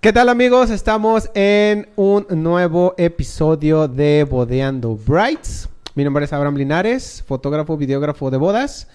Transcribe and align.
¿Qué 0.00 0.12
tal 0.12 0.28
amigos? 0.28 0.70
Estamos 0.70 1.28
en 1.34 1.88
un 1.96 2.24
nuevo 2.30 2.94
episodio 2.98 3.88
de 3.88 4.22
Bodeando 4.22 4.94
Brights. 4.94 5.68
Mi 5.96 6.04
nombre 6.04 6.24
es 6.24 6.32
Abraham 6.32 6.54
Linares, 6.54 7.24
fotógrafo, 7.26 7.76
videógrafo 7.76 8.30
de 8.30 8.36
bodas. 8.36 8.86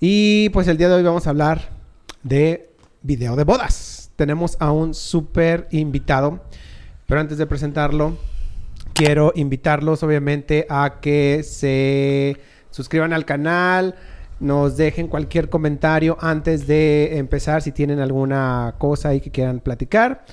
Y 0.00 0.48
pues 0.48 0.66
el 0.66 0.78
día 0.78 0.88
de 0.88 0.96
hoy 0.96 1.04
vamos 1.04 1.28
a 1.28 1.30
hablar 1.30 1.68
de 2.24 2.74
video 3.02 3.36
de 3.36 3.44
bodas. 3.44 4.10
Tenemos 4.16 4.56
a 4.58 4.72
un 4.72 4.94
súper 4.94 5.68
invitado. 5.70 6.42
Pero 7.06 7.20
antes 7.20 7.38
de 7.38 7.46
presentarlo, 7.46 8.18
quiero 8.94 9.32
invitarlos 9.36 10.02
obviamente 10.02 10.66
a 10.68 10.98
que 11.00 11.44
se 11.44 12.36
suscriban 12.72 13.12
al 13.12 13.24
canal, 13.24 13.94
nos 14.42 14.76
dejen 14.76 15.08
cualquier 15.08 15.48
comentario 15.48 16.18
antes 16.20 16.66
de 16.66 17.16
empezar 17.16 17.62
si 17.62 17.72
tienen 17.72 18.00
alguna 18.00 18.74
cosa 18.78 19.08
ahí 19.10 19.20
que 19.20 19.30
quieran 19.30 19.60
platicar. 19.60 20.24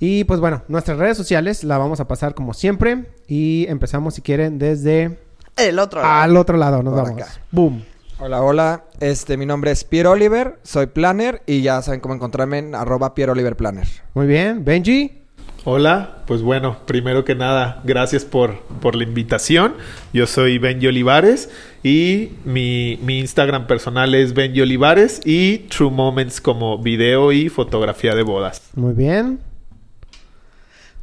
Y 0.00 0.24
pues 0.24 0.40
bueno, 0.40 0.62
nuestras 0.68 0.98
redes 0.98 1.16
sociales 1.16 1.62
la 1.64 1.78
vamos 1.78 2.00
a 2.00 2.08
pasar 2.08 2.34
como 2.34 2.54
siempre 2.54 3.06
y 3.28 3.66
empezamos 3.68 4.14
si 4.14 4.20
quieren 4.20 4.58
desde 4.58 5.16
El 5.56 5.78
otro 5.78 6.02
lado. 6.02 6.12
al 6.12 6.36
otro 6.36 6.56
lado, 6.56 6.82
nos 6.82 6.92
Por 6.94 7.04
vamos. 7.04 7.22
acá. 7.22 7.32
Boom. 7.52 7.84
Hola, 8.18 8.42
hola. 8.42 8.84
Este, 9.00 9.36
mi 9.36 9.46
nombre 9.46 9.70
es 9.70 9.84
Pierre 9.84 10.08
Oliver, 10.08 10.58
soy 10.62 10.86
planner 10.86 11.42
y 11.46 11.62
ya 11.62 11.80
saben 11.82 12.00
cómo 12.00 12.14
encontrarme 12.14 12.58
en 12.58 12.74
arroba 12.74 13.14
Pierre 13.14 13.32
Oliver 13.32 13.56
Planner. 13.56 13.86
Muy 14.14 14.26
bien, 14.26 14.64
Benji. 14.64 15.21
Hola, 15.64 16.16
pues 16.26 16.42
bueno, 16.42 16.76
primero 16.86 17.24
que 17.24 17.36
nada, 17.36 17.80
gracias 17.84 18.24
por, 18.24 18.58
por 18.80 18.96
la 18.96 19.04
invitación. 19.04 19.76
Yo 20.12 20.26
soy 20.26 20.58
Benji 20.58 20.88
Olivares 20.88 21.50
y 21.84 22.30
mi, 22.44 22.98
mi 23.02 23.20
Instagram 23.20 23.68
personal 23.68 24.12
es 24.16 24.34
Benji 24.34 24.60
Olivares 24.60 25.20
y 25.24 25.58
True 25.68 25.92
Moments 25.92 26.40
como 26.40 26.78
video 26.78 27.30
y 27.30 27.48
fotografía 27.48 28.16
de 28.16 28.24
bodas. 28.24 28.60
Muy 28.74 28.92
bien. 28.92 29.38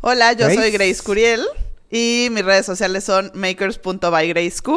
Hola, 0.02 0.34
yo 0.34 0.48
Grace. 0.48 0.56
soy 0.56 0.72
Grace 0.72 1.04
Curiel 1.06 1.42
y 1.90 2.28
mis 2.32 2.44
redes 2.44 2.66
sociales 2.66 3.06
son 3.06 3.32
makers.bygraceq 3.36 4.68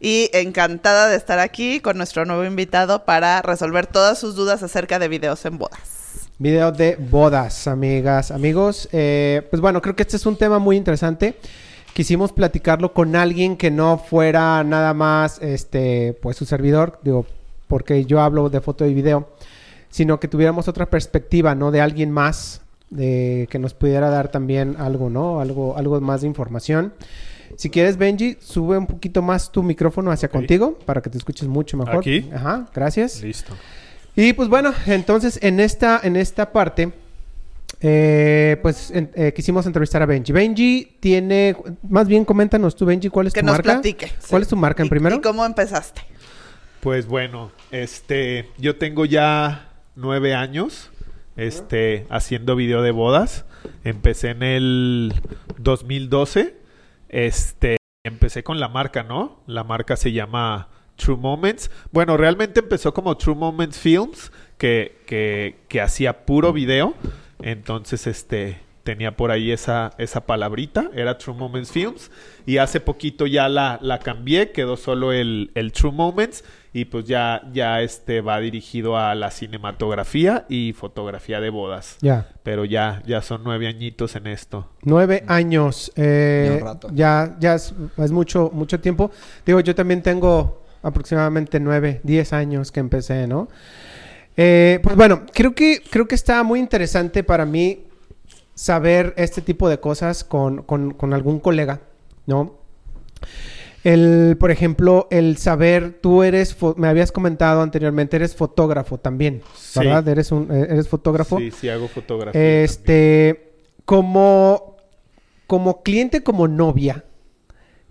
y 0.00 0.30
encantada 0.32 1.08
de 1.08 1.16
estar 1.16 1.38
aquí 1.38 1.78
con 1.78 1.96
nuestro 1.96 2.24
nuevo 2.24 2.44
invitado 2.44 3.04
para 3.04 3.40
resolver 3.40 3.86
todas 3.86 4.18
sus 4.18 4.34
dudas 4.34 4.64
acerca 4.64 4.98
de 4.98 5.06
videos 5.06 5.44
en 5.44 5.58
bodas. 5.58 6.01
Video 6.38 6.72
de 6.72 6.96
bodas, 6.96 7.68
amigas, 7.68 8.30
amigos. 8.30 8.88
Eh, 8.92 9.46
pues 9.50 9.60
bueno, 9.60 9.80
creo 9.80 9.94
que 9.94 10.02
este 10.02 10.16
es 10.16 10.26
un 10.26 10.36
tema 10.36 10.58
muy 10.58 10.76
interesante. 10.76 11.36
Quisimos 11.92 12.32
platicarlo 12.32 12.94
con 12.94 13.14
alguien 13.14 13.56
que 13.56 13.70
no 13.70 13.98
fuera 13.98 14.64
nada 14.64 14.94
más, 14.94 15.40
este, 15.42 16.18
pues 16.22 16.36
su 16.36 16.46
servidor, 16.46 16.98
digo, 17.02 17.26
porque 17.68 18.04
yo 18.06 18.20
hablo 18.20 18.48
de 18.48 18.60
foto 18.60 18.86
y 18.86 18.94
video, 18.94 19.28
sino 19.90 20.18
que 20.18 20.26
tuviéramos 20.26 20.68
otra 20.68 20.86
perspectiva, 20.86 21.54
¿no? 21.54 21.70
De 21.70 21.80
alguien 21.80 22.10
más, 22.10 22.62
de 22.88 23.46
que 23.50 23.58
nos 23.58 23.74
pudiera 23.74 24.08
dar 24.08 24.30
también 24.30 24.76
algo, 24.78 25.10
¿no? 25.10 25.40
Algo, 25.40 25.76
algo 25.76 26.00
más 26.00 26.22
de 26.22 26.28
información. 26.28 26.94
Si 27.56 27.70
quieres, 27.70 27.98
Benji, 27.98 28.38
sube 28.40 28.78
un 28.78 28.86
poquito 28.86 29.20
más 29.22 29.52
tu 29.52 29.62
micrófono 29.62 30.10
hacia 30.10 30.28
contigo 30.28 30.78
para 30.86 31.02
que 31.02 31.10
te 31.10 31.18
escuches 31.18 31.46
mucho 31.46 31.76
mejor. 31.76 31.98
¿Aquí? 31.98 32.28
Ajá, 32.34 32.68
gracias. 32.74 33.22
Listo. 33.22 33.52
Y 34.16 34.32
pues 34.34 34.48
bueno, 34.48 34.72
entonces 34.86 35.38
en 35.42 35.58
esta, 35.60 36.00
en 36.02 36.16
esta 36.16 36.52
parte, 36.52 36.92
eh, 37.80 38.58
pues 38.62 38.90
en- 38.90 39.10
eh, 39.14 39.32
quisimos 39.34 39.66
entrevistar 39.66 40.02
a 40.02 40.06
Benji. 40.06 40.32
Benji 40.32 40.96
tiene, 41.00 41.56
más 41.88 42.06
bien 42.06 42.24
coméntanos 42.24 42.76
tú, 42.76 42.84
Benji, 42.86 43.08
¿cuál 43.08 43.26
es 43.28 43.32
Que 43.32 43.40
tu 43.40 43.46
nos 43.46 43.54
marca? 43.56 43.72
platique. 43.72 44.12
¿Cuál 44.28 44.42
es 44.42 44.48
tu 44.48 44.56
marca 44.56 44.82
en 44.82 44.86
¿Y- 44.86 44.90
primero? 44.90 45.16
¿Y 45.16 45.20
cómo 45.20 45.44
empezaste? 45.44 46.02
Pues 46.80 47.06
bueno, 47.06 47.50
este, 47.70 48.48
yo 48.58 48.76
tengo 48.76 49.04
ya 49.04 49.68
nueve 49.96 50.34
años, 50.34 50.90
este, 51.36 52.06
haciendo 52.10 52.54
video 52.56 52.82
de 52.82 52.90
bodas. 52.90 53.44
Empecé 53.84 54.30
en 54.30 54.42
el 54.42 55.14
2012, 55.58 56.56
este, 57.08 57.76
empecé 58.04 58.42
con 58.42 58.58
la 58.60 58.68
marca, 58.68 59.02
¿no? 59.04 59.40
La 59.46 59.64
marca 59.64 59.96
se 59.96 60.12
llama 60.12 60.68
True 60.96 61.16
Moments. 61.16 61.70
Bueno, 61.90 62.16
realmente 62.16 62.60
empezó 62.60 62.92
como 62.94 63.16
True 63.16 63.34
Moments 63.36 63.78
Films, 63.78 64.30
que, 64.58 64.98
que, 65.06 65.56
que 65.68 65.80
hacía 65.80 66.24
puro 66.24 66.52
video. 66.52 66.94
Entonces, 67.40 68.06
este, 68.06 68.60
tenía 68.84 69.16
por 69.16 69.30
ahí 69.30 69.50
esa, 69.50 69.92
esa 69.98 70.26
palabrita, 70.26 70.90
era 70.94 71.18
True 71.18 71.36
Moments 71.36 71.70
Films. 71.72 72.10
Y 72.46 72.58
hace 72.58 72.80
poquito 72.80 73.26
ya 73.26 73.48
la, 73.48 73.78
la 73.82 73.98
cambié, 73.98 74.52
quedó 74.52 74.76
solo 74.76 75.12
el, 75.12 75.50
el 75.54 75.72
True 75.72 75.92
Moments. 75.92 76.44
Y 76.74 76.86
pues 76.86 77.04
ya, 77.04 77.42
ya 77.52 77.82
este 77.82 78.22
va 78.22 78.40
dirigido 78.40 78.96
a 78.96 79.14
la 79.14 79.30
cinematografía 79.30 80.46
y 80.48 80.72
fotografía 80.72 81.38
de 81.40 81.50
bodas. 81.50 81.98
Ya, 82.00 82.28
Pero 82.42 82.64
ya, 82.64 83.02
ya 83.06 83.20
son 83.20 83.42
nueve 83.44 83.66
añitos 83.68 84.16
en 84.16 84.26
esto. 84.26 84.68
nueve 84.82 85.22
años. 85.28 85.92
eh, 85.96 86.46
Ya 86.48 86.54
un 86.54 86.60
rato. 86.62 86.88
ya, 86.92 87.36
ya 87.40 87.54
es, 87.56 87.74
es 87.98 88.10
mucho, 88.10 88.50
mucho 88.54 88.80
tiempo. 88.80 89.10
Digo, 89.44 89.60
yo 89.60 89.74
también 89.74 90.02
tengo 90.02 90.61
aproximadamente 90.82 91.60
nueve, 91.60 92.00
diez 92.02 92.32
años 92.32 92.72
que 92.72 92.80
empecé, 92.80 93.26
¿no? 93.26 93.48
Eh, 94.36 94.80
pues 94.82 94.96
bueno, 94.96 95.22
creo 95.32 95.54
que, 95.54 95.82
creo 95.90 96.08
que 96.08 96.14
está 96.14 96.42
muy 96.42 96.58
interesante 96.58 97.22
para 97.22 97.44
mí 97.46 97.84
saber 98.54 99.14
este 99.16 99.42
tipo 99.42 99.68
de 99.68 99.78
cosas 99.80 100.24
con, 100.24 100.62
con, 100.62 100.92
con 100.94 101.12
algún 101.14 101.38
colega, 101.40 101.80
¿no? 102.26 102.54
El, 103.84 104.36
por 104.38 104.52
ejemplo, 104.52 105.08
el 105.10 105.38
saber, 105.38 105.98
tú 106.00 106.22
eres, 106.22 106.56
me 106.76 106.86
habías 106.86 107.10
comentado 107.10 107.62
anteriormente, 107.62 108.16
eres 108.16 108.34
fotógrafo 108.36 108.98
también, 108.98 109.42
Sí. 109.56 109.80
¿verdad? 109.80 110.06
Eres 110.06 110.30
un, 110.30 110.48
eh, 110.52 110.66
eres 110.70 110.88
fotógrafo. 110.88 111.38
Sí, 111.38 111.50
sí 111.50 111.68
hago 111.68 111.88
fotografía. 111.88 112.32
también. 112.40 112.62
Este, 112.64 113.52
como, 113.84 114.76
como 115.48 115.82
cliente, 115.82 116.22
como 116.22 116.46
novia, 116.46 117.04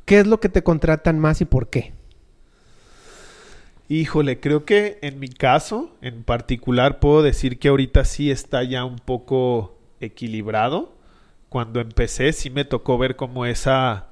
¿qué 0.05 0.19
es 0.19 0.27
lo 0.27 0.39
que 0.39 0.47
te 0.49 0.63
contratan 0.63 1.19
más 1.19 1.41
y 1.41 1.45
por 1.45 1.69
qué? 1.69 1.91
Híjole, 3.91 4.39
creo 4.39 4.63
que 4.63 4.99
en 5.01 5.19
mi 5.19 5.27
caso, 5.27 5.97
en 6.01 6.23
particular, 6.23 6.99
puedo 6.99 7.21
decir 7.23 7.59
que 7.59 7.67
ahorita 7.67 8.05
sí 8.05 8.31
está 8.31 8.63
ya 8.63 8.85
un 8.85 8.95
poco 8.99 9.77
equilibrado. 9.99 10.93
Cuando 11.49 11.81
empecé, 11.81 12.31
sí 12.31 12.49
me 12.49 12.63
tocó 12.63 12.97
ver 12.97 13.17
como 13.17 13.45
esa, 13.45 14.07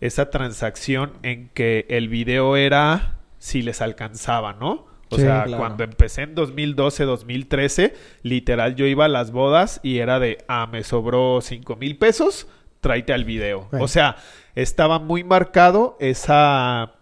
esa 0.00 0.30
transacción 0.30 1.12
en 1.22 1.50
que 1.54 1.86
el 1.88 2.08
video 2.08 2.56
era 2.56 3.18
si 3.38 3.62
les 3.62 3.80
alcanzaba, 3.80 4.54
¿no? 4.54 4.86
O 5.08 5.14
Sí, 5.14 5.22
sea, 5.22 5.44
claro. 5.44 5.58
cuando 5.62 5.84
empecé 5.84 6.22
en 6.22 6.34
2012, 6.34 7.04
2013, 7.04 7.94
literal 8.24 8.74
yo 8.74 8.86
iba 8.86 9.04
a 9.04 9.08
las 9.08 9.30
bodas 9.30 9.78
y 9.84 9.98
era 9.98 10.18
de, 10.18 10.38
ah, 10.48 10.66
me 10.66 10.82
sobró 10.82 11.40
5 11.40 11.76
mil 11.76 11.96
pesos, 11.96 12.48
tráete 12.80 13.12
al 13.12 13.24
video. 13.24 13.68
Right. 13.70 13.82
O 13.84 13.86
sea, 13.86 14.16
estaba 14.56 14.98
muy 14.98 15.22
marcado 15.22 15.96
esa 16.00 16.95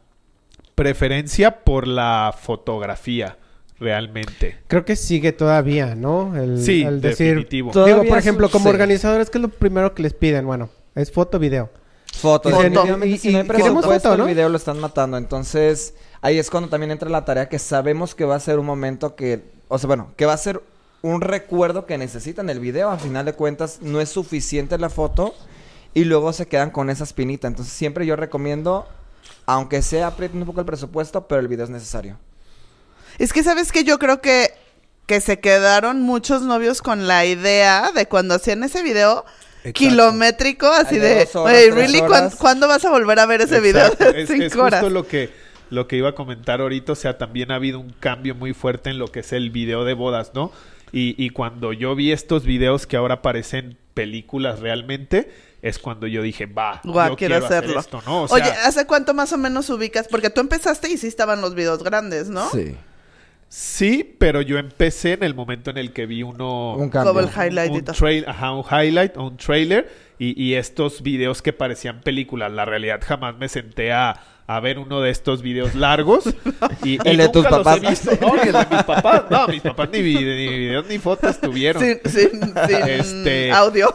preferencia 0.75 1.61
por 1.65 1.87
la 1.87 2.35
fotografía, 2.39 3.37
realmente. 3.79 4.59
Creo 4.67 4.85
que 4.85 4.97
sigue 4.97 5.33
todavía, 5.33 5.95
¿no? 5.95 6.37
El, 6.37 6.63
Sí, 6.63 6.83
el 6.83 7.01
decir, 7.01 7.29
definitivo. 7.29 7.71
digo, 7.71 7.85
Todavía 7.85 8.09
por 8.09 8.19
ejemplo, 8.19 8.51
como 8.51 8.71
organizadores, 8.71 9.31
¿qué 9.31 9.39
es 9.39 9.43
lo 9.43 9.49
primero 9.49 9.95
que 9.95 10.03
les 10.03 10.15
piden? 10.15 10.47
Bueno, 10.47 10.69
es 10.95 11.11
foto, 11.13 11.39
video. 11.39 11.71
Foto. 12.13 12.51
Foto. 12.51 12.63
Definitivamente, 12.63 13.07
Y- 13.09 13.19
si 13.19 13.33
no 13.33 13.39
hay 13.39 13.45
y 13.45 13.49
queremos 13.49 13.85
foto, 13.85 14.17
¿no? 14.17 14.25
el 14.25 14.35
video 14.35 14.49
lo 14.49 14.57
están 14.57 14.79
matando. 14.79 15.17
Entonces, 15.17 15.95
ahí 16.21 16.39
es 16.39 16.51
cuando 16.51 16.69
también 16.69 16.91
entra 16.93 17.09
la 17.11 17.25
tarea 17.25 17.49
que 17.49 17.59
sabemos 17.59 18.15
que 18.15 18.25
va 18.25 18.37
a 18.37 18.41
ser 18.41 18.59
un 18.59 18.67
momento 18.67 19.17
que... 19.17 19.43
O 19.69 19.79
sea, 19.79 19.89
bueno, 19.89 20.13
que 20.17 20.25
va 20.27 20.33
a 20.33 20.37
ser 20.39 20.63
un 21.03 21.21
recuerdo 21.21 21.87
que 21.87 21.99
necesitan 21.99 22.49
el 22.51 22.61
video. 22.61 22.91
A 22.91 22.99
final 22.99 23.25
de 23.27 23.33
cuentas, 23.33 23.81
no 23.83 24.01
es 24.01 24.09
suficiente 24.11 24.79
la 24.79 24.91
foto 24.91 25.35
y 25.93 26.05
luego 26.05 26.33
se 26.33 26.47
quedan 26.47 26.71
con 26.71 26.89
esa 26.89 27.03
espinita. 27.05 27.49
Entonces, 27.49 27.75
siempre 27.75 28.07
yo 28.07 28.15
recomiendo, 28.15 28.87
aunque 29.47 29.83
sea 29.83 30.09
aprieten 30.09 30.41
un 30.41 30.47
poco 30.47 30.61
el 30.61 30.67
presupuesto, 30.67 31.27
pero 31.27 31.41
el 31.41 31.49
video 31.49 31.65
es 31.65 31.71
necesario. 31.71 32.19
Es 33.19 33.33
que 33.33 33.43
sabes 33.43 33.71
que 33.73 33.85
yo 33.85 33.99
creo 33.99 34.21
que, 34.21 34.51
que 35.07 35.21
se 35.21 35.39
quedaron 35.41 36.03
muchos 36.03 36.43
novios 36.43 36.83
con 36.83 37.07
la 37.07 37.25
idea 37.27 37.91
de 37.95 38.07
cuando 38.07 38.35
hacían 38.35 38.65
ese 38.65 38.83
video 38.83 39.25
Exacto. 39.59 39.79
kilométrico, 39.79 40.67
así 40.67 40.99
de 40.99 41.09
de, 41.09 41.25
dos 41.27 41.37
horas, 41.37 41.55
"Wey, 41.55 41.65
tres 41.67 41.75
really, 41.75 41.99
¿cuán- 42.01 42.25
horas". 42.25 42.37
¿cuándo 42.37 42.69
vas 42.69 42.85
a 42.85 42.91
volver 42.91 43.19
a 43.19 43.27
ver 43.27 43.41
ese 43.43 43.61
video 43.61 43.87
Exacto. 43.87 44.17
Es, 44.17 44.29
cinco 44.29 44.43
es 44.45 44.57
horas? 44.57 44.81
justo 44.81 44.91
lo 44.95 45.07
que, 45.07 45.31
lo 45.71 45.87
que 45.87 45.97
iba 45.97 46.09
a 46.11 46.15
comentar 46.15 46.61
ahorita. 46.61 46.93
O 46.93 46.97
sea, 46.97 47.17
también 47.19 47.51
ha 47.51 47.57
habido 47.57 47.79
un 47.81 47.91
cambio 48.01 48.35
muy 48.35 48.53
fuerte 48.53 48.91
en 48.91 48.99
lo 48.99 49.09
que 49.09 49.21
es 49.21 49.33
el 49.33 49.51
video 49.51 49.85
de 49.85 49.95
bodas, 49.95 50.33
¿no? 50.35 50.51
Y, 50.93 51.15
y 51.23 51.31
cuando 51.31 51.73
yo 51.73 51.95
vi 51.95 52.13
estos 52.13 52.45
videos 52.45 52.87
que 52.87 52.97
ahora 52.97 53.21
parecen 53.23 53.79
películas 53.95 54.61
realmente, 54.61 55.33
es 55.65 55.79
cuando 55.79 56.07
yo 56.07 56.21
dije, 56.21 56.45
va, 56.45 56.83
yo 56.85 56.93
quiero 56.93 57.17
quiero, 57.17 57.37
hacer 57.37 57.65
hacerlo. 57.65 57.81
esto, 57.81 58.03
¿no? 58.05 58.25
O 58.25 58.29
sea, 58.29 58.37
Oye, 58.37 58.51
¿hace 58.51 58.87
cuánto 58.87 59.15
más 59.15 59.33
o 59.33 59.39
menos 59.39 59.71
ubicas? 59.71 60.07
Porque 60.09 60.29
tú 60.29 60.43
empezaste 60.43 60.91
y 60.91 60.99
sí 60.99 61.07
estaban 61.07 61.41
los 61.41 61.55
videos 61.55 61.83
grandes, 61.83 62.29
¿no? 62.29 62.51
Sí. 62.51 62.77
sí, 63.49 64.17
pero 64.19 64.43
yo 64.43 64.59
empecé 64.59 65.15
en 65.15 65.23
el 65.23 65.35
momento 65.35 65.71
en 65.71 65.79
el 65.79 65.95
que 65.95 66.05
vi 66.05 66.23
uno... 66.23 66.75
Un 66.75 66.91
cambio. 66.91 67.15
Como 67.15 67.27
el 67.27 67.31
highlight 67.35 67.73
y 67.73 67.77
un, 67.79 67.85
trail, 67.85 68.25
ajá, 68.29 68.53
un 68.53 68.65
highlight 68.71 69.17
o 69.17 69.23
un 69.23 69.39
trailer 69.39 69.91
y, 70.19 70.41
y 70.41 70.55
estos 70.55 71.03
videos 71.03 71.41
que 71.41 71.55
parecían 71.55 72.03
películas. 72.03 72.53
La 72.53 72.67
realidad 72.67 73.01
jamás 73.03 73.35
me 73.39 73.49
senté 73.49 73.91
a, 73.91 74.21
a 74.47 74.61
ver 74.61 74.79
uno 74.79 75.01
de 75.01 75.11
estos 75.11 75.41
videos 75.43 75.75
largos. 75.75 76.25
Y, 76.83 76.95
y 76.95 76.99
El 77.05 77.17
de 77.17 77.29
tus 77.31 77.45
nunca 77.45 77.57
los 77.57 77.65
papás. 77.65 77.83
he 77.83 77.89
visto. 77.89 78.11
No, 78.21 78.35
el 78.43 78.53
de 78.53 78.67
mis 78.71 78.83
papás. 78.83 79.23
No, 79.31 79.49
mis 79.49 79.63
papás 79.63 79.89
ni, 79.93 80.03
vi- 80.03 80.15
ni 80.17 80.49
videos 80.49 80.87
ni 80.87 80.99
fotos 80.99 81.41
tuvieron. 81.41 81.83
Sin, 81.83 81.99
sin, 82.05 82.31
sin 82.43 82.89
Este- 82.89 83.53
audio. 83.53 83.95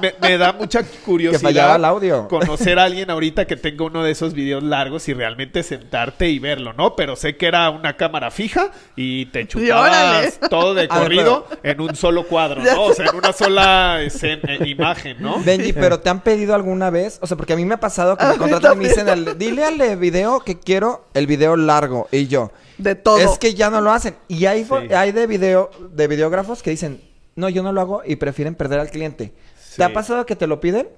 Me, 0.00 0.14
me 0.22 0.38
da 0.38 0.52
mucha 0.52 0.84
curiosidad 1.04 1.40
Que 1.40 1.44
fallaba 1.44 1.76
el 1.76 1.84
audio. 1.84 2.28
conocer 2.28 2.78
a 2.78 2.84
alguien 2.84 3.10
ahorita 3.10 3.46
que 3.46 3.56
tenga 3.56 3.84
uno 3.84 4.04
de 4.04 4.12
esos 4.12 4.34
videos 4.34 4.62
largos 4.62 5.08
y 5.08 5.14
realmente 5.14 5.62
sentarte 5.64 6.28
y 6.28 6.38
verlo, 6.38 6.72
¿no? 6.72 6.94
Pero 6.94 7.16
sé 7.16 7.36
que 7.36 7.46
era 7.46 7.68
una 7.70 7.96
cámara 7.96 8.30
fija 8.30 8.70
y 8.94 9.26
te 9.26 9.48
chutabas 9.48 10.38
todo 10.48 10.74
de 10.74 10.86
A 10.88 10.94
ver, 11.00 11.02
corrido 11.02 11.46
en 11.64 11.80
un 11.80 11.96
solo 11.96 12.24
cuadro, 12.24 12.62
¿no? 12.62 12.84
O 12.84 12.92
sea, 12.94 13.06
en 13.06 13.16
una 13.16 13.32
sola 13.32 14.00
escena- 14.02 14.54
eh, 14.54 14.68
imagen, 14.68 15.16
¿no? 15.20 15.40
Benji, 15.42 15.72
pero 15.74 15.98
¿te 16.00 16.08
han 16.10 16.20
pedido 16.20 16.54
alguna 16.54 16.90
vez? 16.90 17.18
O 17.20 17.26
sea, 17.26 17.36
porque 17.36 17.54
a 17.54 17.56
mí 17.56 17.64
me 17.64 17.74
ha 17.74 17.80
pasado 17.80 18.16
que 18.16 18.24
me 18.26 18.36
contratan 18.36 18.74
y 18.74 18.76
me 18.76 18.88
dicen, 18.88 19.08
al- 19.08 19.36
dile 19.36 19.64
al 19.64 19.78
de 19.88 19.96
video 19.96 20.40
que 20.40 20.58
quiero 20.58 21.06
el 21.14 21.26
video 21.26 21.56
largo. 21.56 22.08
Y 22.12 22.26
yo, 22.28 22.52
De 22.78 22.94
todo. 22.94 23.18
es 23.18 23.38
que 23.38 23.54
ya 23.54 23.70
no 23.70 23.80
lo 23.80 23.90
hacen. 23.90 24.14
Y 24.28 24.46
hay, 24.46 24.64
fo- 24.64 24.86
Sí. 24.86 24.92
hay 24.94 25.12
de 25.12 25.26
video, 25.26 25.70
de 25.92 26.06
videógrafos 26.08 26.62
que 26.62 26.70
dicen, 26.70 27.00
no, 27.36 27.48
yo 27.48 27.62
no 27.62 27.72
lo 27.72 27.80
hago 27.80 28.02
y 28.04 28.16
prefieren 28.16 28.54
perder 28.54 28.80
al 28.80 28.90
cliente. 28.90 29.32
Sí. 29.60 29.76
¿Te 29.78 29.84
ha 29.84 29.92
pasado 29.92 30.26
que 30.26 30.36
te 30.36 30.46
lo 30.46 30.60
piden? 30.60 30.88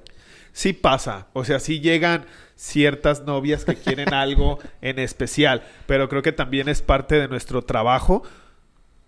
Sí 0.52 0.72
pasa, 0.72 1.28
o 1.32 1.44
sea, 1.44 1.60
sí 1.60 1.80
llegan 1.80 2.26
ciertas 2.56 3.22
novias 3.22 3.64
que 3.64 3.76
quieren 3.76 4.12
algo 4.12 4.58
en 4.82 4.98
especial, 4.98 5.62
pero 5.86 6.08
creo 6.08 6.22
que 6.22 6.32
también 6.32 6.68
es 6.68 6.82
parte 6.82 7.14
de 7.20 7.28
nuestro 7.28 7.62
trabajo 7.62 8.22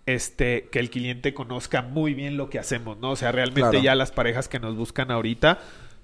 este 0.05 0.67
que 0.71 0.79
el 0.79 0.89
cliente 0.89 1.33
conozca 1.33 1.81
muy 1.81 2.13
bien 2.13 2.35
lo 2.37 2.49
que 2.49 2.59
hacemos, 2.59 2.97
¿no? 2.97 3.11
O 3.11 3.15
sea, 3.15 3.31
realmente 3.31 3.69
Claro. 3.71 3.83
ya 3.83 3.95
las 3.95 4.11
parejas 4.11 4.47
que 4.47 4.59
nos 4.59 4.75
buscan 4.75 5.11
ahorita 5.11 5.59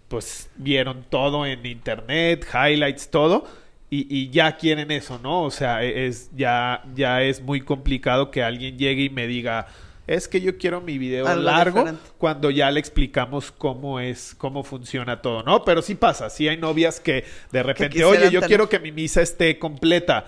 pues 0.07 0.49
vieron 0.55 1.05
todo 1.09 1.45
en 1.45 1.65
internet, 1.65 2.45
highlights, 2.53 3.09
todo 3.11 3.45
y, 3.89 4.05
y 4.15 4.29
ya 4.29 4.55
quieren 4.57 4.91
eso, 4.91 5.19
¿no? 5.21 5.43
O 5.43 5.51
sea, 5.51 5.83
e- 5.83 6.07
es 6.07 6.29
ya 6.35 6.83
ya 6.95 7.21
es 7.23 7.41
muy 7.41 7.61
complicado 7.61 8.29
que 8.31 8.43
alguien 8.43 8.77
llegue 8.77 9.03
y 9.03 9.09
me 9.09 9.25
diga 9.27 9.67
es 10.05 10.27
que 10.27 10.41
yo 10.41 10.57
quiero 10.57 10.81
mi 10.81 10.97
video 10.97 11.27
Algo 11.27 11.43
largo 11.43 11.79
diferente. 11.81 12.09
cuando 12.17 12.49
ya 12.49 12.71
le 12.71 12.79
explicamos 12.79 13.51
cómo 13.51 13.99
es, 13.99 14.33
cómo 14.35 14.63
funciona 14.63 15.21
todo, 15.21 15.43
¿no? 15.43 15.63
Pero 15.63 15.83
sí 15.83 15.93
pasa, 15.93 16.31
sí 16.31 16.47
hay 16.47 16.57
novias 16.57 16.99
que 16.99 17.25
de 17.51 17.61
repente, 17.63 18.03
oye, 18.03 18.23
yo 18.31 18.39
tener- 18.39 18.47
quiero 18.47 18.69
que 18.69 18.79
mi 18.79 18.91
misa 18.91 19.21
esté 19.21 19.59
completa. 19.59 20.25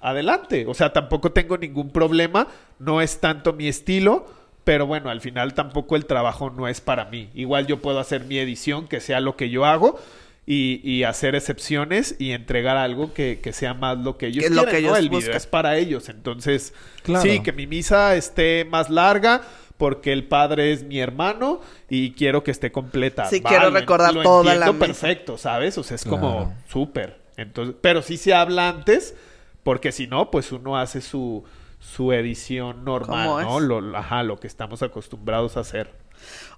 Adelante, 0.00 0.66
o 0.68 0.74
sea, 0.74 0.92
tampoco 0.92 1.32
tengo 1.32 1.56
ningún 1.58 1.90
problema, 1.90 2.46
no 2.78 3.00
es 3.00 3.18
tanto 3.18 3.52
mi 3.52 3.66
estilo, 3.66 4.26
pero 4.62 4.86
bueno, 4.86 5.10
al 5.10 5.20
final 5.20 5.54
tampoco 5.54 5.96
el 5.96 6.04
trabajo 6.06 6.50
no 6.50 6.68
es 6.68 6.80
para 6.80 7.06
mí. 7.06 7.28
Igual 7.34 7.66
yo 7.66 7.80
puedo 7.80 7.98
hacer 7.98 8.24
mi 8.26 8.38
edición, 8.38 8.86
que 8.86 9.00
sea 9.00 9.20
lo 9.20 9.36
que 9.36 9.48
yo 9.50 9.64
hago, 9.64 9.98
y, 10.46 10.80
y 10.88 11.02
hacer 11.04 11.34
excepciones 11.34 12.14
y 12.18 12.30
entregar 12.30 12.76
algo 12.76 13.12
que, 13.12 13.40
que 13.42 13.52
sea 13.52 13.74
más 13.74 13.98
lo 13.98 14.16
que 14.16 14.28
ellos 14.28 14.44
Que 14.44 14.46
es 14.46 14.52
lo 14.52 14.64
quieren, 14.64 14.70
que 14.70 14.80
¿no? 14.82 14.96
ellos 14.96 14.98
El 14.98 15.08
video 15.10 15.32
buscan. 15.32 15.36
es 15.36 15.46
para 15.46 15.76
ellos, 15.76 16.08
entonces, 16.08 16.72
Claro. 17.02 17.22
sí, 17.22 17.40
que 17.40 17.52
mi 17.52 17.66
misa 17.66 18.14
esté 18.16 18.64
más 18.64 18.88
larga 18.90 19.42
porque 19.76 20.12
el 20.12 20.24
padre 20.26 20.72
es 20.72 20.84
mi 20.84 21.00
hermano 21.00 21.60
y 21.90 22.12
quiero 22.12 22.42
que 22.44 22.50
esté 22.52 22.72
completa. 22.72 23.26
Sí, 23.26 23.42
quiero 23.42 23.70
recordar 23.70 24.14
lo 24.14 24.22
toda 24.22 24.54
la 24.54 24.72
misa. 24.72 24.78
perfecto, 24.78 25.36
¿sabes? 25.36 25.76
O 25.78 25.82
sea, 25.82 25.96
es 25.96 26.04
como 26.04 26.54
súper. 26.68 27.18
Entonces, 27.36 27.74
pero 27.80 28.00
sí 28.02 28.16
se 28.16 28.32
habla 28.32 28.68
antes 28.68 29.14
porque 29.62 29.92
si 29.92 30.06
no, 30.06 30.30
pues 30.30 30.52
uno 30.52 30.78
hace 30.78 31.00
su 31.00 31.44
su 31.78 32.12
edición 32.12 32.84
normal, 32.84 33.28
¿Cómo 33.28 33.40
¿no? 33.42 33.80
Lo, 33.80 33.96
ajá, 33.96 34.22
lo 34.22 34.38
que 34.40 34.46
estamos 34.46 34.82
acostumbrados 34.82 35.56
a 35.56 35.60
hacer. 35.60 35.92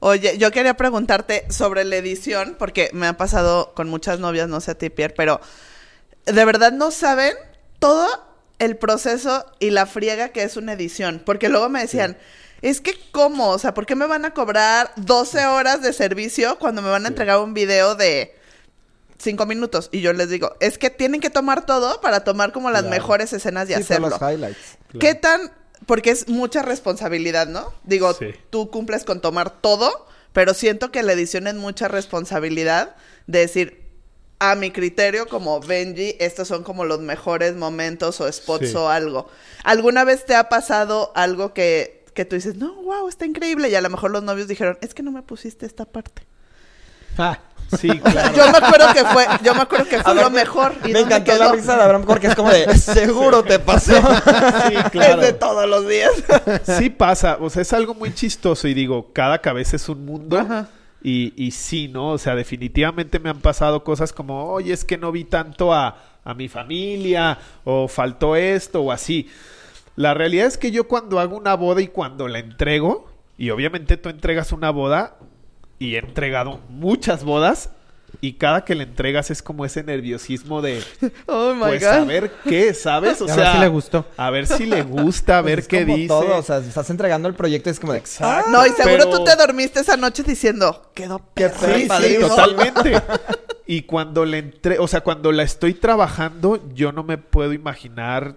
Oye, 0.00 0.38
yo 0.38 0.50
quería 0.52 0.75
preguntarte 0.75 1.44
sobre 1.50 1.84
la 1.84 1.96
edición, 1.96 2.56
porque 2.58 2.90
me 2.93 3.06
ha 3.06 3.16
pasado 3.16 3.72
con 3.75 3.88
muchas 3.88 4.20
novias, 4.20 4.49
no 4.49 4.60
sé 4.60 4.72
a 4.72 4.78
ti, 4.78 4.90
Pierre, 4.90 5.14
pero 5.16 5.40
de 6.25 6.44
verdad 6.44 6.72
no 6.72 6.90
saben 6.90 7.34
todo 7.78 8.06
el 8.58 8.76
proceso 8.76 9.44
y 9.58 9.70
la 9.70 9.87
friega 9.87 10.28
que 10.31 10.43
es 10.43 10.56
una 10.56 10.72
edición. 10.75 11.22
Porque 11.25 11.49
luego 11.49 11.69
me 11.69 11.81
decían, 11.81 12.16
es 12.62 12.81
que 12.81 12.94
¿cómo? 13.12 13.50
O 13.50 13.58
sea, 13.58 13.75
¿por 13.75 13.87
qué 13.87 13.94
me 13.96 14.06
van 14.06 14.25
a 14.25 14.34
cobrar 14.34 14.93
12 14.96 15.46
horas 15.46 15.81
de 15.82 15.93
servicio 15.93 16.58
cuando 16.58 16.82
me 16.82 16.90
van 16.90 17.04
a 17.04 17.08
entregar 17.08 17.38
un 17.40 17.54
video 17.54 17.94
de 17.94 18.34
5 19.19 19.46
minutos? 19.46 19.88
Y 19.93 20.00
yo 20.00 20.12
les 20.12 20.28
digo, 20.28 20.56
es 20.61 20.76
que 20.78 20.90
tienen 20.90 21.20
que 21.20 21.31
tomar 21.31 21.66
todo 21.66 22.00
para 22.00 22.25
tomar 22.25 22.52
como 22.52 22.70
las 22.70 22.82
Claro. 22.82 22.94
mejores 22.96 23.32
escenas 23.32 23.69
y 23.70 23.75
Sí, 23.75 23.81
hacerlo. 23.81 24.11
los 24.11 24.20
highlights. 24.20 24.78
¿Qué 25.00 25.14
tan...? 25.14 25.52
Porque 25.88 26.11
es 26.11 26.29
mucha 26.29 26.62
responsabilidad, 26.62 27.49
¿no? 27.49 27.73
Digo, 27.82 28.12
Sí. 28.14 28.26
tú 28.50 28.70
cumples 28.70 29.02
con 29.05 29.20
tomar 29.20 29.50
todo, 29.61 30.06
pero 30.32 30.55
siento 30.55 30.93
que 30.93 31.02
la 31.02 31.14
edición 31.14 31.49
es 31.49 31.55
mucha 31.55 31.88
responsabilidad 31.88 32.94
de 33.26 33.40
decir, 33.40 33.88
a 34.38 34.55
mi 34.55 34.70
criterio, 34.70 35.26
como 35.26 35.58
Benji, 35.61 36.14
estos 36.20 36.46
son 36.46 36.62
como 36.62 36.85
los 36.85 37.00
mejores 37.00 37.56
momentos 37.56 38.20
o 38.20 38.31
spots 38.31 38.69
Sí. 38.70 38.76
o 38.76 38.88
algo. 38.88 39.29
¿Alguna 39.64 40.05
vez 40.05 40.25
te 40.26 40.37
ha 40.37 40.49
pasado 40.50 41.11
algo 41.17 41.55
que, 41.55 42.05
que 42.14 42.25
tú 42.25 42.37
dices, 42.37 42.55
no, 42.56 42.75
wow, 42.82 43.08
está 43.08 43.25
increíble? 43.26 43.69
Y 43.70 43.75
a 43.75 43.81
lo 43.81 43.88
mejor 43.90 44.11
los 44.11 44.23
novios 44.23 44.46
dijeron, 44.46 44.79
es 44.82 44.93
que 44.94 45.02
no 45.02 45.11
me 45.11 45.23
pusiste 45.23 45.64
esta 45.67 45.87
parte. 45.87 46.23
Ah, 47.19 47.38
Sí, 47.76 47.88
claro. 48.00 48.35
Yo 48.35 48.50
me 48.50 48.59
acuerdo 48.59 48.94
que 48.94 49.05
fue, 49.05 49.26
yo 49.43 49.55
me 49.55 49.61
acuerdo 49.61 49.85
que 49.87 50.00
fue 50.00 50.11
A 50.11 50.15
ver, 50.15 50.25
lo 50.25 50.31
mejor. 50.31 50.73
¿Y 50.87 50.93
Me 50.93 51.00
encantó 51.00 51.32
quedó? 51.32 51.44
la 51.44 51.53
risa 51.53 51.76
de 51.76 51.82
Abraham 51.82 52.05
porque 52.06 52.29
es 52.29 52.35
como 52.35 52.50
de, 52.50 52.75
seguro 52.79 53.43
te 53.43 53.59
pasó. 53.59 53.93
Sí, 53.93 54.75
claro. 54.91 55.20
Es 55.20 55.26
de 55.26 55.32
todos 55.35 55.69
los 55.69 55.87
días. 55.87 56.12
Sí 56.79 56.91
pasa, 56.91 57.37
o 57.41 57.50
sea, 57.50 57.62
es 57.62 57.73
algo 57.73 57.94
muy 57.94 58.15
chistoso 58.15 58.69
y 58.69 58.75
digo, 58.75 59.12
cada 59.12 59.41
cabeza 59.41 59.76
es 59.76 59.88
un 59.88 60.05
mundo. 60.06 60.38
Ajá. 60.38 60.69
Y, 61.03 61.32
y 61.37 61.50
sí, 61.53 61.88
¿no? 61.88 62.12
O 62.12 62.19
sea, 62.19 62.35
definitivamente 62.35 63.21
me 63.21 63.31
han 63.31 63.41
pasado 63.41 63.85
cosas 63.85 64.12
como, 64.12 64.47
oye, 64.50 64.73
es 64.73 64.85
que 64.85 64.97
no 64.99 65.12
vi 65.12 65.25
tanto 65.25 65.73
a, 65.73 65.97
a 66.25 66.35
mi 66.35 66.49
familia, 66.49 67.38
o 67.64 67.87
faltó 67.87 68.35
esto, 68.35 68.81
o 68.82 68.91
así. 68.93 69.29
La 69.94 70.14
realidad 70.14 70.47
es 70.47 70.59
que 70.59 70.71
yo 70.71 70.88
cuando 70.88 71.21
hago 71.21 71.37
una 71.37 71.55
boda 71.55 71.82
y 71.82 71.88
cuando 71.88 72.26
la 72.29 72.38
entrego, 72.41 73.09
y 73.37 73.50
obviamente 73.50 73.97
tú 73.97 74.09
entregas 74.09 74.50
una 74.53 74.71
boda, 74.71 75.17
y 75.78 75.94
he 75.94 75.98
entregado 75.98 76.60
muchas 76.69 77.25
bodas, 77.25 77.70
y 78.22 78.32
cada 78.34 78.64
que 78.64 78.75
le 78.75 78.84
entregas 78.84 79.30
es 79.30 79.42
como 79.42 79.64
ese 79.66 79.82
nerviosismo 79.84 80.62
de, 80.62 80.82
Oh 81.26 81.52
my 81.54 81.60
pues 81.60 81.82
God. 81.82 81.88
a 81.92 82.04
ver 82.04 82.30
qué, 82.44 82.72
¿sabes? 82.75 83.20
O 83.22 83.25
A 83.25 83.28
ver 83.28 83.34
sea, 83.36 83.52
si 83.52 83.58
le 83.58 83.69
gustó. 83.69 84.06
A 84.16 84.30
ver 84.30 84.46
si 84.46 84.66
le 84.66 84.82
gusta, 84.82 85.38
a 85.38 85.42
ver 85.42 85.56
Pues 85.56 85.64
es 85.64 85.69
qué 85.69 85.82
como 85.84 85.96
dice. 85.96 86.08
todo, 86.08 86.38
o 86.38 86.42
sea, 86.42 86.56
estás 86.58 86.88
entregando 86.90 87.28
el 87.28 87.34
proyecto 87.34 87.69
y 87.69 87.72
es 87.72 87.78
como 87.80 87.92
de, 87.92 87.98
Exacto. 87.98 88.50
No, 88.50 88.66
y 88.66 88.70
seguro 88.70 89.04
Pero- 89.04 89.10
tú 89.19 89.25
te 89.25 89.36
dormiste 89.36 89.80
esa 89.80 89.96
noche 89.96 90.22
diciendo, 90.22 90.90
quedó 90.94 91.20
Qué 91.34 91.48
Sí, 91.50 91.82
sí, 91.82 91.86
padrísimo". 91.86 92.28
totalmente. 92.28 93.02
Y 93.66 93.82
cuando 93.82 94.25
le 94.25 94.38
entre, 94.38 94.78
o 94.78 94.88
sea, 94.88 95.02
cuando 95.02 95.30
la 95.30 95.42
estoy 95.42 95.75
trabajando, 95.75 96.66
yo 96.75 96.90
no 96.92 97.04
me 97.04 97.19
puedo 97.19 97.52
imaginar 97.52 98.36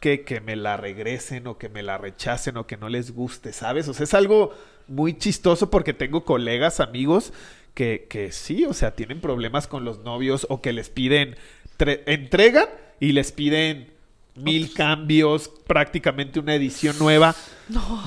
que, 0.00 0.24
que 0.24 0.40
me 0.40 0.56
la 0.56 0.76
regresen 0.76 1.46
o 1.46 1.56
que 1.58 1.68
me 1.68 1.84
la 1.84 1.96
rechacen 1.98 2.56
o 2.56 2.66
que 2.66 2.76
no 2.76 2.88
les 2.88 3.12
guste, 3.14 3.52
¿sabes? 3.52 3.86
O 3.88 3.94
sea, 3.94 4.02
es 4.04 4.14
algo 4.14 4.52
muy 4.88 5.16
chistoso 5.16 5.70
porque 5.70 5.92
tengo 5.92 6.24
colegas, 6.24 6.80
amigos, 6.80 7.32
que, 7.74 8.06
que 8.10 8.32
sí, 8.32 8.64
o 8.64 8.72
sea, 8.74 8.92
tienen 8.92 9.20
problemas 9.20 9.66
con 9.66 9.84
los 9.84 10.00
novios 10.00 10.46
o 10.50 10.60
que 10.60 10.72
les 10.72 10.88
piden, 10.88 11.36
tre- 11.78 12.02
entregan 12.06 12.66
y 13.00 13.12
les 13.12 13.30
piden 13.32 13.92
mil 14.34 14.72
cambios, 14.74 15.50
prácticamente 15.66 16.40
una 16.40 16.54
edición 16.54 16.98
nueva. 16.98 17.34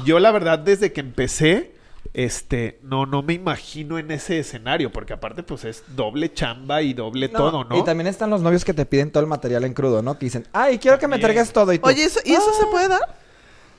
Yo 0.05 0.19
la 0.19 0.31
verdad 0.31 0.59
desde 0.59 0.91
que 0.91 1.01
empecé, 1.01 1.71
este, 2.13 2.79
no, 2.83 3.05
no 3.05 3.21
me 3.21 3.33
imagino 3.33 3.97
en 3.99 4.11
ese 4.11 4.39
escenario, 4.39 4.91
porque 4.91 5.13
aparte 5.13 5.43
pues 5.43 5.63
es 5.63 5.83
doble 5.95 6.33
chamba 6.33 6.81
y 6.81 6.93
doble 6.93 7.29
No, 7.29 7.37
todo, 7.37 7.63
¿no? 7.63 7.77
Y 7.77 7.83
también 7.83 8.07
están 8.07 8.29
los 8.29 8.41
novios 8.41 8.65
que 8.65 8.73
te 8.73 8.85
piden 8.85 9.11
todo 9.11 9.23
el 9.23 9.29
material 9.29 9.63
en 9.63 9.73
crudo, 9.73 10.01
¿no? 10.01 10.17
Que 10.17 10.25
dicen, 10.25 10.47
ay, 10.51 10.77
quiero 10.79 10.99
que 10.99 11.07
me 11.07 11.15
entregues 11.15 11.53
todo 11.53 11.71
y 11.71 11.79
tú. 11.79 11.87
Oye, 11.87 12.03
¿eso, 12.03 12.19
¿y 12.25 12.33
eso 12.33 12.53
se 12.59 12.65
puede 12.67 12.89
dar? 12.89 13.17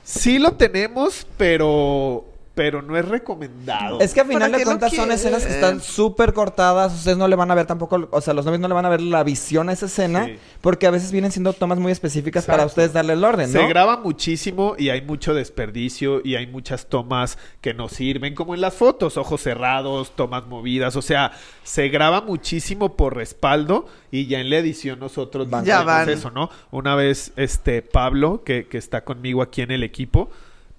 Sí 0.03 0.39
lo 0.39 0.53
tenemos, 0.53 1.27
pero, 1.37 2.25
pero 2.55 2.81
no 2.83 2.95
es 2.97 3.07
recomendado. 3.07 3.99
Es 3.99 4.13
que 4.13 4.21
a 4.21 4.23
¿Para 4.25 4.35
final 4.35 4.51
de 4.51 4.63
cuentas 4.63 4.93
son 4.93 5.11
escenas 5.11 5.43
que 5.45 5.53
están 5.53 5.77
quieren? 5.77 5.81
súper 5.81 6.33
cortadas, 6.33 6.93
ustedes 6.93 7.17
no 7.17 7.27
le 7.27 7.35
van 7.35 7.49
a 7.49 7.55
ver 7.55 7.65
tampoco, 7.65 8.07
o 8.11 8.21
sea, 8.21 8.33
los 8.35 8.45
novios 8.45 8.61
no 8.61 8.67
le 8.67 8.73
van 8.75 8.85
a 8.85 8.89
ver 8.89 9.01
la 9.01 9.23
visión 9.23 9.69
a 9.69 9.73
esa 9.73 9.87
escena, 9.87 10.25
Sí. 10.25 10.37
porque 10.61 10.85
a 10.85 10.91
veces 10.91 11.11
vienen 11.11 11.31
siendo 11.31 11.53
tomas 11.53 11.79
muy 11.79 11.91
específicas 11.91 12.45
para 12.45 12.65
ustedes 12.65 12.93
darle 12.93 13.13
el 13.13 13.23
orden, 13.23 13.51
¿no? 13.51 13.59
Se 13.59 13.67
graba 13.67 13.97
muchísimo 13.97 14.75
y 14.77 14.89
hay 14.89 15.01
mucho 15.01 15.33
desperdicio 15.33 16.21
y 16.23 16.35
hay 16.35 16.45
muchas 16.45 16.85
tomas 16.87 17.37
que 17.61 17.73
no 17.73 17.89
sirven, 17.89 18.35
como 18.35 18.53
en 18.53 18.61
las 18.61 18.75
fotos, 18.75 19.17
ojos 19.17 19.41
cerrados, 19.41 20.11
tomas 20.15 20.45
movidas, 20.45 20.95
o 20.95 21.01
sea, 21.01 21.31
se 21.63 21.89
graba 21.89 22.21
muchísimo 22.21 22.95
por 22.95 23.15
respaldo 23.15 23.87
y 24.11 24.27
ya 24.27 24.39
en 24.39 24.49
la 24.51 24.57
edición 24.57 24.99
nosotros 24.99 25.49
Van. 25.49 25.65
Ya 25.65 25.81
van. 25.83 26.07
eso, 26.07 26.29
¿no? 26.29 26.49
Una 26.69 26.93
vez, 26.95 27.33
este, 27.35 27.81
Pablo, 27.81 28.43
que, 28.45 28.67
que 28.67 28.77
está 28.77 29.03
conmigo 29.03 29.41
aquí 29.41 29.61
en 29.61 29.71
el 29.71 29.81
equipo, 29.83 30.29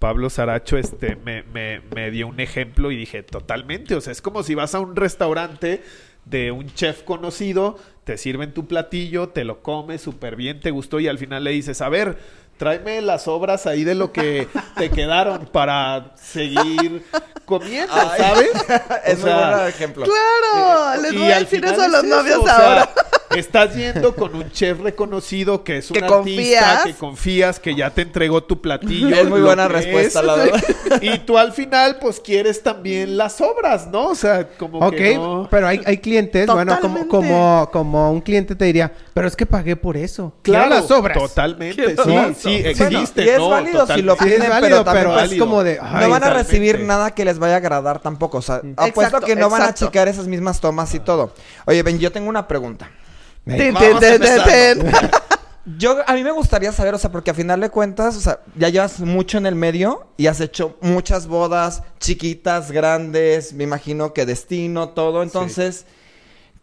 Pablo 0.05 0.29
Saracho, 0.29 0.77
este, 0.77 1.17
me, 1.17 1.45
me, 1.45 1.81
me 1.95 2.11
dio 2.11 2.27
un 2.29 2.39
ejemplo 2.39 2.93
y 2.93 2.97
dije, 2.99 3.23
totalmente, 3.23 3.95
o 3.95 4.03
sea, 4.03 4.13
es 4.13 4.21
como 4.21 4.43
si 4.43 4.55
vas 4.55 4.75
a 4.75 4.81
un 4.81 4.97
restaurante 4.97 5.83
de 6.27 6.53
un 6.53 6.67
chef 6.75 7.05
conocido, 7.05 7.79
te 8.05 8.19
sirven 8.19 8.53
tu 8.53 8.67
platillo, 8.67 9.31
te 9.31 9.45
lo 9.45 9.63
comes 9.63 10.03
súper 10.03 10.37
bien, 10.37 10.61
te 10.61 10.73
gustó 10.73 11.01
y 11.01 11.09
al 11.09 11.17
final 11.17 11.43
le 11.43 11.53
dices, 11.53 11.81
a 11.81 11.89
ver, 11.89 12.19
tráeme 12.59 13.01
las 13.01 13.29
obras 13.29 13.67
ahí 13.67 13.83
de 13.83 13.95
lo 13.95 14.13
que 14.13 14.47
te 14.77 14.91
quedaron 14.95 15.47
para 15.47 16.13
seguir 16.17 17.03
comiendo, 17.47 17.95
¿sabes? 17.95 18.51
es 19.07 19.21
O 19.21 19.23
sea, 19.23 19.57
buen 19.57 19.69
ejemplo. 19.69 20.05
Claro, 20.05 21.01
les 21.01 21.15
voy 21.15 21.33
a 21.33 21.37
al 21.39 21.45
decir 21.45 21.61
final 21.61 21.73
eso 21.73 21.83
a 21.83 21.87
es 21.87 21.93
los 21.93 22.05
eso, 22.05 22.17
novios 22.17 22.39
o 22.41 22.45
sea, 22.45 22.57
ahora. 22.57 22.91
Estás 23.39 23.75
yendo 23.75 24.15
con 24.15 24.35
un 24.35 24.51
chef 24.51 24.81
reconocido 24.81 25.65
que 25.65 25.79
es 25.79 25.91
un 25.91 25.95
Que 25.95 26.05
artista, 26.05 26.17
confías. 26.17 26.83
que 26.85 26.95
confías, 26.95 27.61
que 27.61 27.75
ya 27.75 27.91
te 27.91 28.03
entregó 28.03 28.43
tu 28.45 28.61
platillo. 28.61 29.09
Es 29.15 29.29
muy 29.29 29.41
buena 29.41 29.69
respuesta, 29.69 30.21
es. 30.21 30.27
la 30.27 30.35
verdad. 30.37 30.63
Y 31.03 31.19
tú 31.21 31.39
al 31.39 31.53
final, 31.53 31.99
pues 32.01 32.21
quieres 32.21 32.63
también 32.63 33.17
las 33.17 33.41
obras, 33.41 33.87
¿no? 33.89 34.09
O 34.09 34.15
sea, 34.15 34.49
como 34.59 34.79
Ok, 34.79 34.95
que 34.95 35.15
no... 35.17 35.49
pero 35.51 35.67
hay, 35.69 35.81
hay 35.85 35.99
clientes, 35.99 36.47
bueno, 36.47 36.79
como, 36.81 37.09
como, 37.09 37.69
como 37.73 38.11
un 38.13 38.21
cliente 38.21 38.55
te 38.55 38.65
diría, 38.65 38.93
pero 39.13 39.27
es 39.29 39.37
que 39.37 39.47
pagué 39.47 39.77
por 39.77 39.97
eso. 39.97 40.35
Claro, 40.43 40.71
las 40.71 40.91
obras. 40.91 41.19
Totalmente, 41.19 41.91
sí, 41.91 41.97
sí. 41.97 42.03
Bueno, 42.11 42.29
existe, 42.29 43.25
y 43.25 43.29
es 43.29 43.39
¿no? 43.39 43.49
válido 43.51 43.87
si 43.87 44.03
lo 44.03 44.15
Sí, 44.17 44.29
es 44.29 44.35
piden, 44.35 44.49
válido, 44.51 44.69
pero 44.69 44.85
también 44.85 45.07
pero 45.07 45.21
es 45.21 45.39
como 45.39 45.63
de... 45.65 45.79
no 46.01 46.09
van 46.09 46.25
a 46.25 46.31
recibir 46.31 46.81
nada 46.81 47.13
que 47.13 47.25
les 47.25 47.39
vaya 47.39 47.55
a 47.55 47.57
agradar 47.59 48.01
tampoco. 48.01 48.39
O 48.39 48.43
sea, 48.43 48.57
apuesto 48.77 49.03
Exacto, 49.03 49.27
que 49.27 49.37
no 49.37 49.51
van 49.51 49.63
a 49.63 49.75
checar 49.75 50.09
esas 50.09 50.27
mismas 50.27 50.61
tomas 50.61 50.95
y 50.95 51.01
todo. 51.01 51.33
Oye, 51.67 51.83
Ben, 51.83 51.99
yo 51.99 52.13
tengo 52.13 52.29
una 52.29 52.47
pregunta. 52.49 52.91
Tin, 53.45 53.75
tin, 53.75 53.99
tin. 54.01 54.91
Yo, 55.79 55.97
a 56.07 56.13
mí 56.13 56.23
me 56.23 56.31
gustaría 56.31 56.73
saber, 56.73 56.95
o 56.95 56.99
sea, 56.99 57.11
porque 57.11 57.31
a 57.31 57.35
final 57.35 57.59
de 57.61 57.71
cuentas, 57.71 58.17
o 58.17 58.21
sea, 58.21 58.41
ya 58.55 58.69
llevas 58.69 59.01
mucho 59.01 59.39
en 59.39 59.47
el 59.47 59.55
medio 59.55 60.09
y 60.19 60.27
has 60.27 60.41
hecho 60.43 60.77
muchas 60.83 61.27
bodas 61.27 61.83
chiquitas, 62.01 62.71
grandes, 62.71 63.55
me 63.55 63.65
imagino 63.65 64.13
que 64.13 64.27
destino, 64.27 64.91
todo. 64.91 65.23
Entonces, 65.23 65.87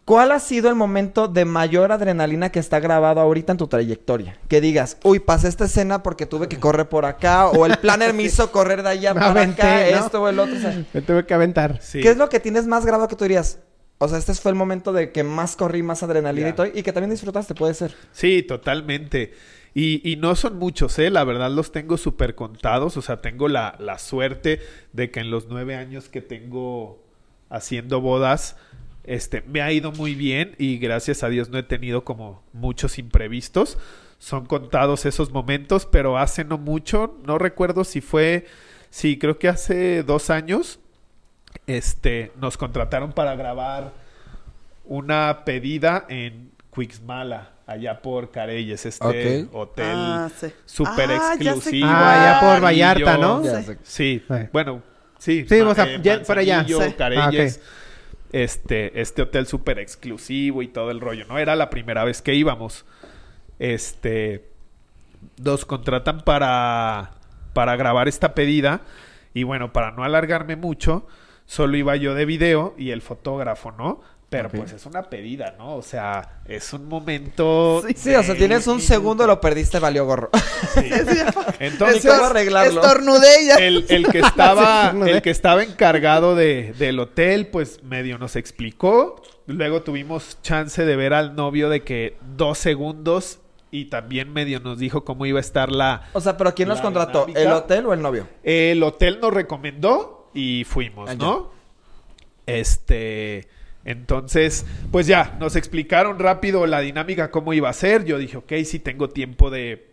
¿cuál 0.04 0.30
ha 0.30 0.38
sido 0.38 0.68
el 0.68 0.76
momento 0.76 1.26
de 1.26 1.44
mayor 1.44 1.90
adrenalina 1.90 2.50
que 2.52 2.60
está 2.60 2.78
grabado 2.78 3.20
ahorita 3.20 3.50
en 3.50 3.58
tu 3.58 3.66
trayectoria? 3.66 4.38
Que 4.46 4.60
digas, 4.60 4.96
uy, 5.02 5.18
pasé 5.18 5.48
esta 5.48 5.64
escena 5.64 6.04
porque 6.04 6.24
tuve 6.24 6.46
que 6.48 6.60
correr 6.60 6.88
por 6.88 7.04
acá, 7.04 7.48
o 7.48 7.66
el 7.66 7.78
planner 7.78 8.14
me 8.14 8.22
hizo 8.24 8.52
correr 8.52 8.84
de 8.84 8.90
allá 8.90 9.14
Me 9.14 9.20
para 9.20 9.30
aventé, 9.32 9.62
acá, 9.62 9.98
¿no? 9.98 10.04
esto 10.06 10.22
o 10.22 10.28
el 10.28 10.38
otro. 10.38 10.54
o 10.56 10.60
sea, 10.60 10.80
Me 10.92 11.02
tuve 11.02 11.26
que 11.26 11.34
aventar. 11.34 11.80
Sí. 11.82 12.00
¿Qué 12.00 12.10
es 12.10 12.16
lo 12.16 12.28
que 12.28 12.38
tienes 12.38 12.68
más 12.68 12.86
grabado 12.86 13.08
que 13.08 13.16
tú 13.16 13.24
dirías? 13.24 13.58
O 14.02 14.08
sea, 14.08 14.18
este 14.18 14.34
fue 14.34 14.50
el 14.50 14.56
momento 14.56 14.92
de 14.92 15.12
que 15.12 15.22
más 15.22 15.54
corrí, 15.54 15.84
más 15.84 16.02
adrenalina 16.02 16.48
y 16.48 16.52
todo, 16.54 16.66
y 16.66 16.82
que 16.82 16.92
también 16.92 17.10
disfrutaste, 17.10 17.54
puede 17.54 17.72
ser. 17.72 17.94
Sí, 18.10 18.42
totalmente. 18.42 19.32
Y, 19.74 20.10
y 20.10 20.16
no 20.16 20.34
son 20.34 20.58
muchos, 20.58 20.98
¿eh? 20.98 21.08
La 21.08 21.22
verdad 21.22 21.52
los 21.52 21.70
tengo 21.70 21.96
súper 21.96 22.34
contados. 22.34 22.96
O 22.96 23.02
sea, 23.02 23.20
tengo 23.20 23.46
la, 23.46 23.76
la 23.78 24.00
suerte 24.00 24.60
de 24.92 25.12
que 25.12 25.20
en 25.20 25.30
los 25.30 25.46
nueve 25.46 25.76
años 25.76 26.08
que 26.08 26.20
tengo 26.20 27.00
haciendo 27.48 28.00
bodas, 28.00 28.56
este, 29.04 29.42
me 29.42 29.62
ha 29.62 29.70
ido 29.70 29.92
muy 29.92 30.16
bien 30.16 30.56
y 30.58 30.78
gracias 30.78 31.22
a 31.22 31.28
Dios 31.28 31.50
no 31.50 31.58
he 31.58 31.62
tenido 31.62 32.02
como 32.02 32.42
muchos 32.52 32.98
imprevistos. 32.98 33.78
Son 34.18 34.46
contados 34.46 35.06
esos 35.06 35.30
momentos, 35.30 35.86
pero 35.86 36.18
hace 36.18 36.44
no 36.44 36.58
mucho, 36.58 37.20
no 37.24 37.38
recuerdo 37.38 37.84
si 37.84 38.00
fue, 38.00 38.46
sí, 38.90 39.16
creo 39.16 39.38
que 39.38 39.48
hace 39.48 40.02
dos 40.02 40.28
años, 40.28 40.80
este, 41.66 42.32
nos 42.40 42.56
contrataron 42.56 43.12
para 43.12 43.34
grabar 43.36 43.92
una 44.84 45.44
pedida 45.44 46.04
en 46.08 46.50
Quixmala, 46.74 47.50
allá 47.66 48.00
por 48.02 48.30
Careyes, 48.30 48.84
este 48.86 49.46
hotel 49.52 49.94
Ah, 49.96 50.30
sí. 50.36 50.48
súper 50.64 51.10
Ah, 51.10 51.34
exclusivo. 51.34 51.86
Ah, 51.88 52.40
ya 52.40 52.48
por. 52.54 52.60
Vallarta, 52.62 53.16
¿no? 53.18 53.42
Sí. 53.44 53.62
sé. 53.62 53.78
Sí, 53.82 54.24
Sí. 54.26 54.34
bueno, 54.52 54.82
sí. 55.18 55.46
Sí, 55.48 55.62
ma- 55.62 55.70
o 55.70 55.74
sea, 55.74 55.86
eh, 55.94 56.22
por 56.26 56.38
allá. 56.38 56.64
Sí. 56.66 56.74
Careyes, 56.96 57.60
Ah, 57.62 57.68
este, 58.32 59.00
este 59.00 59.22
hotel 59.22 59.46
súper 59.46 59.78
exclusivo 59.78 60.62
y 60.62 60.68
todo 60.68 60.90
el 60.90 61.00
rollo, 61.00 61.26
¿no? 61.26 61.38
Era 61.38 61.54
la 61.54 61.68
primera 61.70 62.02
vez 62.04 62.22
que 62.22 62.34
íbamos. 62.34 62.84
Este, 63.58 64.48
nos 65.42 65.64
contratan 65.66 66.22
para, 66.22 67.12
para 67.52 67.76
grabar 67.76 68.08
esta 68.08 68.34
pedida 68.34 68.80
y 69.34 69.44
bueno, 69.44 69.72
para 69.72 69.90
no 69.92 70.02
alargarme 70.02 70.56
mucho, 70.56 71.06
solo 71.52 71.76
iba 71.76 71.96
yo 71.96 72.14
de 72.14 72.24
video 72.24 72.74
y 72.78 72.92
el 72.92 73.02
fotógrafo, 73.02 73.72
¿no? 73.72 74.00
Pero 74.30 74.48
pues 74.48 74.72
es 74.72 74.86
una 74.86 75.10
pedida, 75.10 75.54
¿no? 75.58 75.76
O 75.76 75.82
sea, 75.82 76.40
es 76.46 76.72
un 76.72 76.88
momento... 76.88 77.82
Sí. 77.86 77.92
Sí, 77.94 78.14
o 78.14 78.22
sea, 78.22 78.34
tienes 78.34 78.66
un 78.66 78.80
segundo, 78.80 79.26
lo 79.26 79.38
perdiste, 79.38 79.78
valió 79.78 80.06
gorro. 80.06 80.30
Sí. 80.72 80.88
Entonces, 81.58 82.10
cómo 82.10 82.24
arreglarlo. 82.24 82.80
Estornudé 82.80 83.42
y 83.42 83.46
ya. 83.48 83.56
el, 83.56 83.84
el 83.90 84.08
que 84.08 84.20
estaba 84.20 84.94
el 85.06 85.20
que 85.20 85.28
estaba 85.28 85.62
encargado 85.62 86.34
de, 86.34 86.72
del 86.78 86.98
hotel 86.98 87.48
pues 87.48 87.82
medio 87.82 88.16
nos 88.16 88.36
explicó 88.36 89.20
luego 89.46 89.82
tuvimos 89.82 90.38
chance 90.40 90.82
de 90.86 90.96
ver 90.96 91.12
al 91.12 91.36
novio 91.36 91.68
de 91.68 91.82
que 91.82 92.16
dos 92.34 92.56
segundos 92.56 93.40
y 93.70 93.86
también 93.86 94.32
medio 94.32 94.60
nos 94.60 94.78
dijo 94.78 95.04
cómo 95.04 95.26
iba 95.26 95.38
a 95.38 95.42
estar 95.42 95.70
la 95.70 96.08
O 96.14 96.22
sea, 96.22 96.38
pero 96.38 96.54
¿quién 96.54 96.68
nos 96.68 96.80
contrató? 96.80 97.26
dinámica. 97.26 97.42
¿El 97.42 97.52
hotel 97.52 97.86
o 97.86 97.92
el 97.92 98.00
novio? 98.00 98.26
el 98.42 98.82
hotel 98.82 99.18
nos 99.20 99.34
recomendó 99.34 100.21
y 100.34 100.64
fuimos 100.64 101.10
Ah, 101.10 101.14
no 101.14 101.50
este 102.46 103.48
entonces 103.84 104.66
pues 104.90 105.06
ya 105.06 105.36
nos 105.40 105.56
explicaron 105.56 106.18
rápido 106.18 106.66
la 106.66 106.80
dinámica 106.80 107.30
cómo 107.30 107.52
iba 107.52 107.68
a 107.68 107.72
ser 107.72 108.04
yo 108.04 108.18
dije 108.18 108.36
ok 108.36 108.52
sí 108.64 108.78
tengo 108.78 109.08
tiempo 109.08 109.50
de 109.50 109.92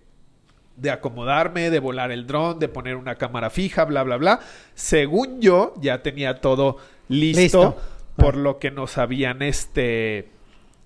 de 0.79 0.91
acomodarme, 0.91 1.69
de 1.69 1.79
volar 1.79 2.11
el 2.11 2.25
dron, 2.25 2.57
de 2.57 2.69
poner 2.69 2.95
una 2.95 3.15
cámara 3.15 3.49
fija, 3.49 3.83
bla, 3.83 4.01
bla, 4.03 4.15
bla. 4.15 4.39
Según 4.75 5.41
yo, 5.41 5.73
ya 5.81 6.01
tenía 6.01 6.39
todo 6.39 6.77
listo, 7.09 7.41
Listo. 7.41 7.77
por 8.15 8.37
lo 8.37 8.59
que 8.59 8.71
nos 8.71 8.97
habían 8.97 9.41
este 9.41 10.29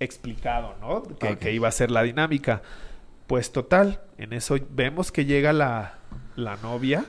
explicado, 0.00 0.74
¿no? 0.80 1.04
Que, 1.04 1.38
que 1.38 1.52
iba 1.52 1.68
a 1.68 1.70
ser 1.70 1.92
la 1.92 2.02
dinámica. 2.02 2.62
Pues 3.28 3.52
total, 3.52 4.00
en 4.18 4.32
eso 4.32 4.56
vemos 4.70 5.12
que 5.12 5.24
llega 5.26 5.52
la, 5.52 5.94
la 6.34 6.56
novia. 6.56 7.04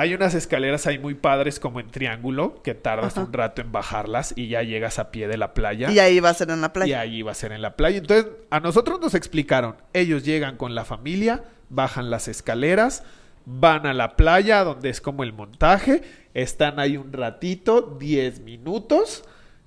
Hay 0.00 0.14
unas 0.14 0.34
escaleras 0.34 0.86
ahí 0.86 0.98
muy 0.98 1.12
padres 1.12 1.60
como 1.60 1.78
en 1.78 1.90
triángulo, 1.90 2.62
que 2.62 2.72
tardas 2.74 3.18
Ajá. 3.18 3.26
un 3.26 3.34
rato 3.34 3.60
en 3.60 3.70
bajarlas 3.70 4.32
y 4.34 4.48
ya 4.48 4.62
llegas 4.62 4.98
a 4.98 5.10
pie 5.10 5.28
de 5.28 5.36
la 5.36 5.52
playa. 5.52 5.90
Y 5.90 5.98
ahí 5.98 6.20
va 6.20 6.30
a 6.30 6.34
ser 6.34 6.48
en 6.48 6.62
la 6.62 6.68
Y 6.68 6.70
playa. 6.70 7.00
ahí 7.00 7.16
iba 7.16 7.32
a 7.32 7.34
ser 7.34 7.52
en 7.52 7.60
la 7.60 7.76
playa. 7.76 7.98
Entonces, 7.98 8.32
a 8.48 8.60
nosotros 8.60 8.98
nos 8.98 9.14
explicaron. 9.14 9.76
Ellos 9.92 10.24
llegan 10.24 10.56
con 10.56 10.74
la 10.74 10.86
familia, 10.86 11.44
bajan 11.68 12.08
las 12.08 12.28
escaleras, 12.28 13.02
van 13.44 13.84
a 13.84 13.92
la 13.92 14.16
playa, 14.16 14.64
donde 14.64 14.88
es 14.88 15.02
como 15.02 15.22
el 15.22 15.34
montaje. 15.34 16.00
Están 16.32 16.78
ahí 16.80 16.96
un 16.96 17.12
ratito, 17.12 17.82
10 18.00 18.40
minutos. 18.40 19.22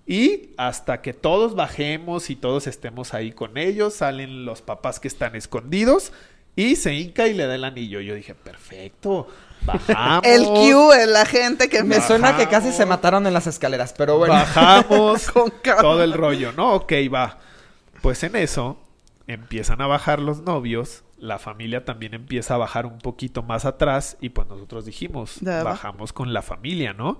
Y 0.08 0.50
hasta 0.58 1.04
que 1.04 1.13
todos 1.13 1.54
bajemos 1.56 2.32
y 2.32 2.36
todos 2.36 2.66
estemos 2.66 3.13
ahí 3.13 3.34
con 3.34 3.56
ellos, 3.60 3.94
salen 3.94 4.46
los 4.46 4.63
papás 4.63 5.00
que 5.00 5.08
están 5.08 5.36
escondidos. 5.36 6.12
Y 6.56 6.75
se 6.75 6.94
hinca 6.94 7.28
y 7.28 7.34
le 7.34 7.46
da 7.46 7.56
el 7.56 7.63
anillo. 7.63 8.00
Yo 8.00 8.13
dije, 8.16 8.36
perfecto, 8.36 9.28
bajamos. 9.65 10.24
El 10.25 10.46
Q, 10.46 10.93
el- 10.93 11.13
la 11.13 11.25
gente 11.25 11.70
que 11.70 11.84
Me 11.84 12.01
suena 12.01 12.36
que 12.38 12.48
casi 12.48 12.72
se 12.72 12.86
mataron 12.86 13.25
en 13.27 13.34
las 13.34 13.48
escaleras, 13.48 13.93
pero 13.98 14.17
bueno. 14.17 14.34
Bajamos 14.34 15.29
Con 15.32 15.50
calma. 15.62 15.82
todo 15.82 16.03
el 16.03 16.13
rollo, 16.13 16.51
¿no? 16.53 16.74
Ok, 16.74 16.93
va. 17.13 17.38
Pues 18.01 18.24
en 18.24 18.36
eso 18.36 18.77
empiezan 19.27 19.82
a 19.82 19.88
bajar 19.88 20.20
los 20.20 20.41
novios, 20.41 21.03
la 21.17 21.39
familia 21.39 21.86
también 21.86 22.13
empieza 22.13 22.55
a 22.55 22.58
bajar 22.58 22.86
un 22.86 22.98
poquito 23.00 23.41
más 23.43 23.63
atrás 23.63 24.17
y 24.20 24.29
pues 24.29 24.48
nosotros 24.50 24.86
dijimos, 24.86 25.38
Ya 25.39 25.58
va. 25.63 25.72
bajamos 25.72 26.12
con 26.12 26.34
la 26.34 26.41
familia, 26.41 26.91
¿no? 26.93 27.20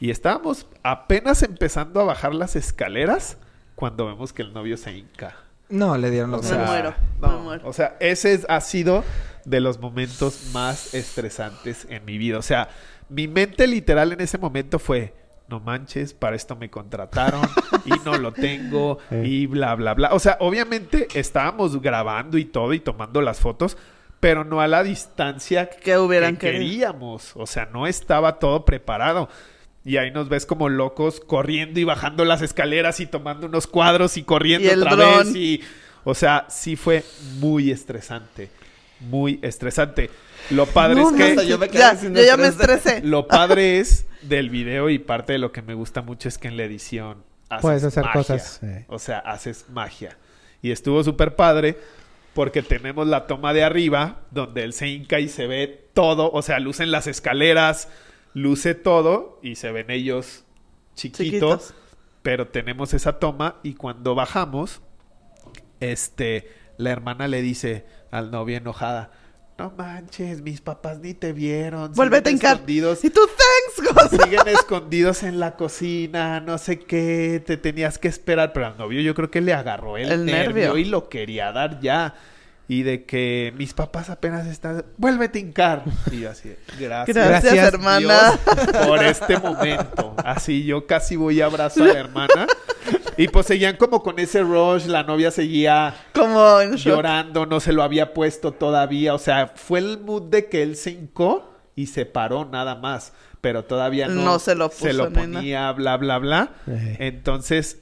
Y 0.00 0.10
estábamos 0.10 0.66
apenas 0.82 1.42
empezando 1.44 2.00
a 2.00 2.04
bajar 2.04 2.34
las 2.34 2.56
escaleras 2.56 3.38
cuando 3.76 4.06
vemos 4.06 4.32
que 4.32 4.42
el 4.42 4.52
novio 4.52 4.76
se 4.76 4.92
hinca. 4.96 5.36
No, 5.68 5.96
le 5.96 6.10
dieron 6.10 6.30
los 6.32 6.42
Me 6.42 6.48
sea, 6.48 6.58
muero, 6.66 6.94
no, 7.20 7.28
me 7.28 7.38
muero. 7.38 7.68
O 7.68 7.72
sea, 7.72 7.96
ese 8.00 8.34
es- 8.34 8.46
ha 8.48 8.60
sido 8.60 9.04
de 9.44 9.60
los 9.60 9.78
momentos 9.78 10.50
más 10.52 10.94
estresantes 10.94 11.86
en 11.90 12.04
mi 12.04 12.18
vida. 12.18 12.38
O 12.38 12.42
sea, 12.42 12.68
mi 13.08 13.28
mente 13.28 13.66
literal 13.66 14.12
en 14.12 14.20
ese 14.20 14.38
momento 14.38 14.78
fue, 14.78 15.14
no 15.48 15.60
manches, 15.60 16.14
para 16.14 16.36
esto 16.36 16.56
me 16.56 16.70
contrataron 16.70 17.42
y 17.84 17.90
no 18.04 18.16
lo 18.18 18.32
tengo 18.32 18.98
y 19.22 19.46
bla, 19.46 19.74
bla, 19.74 19.94
bla. 19.94 20.14
O 20.14 20.18
sea, 20.18 20.36
obviamente 20.40 21.08
estábamos 21.14 21.80
grabando 21.80 22.38
y 22.38 22.44
todo 22.46 22.72
y 22.72 22.80
tomando 22.80 23.20
las 23.20 23.40
fotos, 23.40 23.76
pero 24.20 24.44
no 24.44 24.60
a 24.62 24.68
la 24.68 24.82
distancia 24.82 25.68
Que 25.68 25.98
hubieran 25.98 26.36
que 26.36 26.52
querido. 26.52 26.62
queríamos. 26.62 27.32
O 27.36 27.46
sea, 27.46 27.66
no 27.66 27.86
estaba 27.86 28.38
todo 28.38 28.64
preparado. 28.64 29.28
Y 29.84 29.98
ahí 29.98 30.10
nos 30.10 30.30
ves 30.30 30.46
como 30.46 30.70
locos 30.70 31.20
corriendo 31.20 31.78
y 31.78 31.84
bajando 31.84 32.24
las 32.24 32.40
escaleras 32.40 33.00
y 33.00 33.06
tomando 33.06 33.46
unos 33.48 33.66
cuadros 33.66 34.16
y 34.16 34.22
corriendo 34.22 34.66
Y 34.66 34.70
el 34.70 34.80
otra 34.80 34.96
dron. 34.96 35.26
vez. 35.26 35.36
Y, 35.36 35.60
o 36.04 36.14
sea, 36.14 36.46
sí 36.48 36.74
fue 36.76 37.04
muy 37.38 37.70
estresante. 37.70 38.48
Muy 39.00 39.38
estresante. 39.42 40.10
Lo 40.50 40.66
padre 40.66 40.96
No, 41.00 41.10
es 41.16 41.36
que... 41.40 41.46
yo 41.46 41.58
me 41.58 41.68
quedé 41.68 41.78
ya, 41.78 41.90
haciendo 41.90 42.20
yo 42.20 42.26
ya 42.26 42.36
me 42.36 42.44
3D. 42.44 42.48
estresé. 42.50 43.00
Lo 43.02 43.26
padre 43.26 43.80
es 43.80 44.06
del 44.22 44.50
video 44.50 44.88
y 44.90 44.98
parte 44.98 45.32
de 45.34 45.38
lo 45.38 45.52
que 45.52 45.62
me 45.62 45.74
gusta 45.74 46.02
mucho 46.02 46.28
es 46.28 46.38
que 46.38 46.48
en 46.48 46.56
la 46.56 46.64
edición 46.64 47.22
haces 47.48 47.62
Puedes 47.62 47.84
hacer 47.84 48.04
magia. 48.04 48.18
cosas, 48.20 48.58
sí. 48.60 48.84
O 48.88 48.98
sea, 48.98 49.18
haces 49.18 49.66
magia. 49.70 50.16
Y 50.62 50.70
estuvo 50.70 51.02
súper 51.04 51.34
padre 51.36 51.76
porque 52.34 52.62
tenemos 52.62 53.06
la 53.06 53.26
toma 53.26 53.52
de 53.52 53.62
arriba 53.64 54.20
donde 54.30 54.64
él 54.64 54.72
se 54.72 54.88
hinca 54.88 55.20
y 55.20 55.28
se 55.28 55.46
ve 55.46 55.88
todo. 55.94 56.30
O 56.32 56.42
sea, 56.42 56.58
lucen 56.60 56.90
las 56.90 57.06
escaleras, 57.06 57.88
luce 58.32 58.74
todo 58.74 59.38
y 59.42 59.56
se 59.56 59.70
ven 59.72 59.90
ellos 59.90 60.44
chiquitos. 60.94 61.24
Chiquitos. 61.26 61.74
Pero 62.22 62.48
tenemos 62.48 62.94
esa 62.94 63.18
toma 63.18 63.56
y 63.62 63.74
cuando 63.74 64.14
bajamos, 64.14 64.80
este, 65.80 66.50
la 66.76 66.90
hermana 66.90 67.28
le 67.28 67.42
dice 67.42 67.86
al 68.10 68.30
novio 68.30 68.56
enojada, 68.56 69.10
no 69.56 69.72
manches, 69.76 70.42
mis 70.42 70.60
papás 70.60 70.98
ni 70.98 71.14
te 71.14 71.32
vieron. 71.32 71.94
Siguen 71.94 72.22
hincar. 72.26 72.54
escondidos". 72.54 73.04
Y 73.04 73.10
tú, 73.10 73.20
thanks, 73.26 74.10
siguen 74.10 74.40
escondidos 74.48 75.22
en 75.22 75.38
la 75.38 75.54
cocina, 75.56 76.40
no 76.40 76.58
sé 76.58 76.80
qué, 76.80 77.42
te 77.46 77.56
tenías 77.56 77.98
que 77.98 78.08
esperar, 78.08 78.52
pero 78.52 78.66
al 78.66 78.76
novio 78.76 79.00
yo 79.00 79.14
creo 79.14 79.30
que 79.30 79.40
le 79.40 79.54
agarró 79.54 79.96
el, 79.96 80.10
El 80.10 80.26
nervio. 80.26 80.54
nervio. 80.72 80.76
y 80.78 80.84
lo 80.86 81.08
quería 81.08 81.52
dar 81.52 81.78
ya. 81.80 82.14
Y 82.66 82.82
de 82.82 83.04
que 83.04 83.52
mis 83.58 83.74
papás 83.74 84.08
apenas 84.08 84.46
están, 84.46 84.86
vuélvete 84.96 85.38
a 85.38 85.42
hincar. 85.42 85.84
Y 86.10 86.20
yo 86.20 86.30
así, 86.30 86.54
gracias. 86.80 87.14
Gracias, 87.14 87.42
Gracias, 87.52 87.74
hermana. 87.74 88.00
Dios, 88.00 88.86
por 88.86 89.04
este 89.04 89.38
momento. 89.38 90.14
Así 90.24 90.64
yo 90.64 90.86
casi 90.86 91.14
voy 91.14 91.42
a 91.42 91.44
abrazar 91.46 91.90
a 91.90 91.92
la 91.92 92.00
hermana. 92.00 92.46
Y 93.16 93.28
pues 93.28 93.46
seguían 93.46 93.76
como 93.76 94.02
con 94.02 94.18
ese 94.18 94.42
rush, 94.42 94.86
la 94.86 95.02
novia 95.04 95.30
seguía 95.30 95.94
Como 96.12 96.62
llorando, 96.74 97.46
no 97.46 97.60
se 97.60 97.72
lo 97.72 97.82
había 97.82 98.12
puesto 98.14 98.52
todavía. 98.52 99.14
O 99.14 99.18
sea, 99.18 99.52
fue 99.54 99.78
el 99.78 100.00
mood 100.00 100.22
de 100.30 100.46
que 100.48 100.62
él 100.62 100.76
se 100.76 100.90
hincó 100.90 101.50
y 101.76 101.86
se 101.86 102.06
paró 102.06 102.44
nada 102.44 102.74
más. 102.74 103.12
Pero 103.40 103.64
todavía 103.64 104.08
no, 104.08 104.22
No 104.22 104.38
se 104.38 104.54
lo 104.54 104.70
se 104.70 104.92
lo 104.92 105.04
puso, 105.04 105.10
nena. 105.10 105.38
ponía, 105.38 105.72
bla, 105.72 105.96
bla, 105.96 106.18
bla. 106.18 106.54
Ey. 106.66 106.96
Entonces, 106.98 107.78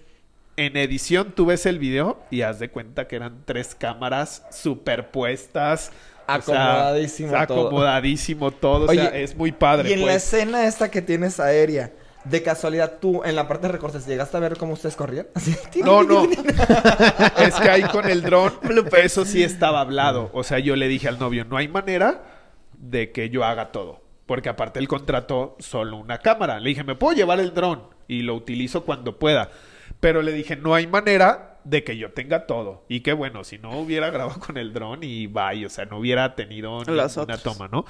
en 0.57 0.77
edición 0.77 1.33
tú 1.35 1.47
ves 1.47 1.65
el 1.67 1.79
video 1.79 2.21
y 2.31 2.43
haz 2.43 2.59
de 2.59 2.69
cuenta 2.71 3.07
que 3.09 3.17
eran 3.17 3.43
tres 3.45 3.75
cámaras 3.75 4.45
superpuestas. 4.51 5.93
O 6.27 6.41
sea, 6.43 6.81
Acomodadísimo 6.83 7.31
todo. 7.33 7.39
Acomodadísimo 7.67 8.51
todo. 8.51 8.87
o 8.87 8.91
Oye, 8.91 9.01
sea, 9.01 9.17
es 9.19 9.37
muy 9.37 9.53
padre. 9.53 9.91
Y 9.91 9.93
en 9.95 10.01
la 10.01 10.07
pues. 10.13 10.25
escena 10.25 10.67
esta 10.67 10.91
que 10.91 11.03
tienes 11.03 11.41
aérea, 11.41 11.93
de 12.25 12.43
casualidad 12.43 12.99
tú, 13.01 13.23
en 13.25 13.35
la 13.35 13.49
parte 13.49 13.67
de 13.67 13.73
recortes, 13.73 14.07
¿llegaste 14.07 14.37
a 14.37 14.41
ver 14.41 14.57
cómo 14.57 14.75
ustedes 14.75 14.97
corrían? 14.97 15.27
Así, 15.35 15.57
No, 15.85 16.03
no. 16.03 16.25
es 17.39 17.55
que 17.55 17.71
ahí 17.71 17.83
con 17.85 18.09
el 18.09 18.23
dron, 18.23 18.53
eso 19.03 19.25
sí 19.25 19.43
estaba 19.43 19.81
hablado. 19.81 20.31
O 20.33 20.43
sea, 20.45 20.59
yo 20.59 20.77
le 20.77 20.89
dije 20.89 21.09
al 21.09 21.19
novio, 21.19 21.45
no 21.45 21.57
hay 21.57 21.69
manera 21.69 22.23
de 22.79 23.13
que 23.13 23.31
yo 23.31 23.45
haga 23.45 23.73
todo. 23.73 24.01
Porque 24.27 24.49
aparte 24.49 24.79
él 24.79 24.89
contrató 24.89 25.57
solo 25.59 25.97
una 25.97 26.19
cámara. 26.19 26.61
Le 26.61 26.71
dije, 26.71 26.85
me 26.85 26.95
puedo 26.95 27.15
llevar 27.15 27.41
el 27.41 27.53
dron 27.55 27.83
y 28.07 28.23
lo 28.23 28.35
utilizo 28.35 28.85
cuando 28.85 29.19
pueda. 29.19 29.51
Pero 30.01 30.23
le 30.23 30.33
dije, 30.33 30.57
no 30.57 30.75
hay 30.75 30.87
manera 30.87 31.61
de 31.65 31.85
que 31.85 31.97
yo 31.97 32.13
tenga 32.13 32.47
todo. 32.47 32.85
Y 32.89 33.01
que 33.01 33.13
bueno, 33.13 33.45
si 33.45 33.59
no 33.59 33.79
hubiera 33.79 34.11
grabado 34.11 34.41
con 34.41 34.57
el 34.57 34.73
dron 34.73 35.01
y 35.03 35.27
bye, 35.27 35.67
o 35.67 35.69
sea, 35.69 35.85
no 35.85 35.99
hubiera 35.99 36.35
tenido 36.35 36.73
otras. 36.73 37.19
toma, 37.43 37.69
¿no? 37.69 37.85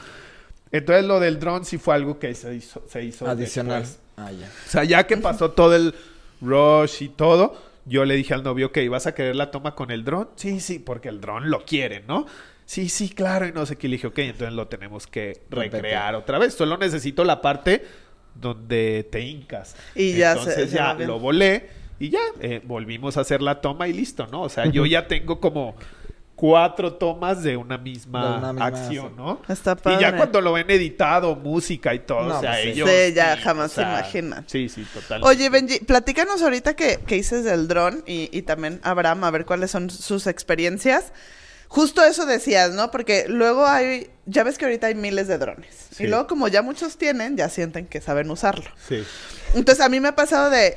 Entonces 0.70 1.04
lo 1.04 1.20
del 1.20 1.38
dron 1.38 1.64
sí 1.64 1.76
fue 1.76 1.94
algo 1.94 2.18
que 2.18 2.34
se 2.34 2.54
hizo, 2.54 2.82
se 2.88 3.04
hizo 3.04 3.28
Adicional. 3.28 3.82
después. 3.82 4.01
Ah, 4.16 4.30
ya. 4.30 4.46
O 4.46 4.70
sea, 4.70 4.84
ya 4.84 5.06
que 5.06 5.16
pasó 5.16 5.50
todo 5.50 5.74
el 5.74 5.94
rush 6.40 7.02
y 7.02 7.08
todo, 7.08 7.56
yo 7.84 8.04
le 8.04 8.14
dije 8.14 8.34
al 8.34 8.42
novio, 8.42 8.68
ok, 8.68 8.78
¿vas 8.90 9.06
a 9.06 9.14
querer 9.14 9.36
la 9.36 9.50
toma 9.50 9.74
con 9.74 9.90
el 9.90 10.04
dron? 10.04 10.28
Sí, 10.36 10.60
sí, 10.60 10.78
porque 10.78 11.08
el 11.08 11.20
dron 11.20 11.50
lo 11.50 11.64
quiere, 11.64 12.04
¿no? 12.06 12.26
Sí, 12.64 12.88
sí, 12.88 13.10
claro, 13.10 13.46
y 13.46 13.52
no 13.52 13.66
sé 13.66 13.76
qué. 13.76 13.88
Le 13.88 13.96
dije, 13.96 14.06
ok, 14.06 14.18
entonces 14.18 14.54
lo 14.54 14.68
tenemos 14.68 15.06
que 15.06 15.42
recrear 15.50 16.14
otra 16.14 16.38
vez. 16.38 16.54
Solo 16.54 16.76
necesito 16.78 17.24
la 17.24 17.40
parte 17.42 17.84
donde 18.34 19.06
te 19.10 19.20
hincas. 19.20 19.76
Y 19.94 20.14
ya 20.14 20.32
Entonces 20.32 20.70
se 20.70 20.76
ya 20.76 20.94
lo 20.94 21.18
volé 21.18 21.68
y 21.98 22.10
ya 22.10 22.20
eh, 22.40 22.60
volvimos 22.64 23.16
a 23.16 23.20
hacer 23.20 23.42
la 23.42 23.60
toma 23.60 23.88
y 23.88 23.92
listo, 23.92 24.26
¿no? 24.28 24.42
O 24.42 24.48
sea, 24.48 24.66
yo 24.66 24.86
ya 24.86 25.06
tengo 25.06 25.40
como 25.40 25.74
cuatro 26.42 26.94
tomas 26.94 27.40
de 27.44 27.56
una 27.56 27.78
misma, 27.78 28.32
De 28.32 28.38
una 28.38 28.52
misma, 28.52 28.66
acción. 28.66 29.16
¿no? 29.16 29.40
Está 29.48 29.76
Y 29.84 29.90
ya 29.90 30.00
padre. 30.00 30.16
cuando 30.16 30.40
lo 30.40 30.52
ven 30.54 30.68
editado, 30.72 31.36
música 31.36 31.94
y 31.94 32.00
todo, 32.00 32.24
No, 32.24 32.38
o 32.38 32.40
sea, 32.40 32.50
pues 32.50 32.62
sí. 32.64 32.68
ellos... 32.70 32.90
Sí, 32.90 33.12
ya 33.14 33.36
jamás 33.36 33.70
se 33.70 33.82
imaginan. 33.82 34.44
Sí, 34.48 34.68
sí, 34.68 34.84
total. 34.92 35.20
Oye, 35.22 35.48
Benji, 35.50 35.78
platícanos 35.78 36.42
ahorita 36.42 36.74
que, 36.74 36.98
que 37.06 37.14
dices 37.14 37.44
del 37.44 37.68
dron 37.68 38.02
y, 38.08 38.28
y 38.36 38.42
también 38.42 38.80
Abraham, 38.82 39.22
a 39.22 39.30
ver 39.30 39.44
cuáles 39.44 39.70
son 39.70 39.88
sus 39.88 40.26
experiencias. 40.26 41.12
Justo 41.68 42.02
eso 42.04 42.26
decías, 42.26 42.72
¿no? 42.72 42.90
Porque 42.90 43.26
luego 43.28 43.64
hay, 43.64 44.10
ya 44.26 44.42
ves 44.42 44.58
que 44.58 44.64
ahorita 44.64 44.88
hay 44.88 44.96
miles 44.96 45.28
de 45.28 45.38
drones. 45.38 45.86
Sí. 45.96 46.02
Y 46.02 46.06
luego 46.08 46.26
como 46.26 46.48
ya 46.48 46.62
muchos 46.62 46.98
tienen, 46.98 47.36
ya 47.36 47.48
sienten 47.50 47.86
que 47.86 48.00
saben 48.00 48.28
usarlo. 48.32 48.68
Sí. 48.88 49.04
Entonces 49.54 49.84
a 49.84 49.88
mí 49.88 50.00
me 50.00 50.08
ha 50.08 50.16
pasado 50.16 50.50
de, 50.50 50.76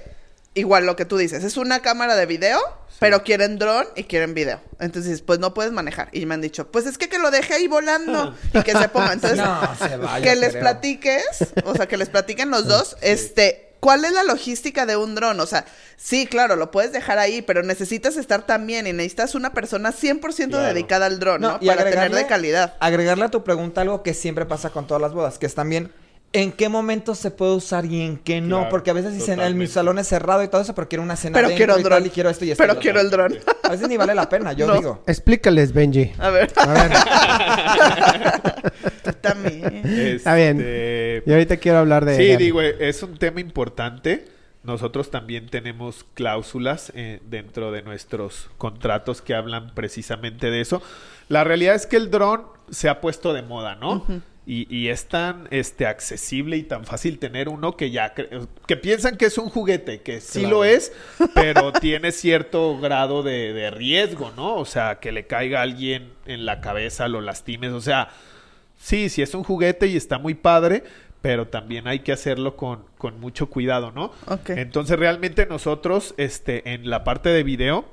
igual 0.56 0.86
lo 0.86 0.96
que 0.96 1.06
tú 1.06 1.18
dices, 1.18 1.44
es 1.44 1.58
una 1.58 1.82
cámara 1.82 2.16
de 2.16 2.26
video, 2.26 2.60
pero 3.00 3.24
quieren 3.24 3.58
dron 3.60 3.86
y 3.96 4.06
quieren 4.06 4.34
video. 4.34 4.60
Entonces, 4.80 5.22
pues 5.22 5.38
no 5.40 5.54
puedes 5.54 5.72
manejar. 5.72 6.10
Y 6.14 6.26
me 6.26 6.34
han 6.34 6.42
dicho, 6.42 6.72
pues 6.72 6.86
es 6.86 6.98
que 6.98 7.10
que 7.10 7.20
lo 7.20 7.30
deje 7.30 7.54
ahí 7.54 7.68
volando 7.68 8.34
y 8.54 8.62
que 8.64 8.72
se 8.72 8.88
ponga. 8.90 9.14
Entonces, 9.14 9.38
No, 9.38 9.62
se 9.78 10.22
que 10.24 10.36
les 10.36 10.50
creo. 10.52 10.62
platiques, 10.62 11.46
o 11.66 11.76
sea, 11.76 11.88
que 11.88 11.98
les 11.98 12.10
platiquen 12.10 12.50
los 12.52 12.68
dos, 12.68 12.96
este, 13.02 13.74
¿cuál 13.82 14.06
es 14.06 14.14
la 14.14 14.24
logística 14.24 14.86
de 14.86 14.96
un 14.96 15.14
dron? 15.14 15.40
O 15.42 15.46
sea, 15.46 15.66
sí, 15.98 16.26
claro, 16.26 16.56
lo 16.56 16.72
puedes 16.72 16.94
dejar 16.94 17.20
ahí, 17.20 17.42
pero 17.42 17.62
necesitas 17.62 18.16
estar 18.16 18.46
también 18.46 18.88
y 18.88 18.94
necesitas 18.94 19.36
una 19.36 19.54
persona 19.54 19.92
100% 19.92 20.50
Claro. 20.52 20.74
dedicada 20.74 21.06
al 21.08 21.20
dron, 21.20 21.42
¿no? 21.42 21.52
No, 21.52 21.58
y 21.60 21.68
Para 21.68 21.84
tener 21.84 22.00
agregarle- 22.12 22.16
de 22.16 22.28
calidad. 22.28 22.74
Agregarle 22.80 23.26
a 23.26 23.30
tu 23.30 23.44
pregunta 23.44 23.82
algo 23.82 24.04
que 24.04 24.14
siempre 24.14 24.46
pasa 24.46 24.70
con 24.70 24.88
todas 24.88 25.02
las 25.02 25.12
bodas, 25.14 25.38
que 25.38 25.46
es 25.48 25.54
también 25.54 25.92
en 26.42 26.52
qué 26.52 26.70
momento 26.70 27.16
se 27.16 27.32
puede 27.32 27.54
usar 27.54 27.86
y 27.86 28.02
en 28.02 28.18
qué 28.18 28.42
no. 28.42 28.58
Claro, 28.58 28.70
porque 28.70 28.90
a 28.92 28.94
vecer 28.94 29.12
dicen, 29.12 29.40
el, 29.40 29.56
mi 29.56 29.68
salón 29.68 29.98
es 30.00 30.08
cerrado 30.08 30.44
y 30.44 30.48
todo 30.48 30.62
eso, 30.62 30.76
pero 30.76 30.88
quiero 30.90 31.04
una 31.04 31.16
cena 31.16 31.38
Pero 31.40 31.56
quiero 31.56 31.78
y 31.80 31.84
dron. 31.84 32.00
tal, 32.00 32.06
y 32.06 32.10
quiero 32.10 32.30
esto 32.30 32.46
y 32.46 32.52
esto. 32.52 32.62
Pero 32.64 32.76
y 32.76 32.78
quiero 32.78 33.00
el 33.00 33.10
dron. 33.10 33.38
A 33.64 33.70
veces 33.70 33.88
ni 33.88 33.98
vale 33.98 34.14
la 34.14 34.28
pena, 34.30 34.54
yo 34.54 34.68
No. 34.76 34.76
digo. 34.76 35.04
Explícales, 35.08 35.74
Benji. 35.74 36.12
A 36.20 36.30
ver, 36.30 36.52
A 36.58 36.74
ver. 36.74 36.92
tú 39.04 39.12
también. 39.22 39.82
Está 39.86 40.36
bien. 40.36 40.60
Este, 40.60 41.24
Y 41.26 41.32
ahorita 41.32 41.58
quiero 41.58 41.80
hablar 41.80 42.06
de. 42.06 42.18
Sí, 42.18 42.36
digo, 42.38 42.62
es 42.62 43.02
un 43.04 43.18
tema 43.18 43.40
importante. 43.40 44.26
Nosotros 44.64 45.12
también 45.12 45.48
tenemos 45.48 46.06
cláusulas 46.16 46.92
eh, 46.96 47.20
dentro 47.30 47.72
de 47.72 47.84
nuestros 47.84 48.50
contratos 48.58 49.22
que 49.22 49.36
hablan 49.36 49.76
precisamente 49.76 50.50
de 50.50 50.60
eso. 50.62 50.82
La 51.30 51.44
realidad 51.44 51.76
es 51.76 51.86
que 51.86 51.98
el 51.98 52.10
dron 52.10 52.46
se 52.72 52.90
ha 52.90 53.00
puesto 53.00 53.34
de 53.34 53.44
moda, 53.44 53.76
¿no? 53.76 54.04
Y, 54.48 54.74
y 54.76 54.90
es 54.90 55.08
tan 55.08 55.48
este, 55.52 55.88
accesible 55.88 56.56
y 56.58 56.64
tan 56.64 56.86
fácil 56.86 57.18
tener 57.20 57.50
uno 57.50 57.76
que 57.76 57.90
ya 57.92 58.14
que 58.14 58.78
piensan 58.78 59.18
que 59.18 59.26
es 59.26 59.38
un 59.38 59.50
juguete, 59.50 60.02
que 60.02 60.22
sí 60.22 60.42
Claro. 60.42 60.58
lo 60.58 60.64
es, 60.66 60.94
pero 61.34 61.72
tiene 61.82 62.12
cierto 62.12 62.78
grado 62.80 63.24
de, 63.24 63.54
de 63.54 63.72
riesgo, 63.72 64.32
¿no? 64.36 64.56
O 64.56 64.66
sea, 64.66 65.00
que 65.00 65.12
le 65.12 65.26
caiga 65.28 65.60
a 65.60 65.64
alguien 65.64 66.14
en 66.28 66.46
la 66.46 66.62
cabeza, 66.62 67.08
lo 67.08 67.22
lastimes, 67.22 67.72
o 67.72 67.82
sea, 67.82 68.10
Sí, 68.78 69.10
sí 69.10 69.22
es 69.22 69.34
un 69.34 69.44
juguete 69.44 69.88
y 69.88 69.96
está 69.96 70.20
muy 70.20 70.34
padre, 70.36 70.84
pero 71.22 71.48
también 71.48 71.88
hay 71.88 72.00
que 72.00 72.12
hacerlo 72.12 72.56
con, 72.58 72.84
con 72.98 73.20
mucho 73.22 73.50
cuidado, 73.50 73.92
¿no? 73.92 74.12
Entonces 74.60 75.00
realmente 75.00 75.46
nosotros, 75.48 76.14
este, 76.18 76.74
en 76.74 76.90
la 76.90 77.04
parte 77.06 77.30
de 77.30 77.42
video, 77.44 77.86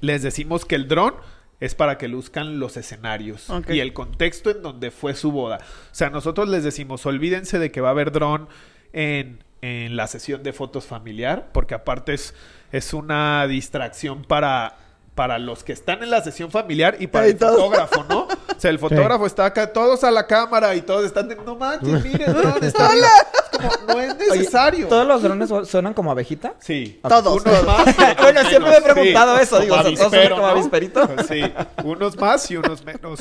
les 0.00 0.22
decimos 0.22 0.64
que 0.64 0.74
el 0.74 0.88
dron 0.88 1.14
es 1.62 1.76
para 1.76 1.96
que 1.96 2.08
luzcan 2.08 2.58
los 2.58 2.76
escenarios 2.76 3.46
y 3.68 3.78
el 3.78 3.92
contexto 3.92 4.50
en 4.50 4.62
donde 4.62 4.90
fue 4.90 5.14
su 5.14 5.30
boda. 5.30 5.58
O 5.60 5.94
sea, 5.94 6.10
nosotros 6.10 6.48
les 6.48 6.64
decimos, 6.64 7.06
olvídense 7.06 7.60
de 7.60 7.70
que 7.70 7.80
va 7.80 7.88
a 7.88 7.90
haber 7.92 8.10
dron 8.10 8.48
en, 8.92 9.44
en 9.60 9.94
la 9.94 10.08
sesión 10.08 10.42
de 10.42 10.52
fotos 10.52 10.86
familiar, 10.86 11.50
porque 11.52 11.74
aparte 11.74 12.14
es, 12.14 12.34
es 12.72 12.92
una 12.92 13.46
distracción 13.46 14.24
para, 14.24 14.76
para 15.14 15.38
los 15.38 15.62
que 15.62 15.72
están 15.72 16.02
en 16.02 16.10
la 16.10 16.22
sesión 16.22 16.50
familiar 16.50 16.96
y 16.98 17.06
para 17.06 17.26
Ay, 17.26 17.32
el 17.32 17.38
fotógrafo, 17.38 18.04
¿no? 18.08 18.20
O 18.22 18.28
sea, 18.60 18.70
el 18.70 18.78
fotógrafo 18.78 19.26
está 19.26 19.44
acá, 19.44 19.70
todos 19.72 20.04
a 20.04 20.10
la 20.10 20.26
cámara 20.26 20.74
y 20.74 20.80
todos 20.80 21.04
están 21.04 21.28
de, 21.28 21.36
no 21.36 21.54
manches, 21.56 22.02
miren, 22.04 22.32
dron, 22.32 22.64
está 22.64 22.86
arriba". 22.86 23.06
Es 23.52 23.76
como, 23.76 23.92
no 23.94 24.00
es 24.00 24.14
Oye, 24.30 24.38
necesario. 24.38 24.88
¿Todos 24.88 25.06
los 25.06 25.22
drones 25.22 25.48
su- 25.50 25.66
suenan 25.66 25.92
como 25.94 26.10
abejita? 26.10 26.54
Sí. 26.60 26.98
Todos, 27.06 27.42
Unos 27.44 27.64
más. 27.64 27.94
Bueno, 28.18 28.40
siempre 28.48 28.70
me 28.70 28.76
he 28.78 28.82
preguntado 28.82 29.38
eso, 29.38 29.60
digo, 29.60 29.76
como 29.76 29.88
o 29.88 29.96
sea, 29.96 29.96
¿todos 30.08 30.12
son 30.12 30.28
como 30.30 30.40
¿no? 30.42 30.46
avisperito? 30.48 31.08
Sí, 31.28 31.42
unos 31.84 32.16
más 32.18 32.50
y 32.50 32.56
unos 32.56 32.82
menos. 32.84 33.20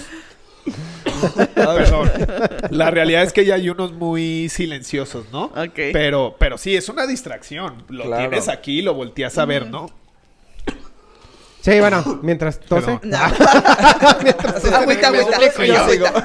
Perdón. 1.56 2.12
La 2.70 2.92
realidad 2.92 3.24
es 3.24 3.34
que 3.34 3.46
ya 3.46 3.56
hay 3.56 3.70
unos 3.70 3.92
muy 3.94 4.48
silenciosos, 4.50 5.26
¿no? 5.32 5.46
Ok. 5.46 5.74
Pero, 5.92 6.36
pero 6.40 6.58
sí, 6.58 6.76
es 6.76 6.88
una 6.90 7.06
distracción. 7.08 7.84
Lo 7.90 8.06
Claro. 8.06 8.30
tienes 8.30 8.48
aquí, 8.48 8.82
lo 8.82 8.94
volteas 8.94 9.38
a 9.38 9.46
ver, 9.46 9.68
¿no? 9.68 9.90
Sí, 11.62 11.80
bueno, 11.80 12.20
mientras 12.24 12.60
tose. 12.68 12.92
Agüita, 14.74 15.08
agüita. 15.08 15.38
Soy 15.56 15.68
yo, 15.68 15.90
sigo. 15.90 16.06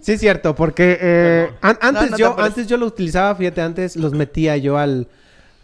Sí, 0.00 0.12
es 0.12 0.20
cierto, 0.20 0.54
porque 0.54 0.98
eh, 1.00 1.50
an- 1.60 1.78
antes, 1.80 2.02
No, 2.04 2.10
no 2.10 2.16
te 2.16 2.22
yo, 2.22 2.40
antes 2.40 2.66
yo 2.66 2.76
lo 2.76 2.86
utilizaba, 2.86 3.34
fíjate, 3.36 3.60
antes 3.60 3.94
los 3.96 4.12
metía 4.12 4.56
yo 4.56 4.76
al, 4.78 5.06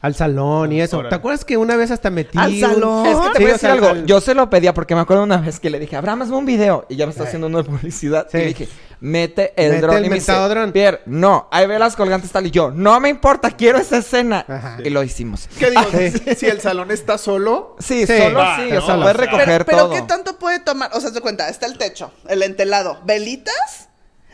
al 0.00 0.14
salón 0.14 0.72
y 0.72 0.80
eso. 0.80 0.98
Órale. 0.98 1.11
¿Te 1.11 1.16
acuerdas 1.16 1.44
que 1.44 1.56
una 1.56 1.76
vez 1.76 1.90
hasta 1.90 2.11
metí 2.11 2.38
¿Al 2.38 2.52
un- 2.54 2.61
salón? 2.61 3.06
Es 3.06 3.16
que 3.16 3.28
te 3.30 3.38
Sí, 3.38 3.42
voy 3.42 3.44
a 3.44 3.48
o 3.48 3.52
decir 3.54 3.58
sea, 3.61 3.72
algo. 3.72 3.88
al- 3.88 4.06
Yo 4.06 4.20
se 4.20 4.34
lo 4.34 4.48
pedía 4.50 4.72
porque 4.74 4.94
me 4.94 5.00
acuerdo 5.00 5.22
una 5.24 5.38
vez 5.38 5.58
que 5.61 5.70
le 5.70 5.78
dije, 5.80 5.96
Abraham, 5.96 6.22
hazme 6.22 6.37
un 6.37 6.46
video. 6.46 6.87
Y 6.88 6.96
ya 6.96 7.06
me 7.06 7.11
está 7.12 7.24
haciendo 7.24 7.46
uno 7.48 7.58
de 7.58 7.64
publicidad. 7.64 8.26
Sí. 8.30 8.38
Y 8.38 8.40
le 8.40 8.46
dije, 8.48 8.68
mete 9.00 9.52
el 9.56 9.70
Mete 9.72 9.80
dron. 9.82 9.96
el 9.96 10.04
y 10.06 10.08
me 10.08 10.14
dice, 10.16 10.30
mentado 10.32 10.48
dron. 10.48 10.72
Pierre, 10.72 11.00
no, 11.06 11.48
ahí 11.50 11.66
ve 11.66 11.78
las 11.78 11.96
colgantes 11.96 12.30
tal. 12.30 12.46
Y 12.46 12.50
yo, 12.50 12.70
no 12.70 12.98
me 13.00 13.08
importa, 13.08 13.50
quiero 13.50 13.78
esa 13.78 13.98
escena. 13.98 14.44
Ajá. 14.48 14.78
Y 14.84 14.90
lo 14.90 15.02
hicimos. 15.02 15.48
¿Qué 15.58 15.70
digo? 15.70 15.82
Sí. 15.92 16.34
Si 16.37 16.46
el 16.46 16.61
salón 16.61 16.90
está 16.90 17.18
solo, 17.18 17.76
Sí, 17.80 18.06
Sí. 18.06 18.18
solo 18.18 18.38
Va, 18.38 18.56
sí, 18.56 18.70
¿no? 18.70 18.78
o 18.78 18.87
sea, 18.87 18.96
O 18.96 19.00
puedes 19.02 19.16
sea, 19.16 19.26
recoger 19.26 19.46
pero, 19.46 19.64
pero 19.64 19.78
todo. 19.78 19.90
¿qué 19.94 20.02
tanto 20.02 20.38
puede 20.38 20.61
tomar? 20.61 20.90
O 20.94 21.00
sea, 21.00 21.11
se 21.11 21.20
cuenta, 21.20 21.48
está 21.48 21.66
el 21.66 21.76
techo, 21.76 22.12
el 22.28 22.42
entelado, 22.42 23.00
velitas. 23.04 23.88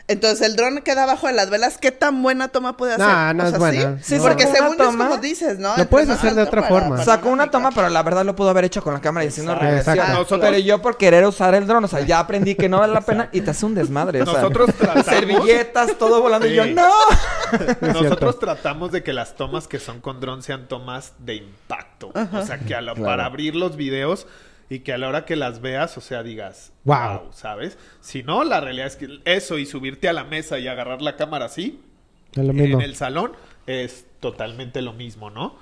Entonces 0.07 0.45
el 0.47 0.55
dron 0.55 0.81
queda 0.83 1.03
abajo 1.03 1.25
de 1.25 1.33
las 1.33 1.49
velas. 1.49 1.79
¿Qué 1.79 1.91
tan 1.91 2.21
buena 2.21 2.49
toma 2.49 2.77
puede 2.77 2.93
hacer? 2.93 3.07
No, 3.07 3.33
no 3.33 3.43
O 3.43 3.47
es 3.47 3.57
buena. 3.57 3.97
¿sí? 4.03 4.15
Sí, 4.15 4.21
Porque 4.21 4.45
según 4.45 4.73
es 4.73 4.77
toma. 4.77 5.07
como 5.07 5.17
dices, 5.17 5.57
¿no? 5.57 5.75
Lo 5.75 5.85
puedes 5.87 6.09
hacer 6.11 6.35
de 6.35 6.43
otra 6.43 6.61
para- 6.61 6.73
forma. 6.73 6.89
para 6.97 7.03
Sacó 7.05 7.29
una 7.29 7.49
toma, 7.49 7.71
pero 7.71 7.89
la 7.89 8.03
verdad 8.03 8.23
lo 8.23 8.35
pudo 8.35 8.49
haber 8.51 8.65
hecho 8.65 8.83
con 8.83 8.93
la 8.93 9.01
cámara 9.01 9.23
y 9.25 9.29
haciendo 9.29 9.55
regresión. 9.55 9.97
Pero 10.29 10.57
yo 10.59 10.79
por 10.81 10.97
querer 10.97 11.25
usar 11.25 11.55
el 11.55 11.65
dron, 11.65 11.83
o 11.83 11.87
sea, 11.87 12.01
ya 12.01 12.19
aprendí 12.19 12.53
que 12.53 12.69
no 12.69 12.79
vale 12.79 12.93
la 12.93 13.01
pena 13.01 13.29
y 13.31 13.41
te 13.41 13.49
hace 13.49 13.65
un 13.65 13.73
desmadre. 13.73 14.21
o 14.21 14.25
sea, 14.25 14.35
Nosotros 14.35 14.69
tratamos- 14.77 15.05
Servilletas, 15.05 15.97
todo 15.97 16.21
volando 16.21 16.45
y 16.47 16.53
yo. 16.53 16.65
¡no! 16.67 16.91
Nosotros 17.81 18.39
tratamos 18.39 18.91
de 18.91 19.01
que 19.03 19.11
las 19.13 19.35
tomas 19.35 19.67
que 19.67 19.79
son 19.79 20.01
con 20.01 20.19
dron 20.19 20.43
sean 20.43 20.67
tomas 20.67 21.13
de 21.19 21.35
impacto. 21.35 22.11
O 22.31 22.45
sea, 22.45 22.59
que 22.59 22.75
a 22.75 22.81
la- 22.81 22.93
Claro. 22.93 23.05
para 23.09 23.25
abrir 23.25 23.55
los 23.55 23.75
videos 23.75 24.27
y 24.69 24.79
que 24.79 24.93
a 24.93 24.97
la 24.97 25.07
hora 25.09 25.25
que 25.25 25.35
las 25.35 25.61
veas, 25.61 25.97
o 25.97 26.01
sea, 26.01 26.23
digas, 26.23 26.71
Wow. 26.83 26.97
wow, 27.21 27.33
¿sabes? 27.33 27.77
Si 28.01 28.23
no, 28.23 28.43
la 28.43 28.61
realidad 28.61 28.87
es 28.87 28.95
que 28.95 29.19
eso 29.25 29.57
y 29.57 29.65
subirte 29.65 30.09
a 30.09 30.13
la 30.13 30.23
mesa 30.23 30.57
y 30.59 30.67
agarrar 30.67 31.01
la 31.01 31.15
cámara 31.15 31.45
así, 31.45 31.79
Es 32.33 32.43
lo 32.45 32.53
mismo. 32.53 32.77
en 32.79 32.81
el 32.81 32.95
salón, 32.95 33.33
es 33.67 34.05
totalmente 34.19 34.81
lo 34.81 34.93
mismo, 34.93 35.29
¿no? 35.29 35.55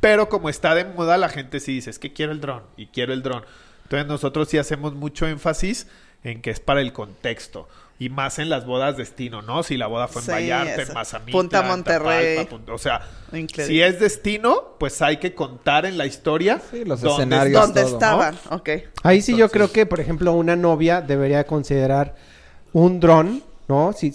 Pero 0.00 0.28
como 0.28 0.48
está 0.48 0.74
de 0.74 0.84
moda, 0.84 1.16
la 1.18 1.28
gente 1.28 1.60
sí 1.60 1.72
dice, 1.74 1.90
es 1.90 1.98
que 1.98 2.12
quiero 2.12 2.32
el 2.32 2.40
dron 2.40 2.62
y 2.76 2.86
quiero 2.86 3.12
el 3.12 3.22
dron. 3.22 3.44
Entonces 3.84 4.06
nosotros 4.08 4.48
sí 4.48 4.58
hacemos 4.58 4.94
mucho 4.94 5.26
énfasis 5.26 5.86
en 6.30 6.42
que 6.42 6.50
es 6.50 6.60
para 6.60 6.80
el 6.80 6.92
contexto. 6.92 7.68
Y 7.98 8.10
más 8.10 8.38
en 8.38 8.50
las 8.50 8.66
bodas 8.66 8.98
destino, 8.98 9.40
¿no? 9.40 9.62
Si 9.62 9.78
la 9.78 9.86
boda 9.86 10.06
fue 10.06 10.20
en 10.20 10.26
Sí, 10.26 10.30
Vallarta, 10.32 10.82
en 10.82 10.92
Mazamitla, 10.92 11.32
Punta 11.32 11.62
Monterrey. 11.62 12.36
Tapalpa, 12.36 12.50
Punta- 12.50 12.72
o 12.74 12.78
sea, 12.78 13.00
Increíble. 13.32 13.66
si 13.66 13.80
es 13.80 13.98
destino, 14.00 14.74
pues 14.78 15.00
hay 15.00 15.16
que 15.16 15.34
contar 15.34 15.86
en 15.86 15.96
la 15.96 16.04
historia 16.04 16.60
Sí, 16.70 16.84
los 16.84 17.00
dónde 17.00 17.22
escenarios, 17.22 17.58
¿Dónde 17.62 17.80
todo, 17.80 17.90
¿no? 17.92 17.96
estaban? 17.96 18.38
Ok. 18.50 18.68
Ahí 19.02 19.22
sí 19.22 19.34
yo 19.34 19.48
creo 19.50 19.72
que, 19.72 19.86
por 19.86 20.00
ejemplo, 20.00 20.32
una 20.32 20.56
novia 20.56 21.00
debería 21.00 21.44
considerar 21.44 22.16
un 22.74 23.00
dron, 23.00 23.42
¿no? 23.68 23.92
Si, 23.92 24.12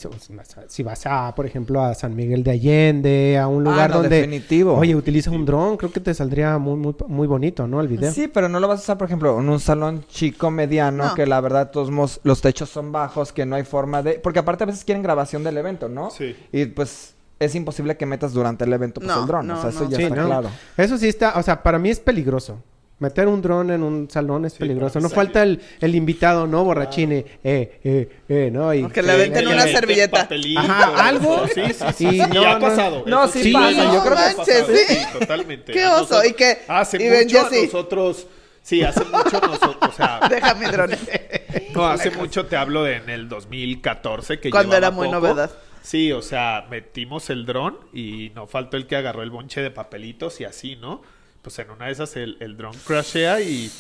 si 0.67 0.83
vas 0.83 1.05
a, 1.05 1.33
por 1.35 1.45
ejemplo, 1.45 1.81
a 1.83 1.93
San 1.93 2.15
Miguel 2.15 2.43
de 2.43 2.51
Allende, 2.51 3.37
a 3.37 3.47
un 3.47 3.63
lugar 3.63 3.79
Ah, 3.81 3.87
no, 3.89 3.93
donde... 4.01 4.17
definitivo. 4.17 4.75
Oye, 4.75 4.95
utiliza 4.95 5.29
un 5.31 5.45
dron, 5.45 5.77
creo 5.77 5.91
que 5.91 5.99
te 5.99 6.13
saldría 6.13 6.57
muy, 6.57 6.75
muy, 6.77 6.95
muy 7.07 7.27
bonito, 7.27 7.67
¿no? 7.67 7.81
El 7.81 7.87
video. 7.87 8.11
Sí, 8.11 8.27
pero 8.27 8.47
no 8.49 8.59
lo 8.59 8.67
vas 8.67 8.79
a 8.79 8.83
usar, 8.83 8.97
por 8.97 9.07
ejemplo, 9.07 9.39
en 9.39 9.49
un 9.49 9.59
salón 9.59 10.05
chico, 10.07 10.51
mediano, 10.51 11.07
No. 11.09 11.15
que 11.15 11.25
la 11.25 11.41
verdad, 11.41 11.71
todos 11.71 11.89
los 12.23 12.41
techos 12.41 12.69
son 12.69 12.91
bajos, 12.91 13.33
que 13.33 13.45
no 13.45 13.55
hay 13.55 13.63
forma 13.63 14.01
de... 14.03 14.13
Porque 14.13 14.39
aparte 14.39 14.63
a 14.63 14.67
veces 14.67 14.83
quieren 14.85 15.03
grabación 15.03 15.43
del 15.43 15.57
evento, 15.57 15.89
¿no? 15.89 16.09
Sí. 16.11 16.35
Y 16.51 16.65
pues 16.67 17.15
es 17.39 17.55
imposible 17.55 17.97
que 17.97 18.05
metas 18.05 18.33
durante 18.33 18.65
el 18.65 18.73
evento 18.73 19.01
pues, 19.01 19.13
No, 19.13 19.21
el 19.21 19.27
dron. 19.27 19.47
no, 19.47 19.57
o 19.57 19.61
sea, 19.61 19.69
eso 19.71 19.83
no. 19.85 19.89
ya 19.89 19.97
Sí, 19.97 20.03
está 20.03 20.15
¿no? 20.15 20.25
claro. 20.27 20.49
Eso 20.77 20.97
sí 20.97 21.07
está, 21.07 21.33
o 21.39 21.43
sea, 21.43 21.63
para 21.63 21.79
mí 21.79 21.89
es 21.89 21.99
peligroso. 21.99 22.59
Meter 23.01 23.27
un 23.27 23.41
dron 23.41 23.71
en 23.71 23.83
un 23.83 24.09
salón 24.09 24.45
es 24.45 24.53
Sí, 24.53 24.59
peligroso. 24.59 24.99
No 25.01 25.09
falta 25.09 25.43
el, 25.43 25.59
el 25.81 25.95
invitado, 25.95 26.47
¿no? 26.47 26.63
Borrachine. 26.63 27.25
Eh, 27.43 27.79
eh, 27.83 28.09
eh, 28.29 28.49
¿no? 28.53 28.73
Y, 28.73 28.87
Que 28.89 29.01
le 29.01 29.11
aventen 29.11 29.47
una 29.47 29.63
servilleta. 29.63 30.21
papelito, 30.21 30.59
Ajá, 30.61 31.07
algo. 31.07 31.45
Sí, 31.47 31.61
sí, 31.73 31.85
sí. 31.97 32.07
Y 32.07 32.11
sí, 32.11 32.17
no, 32.33 32.41
ya 32.43 32.51
ha 32.51 32.59
no. 32.59 32.67
pasado. 32.67 33.03
No, 33.07 33.23
Eso 33.25 33.39
sí 33.39 33.51
pasa, 33.51 33.83
yo 33.93 34.01
creo 34.03 34.03
que 34.03 34.21
ha 34.21 34.33
manches, 34.37 34.37
pasado, 34.61 34.67
¿sí? 34.87 34.95
totalmente. 35.19 35.71
Qué 35.73 35.85
oso, 35.87 35.97
nosotros- 36.01 36.27
y 36.27 36.33
que- 36.33 36.57
Hace 36.67 36.97
y 37.03 37.09
mucho 37.23 37.49
nosotros... 37.65 38.27
Sí, 38.63 38.83
hace 38.83 39.03
mucho 39.05 39.41
nosotros, 39.41 39.77
o 39.81 39.91
sea... 39.91 40.19
Deja 40.29 40.53
mi 40.53 40.67
dron. 40.67 40.91
No, 41.73 41.87
hace 41.87 42.11
mucho 42.11 42.45
te 42.45 42.55
hablo 42.57 42.83
de 42.83 42.97
en 42.97 43.09
el 43.09 43.27
2014 43.29 44.39
que 44.39 44.49
Cuando 44.51 44.75
era 44.75 44.91
muy 44.91 45.07
poco. 45.07 45.19
novedad. 45.19 45.51
Sí, 45.81 46.11
o 46.11 46.21
sea, 46.21 46.67
metimos 46.69 47.29
el 47.31 47.45
dron 47.45 47.77
y 47.93 48.31
no 48.35 48.45
faltó 48.45 48.77
el 48.77 48.85
que 48.87 48.95
agarró 48.97 49.23
el 49.23 49.31
bonche 49.31 49.61
de 49.61 49.71
papelitos 49.71 50.39
y 50.41 50.43
así, 50.43 50.75
¿no? 50.75 51.01
Pues 51.41 51.57
en 51.59 51.71
una 51.71 51.85
de 51.87 51.91
esas 51.93 52.15
el, 52.15 52.37
el 52.39 52.55
dron 52.57 52.73
crashea 52.85 53.41
y 53.41 53.71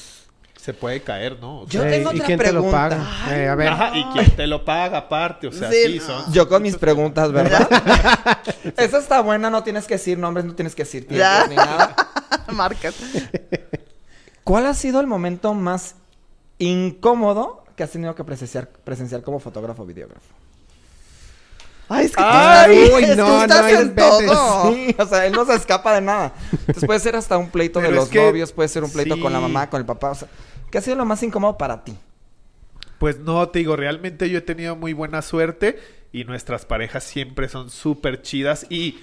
se 0.59 0.73
puede 0.73 1.01
caer, 1.01 1.39
¿no? 1.39 1.61
O 1.61 1.67
Yo 1.67 1.81
sea, 1.81 1.89
Ey, 1.91 1.97
tengo 1.99 2.11
¿Y 2.11 2.15
otra 2.17 2.25
quién 2.27 2.39
te 2.39 2.51
lo 2.51 2.69
paga? 2.71 3.07
Eh, 3.31 3.47
a 3.47 3.55
ver. 3.55 3.67
ajá, 3.69 3.97
y 3.97 4.03
quién 4.13 4.35
te 4.35 4.47
lo 4.47 4.63
paga 4.65 4.97
aparte, 4.99 5.47
o 5.47 5.51
sea, 5.51 5.71
Sí, 5.71 5.99
son... 5.99 6.31
Yo 6.31 6.47
con 6.47 6.61
mis 6.61 6.75
preguntas, 6.77 7.31
¿verdad? 7.31 7.67
Esa 8.77 8.97
está 8.99 9.21
buena, 9.21 9.49
no 9.49 9.63
tienes 9.63 9.85
que 9.87 9.95
decir 9.95 10.17
nombres, 10.17 10.45
no 10.45 10.53
tienes 10.55 10.75
que 10.75 10.83
decir 10.83 11.07
tiempos 11.07 11.17
Ya. 11.27 11.47
ni 11.47 11.55
nada. 11.55 11.95
Marcas. 12.51 12.95
¿Cuál 14.43 14.65
ha 14.65 14.73
sido 14.73 14.99
el 15.01 15.07
momento 15.07 15.53
más 15.53 15.95
incómodo 16.59 17.63
que 17.75 17.83
has 17.83 17.91
tenido 17.91 18.13
que 18.15 18.23
presenciar, 18.23 18.69
presenciar 18.69 19.21
como 19.23 19.39
fotógrafo 19.39 19.83
o 19.83 19.85
videógrafo? 19.85 20.33
Ay, 21.93 22.05
es 22.05 22.11
que 22.11 22.21
tú 22.21 22.27
Ay, 22.29 22.77
estás, 22.77 22.95
uy, 22.97 23.03
es 23.03 23.17
no, 23.17 23.25
tú 23.25 23.31
no 23.31 23.41
estás 23.41 23.71
en 23.73 23.95
todo. 23.95 24.71
Sí, 24.73 24.95
o 24.97 25.05
sea, 25.05 25.25
él 25.25 25.33
no 25.33 25.45
se 25.45 25.55
escapa 25.55 25.93
de 25.95 26.01
nada. 26.01 26.33
Entonces 26.51 26.85
puede 26.85 26.99
ser 26.99 27.15
hasta 27.17 27.37
un 27.37 27.49
pleito 27.49 27.79
de 27.79 27.87
Pero 27.87 27.99
los 27.99 28.09
que- 28.09 28.23
novios, 28.25 28.51
puede 28.53 28.69
ser 28.69 28.83
un 28.83 28.91
pleito 28.91 29.19
con 29.19 29.33
la 29.33 29.39
mamá, 29.41 29.69
con 29.69 29.79
el 29.81 29.85
papá. 29.85 30.11
O 30.11 30.15
sea, 30.15 30.27
¿qué 30.71 30.77
ha 30.77 30.81
sido 30.81 30.95
lo 30.95 31.05
más 31.05 31.21
incómodo 31.23 31.57
para 31.57 31.83
ti? 31.83 31.95
Pues 32.97 33.19
no, 33.19 33.49
te 33.49 33.59
digo, 33.59 33.75
realmente 33.75 34.29
yo 34.29 34.37
he 34.37 34.41
tenido 34.41 34.75
muy 34.75 34.93
buena 34.93 35.21
suerte 35.21 35.79
y 36.13 36.23
nuestras 36.23 36.65
parejas 36.65 37.03
siempre 37.03 37.49
son 37.49 37.69
súper 37.71 38.21
chidas 38.21 38.67
y, 38.69 38.99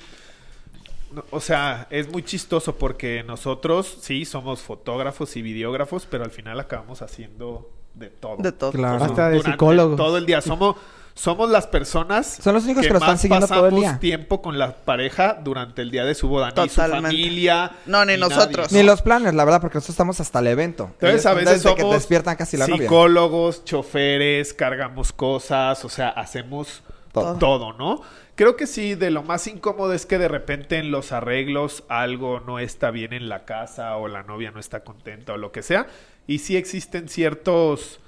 o 1.30 1.40
sea, 1.40 1.86
es 1.90 2.08
muy 2.10 2.22
chistoso 2.22 2.76
porque 2.76 3.24
nosotros 3.24 3.98
sí 4.00 4.24
somos 4.24 4.60
fotógrafos 4.60 5.36
y 5.36 5.42
videógrafos, 5.42 6.06
pero 6.06 6.24
al 6.24 6.30
final 6.30 6.60
acabamos 6.60 7.02
haciendo 7.02 7.70
de 7.94 8.08
todo. 8.08 8.36
De 8.38 8.52
todo. 8.52 8.72
Claro. 8.72 9.02
Hasta 9.04 9.30
de 9.30 9.42
psicólogos. 9.42 9.96
Todo 9.96 10.16
el 10.18 10.26
día. 10.26 10.40
Somos, 10.42 10.76
somos 11.18 11.50
las 11.50 11.66
personas 11.66 12.38
Son 12.40 12.54
los 12.54 12.62
únicos 12.64 12.84
que 12.84 12.90
lo 12.90 12.98
están 12.98 13.10
más 13.14 13.20
siguiendo 13.20 13.46
todo 13.48 13.66
el 13.66 13.72
pasamos 13.72 13.80
día. 13.80 13.98
tiempo 13.98 14.40
con 14.40 14.56
la 14.56 14.72
pareja 14.76 15.34
durante 15.42 15.82
el 15.82 15.90
día 15.90 16.04
de 16.04 16.14
su 16.14 16.28
boda. 16.28 16.52
Ni 16.56 16.68
su 16.68 16.80
familia. 16.80 17.72
No, 17.86 18.04
ni 18.04 18.16
nosotros. 18.16 18.70
Ni 18.70 18.84
los 18.84 19.02
planes, 19.02 19.34
la 19.34 19.44
verdad, 19.44 19.60
porque 19.60 19.78
nosotros 19.78 19.94
estamos 19.94 20.20
hasta 20.20 20.38
el 20.38 20.46
evento. 20.46 20.90
Entonces 20.94 21.26
a 21.26 21.34
veces 21.34 21.62
somos 21.62 21.76
que 21.78 21.84
despiertan 21.84 22.36
casi 22.36 22.56
la 22.56 22.68
novia. 22.68 22.82
psicólogos, 22.82 23.64
choferes, 23.64 24.54
cargamos 24.54 25.12
cosas, 25.12 25.84
o 25.84 25.88
sea, 25.88 26.10
hacemos 26.10 26.82
Todo. 27.12 27.34
todo. 27.38 27.72
¿no? 27.72 28.00
Creo 28.36 28.54
que 28.54 28.68
sí, 28.68 28.94
de 28.94 29.10
lo 29.10 29.24
más 29.24 29.48
incómodo 29.48 29.92
es 29.94 30.06
que 30.06 30.18
de 30.18 30.28
repente 30.28 30.78
en 30.78 30.92
los 30.92 31.10
arreglos 31.10 31.82
algo 31.88 32.38
no 32.38 32.60
está 32.60 32.92
bien 32.92 33.12
en 33.12 33.28
la 33.28 33.44
casa 33.44 33.96
o 33.96 34.06
la 34.06 34.22
novia 34.22 34.52
no 34.52 34.60
está 34.60 34.84
contenta 34.84 35.32
o 35.32 35.36
lo 35.36 35.50
que 35.50 35.62
sea. 35.62 35.88
Y 36.28 36.38
sí 36.38 36.56
existen 36.56 37.08
ciertos 37.08 37.98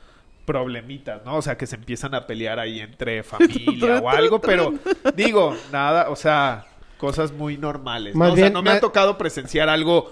problemitas, 0.44 1.22
¿no? 1.24 1.36
O 1.36 1.42
sea, 1.42 1.56
que 1.56 1.66
se 1.66 1.76
empiezan 1.76 2.14
a 2.14 2.26
pelear 2.26 2.58
ahí 2.58 2.80
entre 2.80 3.22
familia 3.24 4.00
o 4.00 4.08
algo, 4.10 4.40
pero 4.40 4.72
digo, 5.16 5.54
nada, 5.72 6.10
o 6.10 6.16
sea, 6.16 6.66
cosas 6.98 7.32
muy 7.32 7.56
normales. 7.56 8.14
¿no? 8.14 8.18
Más 8.20 8.32
o 8.32 8.36
sea, 8.36 8.44
bien, 8.44 8.52
no 8.52 8.62
me 8.62 8.70
ha 8.70 8.80
tocado 8.80 9.16
presenciar 9.16 9.68
algo 9.68 10.10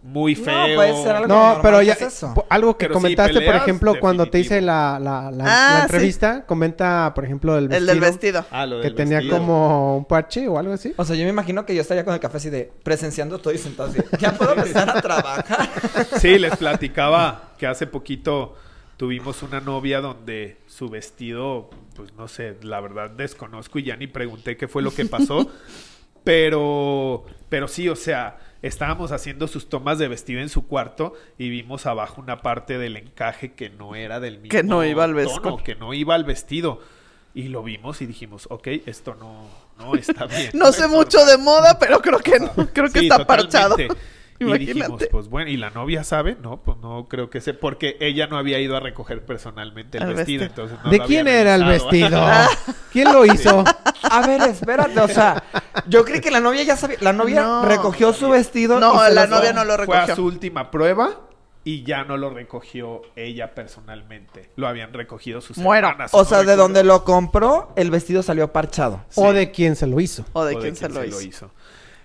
muy 0.00 0.36
No, 0.36 0.44
feo. 0.44 0.76
puede 0.76 1.02
ser 1.02 1.16
algo- 1.16 1.26
No, 1.26 1.34
normal, 1.34 1.58
pero 1.60 1.78
¿qué 1.80 1.86
ya 1.86 1.92
es 1.94 2.02
eso? 2.02 2.32
po- 2.32 2.46
algo 2.48 2.76
que 2.78 2.84
Pero 2.86 2.94
sí, 2.94 3.02
comentaste, 3.02 3.32
por 3.34 3.42
peleas, 3.42 3.62
ejemplo, 3.62 3.94
cuando 3.98 4.26
te 4.26 4.38
hice 4.38 4.54
definitivo. 4.54 4.72
la, 4.72 4.98
la, 5.00 5.30
la- 5.32 5.44
Ah, 5.44 5.70
la 5.72 5.76
sí. 5.78 5.82
entrevista, 5.86 6.46
comenta, 6.46 7.12
por 7.14 7.24
ejemplo, 7.24 7.58
el 7.58 7.66
vestido. 7.66 7.92
El 7.92 8.00
del 8.00 8.10
vestido. 8.10 8.44
Ah, 8.52 8.64
lo 8.64 8.76
Que 8.76 8.82
del 8.84 8.94
tenía 8.94 9.16
vestido. 9.18 9.38
como 9.38 9.96
un 9.98 10.04
parche 10.04 10.46
o 10.46 10.56
algo 10.56 10.72
así. 10.72 10.94
O 10.96 11.04
sea, 11.04 11.16
yo 11.16 11.24
me 11.24 11.30
imagino 11.30 11.66
que 11.66 11.74
yo 11.74 11.80
estaría 11.80 12.04
con 12.04 12.14
el 12.14 12.20
café 12.20 12.36
así 12.36 12.48
de 12.48 12.70
presenciando 12.84 13.38
todo 13.40 13.52
y 13.52 13.58
sentado 13.58 13.88
así. 13.90 13.98
Ya 14.20 14.32
puedo 14.34 14.52
empezar 14.54 14.88
a 14.88 15.00
trabajar. 15.02 15.68
Sí, 16.20 16.38
les 16.38 16.56
platicaba 16.56 17.42
que 17.58 17.66
hace 17.66 17.88
poquito 17.88 18.54
tuvimos 18.98 19.42
una 19.42 19.60
novia 19.60 20.02
donde 20.02 20.58
su 20.66 20.90
vestido, 20.90 21.70
pues 21.96 22.12
no 22.14 22.28
sé, 22.28 22.58
la 22.62 22.80
verdad 22.80 23.08
desconozco 23.08 23.78
y 23.78 23.84
ya 23.84 23.96
ni 23.96 24.06
pregunté 24.08 24.58
qué 24.58 24.68
fue 24.68 24.82
lo 24.82 24.90
que 24.90 25.06
pasó. 25.06 25.50
pero, 26.24 27.24
pero 27.48 27.68
sí, 27.68 27.88
o 27.88 27.96
sea, 27.96 28.38
estábamos 28.60 29.12
haciendo 29.12 29.46
sus 29.46 29.68
tomas 29.70 29.98
de 29.98 30.08
vestido 30.08 30.40
en 30.40 30.48
su 30.50 30.66
cuarto 30.66 31.14
y 31.38 31.48
vimos 31.48 31.86
abajo 31.86 32.20
una 32.20 32.42
parte 32.42 32.76
del 32.76 32.96
encaje 32.96 33.52
que 33.54 33.70
no 33.70 33.94
era 33.94 34.20
del 34.20 34.34
mismo 34.38 34.50
Que 34.50 34.62
no 34.62 34.84
iba 34.84 35.04
al 35.04 35.14
vestido. 35.14 35.56
que 35.58 35.74
no 35.74 35.94
iba 35.94 36.14
al 36.14 36.24
vestido. 36.24 36.80
Y 37.34 37.44
lo 37.48 37.62
vimos 37.62 38.02
y 38.02 38.06
dijimos, 38.06 38.48
ok, 38.50 38.66
esto 38.86 39.14
no, 39.14 39.46
no 39.78 39.94
está 39.94 40.26
bien. 40.26 40.50
No 40.54 40.72
sé 40.72 40.88
mucho 40.88 41.18
normal". 41.18 41.36
de 41.38 41.42
moda, 41.44 41.78
pero 41.78 42.00
creo 42.00 42.18
que 42.18 42.40
no. 42.40 42.50
Creo 42.74 42.90
que 42.90 42.98
Sí, 43.00 43.08
está 43.08 43.26
parchado. 43.26 43.76
Y 44.58 44.58
dijimos, 44.58 45.02
pues 45.10 45.28
bueno, 45.28 45.50
¿y 45.50 45.56
la 45.56 45.70
novia 45.70 46.04
sabe? 46.04 46.36
No, 46.40 46.62
pues 46.62 46.78
no 46.78 47.08
creo 47.08 47.28
que 47.30 47.40
se... 47.40 47.54
Porque 47.54 47.96
ella 48.00 48.26
no 48.28 48.36
había 48.38 48.58
ido 48.60 48.76
a 48.76 48.80
recoger 48.80 49.24
personalmente 49.26 49.98
el, 49.98 50.04
El 50.04 50.14
vestido, 50.14 50.40
vestido. 50.44 50.64
entonces 50.66 50.78
no 50.84 50.90
¿De 50.90 50.96
lo 50.98 51.04
había 51.04 51.22
quién 51.22 51.28
era 51.28 51.54
el 51.56 51.64
vestido? 51.64 52.20
¿Quién 52.92 53.12
lo 53.12 53.26
hizo? 53.26 53.64
A 54.10 54.26
ver, 54.26 54.42
espérate, 54.42 55.00
o 55.00 55.08
sea, 55.08 55.42
yo 55.88 56.04
creí 56.04 56.20
que 56.20 56.30
la 56.30 56.40
novia 56.40 56.62
ya 56.62 56.76
sabía. 56.76 56.98
La 57.00 57.12
novia 57.12 57.42
No. 57.42 57.64
recogió 57.64 58.12
su 58.12 58.28
vestido. 58.30 58.78
No, 58.80 58.94
la 59.08 59.26
lo- 59.26 59.36
novia 59.36 59.52
no 59.52 59.64
lo 59.64 59.74
Fue 59.74 59.96
a 59.96 60.00
recogió. 60.02 60.16
su 60.16 60.24
última 60.24 60.70
prueba 60.70 61.20
y 61.64 61.82
ya 61.82 62.04
no 62.04 62.16
lo 62.16 62.30
recogió 62.30 63.02
ella 63.16 63.54
personalmente. 63.54 64.50
Lo 64.56 64.68
habían 64.68 64.92
recogido 64.94 65.40
sus 65.40 65.58
Muero. 65.58 65.88
hermanas. 65.88 66.14
O 66.14 66.18
no 66.18 66.24
sea, 66.24 66.42
de 66.44 66.56
donde 66.56 66.82
lo 66.84 67.04
compró, 67.04 67.72
el 67.76 67.90
vestido 67.90 68.22
salió 68.22 68.52
parchado. 68.52 69.02
¿O 69.16 69.32
de 69.32 69.50
quién 69.50 69.76
se 69.76 69.86
lo 69.86 70.00
hizo? 70.00 70.24
O 70.32 70.44
de 70.44 70.56
o 70.56 70.60
quién 70.60 70.76
se 70.76 70.88
lo 70.88 71.04
hizo. 71.04 71.50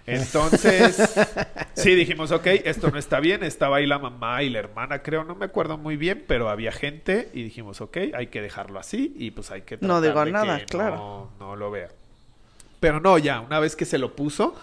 Entonces, 0.06 1.16
sí 1.74 1.96
dijimos, 1.96 2.32
ok, 2.32 2.48
esto 2.66 2.92
no 2.92 3.00
está 3.00 3.20
bien. 3.20 3.44
Estaba 3.44 3.78
ahí 3.78 3.86
la 3.86 4.00
mamá 4.00 4.44
y 4.44 4.50
la 4.50 4.60
hermana, 4.60 5.02
creo, 5.02 5.24
no 5.24 5.36
me 5.36 5.46
acuerdo 5.46 5.78
muy 5.78 5.98
bien, 5.98 6.24
pero 6.28 6.50
había 6.50 6.72
gente 6.72 7.30
y 7.34 7.44
dijimos, 7.44 7.82
ok, 7.82 7.98
hay 8.14 8.28
que 8.28 8.42
dejarlo 8.42 8.80
así 8.80 9.14
y 9.18 9.32
pues 9.32 9.52
hay 9.52 9.62
que 9.62 9.78
No 9.82 10.02
digo 10.02 10.26
nada, 10.26 10.60
que 10.60 10.66
claro. 10.66 10.96
No, 10.96 11.32
no 11.40 11.56
lo 11.56 11.72
vea. 11.72 11.90
Pero 12.80 13.00
no, 13.00 13.18
ya, 13.18 13.40
una 13.40 13.60
vez 13.60 13.76
que 13.76 13.86
se 13.86 13.98
lo 13.98 14.14
puso, 14.14 14.56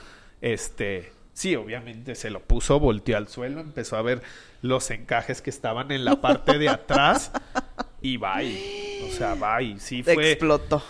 este, 0.42 1.10
sí, 1.32 1.56
obviamente 1.56 2.14
se 2.14 2.28
lo 2.28 2.40
puso, 2.40 2.78
volteó 2.78 3.16
al 3.16 3.28
suelo, 3.28 3.60
empezó 3.60 3.96
a 3.96 4.02
ver 4.02 4.22
los 4.60 4.90
encajes 4.90 5.40
que 5.40 5.48
estaban 5.48 5.90
en 5.90 6.04
la 6.04 6.20
parte 6.20 6.58
de 6.58 6.68
atrás 6.68 7.32
y 8.02 8.18
bye. 8.18 9.08
O 9.08 9.12
sea, 9.12 9.34
bye. 9.34 9.80
Sí 9.80 10.02
fue. 10.02 10.32
Explotó. 10.32 10.82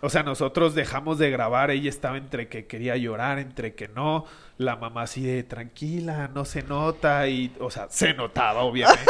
O 0.00 0.10
sea, 0.10 0.22
nosotros 0.22 0.74
dejamos 0.74 1.18
de 1.18 1.30
grabar, 1.30 1.70
ella 1.70 1.88
estaba 1.88 2.16
entre 2.18 2.48
que 2.48 2.66
quería 2.66 2.96
llorar, 2.96 3.38
entre 3.38 3.74
que 3.74 3.88
no, 3.88 4.24
la 4.58 4.76
mamá 4.76 5.02
así 5.02 5.22
de 5.22 5.42
tranquila, 5.42 6.30
no 6.34 6.44
se 6.44 6.62
nota 6.62 7.26
y, 7.28 7.52
o 7.60 7.70
sea, 7.70 7.86
se 7.90 8.14
notaba 8.14 8.62
obviamente. 8.62 9.02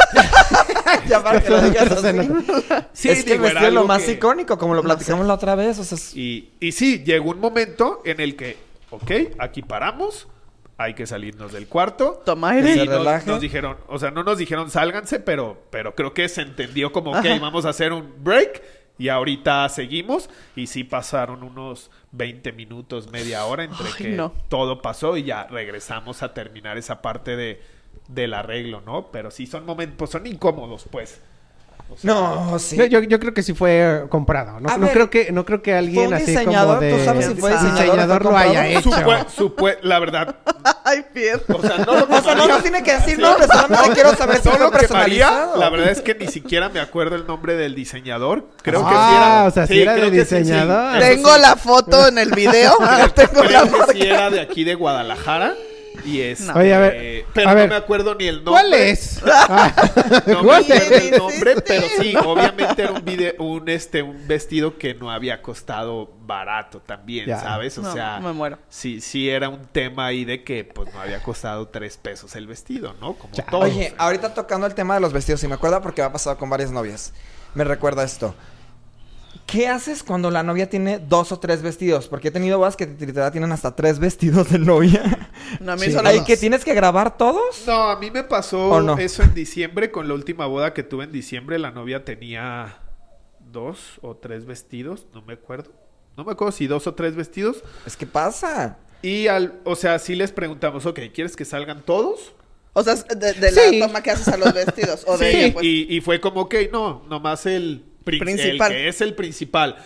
ya 1.07 1.21
para 1.23 1.41
que 1.41 1.49
lo 1.49 1.61
digas 1.61 1.99
Se 1.99 2.09
así. 2.09 2.29
Sí, 2.93 3.09
es 3.09 3.23
que 3.23 3.33
el 3.33 3.37
digo, 3.39 3.45
era 3.47 3.61
vestido 3.61 3.67
es 3.67 3.73
lo 3.73 3.85
más 3.85 4.03
que- 4.03 4.11
icónico, 4.13 4.57
como 4.57 4.73
lo 4.75 4.83
platicamos 4.83 5.25
la 5.27 5.33
otra 5.35 5.55
vez. 5.55 5.77
O 5.79 5.83
sea, 5.83 5.95
es- 5.97 6.15
Y, 6.15 6.51
y 6.59 6.71
sí, 6.71 7.03
llegó 7.03 7.31
un 7.31 7.39
momento 7.39 8.01
en 8.05 8.19
el 8.19 8.35
que, 8.35 8.57
ok, 8.89 9.11
aquí 9.39 9.61
paramos, 9.61 10.27
hay 10.77 10.93
que 10.93 11.05
salirnos 11.07 11.51
del 11.53 11.67
cuarto. 11.67 12.21
Toma 12.25 12.51
aire. 12.51 12.75
Y 12.83 12.87
nos 13.25 13.41
dijeron, 13.41 13.77
o 13.87 13.97
sea, 13.99 14.11
no 14.11 14.23
nos 14.23 14.37
dijeron 14.37 14.69
sálganse, 14.69 15.19
pero, 15.19 15.57
pero 15.69 15.95
creo 15.95 16.13
que 16.13 16.27
se 16.29 16.41
entendió 16.41 16.91
como, 16.91 17.11
ok, 17.11 17.17
Ajá. 17.25 17.39
vamos 17.39 17.65
a 17.65 17.69
hacer 17.69 17.93
un 17.93 18.13
break 18.23 18.61
y 18.97 19.09
ahorita 19.09 19.67
seguimos. 19.69 20.29
Y 20.55 20.67
sí 20.67 20.83
pasaron 20.83 21.43
unos 21.43 21.91
20 22.11 22.51
minutos, 22.53 23.09
media 23.11 23.45
hora 23.45 23.63
entre 23.63 23.87
Ay, 23.87 23.93
que 23.97 24.09
no. 24.09 24.33
todo 24.49 24.81
pasó 24.81 25.17
y 25.17 25.23
ya 25.23 25.45
regresamos 25.47 26.23
a 26.23 26.33
terminar 26.33 26.77
esa 26.77 27.01
parte 27.01 27.35
de, 27.35 27.61
del 28.07 28.33
arreglo, 28.33 28.81
¿no? 28.81 29.11
Pero 29.11 29.31
sí 29.31 29.47
son 29.47 29.65
momentos, 29.65 29.97
pues 29.97 30.11
son 30.11 30.25
incómodos, 30.27 30.85
pues. 30.91 31.21
O 31.89 31.97
sea, 31.97 32.13
No, 32.13 32.59
sí. 32.59 32.75
Yo, 32.77 32.85
yo, 32.85 32.99
yo 33.01 33.19
creo 33.19 33.33
que 33.33 33.41
sí 33.43 33.53
fue 33.53 34.05
comprado. 34.09 34.59
No, 34.59 34.69
no 34.77 34.85
ver, 34.85 34.91
creo 34.93 35.09
que 35.09 35.31
no 35.31 35.45
creo 35.45 35.61
que 35.61 35.73
alguien 35.73 36.13
así 36.13 36.25
diseñador? 36.27 36.75
como 36.77 36.81
de 36.81 36.93
¿Tú 36.97 37.05
sabes 37.05 37.25
si 37.27 37.33
fue 37.35 37.51
diseñador 37.51 38.21
fue 38.23 38.31
lo 38.31 38.37
haya 38.37 38.67
hecho. 38.67 38.89
supue- 38.91 39.25
supue- 39.27 39.77
la 39.81 39.99
verdad, 39.99 40.35
Ay, 40.83 41.03
Pierre. 41.13 41.41
o 41.47 41.61
sea, 41.61 41.77
no 41.79 41.95
lo 41.95 42.03
O 42.17 42.21
sea, 42.21 42.35
no 42.35 42.47
nos 42.47 42.61
tiene 42.61 42.83
que 42.83 42.93
decir 42.93 43.15
Sí. 43.15 43.21
nombres, 43.21 43.47
solamente 43.51 43.89
quiero 43.93 44.15
saber 44.15 44.37
si 44.37 44.43
fue 44.49 44.51
que 44.53 44.63
María, 44.65 44.77
personalizado. 44.79 45.57
la 45.57 45.69
verdad 45.69 45.89
es 45.91 46.01
que 46.01 46.15
ni 46.15 46.27
siquiera 46.27 46.69
me 46.69 46.79
acuerdo 46.79 47.15
el 47.15 47.25
nombre 47.27 47.55
del 47.55 47.73
diseñador. 47.75 48.47
Creo 48.61 48.81
que 48.87 48.93
Ah, 48.95 49.07
sí 49.09 49.15
era. 49.15 49.43
o 49.45 49.51
sea, 49.51 49.67
sí 49.67 49.81
era 49.81 49.93
creo 49.95 50.05
de 50.11 50.17
que 50.17 50.25
sí, 50.25 50.29
sí. 50.29 50.35
diseñador. 50.43 50.99
Tengo 50.99 51.33
sí. 51.35 51.41
la 51.41 51.55
foto 51.55 52.07
en 52.07 52.17
el 52.19 52.31
video. 52.31 52.77
Tengo 53.15 53.43
la 53.43 53.47
Creo 53.47 53.67
foto. 53.67 53.87
que 53.87 53.93
sí 53.93 54.01
era 54.07 54.29
de 54.29 54.39
aquí 54.41 54.63
de 54.63 54.75
Guadalajara. 54.75 55.53
Y 56.07 56.21
es. 56.21 56.39
No. 56.41 56.53
Oye, 56.53 56.73
a 56.73 56.79
ver, 56.79 57.25
Pero 57.33 57.49
a 57.49 57.51
no 57.53 57.59
ver. 57.59 57.69
me 57.69 57.75
acuerdo 57.75 58.15
ni 58.15 58.25
el 58.27 58.43
nombre. 58.43 58.51
¿Cuál 58.51 58.73
es? 58.73 59.21
Ah, 59.25 59.73
No 60.25 60.41
me 60.41 60.47
¿Cuál 60.47 60.63
acuerdo 60.63 60.95
el 60.95 61.17
nombre, 61.17 61.55
pero 61.65 61.87
sí, 62.01 62.15
obviamente 62.15 62.81
era 62.81 62.91
un 62.93 63.03
video, 63.05 63.33
un 63.39 63.67
este, 63.69 64.01
un 64.01 64.27
vestido 64.27 64.77
que 64.77 64.93
no 64.93 65.11
había 65.11 65.41
costado 65.41 66.13
barato 66.21 66.79
también, 66.79 67.25
Ya. 67.27 67.39
¿sabes? 67.39 67.77
O 67.77 67.81
No, 67.81 67.93
sea, 67.93 68.19
me 68.19 68.31
muero. 68.33 68.57
sí, 68.69 69.01
sí 69.01 69.29
era 69.29 69.49
un 69.49 69.65
tema 69.67 70.07
ahí 70.07 70.23
de 70.25 70.43
que 70.43 70.63
pues 70.63 70.93
no 70.93 70.99
había 71.01 71.21
costado 71.21 71.67
tres 71.67 71.97
pesos 71.97 72.35
el 72.35 72.47
vestido, 72.47 72.95
¿no? 73.01 73.13
Como 73.13 73.33
Ya. 73.33 73.45
todo. 73.45 73.61
Oye, 73.61 73.93
ahorita 73.97 74.33
tocando 74.33 74.65
el 74.67 74.73
tema 74.75 74.95
de 74.95 75.01
los 75.01 75.13
vestidos, 75.13 75.43
y 75.43 75.47
me 75.47 75.55
acuerdo 75.55 75.81
porque 75.81 76.01
me 76.01 76.07
ha 76.07 76.11
pasado 76.13 76.37
con 76.37 76.49
varias 76.49 76.71
novias. 76.71 77.13
Me 77.53 77.63
recuerda 77.63 78.03
esto. 78.03 78.33
¿Qué 79.47 79.67
haces 79.69 80.03
cuando 80.03 80.29
la 80.29 80.43
novia 80.43 80.69
tiene 80.69 80.99
dos 80.99 81.31
o 81.31 81.39
tres 81.39 81.61
vestidos? 81.61 82.07
Porque 82.09 82.27
he 82.27 82.31
tenido 82.31 82.57
bodas 82.59 82.75
que 82.75 82.85
literal 82.85 83.31
tienen 83.31 83.51
hasta 83.53 83.75
tres 83.75 83.97
vestidos 83.97 84.49
de 84.51 84.59
novia. 84.59 85.29
No, 85.61 85.71
a 85.71 85.75
mí 85.77 85.83
Sí. 85.85 85.93
solo 85.93 86.09
¿Hay 86.09 86.17
dos. 86.17 86.27
que 86.27 86.35
tienes 86.35 86.65
que 86.65 86.73
grabar 86.73 87.17
todos? 87.17 87.63
No, 87.65 87.89
a 87.89 87.97
mí 87.97 88.11
me 88.11 88.25
pasó 88.25 88.67
¿O 88.69 88.81
no? 88.81 88.97
eso 88.97 89.23
en 89.23 89.33
diciembre, 89.33 89.89
con 89.89 90.07
la 90.09 90.13
última 90.15 90.45
boda 90.47 90.73
que 90.73 90.83
tuve 90.83 91.05
en 91.05 91.13
diciembre, 91.13 91.57
la 91.59 91.71
novia 91.71 92.03
tenía 92.03 92.79
dos 93.51 93.99
o 94.01 94.17
tres 94.17 94.45
vestidos, 94.45 95.07
no 95.13 95.21
me 95.21 95.33
acuerdo. 95.33 95.71
No 96.17 96.25
me 96.25 96.33
acuerdo 96.33 96.51
si 96.51 96.67
dos 96.67 96.85
o 96.87 96.93
tres 96.95 97.15
vestidos. 97.15 97.63
Es 97.85 97.95
que 97.95 98.05
pasa. 98.05 98.77
Y 99.01 99.27
al, 99.27 99.61
o 99.63 99.75
sea, 99.77 99.97
sí 99.99 100.15
les 100.15 100.31
preguntamos, 100.33 100.85
ok, 100.85 100.99
¿quieres 101.13 101.37
que 101.37 101.45
salgan 101.45 101.83
todos? 101.83 102.33
O 102.73 102.83
sea, 102.83 102.95
de, 102.95 103.33
de 103.33 103.51
Sí. 103.51 103.79
la 103.79 103.87
toma 103.87 104.03
que 104.03 104.11
haces 104.11 104.27
a 104.27 104.35
los 104.37 104.53
vestidos. 104.53 105.05
O 105.07 105.17
de 105.17 105.31
Sí, 105.31 105.37
ella, 105.37 105.53
pues. 105.53 105.65
y, 105.65 105.87
y 105.95 106.01
fue 106.01 106.19
como, 106.19 106.41
ok, 106.41 106.55
no, 106.71 107.03
nomás 107.09 107.45
el, 107.45 107.85
Principal. 108.07 108.71
el 108.71 108.77
que 108.77 108.87
es 108.87 109.01
el 109.01 109.13
principal. 109.13 109.77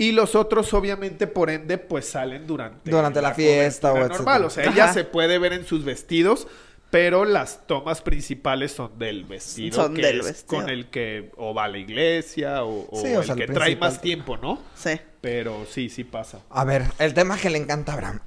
Y 0.00 0.12
los 0.12 0.36
otros, 0.36 0.72
obviamente, 0.74 1.26
por 1.26 1.50
ende, 1.50 1.76
pues 1.76 2.08
salen 2.08 2.46
durante, 2.46 2.88
Durante 2.88 3.20
la 3.20 3.34
fiesta 3.34 3.92
o 3.92 3.98
normal. 3.98 4.44
O 4.44 4.50
sea, 4.50 4.64
ella 4.64 4.84
Ajá. 4.84 4.92
se 4.94 5.04
puede 5.04 5.38
ver 5.38 5.52
en 5.52 5.66
sus 5.66 5.84
vestidos, 5.84 6.46
pero 6.90 7.24
las 7.24 7.66
tomas 7.66 8.00
principales 8.00 8.70
son 8.70 8.96
del 8.96 9.24
vestido. 9.24 9.74
Son 9.82 9.94
que 9.94 10.02
del 10.02 10.20
es 10.20 10.26
vestido. 10.26 10.62
Con 10.62 10.70
el 10.70 10.86
que 10.86 11.32
o 11.36 11.52
va 11.52 11.64
a 11.64 11.68
la 11.68 11.78
iglesia 11.78 12.62
o, 12.62 12.86
o 12.88 13.00
Sí, 13.02 13.08
o 13.08 13.20
el 13.20 13.26
sea, 13.26 13.34
el 13.34 13.40
que 13.40 13.52
trae 13.52 13.74
más 13.74 14.00
tiempo, 14.00 14.36
¿no? 14.36 14.62
Sí. 14.76 15.00
Pero 15.20 15.66
sí, 15.68 15.88
sí 15.88 16.04
pasa. 16.04 16.42
A 16.48 16.64
ver, 16.64 16.84
el 17.00 17.12
tema 17.12 17.36
que 17.36 17.50
le 17.50 17.58
encanta 17.58 17.90
a 17.90 17.94
Abraham. 17.96 18.20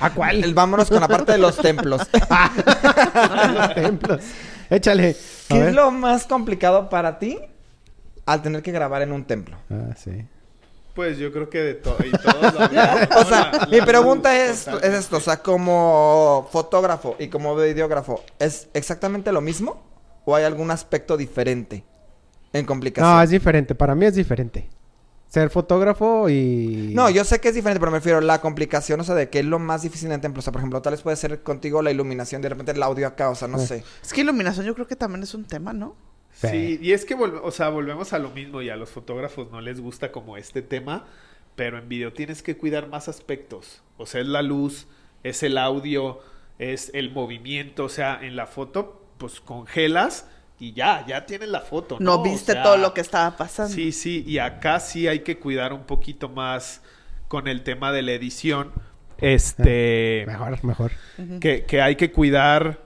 ¿A 0.00 0.14
cuál? 0.14 0.42
El 0.42 0.54
vámonos 0.54 0.88
con 0.88 1.00
la 1.00 1.08
parte 1.08 1.32
de 1.32 1.38
los 1.38 1.58
templos. 1.58 2.00
Los 3.54 3.74
templos. 3.74 4.22
Échale. 4.70 5.14
¿Qué 5.48 5.68
es 5.68 5.74
lo 5.74 5.90
más 5.90 6.26
complicado 6.26 6.88
para 6.88 7.18
ti 7.18 7.38
al 8.26 8.42
tener 8.42 8.62
que 8.62 8.72
grabar 8.72 9.02
en 9.02 9.12
un 9.12 9.24
templo? 9.24 9.56
Ah, 9.70 9.94
sí. 9.96 10.26
Pues 10.94 11.18
yo 11.18 11.32
creo 11.32 11.50
que 11.50 11.58
de 11.60 11.74
todo 11.74 11.96
y 12.04 12.10
todos 12.12 12.54
lo 12.54 12.60
hablamos, 12.60 13.08
¿no? 13.10 13.16
O 13.20 13.24
sea, 13.24 13.50
La- 13.52 13.66
mi 13.70 13.78
la 13.78 13.84
pregunta 13.86 14.30
luz, 14.32 14.66
es, 14.68 14.68
es 14.68 14.94
esto, 14.94 15.16
o 15.16 15.20
sea, 15.20 15.38
como 15.42 16.48
fotógrafo 16.52 17.16
y 17.18 17.28
como 17.28 17.56
videógrafo, 17.56 18.22
¿es 18.38 18.68
exactamente 18.74 19.32
lo 19.32 19.40
mismo? 19.40 19.82
¿O 20.24 20.36
hay 20.36 20.44
algún 20.44 20.70
aspecto 20.70 21.16
diferente 21.16 21.84
en 22.52 22.64
complicación? 22.64 23.12
No, 23.12 23.20
es 23.22 23.30
diferente. 23.30 23.74
Para 23.74 23.94
mí 23.96 24.06
es 24.06 24.14
diferente. 24.14 24.68
Ser 25.28 25.50
fotógrafo 25.50 26.28
y... 26.28 26.92
No, 26.94 27.10
yo 27.10 27.24
sé 27.24 27.40
que 27.40 27.48
es 27.48 27.54
diferente, 27.56 27.80
pero 27.80 27.90
me 27.90 27.98
refiero 27.98 28.18
a 28.18 28.20
la 28.20 28.40
complicación, 28.40 29.00
o 29.00 29.04
sea, 29.04 29.16
de 29.16 29.28
qué 29.28 29.40
es 29.40 29.44
lo 29.44 29.58
más 29.58 29.82
difícil 29.82 30.12
en 30.12 30.20
templo. 30.20 30.38
O 30.38 30.42
sea, 30.42 30.52
por 30.52 30.60
ejemplo, 30.60 30.80
tal 30.80 30.92
vez 30.92 31.02
puede 31.02 31.16
ser 31.16 31.42
contigo 31.42 31.82
la 31.82 31.90
iluminación, 31.90 32.40
de 32.40 32.48
repente 32.50 32.70
el 32.70 32.80
audio 32.82 33.08
acá, 33.08 33.30
o 33.30 33.34
sea, 33.34 33.48
no 33.48 33.58
Sí. 33.58 33.66
sé. 33.66 33.84
Es 34.00 34.12
que 34.12 34.20
iluminación 34.20 34.64
yo 34.64 34.74
creo 34.74 34.86
que 34.86 34.94
también 34.94 35.24
es 35.24 35.34
un 35.34 35.44
tema, 35.44 35.72
¿no? 35.72 35.96
Sí, 36.50 36.78
y 36.82 36.92
es 36.92 37.04
que, 37.04 37.16
volve- 37.16 37.40
o 37.42 37.50
sea, 37.50 37.68
volvemos 37.68 38.12
a 38.12 38.18
lo 38.18 38.30
mismo 38.30 38.62
y 38.62 38.70
a 38.70 38.76
los 38.76 38.90
fotógrafos 38.90 39.50
no 39.50 39.60
les 39.60 39.80
gusta 39.80 40.12
como 40.12 40.36
este 40.36 40.62
tema, 40.62 41.06
pero 41.56 41.78
en 41.78 41.88
video 41.88 42.12
tienes 42.12 42.42
que 42.42 42.56
cuidar 42.56 42.88
más 42.88 43.08
aspectos. 43.08 43.82
O 43.96 44.06
sea, 44.06 44.20
es 44.20 44.26
la 44.26 44.42
luz, 44.42 44.86
es 45.22 45.42
el 45.42 45.58
audio, 45.58 46.20
es 46.58 46.90
el 46.94 47.10
movimiento, 47.12 47.84
o 47.84 47.88
sea, 47.88 48.18
en 48.22 48.36
la 48.36 48.46
foto, 48.46 49.02
pues 49.18 49.40
congelas 49.40 50.28
y 50.58 50.72
ya, 50.72 51.04
ya 51.06 51.26
tienes 51.26 51.48
la 51.48 51.60
foto. 51.60 51.98
No 52.00 52.16
No, 52.18 52.22
viste 52.22 52.52
O 52.52 52.54
sea, 52.54 52.62
todo 52.62 52.76
lo 52.76 52.94
que 52.94 53.00
estaba 53.00 53.36
pasando. 53.36 53.72
Sí, 53.74 53.92
sí, 53.92 54.24
y 54.26 54.38
acá 54.38 54.80
sí 54.80 55.08
hay 55.08 55.20
que 55.20 55.38
cuidar 55.38 55.72
un 55.72 55.84
poquito 55.84 56.28
más 56.28 56.82
con 57.28 57.48
el 57.48 57.62
tema 57.62 57.92
de 57.92 58.02
la 58.02 58.12
edición. 58.12 58.72
Este 59.18 60.24
Mejor, 60.26 60.62
mejor. 60.64 60.92
que, 61.40 61.64
que 61.64 61.80
hay 61.80 61.96
que 61.96 62.12
cuidar 62.12 62.83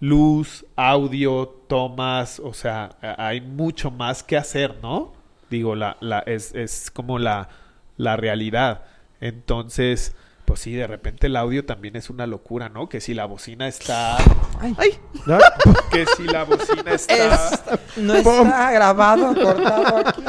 luz, 0.00 0.64
audio, 0.76 1.48
tomas, 1.68 2.40
o 2.40 2.52
sea, 2.54 2.90
hay 3.18 3.40
mucho 3.40 3.90
más 3.90 4.22
que 4.22 4.36
hacer, 4.36 4.76
¿no? 4.82 5.12
Digo, 5.50 5.74
la, 5.74 5.96
la, 6.00 6.20
es, 6.20 6.54
es 6.54 6.90
como 6.90 7.18
la, 7.18 7.48
la 7.96 8.16
realidad. 8.16 8.82
Entonces, 9.20 10.14
pues 10.44 10.60
sí, 10.60 10.72
de 10.74 10.86
repente 10.86 11.26
el 11.26 11.36
audio 11.36 11.64
también 11.64 11.96
es 11.96 12.10
una 12.10 12.26
locura, 12.26 12.68
¿no? 12.68 12.88
Que 12.88 13.00
si 13.00 13.12
la 13.14 13.24
bocina 13.26 13.66
está... 13.66 14.16
Ay, 14.60 14.98
¿No? 15.26 15.38
Que 15.90 16.06
si 16.16 16.24
la 16.24 16.44
bocina 16.44 16.92
está... 16.92 17.14
Es- 17.48 17.62
No 17.96 18.14
está 18.14 18.70
grabado, 18.72 19.34
cortado 19.34 19.96
aquí. 19.98 20.22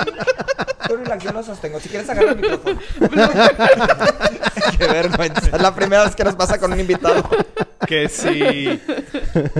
Tú 0.88 0.96
relax, 0.98 1.24
yo 1.24 1.32
lo 1.32 1.44
sostengo. 1.44 1.80
Si 1.80 1.90
quieres 1.90 2.10
agarrar 2.10 2.36
el 2.38 2.42
micrófono. 2.42 2.80
Qué 4.78 4.88
vergüenza. 4.88 5.56
Es 5.56 5.62
la 5.62 5.74
primera 5.76 6.04
vez 6.06 6.16
que 6.16 6.24
nos 6.24 6.36
pasa 6.36 6.60
con 6.60 6.72
un 6.74 6.80
invitado. 6.80 7.24
que 7.88 8.10
si 8.10 8.80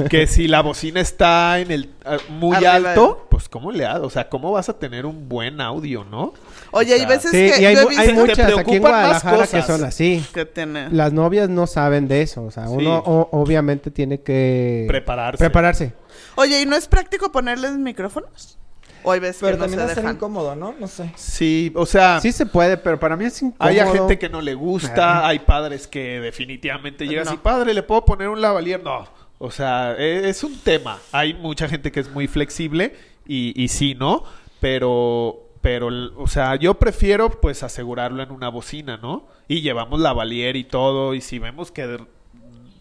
que 0.10 0.28
si 0.28 0.48
la 0.48 0.62
bocina 0.62 1.00
está 1.02 1.60
en 1.60 1.72
el 1.72 1.90
ah, 2.06 2.18
muy 2.30 2.56
Arriba 2.58 2.74
alto, 2.92 3.28
pues 3.30 3.48
cómo 3.50 3.72
le 3.72 3.86
haces, 3.86 4.04
o 4.04 4.10
sea, 4.10 4.30
cómo 4.30 4.52
vas 4.52 4.70
a 4.70 4.78
tener 4.78 5.06
un 5.06 5.30
buen 5.30 5.62
audio, 5.62 6.04
¿no? 6.04 6.34
Oye, 6.72 6.94
O 6.94 6.96
hay 6.96 7.06
veces 7.06 7.32
Sí, 7.32 7.38
que 7.52 7.62
y 7.62 7.66
hay, 7.66 7.76
yo 7.76 7.82
he 7.82 7.84
mu- 7.86 7.90
hay 7.90 7.96
visto 7.98 8.06
Te 8.06 8.14
muchas 8.14 8.40
aquí 8.60 8.76
en 8.76 8.84
más 8.84 8.92
Guadalajara 8.92 9.38
que 9.38 9.42
cosas. 9.60 9.66
son 9.68 9.84
así. 9.84 10.24
que. 10.34 10.90
Las 10.92 11.14
novias 11.14 11.50
no 11.50 11.66
saben 11.66 12.08
de 12.08 12.22
eso. 12.22 12.44
O 12.44 12.52
sea, 12.52 12.68
Sí. 12.68 12.74
uno 12.74 12.98
o- 13.06 13.30
obviamente 13.32 13.90
tiene 13.90 14.22
que... 14.22 14.86
Prepararse. 14.88 15.38
Prepararse. 15.38 15.94
Oye, 16.36 16.62
¿y 16.62 16.66
no 16.66 16.76
es 16.76 16.88
práctico 16.88 17.32
ponerles 17.32 17.72
micrófonos? 17.72 18.58
O 19.04 19.12
hay 19.12 19.20
veces 19.20 19.38
Pero 19.42 19.54
que 19.54 19.58
no 19.58 19.64
también 19.66 19.80
se 19.80 19.86
va 19.86 19.92
a 19.92 19.96
ser 19.96 20.04
dejan. 20.04 20.16
incómodo, 20.16 20.56
¿no? 20.56 20.76
No 20.80 20.88
sé. 20.88 21.12
Sí, 21.16 21.72
o 21.76 21.86
sea, 21.86 22.20
Sí 22.22 22.32
se 22.32 22.46
puede, 22.46 22.78
pero 22.78 23.00
para 23.00 23.16
mí 23.16 23.26
es 23.26 23.42
incómodo. 23.42 23.70
hay 23.70 23.80
a 23.80 23.88
gente 23.88 24.20
que 24.20 24.30
no 24.30 24.42
le 24.42 24.54
gusta, 24.56 25.26
hay 25.28 25.40
padres 25.40 25.88
que 25.88 26.20
definitivamente 26.20 27.08
llegan 27.08 27.26
No. 27.26 27.32
así, 27.32 27.40
padre, 27.42 27.74
¿le 27.74 27.84
puedo 27.84 28.04
poner 28.06 28.28
un 28.30 28.42
lavalier? 28.42 28.84
No. 28.84 29.08
O 29.38 29.52
sea, 29.52 29.96
e- 29.98 30.28
es 30.30 30.44
un 30.44 30.60
tema. 30.60 31.00
Hay 31.14 31.34
mucha 31.34 31.68
gente 31.70 31.92
que 31.92 32.02
es 32.02 32.10
muy 32.12 32.28
flexible 32.28 32.96
y, 33.26 33.54
y 33.62 33.70
sí, 33.70 33.96
¿no? 33.96 34.24
Pero, 34.60 35.48
pero, 35.62 35.88
o 36.18 36.28
sea, 36.28 36.56
yo 36.56 36.74
prefiero 36.76 37.30
pues 37.40 37.64
asegurarlo 37.64 38.22
en 38.22 38.32
una 38.32 38.50
bocina, 38.50 38.98
¿no? 38.98 39.28
Y 39.48 39.62
llevamos 39.62 40.00
lavalier 40.02 40.56
y 40.58 40.66
todo. 40.66 41.14
Y 41.14 41.22
si 41.22 41.40
vemos 41.40 41.72
que 41.72 41.88
de, 41.88 42.00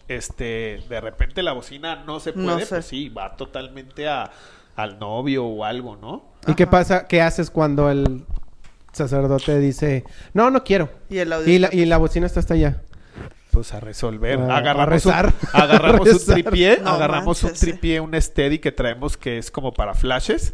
este, 0.07 0.81
de 0.89 1.01
repente 1.01 1.43
la 1.43 1.53
bocina 1.53 2.03
no 2.05 2.19
se 2.19 2.33
puede, 2.33 2.45
No 2.47 2.59
sé. 2.59 2.65
pues 2.67 2.85
sí, 2.85 3.09
va 3.09 3.35
totalmente 3.35 4.07
a, 4.07 4.31
al 4.81 4.99
novio 4.99 5.45
o 5.45 5.63
algo, 5.63 5.95
¿no? 5.95 6.25
¿Y 6.47 6.53
qué 6.55 6.67
pasa? 6.67 7.07
¿Qué 7.07 7.21
haces 7.21 7.49
cuando 7.51 7.89
el 7.89 8.25
sacerdote 8.91 9.59
dice, 9.59 10.03
no, 10.33 10.49
no 10.49 10.63
quiero? 10.63 10.89
Y 11.09 11.19
el 11.19 11.31
audio 11.33 11.53
Y 11.53 11.59
la, 11.59 11.69
y 11.73 11.85
la 11.85 11.97
bocina 11.97 12.25
está 12.25 12.39
hasta 12.39 12.53
allá. 12.53 12.81
Pues 13.51 13.73
a 13.73 13.79
resolver. 13.79 14.39
Ah, 14.39 14.57
agarramos 14.57 15.07
a 15.07 15.21
rezar. 15.21 15.25
Un, 15.27 15.33
agarramos 15.61 15.99
A 15.99 16.01
un 16.01 16.07
rezar. 16.07 16.35
tripié, 16.35 16.79
No 16.81 16.89
agarramos 16.91 17.43
un 17.43 17.47
manches, 17.49 17.59
tripié, 17.59 17.99
un 17.99 18.19
steady 18.21 18.59
que 18.59 18.71
traemos 18.71 19.17
que 19.17 19.37
es 19.37 19.51
como 19.51 19.73
para 19.73 19.93
flashes. 19.93 20.53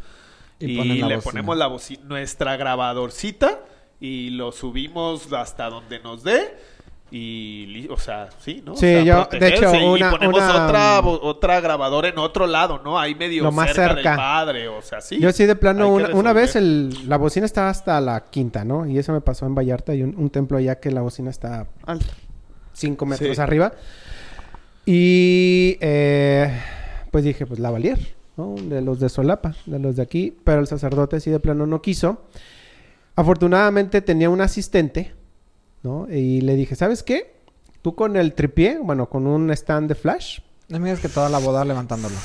Y 0.60 0.68
le 0.78 1.18
bocina. 1.18 1.22
ponemos 1.22 1.58
la 1.58 1.68
bocina, 1.68 2.02
nuestra 2.06 2.56
grabadorcita 2.56 3.60
y 4.00 4.30
lo 4.32 4.52
subimos 4.52 5.32
hasta 5.34 5.70
donde 5.70 6.00
nos 6.00 6.24
dé. 6.24 6.56
Y, 7.18 7.88
o 7.90 7.98
sea, 7.98 8.28
sí, 8.44 8.62
¿no? 8.66 8.74
O 8.74 8.76
Sí, 8.76 8.88
sea, 8.88 9.04
yo, 9.04 9.28
de 9.40 9.48
hecho, 9.48 9.74
y 9.74 9.84
una- 9.86 10.12
ponemos 10.12 10.38
una, 10.38 10.66
otra, 10.66 11.02
mm, 11.02 11.08
otra 11.22 11.62
grabadora 11.62 12.10
en 12.10 12.18
otro 12.18 12.46
lado, 12.46 12.82
¿no? 12.84 13.00
Ahí 13.00 13.16
medio 13.16 13.44
Lo 13.44 13.54
más 13.54 13.68
cerca, 13.74 13.94
cerca. 13.94 14.10
del 14.10 14.18
padre, 14.18 14.68
o 14.68 14.82
sea, 14.82 15.00
sí. 15.00 15.18
Yo 15.20 15.32
sí 15.32 15.46
de 15.46 15.56
plano, 15.56 15.86
Hay 15.86 16.04
una, 16.04 16.16
una 16.16 16.34
vez 16.34 16.58
el, 16.58 17.08
la 17.08 17.18
bocina 17.18 17.46
estaba 17.46 17.70
hasta 17.70 18.02
la 18.02 18.26
quinta, 18.26 18.66
¿no? 18.66 18.86
Y 18.86 18.98
eso 18.98 19.14
me 19.14 19.22
pasó 19.22 19.46
en 19.46 19.56
Vallarta 19.56 19.96
y 19.96 20.04
un, 20.04 20.14
un 20.18 20.30
templo 20.30 20.58
allá 20.58 20.80
que 20.82 20.92
la 20.92 21.02
bocina 21.02 21.30
está 21.30 21.68
Alto. 21.86 22.06
5 22.74 23.06
metros 23.06 23.36
Sí. 23.38 23.42
arriba. 23.42 23.72
Y 24.86 25.78
eh, 25.80 26.52
pues 27.12 27.24
dije, 27.24 27.46
pues 27.46 27.60
la 27.60 27.72
valier, 27.72 27.98
¿no? 28.38 28.56
De 28.56 28.82
los 28.82 29.00
de 29.00 29.08
Solapa, 29.10 29.56
de 29.66 29.80
los 29.80 29.96
de 29.96 30.04
aquí. 30.04 30.36
Pero 30.44 30.60
el 30.60 30.68
sacerdote 30.68 31.20
sí 31.22 31.32
de 31.32 31.40
plano 31.40 31.66
no 31.66 31.82
quiso. 31.82 32.24
Afortunadamente 33.16 34.02
tenía 34.02 34.30
un 34.30 34.42
asistente, 34.42 35.14
¿no? 35.86 36.08
Y 36.12 36.42
le 36.42 36.56
dije, 36.56 36.76
¿sabes 36.76 37.04
qué? 37.04 37.34
Tú 37.82 37.96
con 37.96 38.18
el 38.18 38.34
tripié, 38.34 38.80
bueno, 38.82 39.08
con 39.08 39.28
un 39.28 39.52
stand 39.52 39.88
de 39.88 39.96
flash, 39.96 40.40
No 40.68 40.80
me 40.80 40.86
digas 40.90 41.00
que 41.00 41.10
toda 41.10 41.30
la 41.30 41.38
boda 41.38 41.64
levantándolo. 41.64 42.16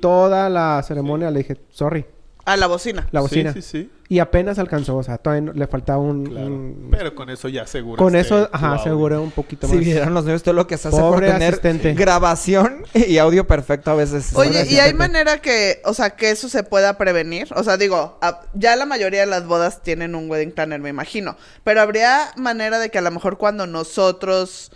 toda 0.00 0.48
la 0.48 0.82
ceremonia 0.82 1.30
le 1.30 1.40
dije, 1.40 1.58
sorry, 1.70 2.06
A 2.46 2.56
la 2.56 2.66
bocina. 2.66 3.06
la 3.10 3.20
bocina. 3.20 3.52
Sí, 3.54 3.62
sí, 3.62 3.68
sí. 3.84 3.90
Y 4.06 4.18
apenas 4.18 4.58
alcanzó, 4.58 4.96
o 4.96 5.02
sea, 5.02 5.16
todavía 5.16 5.46
no- 5.46 5.52
le 5.54 5.66
faltaba 5.66 5.98
un... 5.98 6.26
Claro. 6.26 6.46
un- 6.46 6.88
Pero 6.90 7.14
con 7.14 7.30
eso 7.30 7.48
ya 7.48 7.62
aseguraste 7.62 8.04
con 8.04 8.14
eso, 8.14 8.46
tu 8.48 8.54
ajá, 8.54 8.74
aseguré 8.74 9.16
un 9.16 9.30
poquito 9.30 9.66
Si 9.66 9.76
más. 9.76 9.84
vieran 9.84 10.12
los 10.12 10.24
niños, 10.26 10.42
todo 10.42 10.52
lo 10.54 10.66
que 10.66 10.76
se 10.76 10.88
hace 10.88 10.96
Pobre 11.00 11.26
por 11.28 11.34
tener 11.38 11.54
asistente. 11.54 11.94
grabación 11.94 12.84
y 12.92 13.16
audio 13.16 13.46
perfecto 13.46 13.90
a 13.90 13.94
veces. 13.94 14.32
Oye, 14.34 14.66
¿y 14.68 14.78
hay 14.78 14.92
manera 14.92 15.38
que, 15.40 15.80
o 15.86 15.94
sea, 15.94 16.10
que 16.10 16.30
eso 16.30 16.50
se 16.50 16.62
pueda 16.64 16.98
prevenir? 16.98 17.48
O 17.56 17.64
sea, 17.64 17.78
digo, 17.78 18.18
a- 18.20 18.42
ya 18.52 18.76
la 18.76 18.84
mayoría 18.84 19.20
de 19.20 19.26
las 19.26 19.46
bodas 19.46 19.82
tienen 19.82 20.14
un 20.14 20.30
wedding 20.30 20.52
planner, 20.52 20.80
me 20.80 20.90
imagino. 20.90 21.36
Pero 21.64 21.80
habría 21.80 22.30
manera 22.36 22.78
de 22.78 22.90
que 22.90 22.98
a 22.98 23.02
lo 23.02 23.10
mejor 23.10 23.38
cuando 23.38 23.66
nosotros 23.66 24.70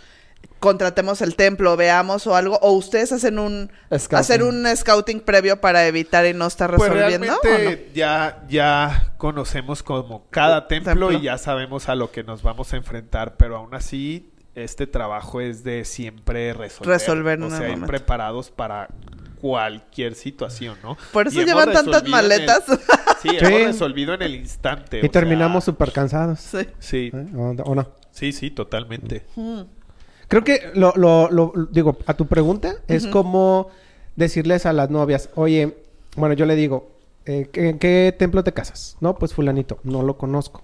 contratemos 0.59 1.21
el 1.21 1.35
templo, 1.35 1.75
veamos 1.77 2.27
o 2.27 2.35
algo, 2.35 2.57
o 2.61 2.71
ustedes 2.73 3.11
hacen 3.11 3.39
un 3.39 3.71
Scouting. 3.93 4.17
hacer 4.17 4.43
un 4.43 4.67
scouting 4.75 5.21
previo 5.21 5.61
para 5.61 5.87
evitar 5.87 6.25
y 6.25 6.33
no 6.33 6.47
estar 6.47 6.75
Pues 6.75 6.91
resolviendo. 6.91 7.33
¿o 7.37 7.39
realmente 7.43 7.91
ya, 7.93 8.43
ya 8.49 9.13
conocemos 9.17 9.81
como 9.83 10.27
cada 10.29 10.67
templo, 10.67 10.91
Templo. 10.91 11.11
y 11.13 11.21
ya 11.21 11.37
sabemos 11.37 11.87
a 11.89 11.95
lo 11.95 12.11
que 12.11 12.23
nos 12.23 12.43
vamos 12.43 12.73
a 12.73 12.77
enfrentar, 12.77 13.37
pero 13.37 13.57
aún 13.57 13.73
así 13.73 14.31
este 14.55 14.87
trabajo 14.87 15.39
es 15.39 15.63
de 15.63 15.85
siempre 15.85 16.53
resolver. 16.53 16.89
Resolver 16.99 17.41
o 17.41 17.49
sea, 17.49 17.69
ir 17.69 17.85
preparados 17.85 18.51
para 18.51 18.89
cualquier 19.39 20.15
situación, 20.15 20.77
¿no? 20.83 20.97
Por 21.13 21.27
eso 21.27 21.41
Y 21.41 21.45
llevan 21.45 21.71
tantas 21.71 22.03
el- 22.03 22.09
maletas. 22.09 22.63
sí, 23.21 23.29
Sí. 23.29 23.37
hemos 23.39 23.61
resolvido 23.67 24.13
en 24.13 24.21
el 24.23 24.35
instante. 24.35 24.97
Y 24.97 24.99
o 24.99 25.03
sea, 25.03 25.11
terminamos 25.11 25.63
súper 25.63 25.93
cansados. 25.93 26.39
sí. 26.41 26.67
Sí, 26.79 27.11
¿eh? 27.13 27.25
¿O, 27.35 27.51
o 27.63 27.75
no? 27.75 27.87
sí, 28.11 28.33
sí, 28.33 28.51
totalmente. 28.51 29.25
Mm. 29.37 29.61
Creo 30.29 30.43
que 30.45 30.71
lo, 30.75 30.93
lo, 30.95 31.29
lo- 31.29 31.51
digo, 31.71 31.97
a 32.05 32.13
tu 32.13 32.27
pregunta, 32.27 32.75
es 32.87 33.07
como 33.07 33.67
decirles 34.15 34.65
a 34.65 34.71
las 34.73 34.89
novias, 34.89 35.29
oye, 35.35 35.75
bueno, 36.15 36.33
yo 36.35 36.45
le 36.45 36.55
digo, 36.55 36.89
eh, 37.25 37.49
¿qué- 37.51 37.69
¿en 37.69 37.79
qué 37.79 38.15
templo 38.17 38.43
te 38.43 38.53
casas? 38.53 38.95
No, 39.01 39.15
pues 39.15 39.33
fulanito, 39.33 39.79
no 39.83 40.01
lo 40.03 40.17
conozco. 40.17 40.63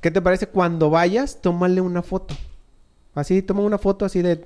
¿Qué 0.00 0.10
te 0.10 0.22
parece? 0.22 0.46
Cuando 0.48 0.90
vayas, 0.90 1.38
tómale 1.42 1.80
una 1.80 2.02
foto. 2.02 2.34
Así, 3.14 3.42
toma 3.42 3.60
una 3.62 3.78
foto 3.78 4.04
así 4.04 4.22
de... 4.22 4.44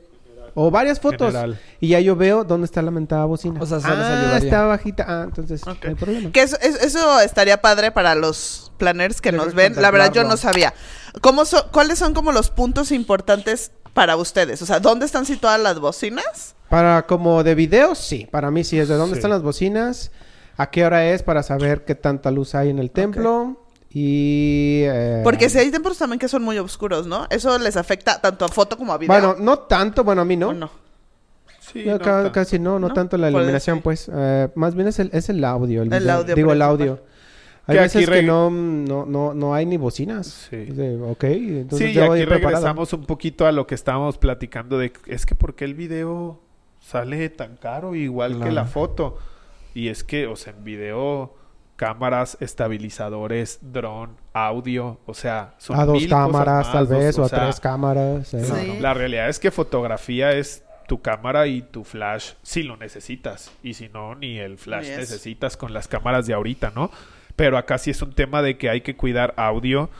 O 0.54 0.70
varias 0.70 0.98
fotos. 0.98 1.28
General. 1.28 1.58
Y 1.78 1.88
ya 1.88 2.00
yo 2.00 2.16
veo 2.16 2.42
dónde 2.42 2.64
está 2.64 2.82
la 2.82 2.90
mentada 2.90 3.24
bocina. 3.26 3.60
O 3.62 3.66
sea, 3.66 3.78
ah, 3.84 4.38
está 4.42 4.64
bajita. 4.64 5.04
Ah, 5.06 5.22
entonces 5.24 5.62
Ok. 5.66 5.84
no 5.84 5.88
hay 5.90 5.94
problema. 5.94 6.32
Que 6.32 6.42
eso, 6.42 6.56
es- 6.60 6.82
eso 6.82 7.20
estaría 7.20 7.60
padre 7.60 7.92
para 7.92 8.14
los 8.16 8.72
planners 8.76 9.20
que 9.20 9.30
nos 9.30 9.54
ven. 9.54 9.74
La 9.80 9.90
verdad, 9.92 10.12
yo 10.12 10.24
no 10.24 10.36
sabía. 10.36 10.74
¿Cómo 11.20 11.44
so- 11.44 11.70
¿Cuáles 11.70 11.98
son 11.98 12.12
como 12.12 12.32
los 12.32 12.50
puntos 12.50 12.90
importantes 12.92 13.70
para 13.94 14.16
ustedes? 14.16 14.60
O 14.62 14.66
sea, 14.66 14.80
¿dónde 14.80 15.06
están 15.06 15.26
situadas 15.26 15.60
las 15.60 15.78
bocinas? 15.80 16.54
Para 16.68 17.06
como 17.06 17.42
de 17.42 17.54
video, 17.54 17.94
sí. 17.94 18.28
Para 18.30 18.50
mí 18.50 18.64
sí 18.64 18.78
es 18.78 18.88
de 18.88 18.94
dónde 18.96 19.14
Sí. 19.14 19.18
están 19.18 19.30
las 19.30 19.42
bocinas, 19.42 20.10
a 20.56 20.70
qué 20.70 20.84
hora 20.84 21.06
es 21.10 21.22
para 21.22 21.42
saber 21.42 21.84
qué 21.84 21.94
tanta 21.94 22.30
luz 22.30 22.54
hay 22.54 22.70
en 22.70 22.78
el 22.78 22.90
templo 22.90 23.56
y... 23.90 24.82
eh, 24.84 25.20
Porque 25.24 25.48
si 25.48 25.58
hay 25.58 25.70
templos 25.70 25.96
también 25.98 26.18
que 26.18 26.28
son 26.28 26.42
muy 26.42 26.58
oscuros, 26.58 27.06
¿no? 27.06 27.26
Eso 27.30 27.58
les 27.58 27.76
afecta 27.76 28.20
tanto 28.20 28.44
a 28.44 28.48
foto 28.48 28.76
como 28.76 28.92
a 28.92 28.98
video. 28.98 29.12
Bueno, 29.14 29.36
no 29.38 29.60
tanto, 29.60 30.04
bueno, 30.04 30.22
a 30.22 30.24
mí 30.24 30.36
no. 30.36 30.48
¿o 30.48 30.52
no? 30.54 30.70
Sí, 31.72 31.84
Yo 31.84 31.92
no 31.92 31.98
ca- 31.98 32.22
tan- 32.24 32.30
casi 32.32 32.58
no, 32.58 32.78
no, 32.78 32.88
¿No? 32.88 32.94
tanto 32.94 33.16
la 33.18 33.28
iluminación, 33.30 33.80
pues. 33.82 34.10
Eh, 34.12 34.48
más 34.54 34.74
bien 34.74 34.88
es 34.88 34.98
el, 35.00 35.10
es 35.12 35.28
el 35.28 35.44
audio. 35.44 35.82
El, 35.82 36.08
audio 36.10 36.34
Digo, 36.34 36.52
el 36.52 36.62
audio. 36.62 37.00
Hay 37.68 37.76
Que 37.76 37.82
veces 37.82 37.96
aquí 37.96 38.04
que 38.06 38.10
re- 38.10 38.22
no, 38.26 38.50
no, 38.50 39.06
no, 39.06 39.34
no 39.34 39.54
hay 39.54 39.66
ni 39.66 39.76
bocinas. 39.76 40.48
Sí. 40.50 40.56
De, 40.56 40.96
ok, 41.00 41.24
entonces 41.24 41.86
sí, 41.88 41.92
y 41.92 41.94
yo 41.94 42.06
voy 42.06 42.18
aquí 42.20 42.26
preparado. 42.26 42.56
regresamos 42.56 42.92
un 42.94 43.04
poquito 43.04 43.46
a 43.46 43.52
lo 43.52 43.66
que 43.66 43.74
estábamos 43.76 44.18
platicando 44.18 44.78
de 44.78 44.92
es 45.06 45.26
que 45.26 45.34
porque 45.36 45.64
el 45.66 45.74
video 45.74 46.40
sale 46.80 47.28
tan 47.28 47.56
caro 47.56 47.94
igual 47.94 48.40
que 48.40 48.50
la 48.50 48.64
foto 48.64 49.18
y 49.74 49.88
es 49.88 50.02
que 50.02 50.26
o 50.26 50.34
sea 50.36 50.54
en 50.56 50.64
video 50.64 51.34
cámaras 51.76 52.36
estabilizadores 52.40 53.58
dron 53.60 54.16
audio 54.32 54.98
o 55.06 55.14
sea 55.14 55.54
son 55.58 55.78
A 55.78 55.84
dos 55.84 55.94
mil 56.00 56.08
cosas 56.08 56.26
cámaras, 56.26 56.64
más, 56.66 56.72
tal 56.72 56.88
dos- 56.88 56.98
vez, 56.98 57.18
o 57.18 57.24
a 57.24 57.28
sea, 57.28 57.42
tres 57.44 57.60
cámaras. 57.60 58.34
eh. 58.34 58.44
Sí. 58.44 58.78
la 58.80 58.94
realidad 58.94 59.28
es 59.28 59.38
que 59.38 59.50
fotografía 59.50 60.32
es 60.32 60.64
tu 60.86 61.02
cámara 61.02 61.46
y 61.48 61.62
tu 61.62 61.84
flash 61.84 62.32
si 62.42 62.62
lo 62.62 62.76
necesitas 62.76 63.52
y 63.62 63.74
si 63.74 63.88
no 63.90 64.14
ni 64.14 64.38
el 64.38 64.56
flash 64.56 64.86
necesitas 64.88 65.56
con 65.56 65.74
las 65.74 65.86
cámaras 65.88 66.26
de 66.26 66.34
ahorita 66.34 66.72
no 66.74 66.90
pero 67.38 67.56
acá 67.56 67.78
sí 67.78 67.92
es 67.92 68.02
un 68.02 68.12
tema 68.12 68.42
de 68.42 68.58
que 68.58 68.68
hay 68.68 68.80
que 68.80 68.96
cuidar 68.96 69.32
audio 69.36 69.90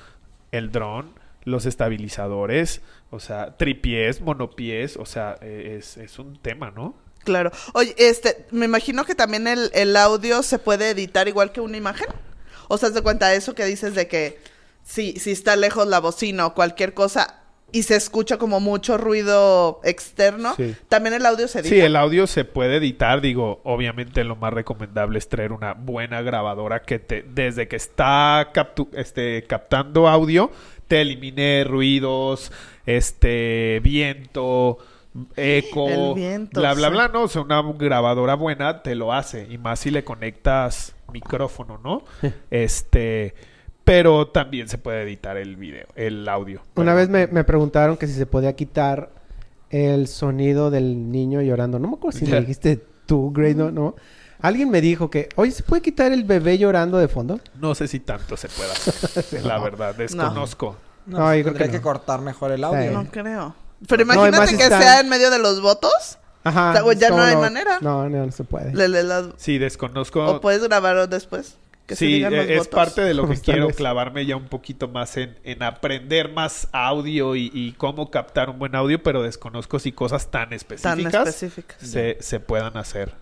el 0.50 0.72
dron 0.72 1.14
los 1.44 1.66
estabilizadores 1.66 2.82
o 3.10 3.20
sea 3.20 3.56
tripiés 3.56 4.20
monopiés 4.20 4.96
o 4.96 5.06
sea 5.06 5.36
eh, 5.40 5.76
es, 5.78 5.96
es 5.96 6.18
un 6.18 6.36
tema 6.36 6.72
no 6.72 6.94
Claro. 7.24 7.50
Oye, 7.74 7.94
este, 7.98 8.46
me 8.52 8.64
imagino 8.64 9.04
que 9.04 9.14
también 9.14 9.46
el, 9.48 9.70
el 9.74 9.94
audio 9.96 10.42
se 10.42 10.58
puede 10.58 10.88
editar 10.90 11.28
igual 11.28 11.52
que 11.52 11.60
una 11.60 11.76
imagen. 11.76 12.06
O 12.68 12.78
sea, 12.78 12.90
¿te 12.90 13.02
cuenta 13.02 13.34
eso 13.34 13.54
que 13.54 13.66
dices 13.66 13.94
de 13.94 14.08
que 14.08 14.38
si, 14.82 15.18
si 15.18 15.32
está 15.32 15.54
lejos 15.54 15.86
la 15.86 16.00
bocina 16.00 16.46
o 16.46 16.54
cualquier 16.54 16.94
cosa 16.94 17.37
y 17.70 17.82
se 17.82 17.96
escucha 17.96 18.38
como 18.38 18.60
mucho 18.60 18.96
ruido 18.96 19.80
externo, 19.84 20.54
Sí. 20.56 20.74
también 20.88 21.14
el 21.14 21.26
audio 21.26 21.46
se 21.48 21.60
edita? 21.60 21.74
Sí, 21.74 21.80
el 21.80 21.96
audio 21.96 22.26
se 22.26 22.44
puede 22.44 22.76
editar. 22.76 23.20
Digo, 23.20 23.60
obviamente 23.64 24.24
lo 24.24 24.36
más 24.36 24.52
recomendable 24.52 25.18
es 25.18 25.28
traer 25.28 25.52
una 25.52 25.74
buena 25.74 26.22
grabadora 26.22 26.80
que 26.82 26.98
te, 26.98 27.22
desde 27.22 27.68
que 27.68 27.76
está 27.76 28.50
captu- 28.54 28.88
este, 28.94 29.44
captando 29.44 30.08
audio, 30.08 30.50
te 30.86 31.02
elimine 31.02 31.64
ruidos, 31.64 32.50
este, 32.86 33.80
viento, 33.82 34.78
eco, 35.36 36.14
viento, 36.14 36.60
bla, 36.60 36.74
bla, 36.74 36.88
sí. 36.88 36.92
bla, 36.94 37.08
¿no? 37.08 37.22
O 37.24 37.28
sea, 37.28 37.42
una 37.42 37.62
grabadora 37.76 38.34
buena 38.34 38.82
te 38.82 38.94
lo 38.94 39.12
hace. 39.12 39.46
Y 39.50 39.58
más 39.58 39.80
si 39.80 39.90
le 39.90 40.04
conectas 40.04 40.94
micrófono, 41.12 41.78
¿no? 41.84 42.02
este, 42.50 43.34
pero 43.88 44.28
también 44.28 44.68
se 44.68 44.76
puede 44.76 45.02
editar 45.02 45.36
el 45.38 45.56
video, 45.56 45.86
el 45.94 46.28
audio. 46.28 46.60
Una 46.74 46.92
vez 46.94 47.08
me, 47.08 47.26
me 47.26 47.42
preguntaron 47.42 47.96
que 47.96 48.06
si 48.06 48.12
se 48.12 48.26
podía 48.26 48.54
quitar 48.54 49.10
el 49.70 50.08
sonido 50.08 50.70
del 50.70 51.10
niño 51.10 51.40
llorando. 51.40 51.78
No 51.78 51.88
me 51.88 51.94
acuerdo 51.94 52.18
si 52.18 52.26
me 52.26 52.40
dijiste 52.40 52.84
tú, 53.06 53.32
Grace, 53.32 53.54
no, 53.54 53.70
no. 53.70 53.96
Alguien 54.40 54.70
me 54.70 54.80
dijo 54.80 55.10
que, 55.10 55.30
oye, 55.36 55.50
¿se 55.52 55.62
puede 55.62 55.80
quitar 55.82 56.12
el 56.12 56.24
bebé 56.24 56.58
llorando 56.58 56.98
de 56.98 57.08
fondo? 57.08 57.40
No 57.58 57.74
sé 57.74 57.88
si 57.88 58.00
tanto 58.00 58.36
se 58.36 58.48
puede 58.48 58.70
hacer. 58.70 59.42
la 59.44 59.58
verdad, 59.58 59.94
desconozco. 59.94 60.76
No, 61.06 61.18
No, 61.18 61.34
yo 61.34 61.42
creo 61.42 61.54
tendría 61.54 61.70
que 61.72 61.80
cortar 61.80 62.20
mejor 62.20 62.52
el 62.52 62.62
audio. 62.64 62.82
Sí. 62.90 62.94
No 62.94 63.06
creo. 63.10 63.54
Pero 63.88 64.02
imagínate 64.02 64.56
que 64.56 64.68
sea 64.68 65.00
en 65.00 65.08
medio 65.08 65.30
de 65.30 65.38
los 65.38 65.62
votos. 65.62 66.18
Ajá. 66.44 66.82
O 66.84 66.92
sea, 66.92 66.92
ya 66.94 67.08
no 67.08 67.16
¿cómo 67.16 67.26
hay 67.26 67.36
manera. 67.36 67.78
No, 67.80 68.08
no, 68.08 68.26
no 68.26 68.32
se 68.32 68.44
puede. 68.44 68.74
le- 68.74 68.88
le- 68.88 69.02
las- 69.02 69.28
Sí, 69.36 69.56
desconozco. 69.58 70.24
O 70.26 70.40
puedes 70.40 70.62
grabarlo 70.62 71.06
después. 71.06 71.56
Que 71.88 71.96
se 71.96 72.04
sí, 72.04 72.12
digan 72.12 72.36
los 72.36 72.44
eh, 72.44 72.52
es 72.52 72.58
votos. 72.58 72.74
parte 72.74 73.00
de 73.00 73.14
lo 73.14 73.26
que 73.28 73.36
quiero 73.40 73.68
clavarme 73.70 74.24
ya 74.26 74.36
un 74.36 74.46
poquito 74.46 74.86
más 74.88 75.16
en, 75.16 75.36
en 75.42 75.62
aprender 75.64 76.30
más 76.30 76.68
audio 76.70 77.34
y, 77.34 77.50
y 77.52 77.72
cómo 77.72 78.10
captar 78.12 78.50
un 78.50 78.58
buen 78.60 78.76
audio, 78.76 79.02
pero 79.02 79.22
desconozco 79.22 79.78
si 79.80 79.90
cosas 79.92 80.30
tan 80.30 80.50
Tan 80.50 80.54
específicas 80.54 81.44
se, 81.80 82.18
se 82.20 82.40
puedan 82.40 82.76
hacer. 82.76 83.14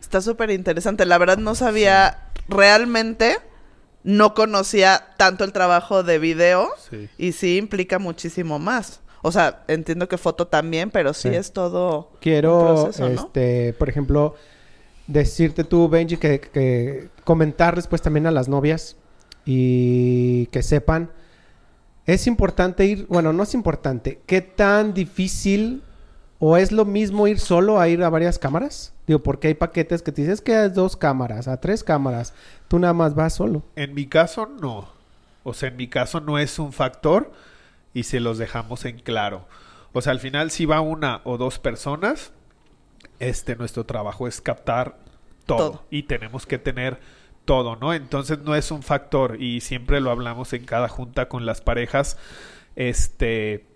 Está 0.00 0.20
súper 0.22 0.50
interesante. 0.50 1.04
La 1.06 1.18
verdad 1.18 1.36
no 1.38 1.54
sabía 1.54 2.30
realmente, 2.48 3.36
no 4.04 4.34
conocía 4.34 5.10
tanto 5.18 5.44
el 5.44 5.52
trabajo 5.52 6.02
de 6.02 6.18
video 6.18 6.70
Sí. 6.90 7.08
y 7.18 7.32
sí 7.32 7.58
implica 7.58 7.98
muchísimo 7.98 8.58
más. 8.58 9.00
O 9.24 9.30
sea, 9.30 9.62
entiendo 9.68 10.08
que 10.08 10.18
foto 10.18 10.48
también, 10.48 10.90
pero 10.90 11.12
sí, 11.14 11.28
Sí. 11.28 11.34
es 11.36 11.52
todo 11.52 12.10
un 12.12 12.18
Quiero, 12.20 12.58
proceso, 12.82 13.08
¿no? 13.08 13.20
este, 13.26 13.72
por 13.74 13.88
ejemplo, 13.88 14.34
decirte 15.12 15.64
tú, 15.64 15.88
Benji, 15.88 16.16
que, 16.16 16.40
que 16.40 17.08
comentar 17.24 17.76
después 17.76 18.02
también 18.02 18.26
a 18.26 18.30
las 18.30 18.48
novias 18.48 18.96
y 19.44 20.46
que 20.46 20.62
sepan. 20.62 21.10
Es 22.06 22.26
importante 22.26 22.84
ir, 22.86 23.06
bueno, 23.08 23.32
no 23.32 23.42
es 23.42 23.54
importante. 23.54 24.20
¿Qué 24.26 24.40
tan 24.40 24.94
difícil 24.94 25.82
o 26.38 26.56
es 26.56 26.72
lo 26.72 26.84
mismo 26.84 27.28
ir 27.28 27.38
solo 27.38 27.80
a 27.80 27.88
ir 27.88 28.02
a 28.02 28.10
varias 28.10 28.38
cámaras? 28.38 28.92
Digo, 29.06 29.22
porque 29.22 29.48
hay 29.48 29.54
paquetes 29.54 30.02
que 30.02 30.12
te 30.12 30.22
dices 30.22 30.40
que 30.40 30.64
es 30.64 30.74
dos 30.74 30.96
cámaras, 30.96 31.46
a 31.46 31.60
tres 31.60 31.84
cámaras. 31.84 32.34
Tú 32.68 32.78
nada 32.78 32.94
más 32.94 33.14
vas 33.14 33.34
solo. 33.34 33.62
En 33.76 33.94
mi 33.94 34.06
caso, 34.06 34.46
no. 34.46 34.88
O 35.44 35.54
sea, 35.54 35.68
en 35.68 35.76
mi 35.76 35.88
caso 35.88 36.20
no 36.20 36.38
es 36.38 36.58
un 36.58 36.72
factor 36.72 37.32
y 37.94 38.04
se 38.04 38.20
los 38.20 38.38
dejamos 38.38 38.84
en 38.84 38.98
claro. 38.98 39.46
O 39.92 40.00
sea, 40.00 40.12
al 40.12 40.20
final 40.20 40.50
si 40.50 40.66
va 40.66 40.80
una 40.80 41.20
o 41.24 41.36
dos 41.36 41.58
personas, 41.58 42.32
este 43.18 43.56
nuestro 43.56 43.84
trabajo 43.84 44.26
es 44.26 44.40
captar 44.40 44.98
todo, 45.56 45.70
Todo. 45.70 45.84
y 45.90 46.04
tenemos 46.04 46.46
que 46.46 46.58
tener 46.58 46.98
todo, 47.44 47.76
¿no? 47.76 47.92
Entonces 47.92 48.38
no 48.40 48.54
es 48.54 48.70
un 48.70 48.82
factor 48.82 49.42
y 49.42 49.60
siempre 49.60 50.00
lo 50.00 50.10
hablamos 50.10 50.52
en 50.52 50.64
cada 50.64 50.88
junta 50.88 51.28
con 51.28 51.44
las 51.46 51.60
parejas, 51.60 52.16
este 52.76 53.66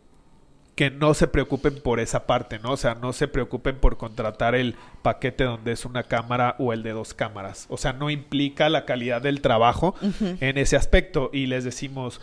que 0.77 0.91
no 0.91 1.15
se 1.15 1.27
preocupen 1.27 1.81
por 1.83 2.01
esa 2.01 2.27
parte, 2.27 2.59
¿no? 2.59 2.73
O 2.73 2.77
sea, 2.77 2.95
no 2.95 3.15
se 3.15 3.29
preocupen 3.29 3.77
por 3.77 3.97
contratar 3.97 4.55
el 4.55 4.77
paquete 5.01 5.45
donde 5.45 5.73
es 5.73 5.87
una 5.87 6.03
cámara 6.03 6.55
o 6.59 6.75
el 6.75 6.83
de 6.83 6.93
dos 6.93 7.15
cámaras. 7.15 7.67
O 7.71 7.79
sea, 7.79 7.95
no 7.95 8.11
implica 8.11 8.69
la 8.69 8.85
calidad 8.85 9.23
del 9.23 9.41
trabajo 9.41 9.95
en 10.21 10.59
ese 10.59 10.77
aspecto. 10.77 11.31
Y 11.33 11.47
les 11.47 11.65
decimos, 11.65 12.21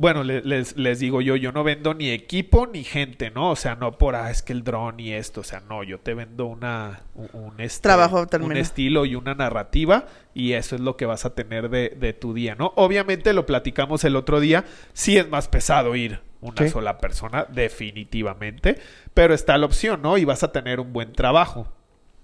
bueno, 0.00 0.24
le- 0.24 0.40
les, 0.42 0.76
les 0.78 0.98
digo 0.98 1.20
yo, 1.20 1.36
yo 1.36 1.52
no 1.52 1.62
vendo 1.62 1.92
ni 1.92 2.08
equipo 2.10 2.66
ni 2.66 2.84
gente, 2.84 3.30
¿no? 3.30 3.50
O 3.50 3.56
sea, 3.56 3.74
no 3.74 3.98
por, 3.98 4.14
ah, 4.16 4.30
es 4.30 4.40
que 4.42 4.54
el 4.54 4.64
dron 4.64 4.98
y 4.98 5.12
esto, 5.12 5.42
o 5.42 5.44
sea, 5.44 5.60
no, 5.68 5.84
yo 5.84 6.00
te 6.00 6.14
vendo 6.14 6.46
una, 6.46 7.02
un, 7.14 7.52
este, 7.60 7.82
Trabajo 7.82 8.20
un 8.20 8.26
terminado. 8.26 8.60
estilo 8.60 9.04
y 9.04 9.14
una 9.14 9.34
narrativa 9.34 10.06
y 10.34 10.52
eso 10.54 10.74
es 10.74 10.80
lo 10.80 10.96
que 10.96 11.04
vas 11.04 11.26
a 11.26 11.34
tener 11.34 11.68
de, 11.68 11.90
de 11.90 12.14
tu 12.14 12.32
día, 12.32 12.54
¿no? 12.54 12.72
Obviamente 12.76 13.32
lo 13.34 13.44
platicamos 13.44 14.02
el 14.04 14.16
otro 14.16 14.40
día, 14.40 14.64
sí 14.94 15.18
es 15.18 15.28
más 15.28 15.48
pesado 15.48 15.94
ir 15.94 16.20
una 16.40 16.62
Sí. 16.62 16.70
sola 16.70 16.96
persona, 16.96 17.46
definitivamente, 17.94 18.78
pero 19.12 19.34
está 19.34 19.58
la 19.58 19.66
opción, 19.66 20.00
¿no? 20.02 20.16
Y 20.16 20.24
vas 20.24 20.42
a 20.42 20.52
tener 20.52 20.80
un 20.80 20.92
buen 20.92 21.12
trabajo. 21.12 21.68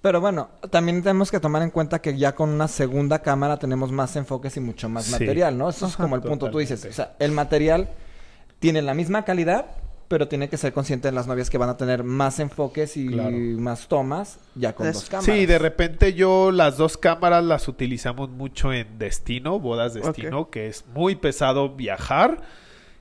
Pero 0.07 0.21
bueno, 0.21 0.51
también 0.71 1.03
tenemos 1.03 1.33
que 1.33 1.41
tomar 1.41 1.63
en 1.63 1.71
cuenta 1.71 2.01
que 2.01 2.17
ya 2.17 2.33
con 2.33 2.51
una 2.51 2.69
segunda 2.69 3.19
cámara 3.23 3.57
tenemos 3.57 3.91
más 3.91 4.15
enfoques 4.15 4.57
y 4.57 4.61
mucho 4.61 4.89
más 4.89 5.07
Sí. 5.07 5.11
material, 5.11 5.59
¿no? 5.59 5.69
Eso 5.69 5.87
es 5.89 5.97
como 5.97 6.15
el 6.15 6.23
punto. 6.23 6.49
Tú 6.49 6.59
dices, 6.59 6.85
o 6.85 6.93
sea, 6.93 7.17
el 7.19 7.33
material 7.33 7.89
tiene 8.61 8.83
la 8.83 8.95
misma 8.95 9.25
calidad, 9.25 9.67
pero 10.07 10.29
tiene 10.29 10.49
que 10.49 10.59
ser 10.59 10.73
consciente 10.73 11.09
de 11.09 11.13
las 11.13 11.27
novias 11.27 11.51
que 11.51 11.59
van 11.59 11.71
a 11.71 11.77
tener 11.77 12.05
más 12.05 12.39
enfoques 12.39 12.97
y 12.97 13.09
Claro. 13.09 13.37
más 13.37 13.89
tomas 13.89 14.39
ya 14.55 14.77
con 14.77 14.93
dos 14.93 15.07
cámaras. 15.11 15.25
Sí, 15.25 15.45
de 15.45 15.59
repente 15.59 16.15
yo 16.15 16.53
las 16.53 16.77
dos 16.77 16.97
cámaras 16.97 17.43
las 17.43 17.67
utilizamos 17.67 18.31
mucho 18.31 18.73
en 18.73 19.01
destino, 19.01 19.59
bodas 19.59 19.95
destino, 19.95 20.51
que 20.51 20.69
es 20.69 20.85
muy 20.95 21.17
pesado 21.17 21.71
viajar 21.75 22.43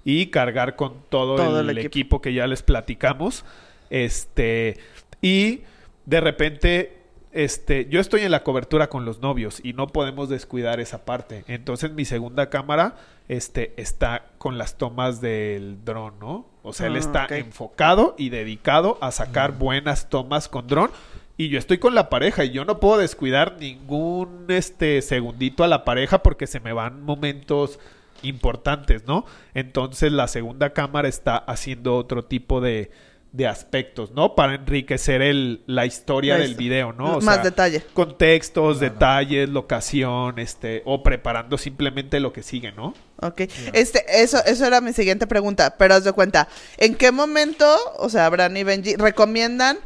y 0.03 0.31
cargar 0.31 0.75
con 0.75 0.93
todo, 1.09 1.35
Todo 1.35 1.59
el, 1.59 1.69
el 1.69 1.77
equipo. 1.77 1.87
equipo. 2.17 2.21
que 2.23 2.33
ya 2.33 2.47
les 2.47 2.63
platicamos. 2.63 3.45
Este, 3.91 4.77
y 5.21 5.61
de 6.05 6.21
repente, 6.21 6.97
este, 7.31 7.87
yo 7.89 7.99
estoy 7.99 8.21
en 8.21 8.31
la 8.31 8.43
cobertura 8.43 8.87
con 8.87 9.05
los 9.05 9.19
novios 9.19 9.59
y 9.63 9.73
no 9.73 9.87
podemos 9.87 10.29
descuidar 10.29 10.79
esa 10.79 11.05
parte. 11.05 11.43
Entonces 11.47 11.91
mi 11.91 12.05
segunda 12.05 12.49
cámara, 12.49 12.95
este, 13.27 13.73
está 13.77 14.25
con 14.37 14.57
las 14.57 14.77
tomas 14.77 15.21
del 15.21 15.83
dron, 15.83 16.19
¿no? 16.19 16.47
O 16.63 16.73
sea, 16.73 16.87
él 16.87 16.95
Ah, 16.95 16.99
está 16.99 17.27
enfocado 17.37 18.15
y 18.17 18.29
dedicado 18.29 18.97
a 19.01 19.11
sacar 19.11 19.57
buenas 19.57 20.09
tomas 20.09 20.47
con 20.47 20.67
dron. 20.67 20.91
Y 21.37 21.49
yo 21.49 21.59
estoy 21.59 21.79
con 21.79 21.95
la 21.95 22.09
pareja 22.09 22.45
y 22.45 22.51
yo 22.51 22.63
no 22.63 22.79
puedo 22.79 22.97
descuidar 22.97 23.57
ningún 23.59 24.45
este 24.47 25.01
segundito 25.01 25.63
a 25.63 25.67
la 25.67 25.83
pareja 25.83 26.23
porque 26.23 26.47
se 26.47 26.61
me 26.61 26.71
van 26.71 27.03
momentos 27.03 27.77
importantes, 28.21 29.05
¿no? 29.05 29.25
Entonces 29.53 30.13
la 30.13 30.27
segunda 30.29 30.71
cámara 30.71 31.09
está 31.09 31.35
haciendo 31.35 31.97
otro 31.97 32.23
tipo 32.23 32.61
de, 32.61 32.89
de 33.35 33.47
aspectos, 33.47 34.11
¿no? 34.11 34.33
Para 34.33 34.55
enriquecer 34.55 35.21
el, 35.21 35.61
la 35.67 35.85
historia 35.85 36.37
del 36.37 36.55
video, 36.55 36.93
¿no? 36.93 37.17
O 37.17 37.21
Más 37.21 37.35
sea, 37.35 37.43
detalle. 37.43 37.81
Contextos, 37.93 38.79
detalles, 38.79 39.49
locación, 39.49 40.39
este, 40.39 40.81
o 40.85 41.03
preparando 41.03 41.57
simplemente 41.57 42.21
lo 42.21 42.31
que 42.31 42.43
sigue, 42.43 42.71
¿no? 42.71 42.93
Ok. 43.21 43.41
Este, 43.73 44.05
eso, 44.23 44.43
eso 44.45 44.65
era 44.65 44.79
mi 44.79 44.93
siguiente 44.93 45.27
pregunta, 45.27 45.75
pero 45.77 45.95
haz 45.95 46.05
de 46.05 46.13
cuenta, 46.13 46.47
¿en 46.77 46.95
qué 46.95 47.11
momento, 47.11 47.65
o 47.97 48.07
sea, 48.09 48.29
Bran 48.29 48.55
y 48.55 48.63
Benji, 48.63 48.95
recomiendan 48.95 49.79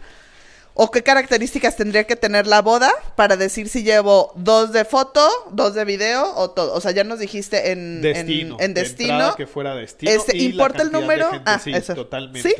o 0.75 0.91
qué 0.91 1.01
características 1.01 1.75
tendría 1.75 2.05
que 2.05 2.15
tener 2.15 2.45
la 2.45 2.61
boda 2.61 2.91
para 3.15 3.35
decir 3.35 3.67
si 3.67 3.81
llevo 3.83 4.31
dos 4.35 4.71
de 4.71 4.85
foto, 4.85 5.27
dos 5.51 5.73
de 5.73 5.85
video 5.85 6.35
o 6.35 6.51
todo? 6.51 6.73
O 6.75 6.81
sea, 6.81 6.91
ya 6.91 7.03
nos 7.03 7.17
dijiste 7.17 7.71
en 7.71 7.95
en- 7.95 8.01
Destino. 8.03 8.57
en, 8.59 8.73
de 8.75 8.81
destino. 8.83 9.13
entrada 9.13 9.35
que 9.35 9.47
fuera 9.47 9.73
destino. 9.75 10.11
Este, 10.11 10.37
y 10.37 10.49
la 10.49 10.51
¿importa 10.51 10.83
el 10.83 10.91
de 10.91 10.99
número? 11.01 11.31
gente, 11.31 11.43
Ah, 11.51 11.57
sí, 11.57 11.71
eso. 11.73 11.95
totalmente. 11.95 12.47
¿Sí? 12.47 12.55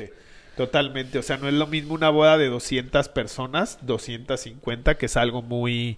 Totalmente. 0.60 1.18
O 1.18 1.24
sea, 1.24 1.38
no 1.38 1.48
es 1.48 1.54
lo 1.54 1.68
mismo 1.68 1.94
una 1.94 2.10
boda 2.10 2.38
de 2.38 2.50
200 2.50 3.08
personas, 3.08 3.80
250, 3.84 4.98
que 4.98 5.06
es 5.06 5.16
algo 5.16 5.42
muy 5.42 5.98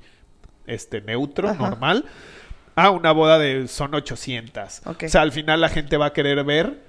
este 0.67 1.01
neutro, 1.01 1.49
Ajá. 1.49 1.57
normal, 1.69 2.05
a 2.75 2.91
una 2.91 3.11
boda 3.11 3.39
de 3.39 3.67
son 3.67 3.95
800. 3.95 4.83
Ok. 4.85 5.03
O 5.07 5.09
sea, 5.09 5.21
al 5.21 5.31
final 5.31 5.61
la 5.61 5.69
gente 5.69 5.97
va 5.97 6.05
a 6.05 6.13
querer 6.13 6.43
ver 6.43 6.79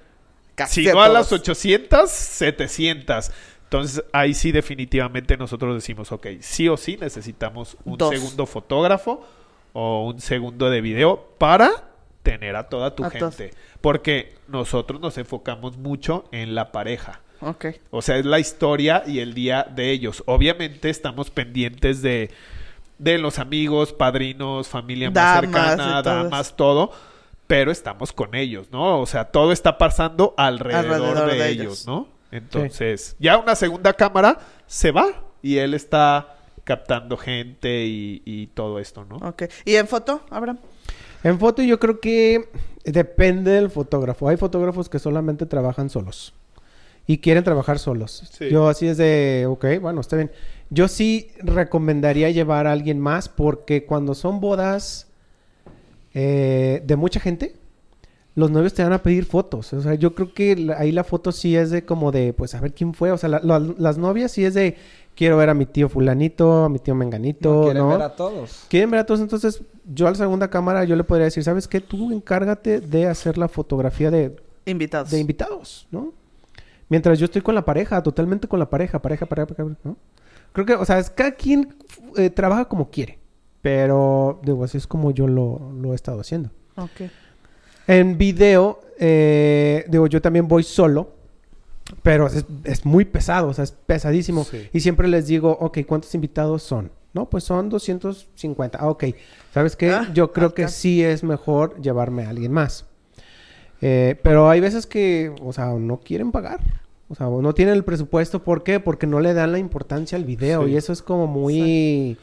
Casi 0.53 0.83
si 0.83 0.91
no 0.91 1.01
a 1.01 1.09
las 1.09 1.29
todos. 1.29 1.41
800, 1.41 2.11
700. 2.11 3.31
Entonces, 3.63 4.03
ahí 4.11 4.35
sí 4.35 4.51
definitivamente 4.51 5.35
nosotros 5.35 5.73
decimos, 5.73 6.11
ok, 6.11 6.27
sí 6.41 6.69
o 6.69 6.77
sí 6.77 6.95
necesitamos 7.01 7.75
un 7.85 7.97
Dos. 7.97 8.13
segundo 8.13 8.45
fotógrafo 8.45 9.25
o 9.73 10.05
un 10.09 10.21
segundo 10.21 10.69
de 10.69 10.79
video 10.79 11.27
para 11.39 11.71
tener 12.21 12.55
a 12.55 12.69
toda 12.69 12.93
tu 12.93 13.03
A 13.03 13.09
gente. 13.09 13.49
Porque 13.81 14.35
nosotros 14.47 15.01
nos 15.01 15.17
enfocamos 15.17 15.77
mucho 15.77 16.25
en 16.31 16.53
la 16.53 16.71
pareja. 16.71 17.22
Ok. 17.45 17.65
O 17.91 18.01
sea, 18.01 18.17
es 18.17 18.25
la 18.25 18.39
historia 18.39 19.03
y 19.05 19.19
el 19.19 19.33
día 19.33 19.67
de 19.75 19.91
ellos. 19.91 20.23
Obviamente 20.25 20.89
estamos 20.89 21.29
pendientes 21.29 22.01
de, 22.01 22.31
de 22.97 23.17
los 23.17 23.39
amigos, 23.39 23.93
padrinos, 23.93 24.67
familia 24.67 25.09
más 25.09 25.13
Damas, 25.13 25.41
cercana, 25.41 25.97
de 25.97 26.03
todos. 26.03 26.23
damas, 26.23 26.55
todo. 26.55 26.91
Pero 27.47 27.71
estamos 27.71 28.13
con 28.13 28.35
ellos, 28.35 28.67
¿no? 28.71 28.99
O 29.01 29.05
sea, 29.05 29.25
todo 29.25 29.51
está 29.51 29.77
pasando 29.77 30.33
alrededor, 30.37 30.93
Alrededor 30.93 31.31
de, 31.31 31.37
de 31.37 31.49
ellos, 31.49 31.61
ellos. 31.63 31.87
¿no? 31.87 32.07
Entonces, 32.31 33.15
ya 33.19 33.37
una 33.37 33.55
segunda 33.55 33.93
cámara 33.93 34.39
se 34.65 34.91
va 34.91 35.07
y 35.41 35.57
él 35.57 35.73
está 35.73 36.35
captando 36.63 37.17
gente 37.17 37.85
y, 37.85 38.21
y 38.25 38.47
todo 38.47 38.79
esto, 38.79 39.05
¿no? 39.05 39.17
Ok. 39.17 39.43
¿Y 39.65 39.75
en 39.75 39.87
foto, 39.87 40.23
Abraham? 40.29 40.57
En 41.23 41.39
foto 41.39 41.61
yo 41.61 41.79
creo 41.79 41.99
que 41.99 42.49
depende 42.85 43.51
del 43.51 43.69
fotógrafo. 43.69 44.27
Hay 44.29 44.37
fotógrafos 44.37 44.89
que 44.89 44.99
solamente 44.99 45.45
trabajan 45.45 45.89
solos. 45.89 46.33
Y 47.05 47.17
quieren 47.17 47.43
trabajar 47.43 47.79
solos. 47.79 48.23
Sí. 48.31 48.49
Yo 48.49 48.67
así 48.69 48.87
es 48.87 48.97
de, 48.97 49.45
ok, 49.49 49.65
bueno, 49.81 49.99
está 50.01 50.15
bien. 50.15 50.31
Yo 50.69 50.87
sí 50.87 51.27
recomendaría 51.39 52.29
llevar 52.31 52.65
a 52.65 52.71
alguien 52.71 52.99
más 52.99 53.27
porque 53.29 53.85
cuando 53.85 54.15
son 54.15 54.39
bodas 54.39 55.07
eh, 56.13 56.81
de 56.85 56.95
mucha 56.95 57.19
gente, 57.19 57.55
los 58.35 58.49
novios 58.51 58.73
te 58.73 58.83
van 58.83 58.93
a 58.93 59.03
pedir 59.03 59.25
fotos. 59.25 59.73
O 59.73 59.81
sea, 59.81 59.93
yo 59.95 60.15
creo 60.15 60.33
que 60.33 60.73
ahí 60.77 60.91
la 60.91 61.03
foto 61.03 61.31
sí 61.31 61.55
es 61.55 61.69
de 61.71 61.85
como 61.85 62.11
de, 62.11 62.33
pues 62.33 62.55
a 62.55 62.61
ver 62.61 62.73
quién 62.73 62.93
fue. 62.93 63.11
O 63.11 63.17
sea, 63.17 63.29
la- 63.29 63.41
la- 63.43 63.59
las 63.77 63.97
novias 63.97 64.31
sí 64.31 64.45
es 64.45 64.53
de, 64.53 64.75
quiero 65.15 65.37
ver 65.37 65.49
a 65.49 65.53
mi 65.53 65.65
tío 65.65 65.89
fulanito, 65.89 66.63
a 66.63 66.69
mi 66.69 66.79
tío 66.79 66.95
menganito, 66.95 67.49
No 67.49 67.55
¿no? 67.59 67.63
quieren 67.65 67.89
ver 67.89 68.01
a 68.01 68.15
todos. 68.15 68.65
Quieren 68.69 68.89
ver 68.91 69.01
a 69.01 69.05
todos, 69.05 69.19
entonces 69.19 69.61
yo 69.93 70.07
a 70.07 70.11
la 70.11 70.15
segunda 70.15 70.49
cámara 70.49 70.83
yo 70.85 70.95
le 70.95 71.03
podría 71.03 71.25
decir, 71.25 71.43
¿sabes 71.43 71.67
qué? 71.67 71.81
Tú 71.81 72.11
encárgate 72.11 72.79
de 72.79 73.07
hacer 73.07 73.37
la 73.37 73.47
fotografía 73.47 74.09
de, 74.09 74.35
Invitados. 74.65 75.11
de 75.11 75.19
invitados, 75.19 75.87
¿no? 75.91 76.13
Mientras 76.93 77.17
yo 77.17 77.25
estoy 77.25 77.41
con 77.41 77.55
la 77.55 77.65
pareja, 77.65 78.03
totalmente 78.03 78.47
con 78.47 78.59
la 78.59 78.69
pareja, 78.69 79.01
pareja, 79.01 79.25
pareja, 79.25 79.47
pareja, 79.47 79.75
¿no? 79.83 79.97
Creo 80.51 80.63
que, 80.63 80.75
o 80.75 80.85
sea, 80.85 80.99
es, 80.99 81.09
cada 81.09 81.31
quien 81.31 81.73
eh, 82.15 82.29
trabaja 82.29 82.65
como 82.65 82.91
quiere, 82.91 83.17
pero 83.63 84.39
digo, 84.43 84.63
así 84.63 84.77
es 84.77 84.85
como 84.85 85.09
yo 85.09 85.27
lo, 85.27 85.71
lo 85.73 85.93
he 85.93 85.95
estado 85.95 86.21
haciendo. 86.21 86.51
Ok. 86.75 87.09
En 87.87 88.19
video, 88.19 88.79
eh, 88.99 89.85
digo, 89.87 90.05
yo 90.05 90.21
también 90.21 90.47
voy 90.47 90.61
solo, 90.61 91.15
pero 92.03 92.27
es, 92.27 92.45
es 92.63 92.85
muy 92.85 93.05
pesado, 93.05 93.47
o 93.47 93.53
sea, 93.55 93.63
es 93.63 93.71
pesadísimo. 93.71 94.43
Sí. 94.43 94.69
Y 94.71 94.81
siempre 94.81 95.07
les 95.07 95.25
digo, 95.25 95.49
ok, 95.49 95.79
¿cuántos 95.87 96.13
invitados 96.13 96.61
son? 96.61 96.91
No, 97.11 97.27
pues 97.27 97.43
son 97.43 97.69
250. 97.69 98.77
Ah, 98.77 98.87
ok. 98.87 99.05
¿Sabes 99.51 99.75
qué? 99.75 99.89
Ah, 99.89 100.11
yo 100.13 100.31
creo 100.31 100.53
que 100.53 100.67
sí 100.67 101.03
es 101.03 101.23
mejor 101.23 101.81
llevarme 101.81 102.25
a 102.25 102.29
alguien 102.29 102.51
más. 102.51 102.85
Eh, 103.81 104.15
pero 104.21 104.47
hay 104.47 104.59
veces 104.59 104.85
que, 104.85 105.33
o 105.41 105.51
sea, 105.53 105.73
no 105.73 105.99
quieren 105.99 106.31
pagar. 106.31 106.82
O 107.09 107.15
sea, 107.15 107.27
o 107.27 107.41
no 107.41 107.53
tienen 107.53 107.75
el 107.75 107.83
presupuesto. 107.83 108.43
¿Por 108.43 108.63
qué? 108.63 108.79
Porque 108.79 109.05
no 109.07 109.19
le 109.19 109.33
dan 109.33 109.51
la 109.51 109.59
importancia 109.59 110.17
al 110.17 110.25
video. 110.25 110.65
Sí. 110.65 110.71
Y 110.71 110.77
eso 110.77 110.91
es 110.93 111.01
como 111.01 111.27
muy... 111.27 112.17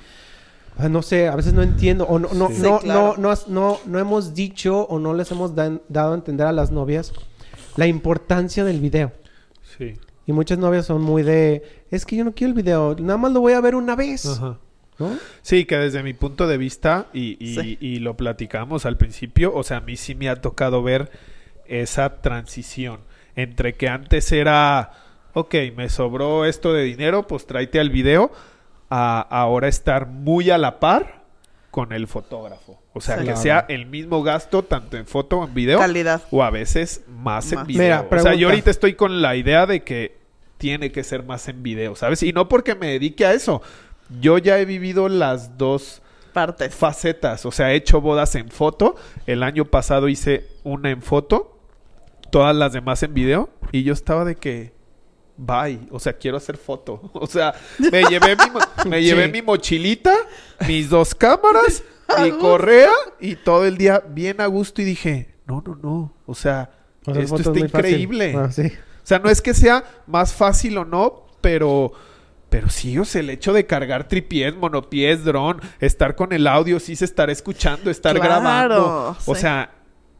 No 0.79 1.03
sé, 1.03 1.29
a 1.29 1.37
veces 1.37 1.53
no 1.53 1.63
entiendo. 1.63 2.05
O 2.07 2.19
no, 2.19 2.29
no, 2.33 2.49
Sí. 2.49 2.63
no, 2.63 2.79
Sí, 2.79 2.85
claro. 2.85 3.15
no, 3.19 3.35
no, 3.35 3.39
no, 3.49 3.79
no 3.87 3.99
hemos 3.99 4.35
dicho 4.35 4.83
o 4.87 4.99
no 4.99 5.13
les 5.15 5.31
hemos 5.31 5.55
dan- 5.55 5.83
dado 5.89 6.13
a 6.13 6.15
entender 6.15 6.47
a 6.47 6.53
las 6.53 6.71
novias 6.71 7.13
la 7.77 7.87
importancia 7.87 8.65
del 8.65 8.81
video. 8.81 9.13
Sí. 9.77 9.95
Y 10.27 10.33
muchas 10.33 10.59
novias 10.59 10.87
son 10.87 11.03
muy 11.03 11.23
de... 11.23 11.63
Es 11.91 12.07
que 12.07 12.17
yo 12.17 12.25
no 12.25 12.33
quiero 12.33 12.49
el 12.51 12.55
video. 12.55 12.97
Nada 12.99 13.19
más 13.19 13.33
lo 13.33 13.41
voy 13.41 13.53
a 13.53 13.61
ver 13.61 13.75
una 13.75 13.95
vez. 13.95 14.25
Ajá. 14.27 14.59
¿No? 14.99 15.11
Sí, 15.43 15.65
que 15.67 15.77
desde 15.77 16.03
mi 16.03 16.13
punto 16.15 16.47
de 16.47 16.57
vista, 16.59 17.07
y, 17.13 17.37
y- 17.45 17.55
Sí. 17.57 17.79
y 17.81 17.99
lo 18.01 18.17
platicamos 18.17 18.87
al 18.87 18.97
principio, 18.97 19.55
o 19.55 19.63
sea, 19.63 19.79
a 19.79 19.81
mí 19.81 19.97
sí 19.97 20.15
me 20.15 20.29
ha 20.29 20.37
tocado 20.37 20.83
ver 20.83 21.11
esa 21.67 22.21
transición 22.23 23.01
entre 23.43 23.75
que 23.75 23.89
antes 23.89 24.31
era, 24.33 24.93
ok, 25.35 25.55
me 25.77 25.89
sobró 25.89 26.45
esto 26.45 26.73
de 26.73 26.83
dinero, 26.85 27.27
pues 27.27 27.47
tráete 27.47 27.81
al 27.81 27.91
video, 27.91 28.31
a 28.89 29.21
ahora 29.21 29.69
estar 29.69 30.07
muy 30.07 30.51
a 30.51 30.59
la 30.59 30.81
par 30.81 31.21
con 31.71 31.93
el 31.93 32.07
fotógrafo. 32.09 32.81
O 32.93 33.01
sea, 33.01 33.15
Sí. 33.17 33.21
que 33.21 33.27
Claro. 33.27 33.41
sea 33.41 33.67
el 33.69 33.87
mismo 33.87 34.23
gasto 34.25 34.65
tanto 34.65 34.97
en 34.97 35.07
foto 35.07 35.39
o 35.39 35.45
en 35.47 35.55
video. 35.55 35.79
Calidad. 35.79 36.23
O 36.33 36.43
a 36.43 36.51
veces 36.51 37.05
más, 37.09 37.53
en 37.53 37.65
video. 37.67 37.83
Mira, 37.83 38.07
o 38.11 38.19
sea, 38.23 38.35
yo 38.35 38.49
ahorita 38.49 38.71
estoy 38.71 38.95
con 38.95 39.23
la 39.23 39.37
idea 39.37 39.67
de 39.67 39.85
que 39.85 40.19
tiene 40.59 40.91
que 40.91 41.05
ser 41.05 41.23
más 41.23 41.47
en 41.49 41.63
video, 41.63 41.95
¿sabes? 41.95 42.23
Y 42.25 42.33
no 42.33 42.49
porque 42.49 42.75
me 42.75 42.89
dedique 42.89 43.25
a 43.25 43.33
eso. 43.33 43.63
Yo 44.21 44.39
ya 44.39 44.59
he 44.59 44.65
vivido 44.65 45.09
las 45.09 45.57
dos 45.57 46.03
Partes. 46.33 46.75
facetas. 46.75 47.47
O 47.47 47.53
sea, 47.53 47.73
he 47.73 47.77
hecho 47.77 48.01
bodas 48.01 48.35
en 48.35 48.49
foto. 48.51 48.97
El 49.27 49.45
año 49.45 49.65
pasado 49.67 50.09
hice 50.09 50.49
una 50.65 50.91
en 50.91 51.01
foto. 51.03 51.60
Todas 52.31 52.55
las 52.55 52.73
demás 52.73 53.03
en 53.03 53.15
video. 53.15 53.51
Y 53.73 53.83
yo 53.83 53.93
estaba 53.93 54.25
de 54.25 54.37
que... 54.37 54.73
Bye. 55.37 55.89
O 55.91 55.99
sea, 55.99 56.13
quiero 56.13 56.37
hacer 56.37 56.57
foto. 56.57 57.11
O 57.15 57.27
sea, 57.27 57.55
me 57.79 58.03
llevé 58.05 58.37
mi, 58.37 58.91
me 58.91 59.03
llevé 59.03 59.27
Sí. 59.27 59.33
mi 59.33 59.43
mochilita, 59.43 60.15
mis 60.67 60.91
dos 60.91 61.15
cámaras, 61.15 61.83
mi 62.23 62.31
correa 62.39 62.93
y 63.21 63.37
todo 63.37 63.65
el 63.67 63.79
día 63.79 64.03
bien 64.07 64.41
a 64.41 64.47
gusto. 64.47 64.83
Y 64.83 64.85
dije, 64.85 65.35
no, 65.47 65.63
no, 65.67 65.77
no. 65.77 66.15
O 66.27 66.35
sea, 66.35 66.71
O 67.07 67.15
sea, 67.15 67.23
esto 67.23 67.37
está 67.37 67.59
increíble. 67.59 68.35
Ah, 68.37 68.51
sí. 68.53 68.67
O 68.67 69.07
sea, 69.11 69.19
no 69.19 69.31
es 69.31 69.41
que 69.41 69.55
sea 69.55 69.83
más 70.07 70.33
fácil 70.35 70.77
o 70.79 70.85
no, 70.85 71.27
pero... 71.41 71.93
Pero 72.51 72.69
sí, 72.69 72.99
o 72.99 73.05
sea, 73.05 73.21
el 73.21 73.31
hecho 73.31 73.53
de 73.53 73.65
cargar 73.65 74.09
tripiés, 74.09 74.57
monopiés, 74.57 75.25
dron, 75.25 75.61
estar 75.79 76.17
con 76.17 76.33
el 76.33 76.49
audio, 76.49 76.81
sí 76.81 76.97
se 76.97 77.05
estar 77.05 77.31
escuchando, 77.31 77.93
estar 77.93 78.17
Claro, 78.17 78.29
grabando. 78.29 79.17
O 79.25 79.35
sea, 79.37 79.71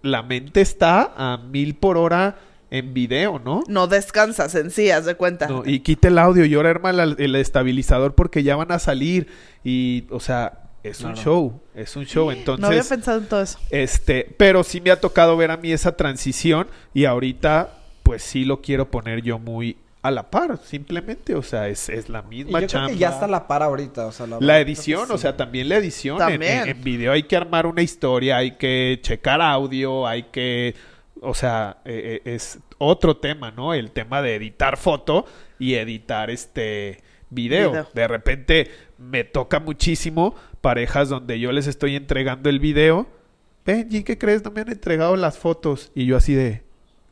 la 0.03 0.23
mente 0.23 0.61
está 0.61 1.13
a 1.17 1.37
mil 1.39 1.75
por 1.75 1.97
hora 1.97 2.39
en 2.71 2.95
video, 2.95 3.41
¿no? 3.45 3.63
No 3.67 3.87
descansas 3.87 4.55
en 4.55 4.71
sí, 4.71 4.91
haz 4.91 5.05
de 5.05 5.17
cuenta. 5.17 5.49
No, 5.49 5.63
y 5.67 5.81
quita 5.81 6.09
el 6.09 6.19
audio 6.19 6.45
y 6.45 6.55
ahora 6.55 6.71
arma 6.71 6.91
el 6.91 7.35
estabilizador 7.35 8.15
porque 8.15 8.43
ya 8.43 8.57
van 8.57 8.73
a 8.73 8.79
salir. 8.79 9.27
Y, 9.65 10.05
o 10.11 10.21
sea, 10.21 10.71
es 10.83 11.01
un 11.03 11.15
show, 11.15 11.61
es 11.75 11.97
un 11.97 12.07
show. 12.07 12.31
Entonces, 12.31 12.61
no 12.61 12.69
había 12.69 12.85
pensado 12.85 13.19
en 13.19 13.27
todo 13.27 13.43
eso. 13.43 13.59
este, 13.71 14.35
pero 14.39 14.65
sí 14.65 14.81
me 14.81 14.91
ha 14.91 15.01
tocado 15.01 15.37
ver 15.37 15.51
a 15.51 15.57
mí 15.57 15.73
esa 15.73 15.97
transición 15.97 16.69
y 16.95 17.05
ahorita, 17.05 17.75
pues 18.03 18.23
sí 18.23 18.45
lo 18.45 18.61
quiero 18.63 18.91
poner 18.91 19.23
yo 19.23 19.39
muy 19.39 19.77
a 20.03 20.11
la 20.11 20.31
par, 20.31 20.59
simplemente, 20.65 21.35
o 21.35 21.43
sea, 21.43 21.69
es, 21.69 21.89
es 21.91 22.09
la 22.09 22.25
Y 22.31 22.37
misma 22.45 22.61
yo 22.61 22.67
chamba. 22.67 22.87
creo 22.87 22.97
que 22.97 23.01
ya 23.01 23.11
está 23.11 23.27
a 23.27 23.29
la 23.29 23.47
par 23.47 23.63
ahorita, 23.63 24.07
o 24.07 24.13
sea, 24.13 24.27
la, 24.27 24.39
La 24.41 24.59
edición, 24.61 25.11
o 25.11 25.19
sea, 25.19 25.37
también 25.37 25.69
la 25.69 25.77
edición. 25.77 26.15
En- 26.23 26.29
También. 26.29 26.59
En, 26.63 26.69
en 26.69 26.83
video 26.85 27.13
hay 27.13 27.25
que 27.25 27.37
armar 27.37 27.67
una 27.67 27.83
historia, 27.83 28.39
hay 28.39 28.53
que 28.53 28.99
checar 29.03 29.41
audio, 29.43 30.07
hay 30.07 30.25
que... 30.25 30.75
O 31.23 31.35
sea, 31.35 31.79
eh, 31.85 32.23
eh, 32.25 32.35
es 32.35 32.59
otro 32.79 33.19
tema, 33.19 33.51
¿no? 33.51 33.75
El 33.75 33.91
tema 33.91 34.23
de 34.23 34.37
editar 34.37 34.79
foto 34.79 35.27
y 35.59 35.75
editar 35.75 36.31
este 36.31 37.03
video. 37.29 37.71
Video. 37.73 37.89
De 37.93 38.09
repente 38.09 38.71
me 38.97 39.25
toca 39.25 39.61
muchísimo 39.61 40.35
parejas 40.63 41.11
donde 41.11 41.39
yo 41.39 41.53
les 41.53 41.67
estoy 41.67 41.95
entregando 41.95 42.49
el 42.49 42.59
video. 42.59 43.07
Benji, 43.67 44.03
¿qué 44.03 44.17
crees? 44.17 44.43
No 44.43 44.51
me 44.51 44.63
han 44.63 44.71
entregado 44.71 45.15
las 45.17 45.37
fotos. 45.37 45.93
Y 45.95 46.07
yo 46.07 46.17
así 46.17 46.33
de... 46.33 46.63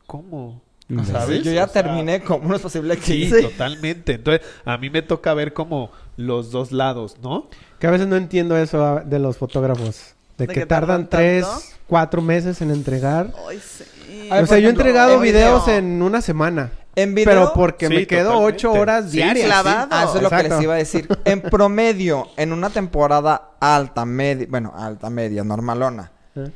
¿Cómo? 0.07 0.63
O 0.91 1.05
sea, 1.05 1.21
¿Sabes? 1.21 1.43
Yo 1.43 1.53
ya 1.53 1.65
O 1.65 1.69
sea, 1.69 1.83
terminé 1.83 2.21
como 2.23 2.49
no 2.49 2.57
es 2.57 2.63
posible 2.63 2.97
que... 2.97 3.03
Sí, 3.03 3.31
Sí. 3.31 3.43
totalmente. 3.43 4.15
Entonces, 4.15 4.47
a 4.65 4.79
mí 4.79 4.89
me 4.89 5.03
toca 5.03 5.35
ver 5.35 5.53
como 5.53 5.91
los 6.17 6.51
dos 6.51 6.73
lados, 6.73 7.17
¿no? 7.23 7.49
Que 7.79 7.87
a 7.87 7.91
veces 7.91 8.07
no 8.07 8.17
entiendo 8.17 8.57
eso 8.57 8.85
ah, 8.85 9.03
de 9.05 9.19
los 9.19 9.37
fotógrafos. 9.37 10.15
De, 10.39 10.47
¿De 10.47 10.55
que, 10.55 10.61
que 10.61 10.67
tardan 10.67 11.09
tardan 11.09 11.11
tres, 11.11 11.45
tanto? 11.47 11.65
cuatro 11.87 12.23
meses 12.23 12.61
en 12.63 12.71
entregar. 12.71 13.33
Ay, 13.49 13.61
sí. 13.61 13.85
Ay, 14.31 14.43
o 14.43 14.47
sea, 14.47 14.59
yo 14.59 14.69
he 14.69 14.71
entregado 14.71 15.15
en 15.17 15.21
videos 15.21 15.67
video. 15.67 15.79
en 15.79 16.01
una 16.03 16.23
semana. 16.23 16.71
En 16.97 17.15
video... 17.15 17.31
Pero 17.33 17.53
porque 17.55 17.87
Sí, 17.89 17.95
me 17.95 18.07
quedo 18.07 18.31
totalmente. 18.33 18.57
ocho 18.57 18.73
horas 18.73 19.05
Sí, 19.11 19.19
diarias. 19.19 19.47
clavado. 19.47 19.89
Ah, 19.91 20.05
eso 20.05 20.17
es 20.17 20.23
lo 20.23 20.31
que 20.31 20.43
les 20.43 20.63
iba 20.63 20.75
a 20.75 20.79
decir. 20.79 21.07
En 21.27 21.43
promedio, 21.43 22.29
en 22.37 22.53
una 22.55 22.71
temporada 22.71 23.51
alta, 23.61 24.05
media, 24.07 24.47
bueno, 24.49 24.73
alta, 24.75 25.11
media, 25.11 25.45
normalona. 25.45 26.11
¿Eh? 26.35 26.51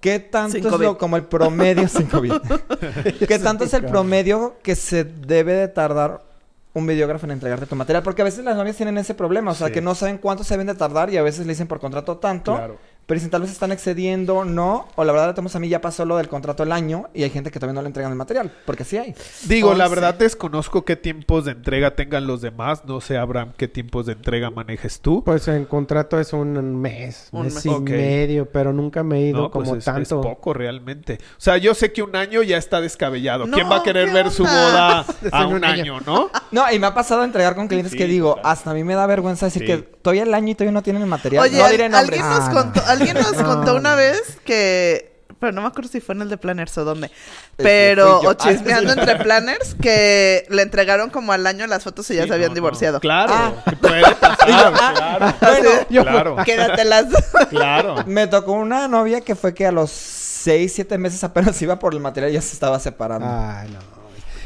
¿Qué 0.00 0.18
tanto 0.20 0.52
Sin 0.56 0.64
es 0.64 0.70
COVID. 0.72 0.84
lo, 0.84 0.98
como 0.98 1.16
el 1.16 1.24
promedio 1.24 1.88
sin 1.88 2.06
COVID? 2.06 2.32
¿Qué 3.28 3.38
tanto 3.38 3.64
es 3.64 3.74
el 3.74 3.84
promedio 3.84 4.56
que 4.62 4.76
se 4.76 5.04
debe 5.04 5.54
de 5.54 5.68
tardar 5.68 6.22
un 6.74 6.86
videógrafo 6.86 7.26
en 7.26 7.32
entregarte 7.32 7.66
tu 7.66 7.74
material? 7.76 8.02
Porque 8.02 8.22
a 8.22 8.24
veces 8.24 8.44
las 8.44 8.56
novias 8.56 8.76
tienen 8.76 8.98
ese 8.98 9.14
problema, 9.14 9.50
o 9.50 9.54
sea, 9.54 9.68
Sí. 9.68 9.72
que 9.74 9.80
no 9.80 9.94
saben 9.94 10.18
cuánto 10.18 10.44
se 10.44 10.54
deben 10.54 10.68
de 10.68 10.74
tardar 10.74 11.10
y 11.10 11.16
a 11.16 11.22
veces 11.22 11.46
le 11.46 11.52
dicen 11.52 11.66
por 11.66 11.80
contrato 11.80 12.18
tanto. 12.18 12.54
Claro. 12.54 12.76
Pero 13.08 13.20
si 13.22 13.28
tal 13.28 13.40
vez 13.40 13.50
están 13.50 13.72
excediendo, 13.72 14.44
no. 14.44 14.86
O 14.94 15.02
la 15.02 15.12
verdad, 15.14 15.34
tenemos 15.34 15.56
a 15.56 15.58
mí 15.60 15.68
ya 15.70 15.80
pasó 15.80 16.04
lo 16.04 16.18
del 16.18 16.28
contrato 16.28 16.62
el 16.62 16.72
año 16.72 17.08
y 17.14 17.22
hay 17.22 17.30
gente 17.30 17.50
que 17.50 17.58
todavía 17.58 17.72
no 17.74 17.80
le 17.80 17.86
entregan 17.86 18.12
el 18.12 18.18
material. 18.18 18.52
Porque 18.66 18.84
sí 18.84 18.98
hay. 18.98 19.14
Digo, 19.46 19.72
la 19.72 19.84
Once. 19.86 19.94
verdad 19.96 20.14
desconozco 20.14 20.84
qué 20.84 20.94
tiempos 20.94 21.46
de 21.46 21.52
entrega 21.52 21.96
tengan 21.96 22.26
los 22.26 22.42
demás. 22.42 22.84
No 22.84 23.00
sé, 23.00 23.16
Abraham, 23.16 23.54
qué 23.56 23.66
tiempos 23.66 24.04
de 24.04 24.12
entrega 24.12 24.50
manejes 24.50 25.00
tú. 25.00 25.24
Pues 25.24 25.48
en 25.48 25.64
contrato 25.64 26.20
es 26.20 26.34
un 26.34 26.52
mes, 26.82 27.28
Un 27.32 27.44
mes 27.46 27.54
mes. 27.54 27.64
y 27.64 27.70
medio, 27.80 28.44
pero 28.52 28.74
nunca 28.74 29.02
me 29.02 29.20
he 29.20 29.28
ido 29.28 29.40
no, 29.44 29.50
pues 29.50 29.64
como 29.66 29.78
es, 29.78 29.84
tanto. 29.86 30.20
es 30.20 30.26
poco 30.26 30.52
realmente. 30.52 31.14
O 31.14 31.40
sea, 31.40 31.56
yo 31.56 31.74
sé 31.74 31.92
que 31.94 32.02
un 32.02 32.14
año 32.14 32.42
ya 32.42 32.58
está 32.58 32.82
descabellado. 32.82 33.46
No, 33.46 33.54
¿Quién 33.56 33.70
va 33.70 33.78
a 33.78 33.82
querer 33.82 34.08
¿qué 34.08 34.12
ver 34.12 34.30
su 34.30 34.42
boda 34.42 35.06
a 35.32 35.40
en 35.42 35.46
un, 35.48 35.54
un 35.54 35.64
año, 35.64 35.96
año. 35.96 36.00
no? 36.06 36.28
No, 36.50 36.70
y 36.72 36.78
me 36.78 36.86
ha 36.86 36.94
pasado 36.94 37.22
a 37.22 37.24
entregar 37.24 37.54
con 37.54 37.68
clientes 37.68 37.92
Sí, 37.92 37.98
que 37.98 38.06
digo, 38.06 38.34
claro. 38.34 38.48
hasta 38.48 38.70
a 38.70 38.74
mí 38.74 38.82
me 38.84 38.94
da 38.94 39.06
vergüenza 39.06 39.46
decir 39.46 39.62
Sí. 39.62 39.66
que 39.66 39.78
todavía 39.78 40.22
el 40.24 40.32
año 40.34 40.48
y 40.50 40.54
todavía 40.54 40.72
no 40.72 40.82
tienen 40.82 41.02
el 41.02 41.08
material. 41.08 41.44
Oye, 41.44 41.58
no 41.58 41.68
diré 41.68 41.88
nombres. 41.88 42.20
alguien 42.20 42.38
nos 42.38 42.48
Ah, 42.48 42.52
contó, 42.52 42.80
no. 42.80 42.86
Alguien 42.98 43.14
nos 43.16 43.32
No, 43.36 43.44
contó 43.44 43.74
una 43.76 43.94
vez 43.94 44.20
que 44.44 45.16
pero 45.40 45.52
no 45.52 45.60
me 45.62 45.68
acuerdo 45.68 45.88
si 45.88 46.00
fue 46.00 46.16
en 46.16 46.22
el 46.22 46.30
de 46.30 46.36
Planners 46.36 46.76
o 46.78 46.84
dónde. 46.84 47.10
que 47.10 47.14
Pero, 47.62 48.20
yo. 48.24 48.30
o 48.30 48.34
chismeando 48.34 48.92
entre 48.92 49.14
Planners, 49.22 49.76
que 49.80 50.44
le 50.50 50.62
entregaron 50.62 51.10
como 51.10 51.30
al 51.32 51.46
año 51.46 51.64
las 51.68 51.84
fotos 51.84 52.10
y 52.10 52.16
ya 52.16 52.22
Sí, 52.22 52.28
se 52.28 52.34
habían 52.34 52.48
no, 52.48 52.52
no. 52.52 52.54
divorciado. 52.56 52.98
Claro, 52.98 53.32
Ah. 53.34 53.52
puede 53.80 54.02
pasar, 54.16 54.72
claro. 54.74 55.34
Bueno, 55.40 55.70
Yo- 55.90 56.02
claro, 56.02 56.36
Quédatelas. 56.44 57.06
claro. 57.50 58.02
me 58.06 58.26
tocó 58.26 58.50
una 58.54 58.88
novia 58.88 59.20
que 59.20 59.36
fue 59.36 59.54
que 59.54 59.64
a 59.64 59.70
los 59.70 59.92
6, 59.92 60.72
7 60.74 60.98
meses 60.98 61.22
apenas 61.22 61.62
iba 61.62 61.78
por 61.78 61.94
el 61.94 62.00
material 62.00 62.32
y 62.32 62.34
ya 62.34 62.42
se 62.42 62.54
estaba 62.54 62.80
separando. 62.80 63.28
Ay, 63.30 63.68
no. 63.70 63.78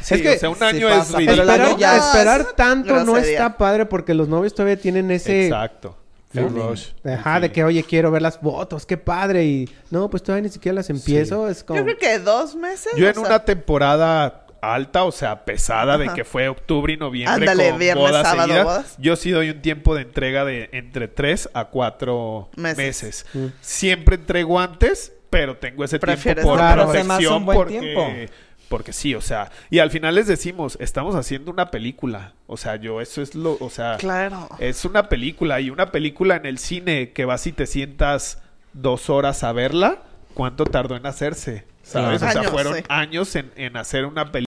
Sí, 0.02 0.14
es 0.16 0.20
que 0.20 0.30
o 0.32 0.38
sea, 0.38 0.50
un 0.50 0.56
sí 0.58 0.64
año 0.64 0.88
pasa, 0.90 1.18
es 1.20 1.26
pero 1.26 1.42
el 1.42 1.48
ridículo. 1.48 1.52
año 1.52 1.64
esperar, 1.70 1.78
ya- 1.78 1.96
esperar 1.96 2.44
tanto 2.54 3.02
no 3.04 3.16
está 3.16 3.56
padre 3.56 3.86
porque 3.86 4.12
los 4.12 4.28
novios 4.28 4.52
todavía 4.54 4.76
tienen 4.78 5.10
ese... 5.10 5.46
Exacto. 5.46 5.96
Feeling. 6.32 6.48
El 6.48 6.68
rush. 6.68 6.86
Ajá, 7.04 7.40
de 7.40 7.52
que, 7.52 7.64
oye, 7.64 7.84
quiero 7.84 8.10
ver 8.10 8.22
las 8.22 8.38
fotos, 8.38 8.86
qué 8.86 8.96
padre. 8.96 9.44
Y 9.44 9.68
no, 9.90 10.08
pues 10.10 10.22
todavía 10.22 10.42
ni 10.42 10.48
siquiera 10.48 10.76
las 10.76 10.90
empiezo. 10.90 11.48
Es 11.48 11.62
como... 11.62 11.78
Yo 11.78 11.84
creo 11.84 11.98
que 11.98 12.18
dos 12.18 12.56
meses. 12.56 12.92
Yo 12.96 13.06
en 13.08 13.14
sea, 13.14 13.22
una 13.22 13.44
temporada 13.44 14.46
alta, 14.62 15.04
o 15.04 15.12
sea, 15.12 15.44
pesada 15.44 15.98
de 15.98 16.08
que 16.14 16.24
fue 16.24 16.48
octubre 16.48 16.92
y 16.92 16.96
noviembre 16.96 17.34
Ándale, 17.34 17.70
con 17.70 17.78
viernes, 17.80 18.08
bodas 18.08 18.22
sábado, 18.26 18.42
seguidas, 18.48 18.64
bodas. 18.64 18.94
yo 18.98 19.16
sí 19.16 19.30
doy 19.30 19.50
un 19.50 19.60
tiempo 19.60 19.94
de 19.94 20.02
entrega 20.02 20.44
de 20.44 20.70
entre 20.72 21.08
3 21.08 21.50
a 21.52 21.64
4 21.66 22.50
Meses. 22.56 22.76
meses. 22.76 23.26
Mm. 23.34 23.46
Siempre 23.60 24.14
entrego 24.14 24.60
antes, 24.60 25.12
pero 25.30 25.56
tengo 25.56 25.84
ese 25.84 25.98
tiempo 25.98 26.42
por 26.42 26.60
protección 26.60 27.34
un 27.34 27.44
buen 27.44 27.56
porque 27.56 27.80
tiempo. 27.80 28.32
Porque 28.72 28.94
sí, 28.94 29.14
o 29.14 29.20
sea, 29.20 29.52
y 29.68 29.80
al 29.80 29.90
final 29.90 30.14
les 30.14 30.26
decimos, 30.26 30.78
estamos 30.80 31.14
haciendo 31.14 31.50
una 31.50 31.70
película. 31.70 32.32
O 32.46 32.56
sea, 32.56 32.76
yo 32.76 33.02
eso 33.02 33.20
es 33.20 33.34
lo, 33.34 33.58
o 33.60 33.68
sea, 33.68 33.98
Claro. 33.98 34.48
es 34.60 34.86
una 34.86 35.10
película 35.10 35.60
y 35.60 35.68
una 35.68 35.92
película 35.92 36.36
en 36.36 36.46
el 36.46 36.56
cine 36.56 37.10
que 37.10 37.26
vas 37.26 37.46
y 37.46 37.52
te 37.52 37.66
sientas 37.66 38.38
dos 38.72 39.10
horas 39.10 39.44
a 39.44 39.52
verla, 39.52 39.98
¿cuánto 40.32 40.64
tardó 40.64 40.96
en 40.96 41.04
hacerse? 41.04 41.66
¿Sabes? 41.82 42.22
O 42.22 42.30
sea, 42.30 42.40
Años, 42.40 42.50
fueron 42.50 42.76
sí. 42.76 42.82
años 42.88 43.36
en, 43.36 43.52
en 43.56 43.76
hacer 43.76 44.06
una 44.06 44.32
película. 44.32 44.46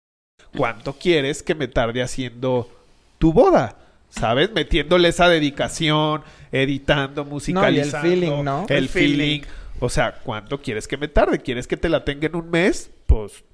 ¿Cuánto 0.54 0.92
quieres 0.92 1.42
que 1.42 1.54
me 1.54 1.66
tarde 1.66 2.02
haciendo 2.02 2.70
tu 3.16 3.32
boda? 3.32 3.76
¿Sabes? 4.10 4.52
Metiéndole 4.52 5.08
esa 5.08 5.30
dedicación, 5.30 6.24
editando, 6.52 7.24
musicalizando. 7.24 8.06
feeling, 8.06 8.44
¿no? 8.44 8.66
El, 8.68 8.76
El 8.76 8.88
feeling. 8.90 9.16
feeling. 9.16 9.40
O 9.78 9.88
sea, 9.88 10.12
¿cuánto 10.22 10.60
quieres 10.60 10.86
que 10.86 10.98
me 10.98 11.08
tarde? 11.08 11.38
¿Quieres 11.38 11.66
que 11.66 11.78
te 11.78 11.88
la 11.88 12.04
tenga 12.04 12.26
en 12.26 12.36
un 12.36 12.50
mes? 12.50 12.90
Pues 13.06 13.44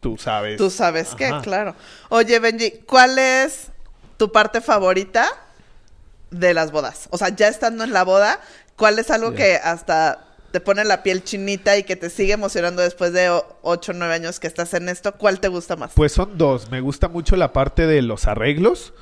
tú 0.00 0.16
sabes. 0.18 0.56
Tú 0.56 0.70
sabes 0.70 1.14
Ajá. 1.14 1.40
claro. 1.42 1.74
Oye, 2.08 2.38
Benji, 2.38 2.70
¿cuál 2.86 3.18
es 3.18 3.68
tu 4.16 4.32
parte 4.32 4.60
favorita 4.60 5.28
de 6.30 6.54
las 6.54 6.72
bodas? 6.72 7.08
O 7.10 7.18
sea, 7.18 7.28
ya 7.30 7.48
estando 7.48 7.84
en 7.84 7.92
la 7.92 8.04
boda, 8.04 8.40
¿cuál 8.76 8.98
es 8.98 9.10
algo 9.10 9.32
que 9.34 9.56
hasta 9.56 10.26
te 10.52 10.60
pone 10.60 10.84
la 10.84 11.02
piel 11.04 11.22
chinita 11.22 11.76
y 11.76 11.84
que 11.84 11.94
te 11.96 12.10
sigue 12.10 12.32
emocionando 12.32 12.82
después 12.82 13.12
de 13.12 13.28
8 13.62 13.92
o 13.92 13.94
9 13.94 14.14
años 14.14 14.40
que 14.40 14.46
estás 14.46 14.74
en 14.74 14.88
esto? 14.88 15.12
¿Cuál 15.14 15.38
te 15.40 15.48
gusta 15.48 15.76
más? 15.76 15.92
Pues 15.94 16.12
son 16.12 16.36
dos. 16.38 16.70
Me 16.70 16.80
gusta 16.80 17.08
mucho 17.08 17.36
la 17.36 17.52
parte 17.52 17.86
de 17.86 18.02
los 18.02 18.26
arreglos. 18.26 18.92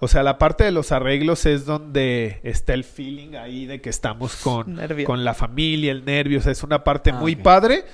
O 0.00 0.08
sea, 0.08 0.22
la 0.22 0.36
parte 0.36 0.64
de 0.64 0.70
los 0.72 0.92
arreglos 0.92 1.46
es 1.46 1.64
donde 1.64 2.40
está 2.42 2.74
el 2.74 2.84
feeling 2.84 3.36
ahí 3.36 3.64
de 3.64 3.80
que 3.80 3.88
estamos 3.88 4.36
con, 4.36 4.74
Nervio. 4.74 5.06
con 5.06 5.24
la 5.24 5.32
familia, 5.32 5.92
el 5.92 6.04
nervio. 6.04 6.40
O 6.40 6.42
sea, 6.42 6.52
es 6.52 6.62
una 6.62 6.84
parte 6.84 7.10
Ah, 7.10 7.14
muy 7.14 7.36
padre. 7.36 7.84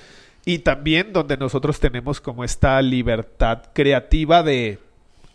Y 0.51 0.59
también 0.59 1.13
donde 1.13 1.37
nosotros 1.37 1.79
tenemos 1.79 2.21
como 2.21 2.43
esta 2.43 2.83
libertad 2.83 3.63
creativa 3.73 4.43
de 4.43 4.81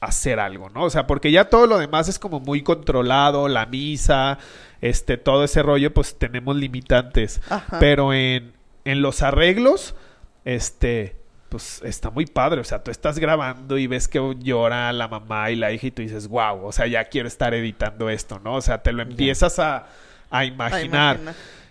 hacer 0.02 0.42
algo, 0.42 0.70
¿no? 0.70 0.84
O 0.84 0.90
sea, 0.90 1.08
porque 1.08 1.32
ya 1.32 1.46
todo 1.46 1.68
lo 1.68 1.78
demás 1.78 2.10
es 2.10 2.20
como 2.20 2.42
muy 2.42 2.64
controlado, 2.64 3.48
la 3.48 3.66
misa, 3.66 4.40
este, 4.82 5.16
todo 5.16 5.46
ese 5.46 5.64
rollo, 5.64 5.94
pues 5.94 6.20
tenemos 6.20 6.58
limitantes. 6.58 7.40
Ajá. 7.50 7.80
Pero 7.80 8.14
en, 8.14 8.52
en 8.84 9.02
los 9.02 9.22
arreglos, 9.22 9.96
este, 10.44 11.16
pues 11.48 11.82
está 11.86 12.10
muy 12.10 12.26
padre. 12.26 12.60
O 12.60 12.66
sea, 12.66 12.84
tú 12.84 12.92
estás 12.92 13.18
grabando 13.18 13.78
y 13.78 13.88
ves 13.88 14.10
que 14.10 14.20
llora 14.40 14.92
la 14.92 15.08
mamá 15.08 15.50
y 15.50 15.56
la 15.56 15.72
hija 15.72 15.88
y 15.88 15.92
tú 15.92 16.02
dices, 16.02 16.28
wow, 16.28 16.62
o 16.62 16.74
sea, 16.74 16.88
ya 16.88 17.06
quiero 17.06 17.30
estar 17.30 17.54
editando 17.54 18.10
esto, 18.10 18.42
¿no? 18.44 18.56
O 18.56 18.62
sea, 18.62 18.84
te 18.84 18.92
lo 18.92 19.02
empiezas 19.02 19.60
a, 19.60 19.88
a 20.30 20.40
A 20.40 20.44
imaginar. 20.44 21.20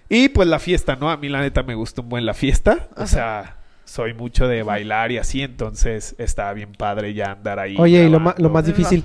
Y 0.08 0.28
pues 0.28 0.48
la 0.48 0.58
fiesta, 0.58 0.96
¿no? 0.96 1.10
A 1.10 1.16
mí 1.16 1.28
la 1.28 1.40
neta 1.40 1.62
me 1.62 1.74
gusta 1.74 2.02
un 2.02 2.08
buen 2.08 2.26
la 2.26 2.34
fiesta. 2.34 2.88
O 2.96 3.06
sea, 3.06 3.56
soy 3.84 4.14
mucho 4.14 4.46
de 4.48 4.62
bailar 4.62 5.12
y 5.12 5.18
así, 5.18 5.42
entonces 5.42 6.14
está 6.18 6.52
bien 6.52 6.72
padre 6.72 7.14
ya 7.14 7.32
andar 7.32 7.58
ahí. 7.58 7.76
Oye, 7.78 8.04
y 8.04 8.08
lo, 8.10 8.20
ma- 8.20 8.34
lo 8.38 8.50
más 8.50 8.66
difícil. 8.66 9.04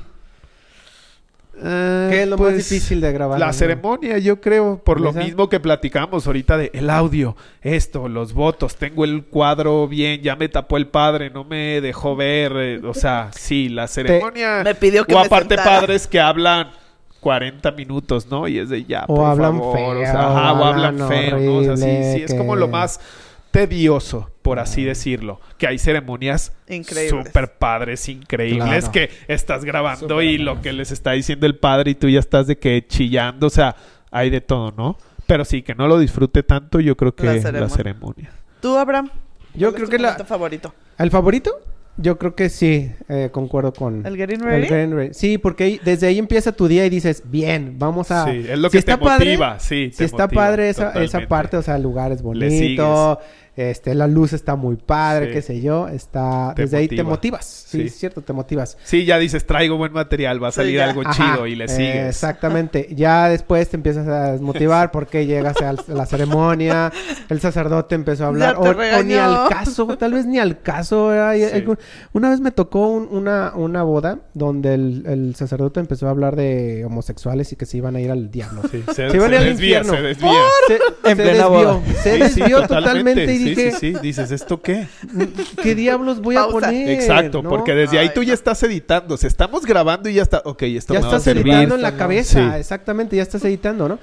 Eh, 1.62 2.08
¿Qué 2.10 2.24
es 2.24 2.28
lo 2.30 2.38
pues, 2.38 2.54
más 2.56 2.70
difícil 2.70 3.02
de 3.02 3.12
grabar? 3.12 3.38
La 3.38 3.48
¿no? 3.48 3.54
ceremonia, 3.54 4.18
yo 4.18 4.40
creo, 4.40 4.82
por 4.82 5.02
lo 5.02 5.10
¿Esa? 5.10 5.20
mismo 5.20 5.50
que 5.50 5.60
platicamos 5.60 6.26
ahorita 6.26 6.58
de 6.58 6.72
el 6.74 6.90
audio, 6.90 7.36
esto, 7.62 8.08
los 8.08 8.32
votos, 8.34 8.78
tengo 8.78 9.04
el 9.04 9.26
cuadro 9.26 9.86
bien, 9.88 10.22
ya 10.22 10.38
me 10.38 10.48
tapó 10.48 10.78
el 10.78 10.88
padre, 10.88 11.30
no 11.30 11.44
me 11.44 11.82
dejó 11.82 12.16
ver, 12.16 12.54
eh, 12.56 12.82
o 12.86 12.94
sea, 12.94 13.32
sí, 13.34 13.68
la 13.68 13.88
ceremonia. 13.88 14.62
Me 14.64 14.74
pidió 14.76 15.04
que 15.04 15.14
o 15.14 15.20
me 15.20 15.26
aparte 15.26 15.56
sentara. 15.56 15.80
padres 15.82 16.08
que 16.08 16.22
hablan 16.22 16.70
40 17.20 17.72
minutos, 17.72 18.28
¿no? 18.28 18.48
Y 18.48 18.60
es 18.60 18.70
de 18.70 18.84
ya, 18.86 19.06
O 19.08 19.16
por 19.16 19.26
hablan 19.26 19.58
favor, 19.58 19.76
feo, 19.78 19.90
o 20.00 20.04
sea, 20.04 20.12
ajá, 20.12 20.54
o 20.54 20.64
hablan 20.66 21.02
hablan 21.02 21.08
feo, 21.10 21.40
¿no? 21.40 21.56
O 21.58 21.64
sea, 21.64 21.78
sí, 21.78 22.18
sí, 22.18 22.24
es 22.24 22.34
como 22.34 22.56
lo 22.56 22.68
más 22.68 23.00
tedioso, 23.52 24.30
por 24.42 24.60
así 24.60 24.84
decirlo, 24.84 25.40
que 25.58 25.68
hay 25.68 25.80
ceremonias 25.80 26.54
Increíbles. 26.68 27.26
súper 27.28 27.54
padres, 27.58 28.08
increíbles, 28.08 28.90
Claro. 28.90 28.92
que 28.92 29.10
estás 29.28 29.66
grabando 29.66 30.22
y 30.22 30.38
lo 30.38 30.62
que 30.62 30.72
les 30.72 30.92
está 30.92 31.12
diciendo 31.14 31.46
el 31.48 31.56
padre 31.58 31.92
y 31.92 31.96
tú 31.96 32.08
ya 32.10 32.20
estás 32.20 32.46
de 32.48 32.58
que 32.58 32.86
chillando, 32.88 33.48
o 33.48 33.50
sea, 33.50 33.76
hay 34.12 34.30
de 34.30 34.42
todo, 34.42 34.72
¿no? 34.78 34.98
Pero 35.26 35.46
sí, 35.46 35.62
que 35.62 35.76
no 35.76 35.88
lo 35.88 35.98
disfrute 36.00 36.44
tanto, 36.44 36.80
yo 36.80 36.96
creo 36.96 37.16
que 37.16 37.24
La 37.26 37.34
la 37.36 37.42
ceremonia. 37.42 37.70
ceremonia. 37.76 38.32
¿Tú, 38.62 38.78
Abraham? 38.78 39.10
Yo 39.56 39.68
¿Cuál 39.70 39.74
creo 39.74 39.84
es 39.86 39.90
que 39.90 40.00
la... 40.00 40.14
favorito? 40.26 40.74
¿El 40.98 41.10
favorito? 41.12 41.52
Yo 42.02 42.18
creo 42.18 42.34
que 42.34 42.48
sí, 42.50 42.92
eh, 43.10 43.30
concuerdo 43.32 43.74
con... 43.74 44.06
¿El 44.06 44.16
Getting 44.16 44.40
el 44.42 44.46
Ready? 44.46 44.68
Getting 44.68 44.96
Ready. 44.96 45.14
Sí, 45.14 45.38
porque 45.38 45.64
ahí- 45.66 45.82
desde 45.84 46.08
ahí 46.08 46.18
empieza 46.18 46.54
tu 46.54 46.68
día 46.70 46.86
y 46.86 46.90
dices, 46.90 47.24
bien, 47.26 47.76
vamos 47.78 48.10
a... 48.10 48.24
Sí, 48.26 48.46
es 48.50 48.58
lo 48.58 48.70
Si 48.70 48.78
que 48.78 48.84
te 48.84 48.92
está 48.92 48.98
padre, 49.04 49.26
motiva, 49.32 49.60
sí. 49.60 49.90
Si 49.92 49.98
te 49.98 50.06
está 50.06 50.24
motiva, 50.24 50.42
padre 50.42 50.70
esa, 50.70 50.92
esa 51.04 51.28
parte, 51.28 51.58
o 51.58 51.62
sea, 51.62 51.76
el 51.76 51.84
lugar 51.84 52.12
este, 53.60 53.94
la 53.96 54.08
luz 54.08 54.34
está 54.34 54.56
muy 54.56 54.76
padre, 54.78 55.28
Sí. 55.28 55.34
qué 55.34 55.42
sé 55.42 55.62
yo, 55.62 55.88
está... 55.88 56.54
Te 56.56 56.64
desde 56.64 56.78
ahí 56.78 56.88
te 56.88 56.96
motiva. 57.04 57.10
motivas. 57.10 57.46
Sí, 57.68 57.82
Sí. 57.82 57.88
es 57.88 57.96
cierto, 57.98 58.22
te 58.22 58.34
motivas. 58.34 58.78
Sí, 58.84 59.06
ya 59.06 59.18
dices, 59.20 59.46
traigo 59.46 59.78
buen 59.78 59.92
material, 59.94 60.42
va 60.44 60.48
a 60.50 60.52
salir 60.52 60.82
algo 60.82 61.02
Ajá, 61.06 61.34
chido 61.34 61.48
y 61.48 61.56
le 61.56 61.66
eh, 61.66 61.68
sigues. 61.68 62.06
exactamente. 62.08 62.88
Ya 62.92 63.30
después 63.30 63.68
te 63.70 63.76
empiezas 63.78 64.08
a 64.08 64.32
desmotivar 64.32 64.92
porque 64.92 65.26
llegas 65.26 65.58
a 65.62 65.76
la 65.88 66.06
ceremonia, 66.06 66.92
el 67.30 67.40
sacerdote 67.42 67.96
empezó 67.96 68.26
a 68.26 68.28
hablar, 68.28 68.56
o, 68.58 68.62
o 68.62 69.04
ni 69.04 69.14
al 69.16 69.50
caso, 69.50 69.86
tal 69.98 70.14
vez 70.14 70.26
ni 70.26 70.40
al 70.40 70.62
caso. 70.62 71.14
era- 71.14 71.30
hay 71.30 71.44
Sí. 71.46 71.52
algún- 71.56 71.78
Una 72.14 72.30
vez 72.30 72.40
me 72.40 72.52
tocó 72.52 72.88
un- 72.88 73.08
una, 73.12 73.54
una 73.56 73.84
boda 73.84 74.20
donde 74.34 74.74
el, 74.74 75.04
el 75.08 75.36
sacerdote 75.36 75.80
empezó 75.80 76.08
a 76.08 76.12
hablar 76.12 76.36
de 76.36 76.84
homosexuales 76.86 77.52
y 77.52 77.56
que 77.56 77.66
se 77.66 77.78
iban 77.78 77.96
a 77.96 78.02
ir 78.02 78.12
al 78.12 78.30
diablo. 78.32 78.62
Sí, 78.72 78.84
se, 78.88 79.10
Se 79.10 79.18
iban 79.18 79.30
se 79.32 79.38
al 79.38 79.44
desvía, 79.46 79.80
infierno. 79.80 79.94
se 79.94 80.02
desvía. 80.02 80.32
Se, 80.68 80.74
En 80.76 81.18
se 81.18 81.24
plena 81.24 81.32
desvió, 81.32 81.50
boda. 81.50 81.82
se 81.86 81.94
Sí, 81.94 82.34
sí, 82.34 82.40
desvió 82.42 82.68
totalmente 82.68 83.34
y 83.34 83.38
Sí, 83.49 83.49
dije, 83.56 83.72
sí, 83.72 83.78
sí. 83.94 83.96
Dices, 84.02 84.32
¿esto 84.32 84.62
qué? 84.62 84.88
¿qué 85.62 85.76
diablos 85.76 86.22
voy 86.22 86.36
a 86.36 86.48
poner? 86.48 86.90
Exacto, 86.90 87.42
¿no? 87.42 87.50
porque 87.50 87.74
desde 87.74 88.00
ahí 88.00 88.12
tú 88.14 88.24
ya 88.24 88.34
estás 88.34 88.62
editando. 88.64 89.18
Si 89.18 89.28
estamos 89.28 89.66
grabando 89.66 90.10
y 90.10 90.14
ya 90.16 90.22
está. 90.24 90.42
Ok, 90.46 90.64
esto 90.64 90.94
ya 90.94 91.00
me 91.02 91.06
va 91.08 91.14
a 91.14 91.18
estás 91.18 91.24
servir. 91.24 91.54
editando 91.54 91.76
en 91.76 91.82
la 91.82 91.92
¿no? 91.92 91.98
cabeza, 91.98 92.54
Sí. 92.54 92.60
exactamente, 92.60 93.16
ya 93.16 93.24
estás 93.24 93.44
editando, 93.46 93.88
¿no? 93.90 94.00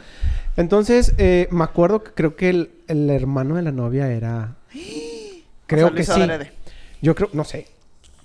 Entonces, 0.57 1.13
eh, 1.19 1.49
me 1.51 1.65
acuerdo 1.65 2.03
que 2.03 2.13
creo 2.13 2.35
que 2.37 2.49
el, 2.51 2.71
el 2.89 3.11
hermano 3.11 3.57
de 3.57 3.63
la 3.63 3.73
novia 3.73 4.11
era... 4.11 4.55
Creo 5.67 5.87
O 5.87 5.89
sea, 5.91 5.97
que 5.97 6.05
sí. 6.05 6.13
adrede. 6.13 6.53
Yo 7.03 7.15
creo, 7.15 7.29
no 7.33 7.45
sé. 7.45 7.67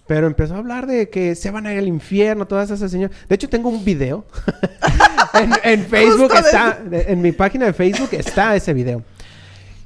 Pero 0.07 0.27
empezó 0.27 0.55
a 0.55 0.57
hablar 0.57 0.87
de 0.87 1.09
que 1.09 1.35
se 1.35 1.51
van 1.51 1.65
a 1.67 1.73
ir 1.73 1.79
al 1.79 1.87
infierno, 1.87 2.45
todas 2.45 2.69
esas 2.69 2.91
señoras. 2.91 3.15
De 3.29 3.35
hecho, 3.35 3.49
tengo 3.49 3.69
un 3.69 3.83
video. 3.83 4.25
en, 5.33 5.51
en 5.63 5.85
Facebook 5.85 6.31
Justo 6.31 6.37
está, 6.47 6.79
de- 6.83 7.03
en 7.11 7.21
mi 7.21 7.31
página 7.31 7.65
de 7.65 7.73
Facebook 7.73 8.09
está 8.11 8.55
ese 8.55 8.73
video. 8.73 9.03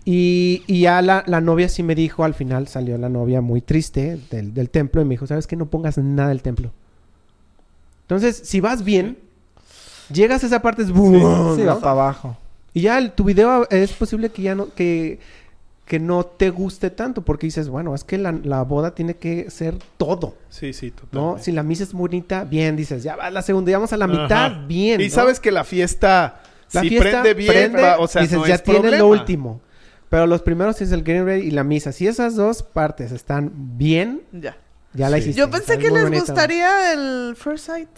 Y, 0.08 0.62
y 0.68 0.82
ya 0.82 1.02
la, 1.02 1.24
la 1.26 1.42
novia 1.42 1.68
sí 1.68 1.82
me 1.82 1.96
dijo, 1.96 2.24
al 2.24 2.36
final 2.36 2.68
salió 2.68 2.96
la 3.00 3.10
novia 3.10 3.42
muy 3.42 3.62
triste 3.62 4.20
del, 4.30 4.54
del 4.54 4.70
templo 4.70 5.02
y 5.02 5.06
me 5.06 5.12
dijo, 5.16 5.26
¿sabes 5.26 5.48
qué? 5.48 5.56
No 5.56 5.66
pongas 5.66 5.98
nada 5.98 6.30
del 6.30 6.44
templo. 6.44 6.72
Entonces, 8.04 8.40
si 8.46 8.60
vas 8.60 8.84
bien, 8.84 9.18
llegas 10.14 10.44
a 10.44 10.48
esa 10.48 10.62
parte, 10.62 10.84
es 10.84 10.92
boom, 10.92 11.56
Sí, 11.56 11.62
¿no? 11.64 11.68
va 11.68 11.80
para 11.80 11.92
abajo. 11.92 12.38
Y 12.74 12.82
ya 12.82 12.98
el- 13.00 13.14
tu 13.14 13.24
video 13.24 13.68
es 13.72 13.94
posible 13.94 14.30
que 14.30 14.44
ya 14.44 14.54
no, 14.54 14.72
que, 14.76 15.18
que 15.86 15.98
no 16.00 16.24
te 16.24 16.52
guste 16.52 16.92
tanto, 16.92 17.24
porque 17.24 17.48
dices, 17.48 17.68
bueno, 17.70 17.96
es 17.96 18.04
que 18.04 18.20
la, 18.20 18.32
la 18.32 18.62
boda 18.64 18.94
tiene 18.94 19.16
que 19.16 19.50
ser 19.50 19.76
todo, 19.98 20.36
Sí, 20.50 20.72
sí, 20.74 20.92
¿no? 20.92 20.96
totalmente. 21.02 21.44
Si 21.44 21.52
la 21.52 21.64
misa 21.64 21.84
es 21.84 21.94
bonita, 21.94 22.44
bien, 22.44 22.76
dices, 22.76 23.02
ya 23.02 23.16
va 23.16 23.32
la 23.32 23.42
segunda, 23.42 23.72
ya 23.72 23.78
vamos 23.78 23.94
a 23.94 23.98
la 23.98 24.06
Ajá. 24.06 24.22
mitad, 24.22 24.68
bien. 24.68 25.02
Y 25.02 25.06
¿no? 25.06 25.10
sabes 25.16 25.40
que 25.40 25.52
la 25.52 25.64
fiesta, 25.64 26.42
la 26.74 26.82
si 26.82 26.90
fiesta 26.90 27.10
prende 27.24 27.34
bien, 27.34 27.54
prende, 27.72 27.82
va- 27.82 27.98
o 27.98 28.08
sea, 28.08 28.22
dices, 28.22 28.38
no 28.38 28.46
ya 28.46 28.56
es 28.56 28.64
tiene 28.64 28.82
problema. 28.82 28.98
lo 29.04 29.08
último. 29.10 29.62
Pero 30.10 30.28
los 30.28 30.42
primeros 30.42 30.82
es 30.82 30.92
el 30.92 31.04
getting 31.04 31.26
ready 31.26 31.48
y 31.48 31.52
la 31.52 31.64
misa. 31.64 31.92
Si 31.92 32.08
esas 32.08 32.36
dos 32.36 32.64
partes 32.64 33.12
están 33.12 33.52
bien, 33.78 34.22
Ya. 34.32 34.58
ya 34.94 35.10
la 35.10 35.18
Sí. 35.18 35.24
hiciste. 35.24 35.40
Yo 35.40 35.50
pensé 35.50 35.78
que 35.78 35.90
les 35.92 36.10
gustaría 36.12 36.94
el 36.94 37.36
First 37.36 37.66
Sight. 37.66 37.90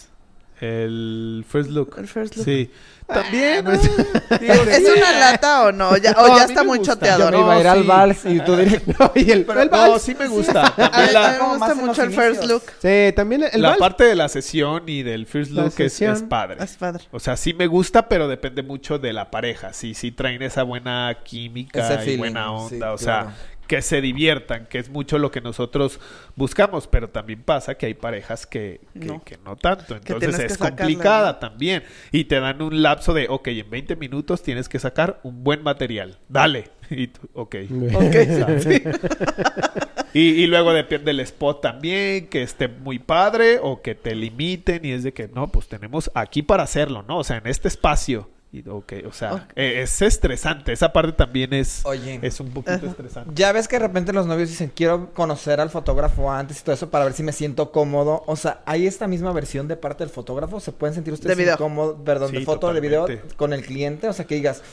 El 0.59 1.45
first 1.47 1.69
look. 1.69 1.95
El 1.99 2.07
first 2.07 2.35
look. 2.35 2.45
Sí. 2.45 2.71
También. 3.07 3.63
¿no? 3.65 3.71
Digo, 3.71 4.53
¿Es 4.53 4.77
sí. 4.77 4.91
una 4.97 5.11
lata 5.19 5.63
o 5.67 5.71
no? 5.71 5.95
Ya, 5.97 6.11
No, 6.11 6.21
o 6.23 6.33
a 6.33 6.37
ya 6.39 6.43
está 6.45 6.63
muy 6.63 6.77
gusta. 6.79 6.93
choteador. 6.95 7.31
Yo 7.33 7.37
me 7.39 7.43
iba 7.45 7.55
a 7.55 7.59
ir 7.61 7.67
al 7.67 7.81
sí. 7.81 7.87
vals 7.87 8.25
y 8.25 8.39
tú 8.41 8.55
directo. 8.57 9.11
y 9.15 9.31
el, 9.31 9.45
Pero 9.45 9.61
el 9.61 9.69
no, 9.71 9.77
vals. 9.77 10.01
sí 10.01 10.15
me 10.15 10.27
gusta. 10.27 10.67
A 10.77 11.11
la, 11.11 11.31
mí 11.31 11.37
me 11.41 11.57
gusta 11.57 11.75
mucho 11.75 12.03
el 12.03 12.11
first 12.11 12.43
look. 12.43 12.63
Sí, 12.81 13.13
también 13.15 13.45
el 13.51 13.61
la 13.61 13.69
vals. 13.69 13.79
parte 13.79 14.03
de 14.03 14.15
la 14.15 14.27
sesión 14.27 14.83
y 14.87 15.03
del 15.03 15.25
first 15.25 15.51
look 15.51 15.73
es, 15.77 16.01
padre. 16.23 16.57
Es 16.63 16.75
padre. 16.75 17.05
O 17.11 17.19
sea, 17.19 17.37
sí 17.37 17.53
me 17.53 17.67
gusta, 17.67 18.09
pero 18.09 18.27
depende 18.27 18.61
mucho 18.61 18.99
de 18.99 19.13
la 19.13 19.31
pareja. 19.31 19.73
Sí, 19.73 19.93
sí 19.93 20.11
traen 20.11 20.41
esa 20.41 20.63
buena 20.63 21.17
química 21.23 21.79
Ese 21.85 21.93
y 21.93 21.97
feeling, 22.05 22.17
buena 22.19 22.51
onda. 22.51 22.69
sí, 22.69 22.93
o 22.93 22.97
sea, 22.97 23.21
claro. 23.21 23.31
que 23.67 23.81
se 23.81 23.99
diviertan, 24.01 24.65
que 24.65 24.79
es 24.79 24.89
mucho 24.89 25.17
lo 25.17 25.29
que 25.31 25.41
nosotros 25.41 25.99
buscamos. 26.35 26.87
Pero 26.87 27.09
también 27.09 27.43
pasa 27.43 27.75
que 27.75 27.85
hay 27.87 27.93
parejas 27.93 28.45
que, 28.47 28.81
que, 28.99 29.05
No. 29.05 29.23
que 29.23 29.37
no 29.43 29.55
tanto. 29.55 29.95
Entonces 29.95 30.39
es 30.51 30.57
complicada 30.57 31.33
¿no? 31.33 31.37
también. 31.39 31.83
Y 32.11 32.25
te 32.25 32.39
dan 32.39 32.61
un 32.61 32.81
lapso 32.81 32.96
de, 33.13 33.27
ok, 33.29 33.47
en 33.47 33.69
20 33.69 33.95
minutos 33.95 34.43
tienes 34.43 34.69
que 34.69 34.79
sacar 34.79 35.19
un 35.23 35.43
buen 35.43 35.63
material. 35.63 36.17
Dale. 36.29 36.69
Y 36.89 37.07
tú, 37.07 37.29
ok. 37.33 37.55
Ok. 37.93 38.15
Sí. 38.59 38.81
Y, 40.13 40.43
y 40.43 40.47
luego 40.47 40.73
depende 40.73 41.05
del 41.05 41.19
spot 41.19 41.61
también, 41.61 42.27
que 42.27 42.41
esté 42.41 42.67
muy 42.67 42.97
padre 42.97 43.59
o 43.61 43.81
que 43.81 43.93
te 43.93 44.15
limiten 44.15 44.83
y 44.85 44.91
es 44.91 45.03
de 45.03 45.13
que 45.13 45.27
no, 45.27 45.47
pues 45.47 45.67
tenemos 45.67 46.09
aquí 46.15 46.41
para 46.41 46.63
hacerlo, 46.63 47.03
¿no? 47.07 47.19
O 47.19 47.23
sea, 47.23 47.37
en 47.37 47.47
este 47.47 47.67
espacio. 47.67 48.29
Y, 48.65 48.69
ok, 48.69 48.93
o 49.07 49.11
sea, 49.13 49.47
eh, 49.55 49.81
es 49.83 50.01
estresante. 50.01 50.71
Esa 50.73 50.91
parte 50.93 51.11
también 51.11 51.53
es, 51.53 51.81
Oye. 51.85 52.19
es 52.21 52.39
un 52.39 52.49
poquito 52.51 52.85
estresante. 52.87 53.31
Ya 53.35 53.51
ves 53.51 53.67
que 53.67 53.75
de 53.77 53.87
repente 53.87 54.13
los 54.13 54.25
novios 54.25 54.49
dicen, 54.49 54.71
quiero 54.73 55.13
conocer 55.13 55.59
al 55.59 55.69
fotógrafo 55.69 56.31
antes 56.31 56.59
y 56.59 56.63
todo 56.63 56.73
eso 56.75 56.89
para 56.89 57.05
ver 57.05 57.13
si 57.13 57.23
me 57.23 57.31
siento 57.33 57.71
cómodo. 57.71 58.23
O 58.27 58.35
sea, 58.35 58.61
¿hay 58.65 58.87
esta 58.87 59.07
misma 59.07 59.31
versión 59.31 59.67
de 59.67 59.77
parte 59.77 60.03
del 60.03 60.09
fotógrafo? 60.13 60.59
¿Se 60.59 60.71
pueden 60.71 60.93
sentir 60.95 61.13
ustedes 61.13 61.37
incómodos, 61.39 61.97
perdón, 62.03 62.31
Sí, 62.31 62.37
de 62.37 62.45
foto, 62.45 62.73
de 62.73 62.79
video 62.81 63.01
totalmente. 63.01 63.35
con 63.35 63.53
el 63.53 63.63
cliente? 63.65 64.07
O 64.07 64.13
sea, 64.13 64.25
que 64.25 64.35
digas, 64.35 64.63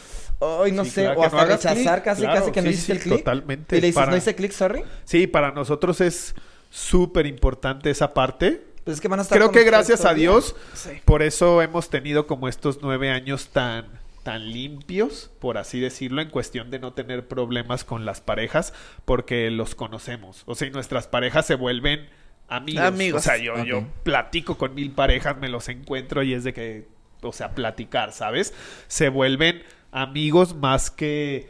ay, 0.41 0.73
no 0.73 0.85
Sí, 0.85 0.91
sé, 0.91 1.03
claro, 1.05 1.21
o 1.21 1.25
hasta 1.25 1.37
no 1.37 1.43
hagas 1.43 1.63
rechazar 1.65 1.95
clic. 2.03 2.05
casi, 2.05 2.23
Claro, 2.23 2.41
casi 2.41 2.53
que 2.53 2.63
no 2.63 2.69
sí, 2.69 2.75
hiciste 2.75 2.93
el 2.93 2.99
sí, 2.99 3.05
clic. 3.11 3.19
totalmente. 3.19 3.77
Y 3.77 3.81
le 3.81 3.87
dices, 3.89 3.95
Para- 4.01 4.11
no 4.13 4.17
hice 4.17 4.35
clic, 4.35 4.53
sorry. 4.53 4.83
Sí, 5.05 5.27
para 5.27 5.51
nosotros 5.53 6.01
es 6.01 6.35
súper 6.71 7.27
importante 7.27 7.91
esa 7.91 8.15
parte. 8.15 8.63
Pues 8.85 8.97
es 8.97 9.01
que 9.01 9.09
van 9.09 9.19
a 9.19 9.23
estar 9.23 9.39
Creo 9.39 9.51
que 9.51 9.65
gracias 9.65 10.05
a. 10.05 10.15
Dios, 10.15 10.55
Sí. 10.75 10.91
por 11.05 11.23
eso 11.23 11.63
hemos 11.63 11.89
tenido 11.91 12.27
como 12.27 12.49
estos 12.49 12.81
nueve 12.83 13.11
años 13.11 13.49
tan, 13.49 13.87
tan 14.23 14.53
limpios, 14.53 15.31
por 15.41 15.59
así 15.59 15.81
decirlo, 15.81 16.21
en 16.21 16.31
cuestión 16.31 16.71
de 16.71 16.79
no 16.79 16.93
tener 16.93 17.27
problemas 17.27 17.85
con 17.85 18.05
las 18.05 18.21
parejas, 18.21 18.75
porque 19.05 19.51
los 19.51 19.75
conocemos. 19.75 20.43
O 20.47 20.55
sea, 20.55 20.69
y 20.69 20.71
nuestras 20.71 21.07
parejas 21.07 21.47
se 21.47 21.55
vuelven 21.55 22.09
amigos. 22.49 22.85
Amigos. 22.85 23.23
O 23.23 23.25
sea, 23.25 23.37
yo, 23.39 23.65
yo 23.65 23.85
platico 24.03 24.59
con 24.59 24.75
mil 24.75 24.91
parejas, 24.91 25.37
me 25.39 25.49
los 25.49 25.69
encuentro 25.69 26.23
y 26.23 26.35
es 26.35 26.45
de 26.45 26.53
que, 26.53 26.87
o 27.23 27.33
sea, 27.33 27.55
platicar, 27.55 28.13
¿sabes? 28.13 28.53
Se 28.87 29.09
vuelven 29.09 29.63
amigos 29.93 30.55
más 30.55 30.91
que 30.91 31.49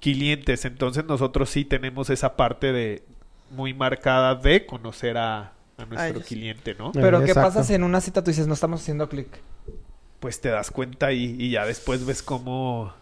clientes. 0.00 0.64
Entonces 0.64 1.04
nosotros 1.04 1.50
sí 1.50 1.64
tenemos 1.66 2.08
esa 2.08 2.36
parte 2.36 2.72
de 2.72 3.02
muy 3.50 3.74
marcada 3.74 4.34
de 4.34 4.64
conocer 4.64 5.18
a, 5.18 5.52
a 5.82 5.86
nuestro 5.86 6.20
cliente, 6.22 6.74
¿no? 6.74 6.92
Pero 6.92 7.24
¿qué 7.24 7.34
pasa 7.34 7.64
si 7.64 7.74
en 7.74 7.84
una 7.84 8.00
cita 8.00 8.22
tú 8.22 8.30
dices, 8.30 8.46
no 8.46 8.54
estamos 8.54 8.80
haciendo 8.80 9.08
clic? 9.08 9.28
Pues 10.20 10.40
te 10.40 10.50
das 10.50 10.70
cuenta 10.70 11.12
y, 11.12 11.36
y 11.38 11.50
ya 11.50 11.64
después 11.66 12.04
ves 12.04 12.22
cómo... 12.22 12.92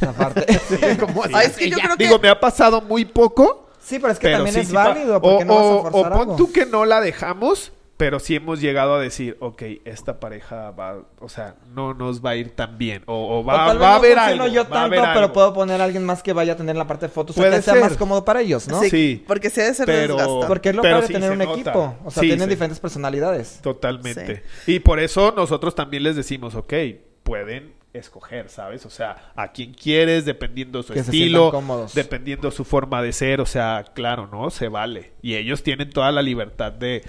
Aparte. 0.00 0.46
¿Cómo 1.00 1.24
Sí. 1.24 1.30
Ay, 1.34 1.46
es 1.46 1.56
que 1.56 1.70
yo 1.70 1.78
creo 1.78 1.96
que... 1.96 2.04
Digo, 2.04 2.18
me 2.18 2.28
ha 2.28 2.40
pasado 2.40 2.80
muy 2.82 3.04
poco, 3.04 3.68
sí, 3.80 3.98
pero 3.98 4.12
es 4.12 4.18
que 4.18 4.26
pero 4.26 4.38
también 4.38 4.54
sí, 4.54 4.60
es 4.62 4.72
válido, 4.72 5.16
o, 5.18 5.20
porque 5.20 5.44
no 5.44 5.54
vas 5.54 5.62
a 5.62 5.66
o- 5.66 5.82
forzar 5.82 6.12
o 6.12 6.14
pon 6.16 6.20
algo. 6.22 6.36
tú 6.36 6.52
que 6.52 6.66
no 6.66 6.84
la 6.84 7.00
dejamos, 7.00 7.72
pero 8.04 8.20
sí 8.20 8.36
hemos 8.36 8.60
llegado 8.60 8.96
a 8.96 9.00
decir, 9.00 9.38
ok, 9.40 9.62
esta 9.86 10.20
pareja 10.20 10.72
va, 10.72 10.98
o 11.20 11.28
sea, 11.30 11.54
no 11.74 11.94
nos 11.94 12.22
va 12.22 12.30
a 12.30 12.36
ir 12.36 12.50
tan 12.50 12.76
bien, 12.76 13.02
o, 13.06 13.14
o 13.14 13.38
O 13.40 13.44
va, 13.44 13.64
tal 13.68 13.80
va 13.80 13.88
a 13.88 13.92
no 13.92 13.96
haber 13.96 14.18
algo, 14.18 14.46
yo 14.46 14.56
va 14.56 14.60
a 14.60 14.64
tanto, 14.64 14.78
haber 14.78 15.00
pero 15.00 15.20
algo. 15.24 15.32
puedo 15.32 15.54
poner 15.54 15.80
a 15.80 15.84
alguien 15.84 16.04
más 16.04 16.22
que 16.22 16.34
vaya 16.34 16.52
a 16.52 16.56
tener 16.56 16.76
la 16.76 16.86
parte 16.86 17.06
de 17.06 17.12
fotos, 17.12 17.34
o 17.34 17.40
sea, 17.40 17.48
Puede 17.48 17.56
que 17.60 17.62
sea 17.64 17.72
ser. 17.72 17.82
más 17.82 17.96
cómodo 17.96 18.22
para 18.22 18.42
ellos, 18.42 18.68
¿no? 18.68 18.78
Sí, 18.82 18.90
Sí. 18.90 19.24
porque 19.26 19.48
sí 19.48 19.62
debe 19.62 19.72
ser 19.72 19.86
Pero- 19.86 20.16
desgastante. 20.16 20.46
Porque 20.48 20.68
es 20.68 20.74
lo 20.76 20.82
Pero 20.82 20.96
padre 20.96 21.06
sí 21.06 21.12
tener 21.14 21.28
se 21.28 21.32
un 21.32 21.38
nota. 21.38 21.52
equipo. 21.52 21.96
O 22.04 22.10
sea, 22.10 22.20
Sí, 22.20 22.26
tienen 22.28 22.44
sí. 22.46 22.50
diferentes 22.50 22.78
personalidades. 22.80 23.60
Totalmente. 23.62 24.42
Y 24.66 24.80
por 24.80 25.00
eso 25.00 25.32
nosotros 25.34 25.74
también 25.74 26.02
les 26.02 26.14
decimos, 26.14 26.54
ok, 26.54 26.74
pueden 27.22 27.72
escoger, 27.94 28.48
¿sabes? 28.48 28.84
O 28.86 28.90
sea, 28.90 29.32
a 29.36 29.52
quién 29.52 29.72
quieres, 29.72 30.24
dependiendo 30.24 30.82
su 30.82 30.92
Que 30.92 31.04
se 31.04 31.10
estilo, 31.12 31.50
cómodos. 31.52 31.94
dependiendo 31.94 32.50
su 32.50 32.64
forma 32.64 33.00
de 33.02 33.12
ser, 33.12 33.40
o 33.40 33.46
sea, 33.46 33.84
claro, 33.94 34.26
¿no? 34.30 34.50
Se 34.50 34.66
vale. 34.68 35.12
Y 35.22 35.36
ellos 35.36 35.62
tienen 35.62 35.90
toda 35.90 36.10
la 36.10 36.20
libertad 36.20 36.72
de, 36.72 37.02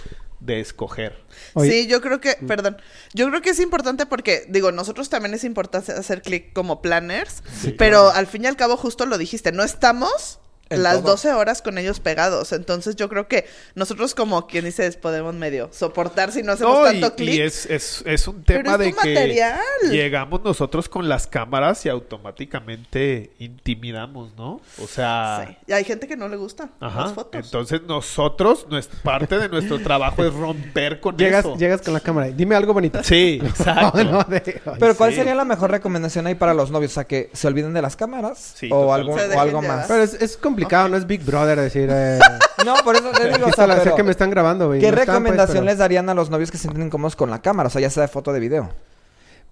de 0.45 0.59
escoger. 0.59 1.23
Oye. 1.53 1.71
Sí, 1.71 1.87
yo 1.87 2.01
creo 2.01 2.19
que, 2.19 2.35
perdón, 2.47 2.77
yo 3.13 3.27
creo 3.29 3.41
que 3.41 3.49
es 3.49 3.59
importante 3.59 4.05
porque, 4.05 4.45
digo, 4.49 4.71
nosotros 4.71 5.09
también 5.09 5.33
es 5.33 5.43
importante 5.43 5.91
hacer 5.91 6.21
clic 6.21 6.53
como 6.53 6.81
planners, 6.81 7.43
pero 7.77 8.09
al 8.09 8.27
fin 8.27 8.43
y 8.43 8.47
al 8.47 8.55
cabo 8.55 8.77
justo 8.77 9.05
lo 9.05 9.17
dijiste, 9.17 9.51
no 9.51 9.63
estamos 9.63 10.39
En 10.69 10.81
las 10.81 10.95
todo. 11.01 11.11
12 11.11 11.31
horas 11.33 11.61
con 11.61 11.77
ellos 11.77 11.99
pegados, 11.99 12.51
entonces 12.51 12.95
yo 12.95 13.07
creo 13.07 13.27
que 13.27 13.45
nosotros 13.75 14.15
como 14.15 14.47
quien 14.47 14.65
dices 14.65 14.97
podemos 14.97 15.35
medio 15.35 15.69
soportar 15.71 16.31
si 16.31 16.41
no 16.41 16.53
hacemos 16.53 16.73
No, 16.79 16.91
y, 16.91 16.99
tanto 17.01 17.21
y 17.21 17.25
clic. 17.27 17.39
es, 17.41 17.67
es, 17.67 18.03
es 18.05 18.27
un 18.27 18.41
Pero 18.43 18.63
tema 18.63 18.73
es 18.73 18.79
de 18.79 18.85
que 18.85 19.13
material. 19.13 19.59
llegamos 19.91 20.43
nosotros 20.43 20.89
con 20.89 21.07
las 21.07 21.27
cámaras 21.27 21.85
y 21.85 21.89
automáticamente 21.89 23.31
intimidamos, 23.39 24.33
¿no? 24.37 24.61
O 24.81 24.87
sea, 24.87 25.45
Sí. 25.47 25.55
Y 25.67 25.73
hay 25.73 25.83
gente 25.83 26.07
que 26.07 26.15
no 26.15 26.27
le 26.27 26.37
gusta 26.37 26.69
ajá. 26.79 27.01
las 27.01 27.13
fotos. 27.13 27.45
Entonces 27.45 27.81
nosotros, 27.87 28.65
nuestra 28.69 28.99
parte 29.03 29.37
de 29.37 29.49
nuestro 29.49 29.79
trabajo 29.79 30.23
es 30.23 30.33
romper 30.33 30.99
con 30.99 31.17
Llegas, 31.17 31.45
eso. 31.45 31.55
llegas 31.57 31.81
con 31.81 31.93
la 31.93 31.99
cámara. 31.99 32.29
y 32.29 32.33
Dime 32.33 32.55
algo 32.55 32.73
bonito. 32.73 33.03
Sí, 33.03 33.39
exacto. 33.45 34.03
No, 34.03 34.23
de- 34.23 34.61
ay, 34.65 34.73
Pero 34.79 34.95
¿cuál 34.95 35.11
sí. 35.11 35.17
sería 35.17 35.35
la 35.35 35.45
mejor 35.45 35.71
recomendación 35.71 36.27
ahí 36.27 36.35
para 36.35 36.53
los 36.53 36.71
novios? 36.71 36.91
O 36.91 36.95
sea, 36.95 37.03
que 37.05 37.29
se 37.33 37.47
olviden 37.47 37.73
de 37.73 37.81
las 37.81 37.95
cámaras 37.95 38.53
Sí, 38.55 38.69
o, 38.71 38.95
Se 38.95 39.35
o 39.35 39.39
algo 39.39 39.61
más. 39.61 39.87
Pero 39.87 40.03
es, 40.03 40.13
es 40.15 40.37
complicado, 40.55 40.89
no 40.89 40.97
es 40.97 41.05
Big 41.07 41.23
Brother 41.23 41.59
decir... 41.59 41.89
Eh, 41.91 42.19
No, 42.65 42.73
por 42.83 42.95
eso 42.95 43.11
te 43.11 43.27
digo, 43.31 43.47
o 43.47 43.51
sea, 43.51 43.67
pero 43.83 43.95
que 43.95 44.01
me 44.03 44.09
están 44.11 44.29
grabando, 44.31 44.67
güey. 44.67 44.79
¿qué 44.79 44.87
No 44.91 44.97
están, 44.97 45.05
pues, 45.05 45.17
recomendación 45.17 45.57
pero- 45.57 45.65
les 45.65 45.77
darían 45.77 46.09
a 46.09 46.13
los 46.15 46.29
novios 46.31 46.49
que 46.49 46.57
se 46.57 46.63
sienten 46.63 46.83
incómodos 46.87 47.15
con 47.15 47.29
la 47.29 47.39
cámara? 47.41 47.67
O 47.67 47.69
sea, 47.69 47.79
ya 47.81 47.89
sea 47.91 48.01
de 48.01 48.07
foto 48.07 48.31
o 48.31 48.33
de 48.33 48.39
video. 48.39 48.71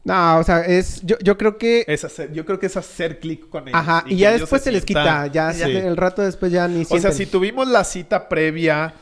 No, 0.04 0.40
o 0.40 0.44
sea, 0.44 0.62
es... 0.62 1.02
Yo, 1.04 1.18
yo 1.20 1.38
creo 1.38 1.58
que... 1.58 1.86
Es 1.88 2.04
hacer- 2.04 2.34
yo 2.34 2.46
creo 2.46 2.60
que 2.60 2.66
es 2.66 2.76
hacer 2.76 3.20
clic 3.20 3.48
con 3.50 3.68
ellos. 3.68 3.80
Ajá, 3.80 4.04
y, 4.08 4.18
ya 4.18 4.32
después 4.32 4.62
se, 4.64 4.72
les 4.72 4.84
quita. 4.84 5.28
Ya 5.28 5.54
Sí. 5.54 5.62
el 5.64 5.96
rato 5.96 6.22
después 6.24 6.52
ya 6.52 6.68
ni 6.68 6.86
O 6.90 7.00
sea, 7.00 7.12
si 7.12 7.26
tuvimos 7.26 7.68
la 7.68 7.84
cita 7.84 8.28
previa, 8.28 8.94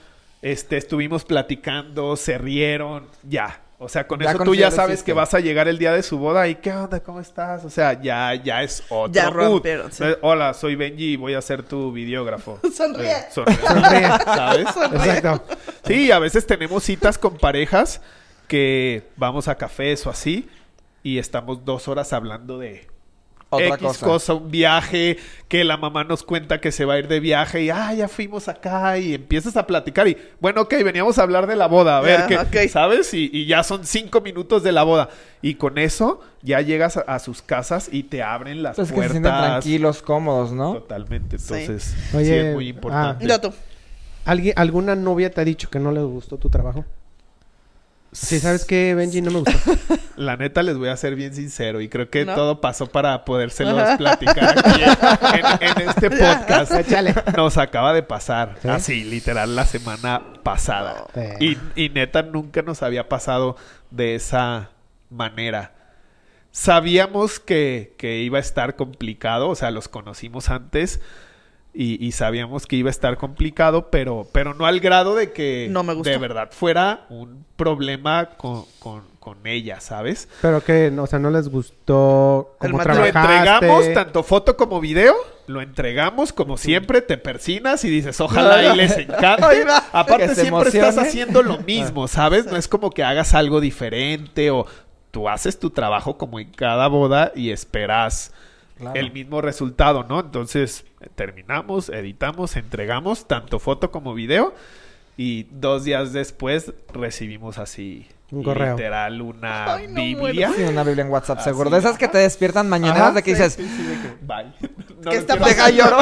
este, 0.41 0.77
estuvimos 0.77 1.23
platicando, 1.23 2.15
se 2.17 2.37
rieron, 2.37 3.07
ya. 3.27 3.61
O 3.84 3.89
sea, 3.89 4.05
con 4.05 4.19
Ya 4.19 4.29
eso 4.29 4.43
tú 4.43 4.53
ya 4.53 4.69
sabes 4.69 5.01
que 5.01 5.11
vas 5.11 5.34
a 5.34 5.39
llegar 5.39 5.67
el 5.67 5.79
día 5.79 5.91
de 5.91 6.03
su 6.03 6.19
boda 6.19 6.47
y 6.47 6.53
¿qué 6.53 6.71
onda? 6.71 6.99
¿Cómo 6.99 7.19
estás? 7.19 7.65
O 7.65 7.69
sea, 7.71 7.99
ya, 7.99 8.36
ya 8.36 8.61
es 8.61 8.84
otro 8.89 9.11
Ya 9.11 9.32
rompieron, 9.32 9.91
sí. 9.91 10.03
Hola, 10.21 10.53
soy 10.53 10.75
Benji 10.75 11.13
y 11.13 11.15
voy 11.15 11.34
a 11.34 11.41
ser 11.41 11.63
tu 11.63 11.91
videógrafo. 11.91 12.59
Sonríe. 12.75 13.09
Eh, 13.11 13.25
sonríe. 13.32 13.57
Sonríe. 13.67 14.07
¿Sabes? 14.23 14.67
Exacto. 14.67 15.57
Sí, 15.84 16.11
a 16.11 16.19
veces 16.19 16.45
tenemos 16.45 16.84
citas 16.84 17.17
con 17.17 17.39
parejas 17.39 18.01
que 18.47 19.09
vamos 19.17 19.47
a 19.47 19.55
cafés 19.55 20.05
o 20.05 20.11
así 20.11 20.47
y 21.01 21.17
estamos 21.17 21.65
dos 21.65 21.88
horas 21.88 22.13
hablando 22.13 22.59
de 22.59 22.88
Otra 23.51 23.67
X 23.75 23.79
cosa. 23.87 24.05
cosa. 24.05 24.33
un 24.33 24.49
viaje, 24.49 25.17
que 25.47 25.63
la 25.63 25.77
mamá 25.77 26.03
nos 26.03 26.23
cuenta 26.23 26.59
que 26.61 26.71
se 26.71 26.85
va 26.85 26.93
a 26.95 26.99
ir 26.99 27.07
de 27.07 27.19
viaje 27.19 27.61
y, 27.63 27.69
ah, 27.69 27.93
ya 27.93 28.07
fuimos 28.07 28.47
acá 28.47 28.97
y 28.97 29.13
empiezas 29.13 29.57
a 29.57 29.67
platicar 29.67 30.07
y, 30.07 30.17
bueno, 30.39 30.61
ok, 30.61 30.73
veníamos 30.83 31.19
a 31.19 31.23
hablar 31.23 31.47
de 31.47 31.55
la 31.57 31.67
boda, 31.67 31.97
a 31.97 32.01
ver, 32.01 32.21
Ya, 32.21 32.27
qué, 32.27 32.37
ok. 32.65 32.69
¿sabes? 32.69 33.13
Y, 33.13 33.29
y 33.33 33.45
ya 33.45 33.63
son 33.63 33.85
cinco 33.85 34.21
minutos 34.21 34.63
de 34.63 34.71
la 34.71 34.83
boda. 34.83 35.09
Y 35.41 35.55
con 35.55 35.77
eso 35.77 36.21
ya 36.41 36.61
llegas 36.61 36.97
a, 36.97 37.01
a 37.01 37.19
sus 37.19 37.41
casas 37.41 37.89
y 37.91 38.03
te 38.03 38.23
abren 38.23 38.63
las 38.63 38.77
Entonces 38.79 38.95
que 38.95 39.01
se 39.03 39.09
sienten 39.09 39.31
puertas. 39.31 39.49
tranquilos, 39.51 40.01
cómodos, 40.01 40.51
¿no? 40.53 40.73
Totalmente, 40.73 41.35
entonces 41.35 41.83
sí, 41.83 42.17
Oye, 42.17 42.49
es 42.49 42.53
muy 42.55 42.69
importante. 42.69 43.27
Yo 43.27 43.39
tú. 43.41 43.53
¿Alguien, 44.23 44.53
¿Alguna 44.57 44.95
novia 44.95 45.31
te 45.31 45.41
ha 45.41 45.43
dicho 45.43 45.69
que 45.69 45.79
no 45.79 45.91
le 45.91 46.01
gustó 46.01 46.37
tu 46.37 46.49
trabajo? 46.49 46.85
Sí, 48.14 48.39
¿sabes 48.41 48.66
qué, 48.66 48.93
Benji? 48.93 49.22
No 49.22 49.32
me 49.32 49.39
gustó. 49.39 49.57
La 50.18 50.36
neta 50.36 50.62
les 50.64 50.78
voy 50.78 50.89
a 50.89 50.97
ser 50.97 51.16
bien 51.16 51.34
sincero 51.34 51.80
y 51.80 51.88
creo 51.88 52.09
que 52.09 52.26
¿No? 52.26 52.36
todo 52.36 52.59
pasó 52.62 52.88
para 52.88 53.24
podérselos 53.24 53.97
platicar 53.97 54.59
aquí 54.59 54.82
en, 54.84 55.45
en- 55.45 55.78
en 55.82 55.89
este 55.89 56.09
podcast. 56.12 56.74
Échale. 56.74 57.16
Nos 57.38 57.57
acaba 57.57 57.93
de 57.93 58.03
pasar, 58.03 58.57
¿Sí? 58.62 58.68
así, 58.68 59.03
literal, 59.05 59.55
la 59.55 59.66
semana 59.66 60.22
pasada. 60.43 61.05
Sí. 61.39 61.57
Y, 61.76 61.84
y 61.86 61.89
neta 61.89 62.22
nunca 62.24 62.62
nos 62.62 62.84
había 62.84 63.07
pasado 63.07 63.55
de 63.91 64.16
esa 64.16 64.72
manera. 65.09 65.72
Sabíamos 66.51 67.39
que, 67.39 67.95
que 67.97 68.18
iba 68.20 68.38
a 68.38 68.41
estar 68.41 68.76
complicado, 68.76 69.47
o 69.49 69.55
sea, 69.55 69.72
los 69.72 69.88
conocimos 69.88 70.49
antes 70.49 70.99
y, 71.74 72.05
y 72.05 72.11
sabíamos 72.11 72.67
que 72.67 72.76
iba 72.76 72.89
a 72.89 72.91
estar 72.91 73.17
complicado, 73.17 73.89
pero, 73.89 74.28
pero 74.32 74.53
no 74.53 74.65
al 74.65 74.80
grado 74.80 75.15
de 75.15 75.32
que 75.32 75.67
No 75.69 75.84
me 75.84 75.95
de 75.95 76.17
verdad 76.17 76.49
fuera 76.51 77.05
un 77.09 77.45
problema 77.55 78.32
con, 78.38 78.65
con, 78.80 79.03
con 79.19 79.45
ella, 79.45 79.80
¿sabes? 79.80 80.28
Pero 80.41 80.63
que, 80.63 80.91
o 80.97 81.07
sea, 81.07 81.19
no 81.19 81.30
les 81.30 81.47
gustó 81.47 82.55
El 82.61 82.72
cómo 82.72 82.84
material. 82.84 83.05
Lo 83.05 83.11
trabajaste. 83.11 83.65
entregamos, 83.65 83.93
tanto 83.93 84.24
foto 84.24 84.57
como 84.57 84.82
video, 84.82 85.15
lo 85.47 85.61
entregamos 85.61 86.34
como 86.34 86.57
siempre, 86.57 87.01
te 87.01 87.17
persinas 87.17 87.86
y 87.86 87.89
dices, 87.89 88.19
ojalá 88.19 88.74
y 88.74 88.78
les 88.78 88.97
encante. 88.97 89.65
Aparte 89.93 90.36
siempre 90.36 90.69
estás 90.69 90.97
haciendo 90.97 91.41
lo 91.41 91.59
mismo, 91.59 92.07
¿sabes? 92.07 92.47
No 92.47 92.57
es 92.57 92.67
como 92.67 92.89
que 92.89 93.03
hagas 93.03 93.34
algo 93.34 93.61
diferente 93.61 94.51
o 94.51 94.65
tú 95.11 95.30
haces 95.30 95.59
tu 95.59 95.69
trabajo 95.69 96.17
como 96.17 96.39
en 96.39 96.51
cada 96.51 96.88
boda 96.88 97.32
y 97.36 97.51
esperas 97.51 98.34
Claro. 98.82 98.99
el 98.99 99.11
mismo 99.13 99.41
resultado, 99.41 100.03
¿no? 100.03 100.19
Entonces, 100.19 100.86
terminamos, 101.15 101.89
editamos, 101.89 102.55
entregamos 102.57 103.27
tanto 103.27 103.59
foto 103.59 103.91
como 103.91 104.13
video 104.13 104.53
y 105.17 105.43
dos 105.51 105.84
días 105.84 106.13
después 106.13 106.73
recibimos 106.93 107.57
así 107.59 108.07
Un 108.32 108.43
correo. 108.43 108.75
literal 108.75 109.21
una 109.21 109.75
Ay, 109.75 109.88
no 109.88 110.01
Biblia. 110.01 110.51
Sí, 110.55 110.63
una 110.63 110.84
Biblia 110.84 111.05
en 111.05 111.11
WhatsApp, 111.11 111.41
seguro. 111.41 111.69
De 111.69 111.77
esas 111.77 111.97
que 111.97 112.07
te 112.07 112.17
despiertan 112.17 112.67
mañaneras 112.69 113.01
Ajá, 113.09 113.11
de 113.13 113.23
que 113.23 113.36
sí, 113.36 113.41
dices, 113.43 113.53
sí, 113.53 113.67
sí, 113.67 113.84
de 113.84 113.93
que, 114.01 114.25
bye. 114.25 114.51
No 115.01 115.09
¿Qué 115.11 115.17
está 115.17 115.36
pasando? 115.38 115.97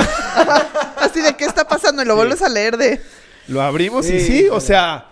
Así 0.97 1.21
de 1.21 1.35
qué 1.37 1.45
está 1.45 1.67
pasando 1.67 2.01
y 2.01 2.05
lo 2.05 2.15
vuelves 2.15 2.41
a 2.41 2.49
leer 2.49 2.77
de. 2.77 3.01
Lo 3.47 3.61
abrimos 3.61 4.05
y 4.09 4.19
Sí, 4.19 4.41
sí, 4.41 4.47
o 4.49 4.59
sea, 4.59 5.07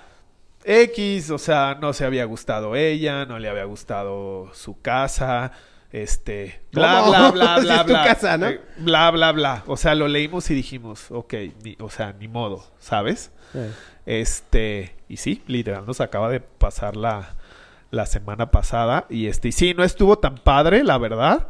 X, 0.64 1.30
o 1.32 1.38
sea, 1.38 1.78
no 1.82 1.94
se 1.94 2.04
había 2.06 2.26
gustado 2.26 2.76
ella, 2.76 3.26
no 3.26 3.40
le 3.40 3.50
había 3.50 3.64
gustado 3.64 4.54
su 4.54 4.80
casa, 4.82 5.54
este, 5.92 6.62
bla, 6.74 7.00
¿Cómo? 7.00 7.12
bla, 7.12 7.32
bla, 7.32 7.58
bla, 7.62 7.84
bla. 7.84 8.04
casa, 8.04 8.38
¿no? 8.38 8.48
Eh, 8.48 8.62
bla, 8.78 9.10
bla, 9.12 9.32
bla. 9.32 9.64
O 9.68 9.78
sea, 9.78 9.96
lo 9.96 10.08
leímos 10.08 10.50
y 10.52 10.54
dijimos, 10.54 11.06
ok, 11.12 11.34
ni- 11.64 11.78
o 11.80 11.90
sea, 11.90 12.14
ni 12.14 12.28
modo, 12.28 12.66
¿sabes? 12.80 13.32
Sí. 13.54 13.60
Este, 14.06 14.96
y 15.10 15.18
sí, 15.18 15.44
literal, 15.48 15.86
nos 15.86 16.02
acaba 16.02 16.30
de 16.30 16.40
pasar 16.40 16.96
la, 16.96 17.36
la 17.92 18.06
semana 18.06 18.52
pasada. 18.52 19.06
Y 19.10 19.28
este, 19.28 19.50
y 19.50 19.52
sí, 19.52 19.74
no 19.74 19.84
estuvo 19.84 20.18
tan 20.18 20.36
padre, 20.36 20.84
la 20.84 20.98
verdad. 20.98 21.48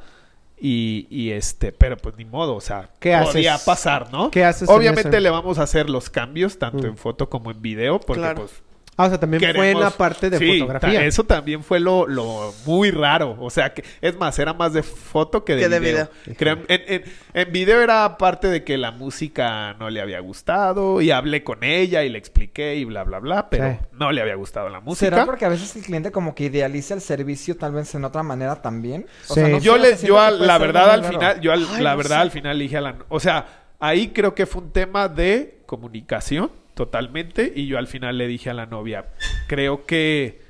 Y, 0.59 1.05
y 1.11 1.31
este, 1.31 1.71
pero 1.71 1.97
pues 1.97 2.15
ni 2.17 2.25
modo, 2.25 2.55
o 2.55 2.61
sea, 2.61 2.89
¿Qué 2.99 3.15
podía 3.23 3.53
haces? 3.55 3.65
pasar, 3.65 4.11
¿no? 4.11 4.31
¿Qué 4.31 4.43
haces 4.43 4.67
en 4.67 4.75
Obviamente 4.75 5.21
le 5.21 5.29
vamos 5.29 5.59
a 5.59 5.63
hacer 5.63 5.87
los 5.87 6.09
cambios, 6.09 6.57
tanto 6.57 6.79
Mm. 6.79 6.85
en 6.87 6.97
foto 6.97 7.29
como 7.29 7.51
en 7.51 7.61
video, 7.61 7.99
porque 7.99 8.21
Claro. 8.23 8.39
pues 8.41 8.63
Ah, 8.99 9.05
o 9.05 9.09
sea, 9.09 9.19
también 9.19 9.53
fue 9.55 9.69
en 9.69 9.79
la 9.79 9.91
parte 9.91 10.29
de 10.31 10.39
Sí, 10.39 10.59
fotografía. 10.59 10.99
ta- 10.99 11.05
Eso 11.05 11.23
también 11.23 11.63
fue 11.63 11.79
lo, 11.79 12.07
lo 12.07 12.51
muy 12.65 12.89
raro. 12.89 13.37
O 13.39 13.51
sea, 13.51 13.71
que 13.73 13.83
es 14.01 14.17
más, 14.17 14.39
era 14.39 14.53
más 14.53 14.73
de 14.73 14.81
foto 14.81 15.45
que 15.45 15.55
de 15.55 15.61
Que 15.61 15.69
de 15.69 15.79
video. 15.79 16.09
Creo- 16.35 16.57
en, 16.67 16.81
en- 16.87 17.03
en 17.35 17.51
video 17.51 17.79
era 17.81 18.17
parte 18.17 18.47
de 18.47 18.63
que 18.63 18.75
la 18.77 18.89
música 18.89 19.75
no 19.75 19.91
le 19.91 20.01
había 20.01 20.19
gustado 20.19 20.99
y 20.99 21.11
hablé 21.11 21.43
con 21.43 21.63
ella 21.63 22.03
y 22.03 22.09
le 22.09 22.17
expliqué 22.17 22.75
y 22.75 22.85
bla, 22.85 23.03
bla, 23.03 23.19
bla, 23.19 23.49
pero 23.51 23.69
Sí. 23.79 23.85
no 23.91 24.11
le 24.11 24.19
había 24.21 24.33
gustado 24.33 24.67
la 24.69 24.79
música. 24.79 25.11
¿será 25.11 25.25
porque 25.25 25.45
a 25.45 25.49
veces 25.49 25.75
el 25.75 25.83
cliente 25.83 26.11
como 26.11 26.33
que 26.33 26.45
idealiza 26.45 26.95
el 26.95 27.01
servicio 27.01 27.55
tal 27.55 27.73
vez 27.73 27.93
en 27.93 28.03
otra 28.03 28.23
manera 28.23 28.63
también? 28.63 29.05
O 29.29 29.33
Sí. 29.35 29.41
sea, 29.41 29.47
no 29.49 29.59
yo 29.59 29.73
sé, 29.75 29.79
le, 29.79 29.87
siento 29.89 30.07
yo 30.07 30.15
puede 30.15 30.47
la 30.47 30.57
verdad 30.57 30.89
al 30.89 31.01
raro. 31.03 31.13
final, 31.13 31.39
yo 31.41 31.51
al- 31.53 31.67
Ay, 31.75 31.83
la 31.83 31.91
no 31.91 31.97
verdad 31.97 32.15
sé. 32.17 32.21
al 32.23 32.31
final 32.31 32.57
dije 32.57 32.77
a 32.77 32.81
la, 32.81 32.95
o 33.09 33.19
sea, 33.19 33.45
ahí 33.79 34.07
creo 34.07 34.33
que 34.33 34.47
fue 34.47 34.63
un 34.63 34.71
tema 34.71 35.07
de 35.07 35.59
comunicación 35.67 36.49
totalmente 36.77 37.51
y 37.53 37.67
yo 37.67 37.77
al 37.77 37.87
final 37.87 38.17
le 38.17 38.27
dije 38.27 38.49
a 38.49 38.53
la 38.53 38.65
novia, 38.67 39.07
creo 39.49 39.85
que 39.85 40.41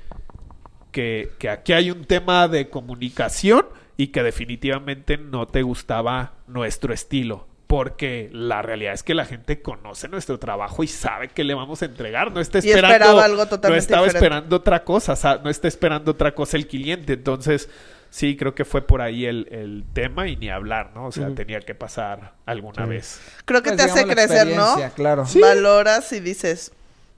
que, 0.92 1.30
que 1.38 1.48
aquí 1.50 1.72
hay 1.72 1.90
un 1.90 2.04
tema 2.04 2.46
de 2.48 2.70
comunicación 2.70 3.66
y 3.96 4.08
que 4.08 4.22
definitivamente 4.22 5.18
no 5.18 5.46
te 5.46 5.62
gustaba 5.62 6.34
nuestro 6.46 6.94
estilo. 6.94 7.46
Porque 7.66 8.30
la 8.32 8.62
realidad 8.62 8.94
es 8.94 9.02
que 9.02 9.12
la 9.14 9.26
gente 9.26 9.60
conoce 9.60 10.08
nuestro 10.08 10.38
trabajo 10.38 10.82
y 10.82 10.86
sabe 10.86 11.28
que 11.28 11.44
le 11.44 11.52
vamos 11.52 11.82
a 11.82 11.84
entregar. 11.84 12.32
No 12.32 12.40
está 12.40 12.58
Y 12.58 12.70
esperando. 12.70 12.94
esperaba 12.94 13.24
algo 13.26 13.44
totalmente 13.44 13.70
no 13.70 13.76
estaba 13.76 14.02
diferente. 14.04 14.26
esperando 14.26 14.56
otra 14.56 14.84
cosa. 14.84 15.12
o 15.12 15.16
sea, 15.16 15.40
no 15.44 15.50
está 15.50 15.68
esperando 15.68 16.12
otra 16.12 16.34
cosa 16.34 16.56
el 16.56 16.66
cliente. 16.66 17.12
Entonces, 17.12 17.68
sí, 18.10 18.36
creo 18.36 18.54
que 18.54 18.64
fue 18.64 18.82
por 18.82 19.00
ahí 19.02 19.26
el, 19.26 19.48
el 19.50 19.84
tema 19.92 20.28
y 20.28 20.36
ni 20.36 20.50
hablar, 20.50 20.92
¿no? 20.94 21.06
O 21.06 21.12
sea, 21.12 21.30
tenía 21.34 21.60
que 21.60 21.74
pasar 21.74 22.34
alguna 22.46 22.84
Sí. 22.84 22.88
vez. 22.90 23.20
Creo 23.44 23.62
que 23.62 23.70
Pues, 23.72 23.84
te 23.86 23.90
hace 23.90 24.06
crecer, 24.06 24.48
¿no? 24.56 24.76
Claro. 24.94 25.24
Valoras 25.40 26.12
y 26.12 26.20
dices, 26.20 26.72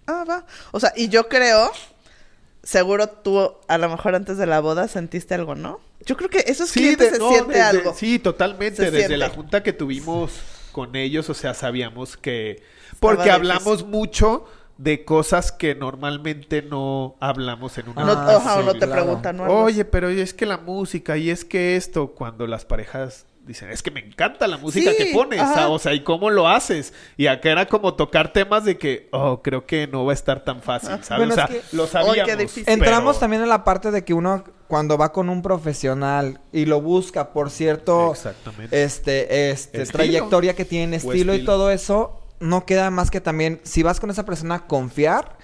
ah, 0.07 0.24
va. 0.28 0.47
O 0.72 0.80
sea, 0.80 0.93
y 0.97 1.09
yo 1.09 1.28
creo, 1.28 1.70
seguro 2.62 3.09
tú 3.09 3.55
a 3.68 3.78
lo 3.78 3.88
mejor 3.88 4.14
antes 4.14 4.36
de 4.38 4.47
la 4.47 4.61
boda 4.61 4.88
sentiste 4.88 5.34
algo, 5.34 5.55
¿no? 5.55 5.80
Yo 6.05 6.16
creo 6.16 6.30
que 6.30 6.45
esos 6.47 6.72
clientes 6.72 7.11
de- 7.12 7.16
se 7.16 7.22
no, 7.22 7.30
siente 7.30 7.53
desde- 7.55 7.62
algo. 7.62 7.95
Sí, 7.95 8.18
totalmente. 8.18 8.76
Se 8.76 8.84
desde 8.84 8.99
siente. 8.99 9.16
la 9.16 9.28
junta 9.30 9.62
que 9.62 9.72
tuvimos 9.72 10.32
con 10.72 10.97
ellos, 10.97 11.28
o 11.30 11.34
sea, 11.34 11.53
sabíamos 11.55 12.16
que... 12.16 12.62
Porque 13.01 13.30
hablamos 13.30 13.86
mucho 13.86 14.47
de 14.83 15.05
cosas 15.05 15.53
que 15.53 15.74
normalmente 15.74 16.62
no 16.62 17.14
hablamos 17.20 17.76
en 17.76 17.91
una 17.91 18.03
No, 18.05 18.12
Ah, 18.12 18.37
ajá, 18.37 18.57
o 18.57 18.61
sí, 18.61 18.66
no 18.66 18.72
te 18.72 18.78
claro. 18.87 18.93
preguntan, 19.03 19.37
¿no? 19.37 19.45
Oye, 19.45 19.85
pero 19.85 20.09
es 20.09 20.33
que 20.33 20.47
la 20.47 20.57
música 20.57 21.18
y 21.18 21.28
es 21.28 21.45
que 21.45 21.76
esto, 21.76 22.09
cuando 22.14 22.47
las 22.47 22.64
parejas 22.64 23.26
dicen, 23.47 23.70
es 23.70 23.83
que 23.83 23.91
me 23.91 24.01
encanta 24.01 24.47
la 24.47 24.57
música 24.57 24.91
Sí, 24.93 24.97
que 24.97 25.12
pones, 25.12 25.39
ajá. 25.41 25.68
o 25.68 25.78
sea, 25.78 25.93
¿y 25.93 26.01
cómo 26.03 26.31
lo 26.31 26.49
haces? 26.49 26.95
Y 27.18 27.26
acá 27.26 27.51
era 27.51 27.66
como 27.66 27.93
tocar 27.95 28.33
temas 28.33 28.64
de 28.64 28.78
que, 28.78 29.09
oh, 29.12 29.43
creo 29.43 29.66
que 29.66 29.87
no 29.87 30.07
va 30.07 30.12
a 30.12 30.14
estar 30.14 30.45
tan 30.45 30.62
fácil, 30.62 30.91
¿sabes? 31.03 31.26
Bueno, 31.26 31.33
o 31.33 31.35
sea, 31.35 31.45
es 31.45 31.51
que- 31.70 31.76
lo 31.76 31.87
sabíamos. 31.87 32.24
qué 32.24 32.37
difícil. 32.37 32.64
Entramos 32.66 33.16
pero- 33.16 33.20
también 33.20 33.43
en 33.43 33.49
la 33.51 33.64
parte 33.64 33.91
de 33.91 34.03
que 34.03 34.14
uno 34.14 34.45
cuando 34.66 34.97
va 34.97 35.12
con 35.12 35.28
un 35.28 35.43
profesional 35.43 36.41
y 36.53 36.64
lo 36.64 36.81
busca 36.81 37.33
por 37.33 37.51
cierto 37.51 38.12
Exactamente. 38.12 38.83
este 38.83 39.51
este 39.51 39.83
Estilo. 39.83 39.99
trayectoria 39.99 40.55
que 40.55 40.64
tiene, 40.64 40.97
estilo, 40.97 41.35
y 41.35 41.45
todo 41.45 41.70
eso, 41.70 42.19
no 42.41 42.66
queda 42.66 42.91
más 42.91 43.11
que 43.11 43.20
también 43.20 43.61
si 43.62 43.82
vas 43.82 44.01
con 44.01 44.11
esa 44.11 44.24
persona 44.24 44.66
confiar 44.66 45.38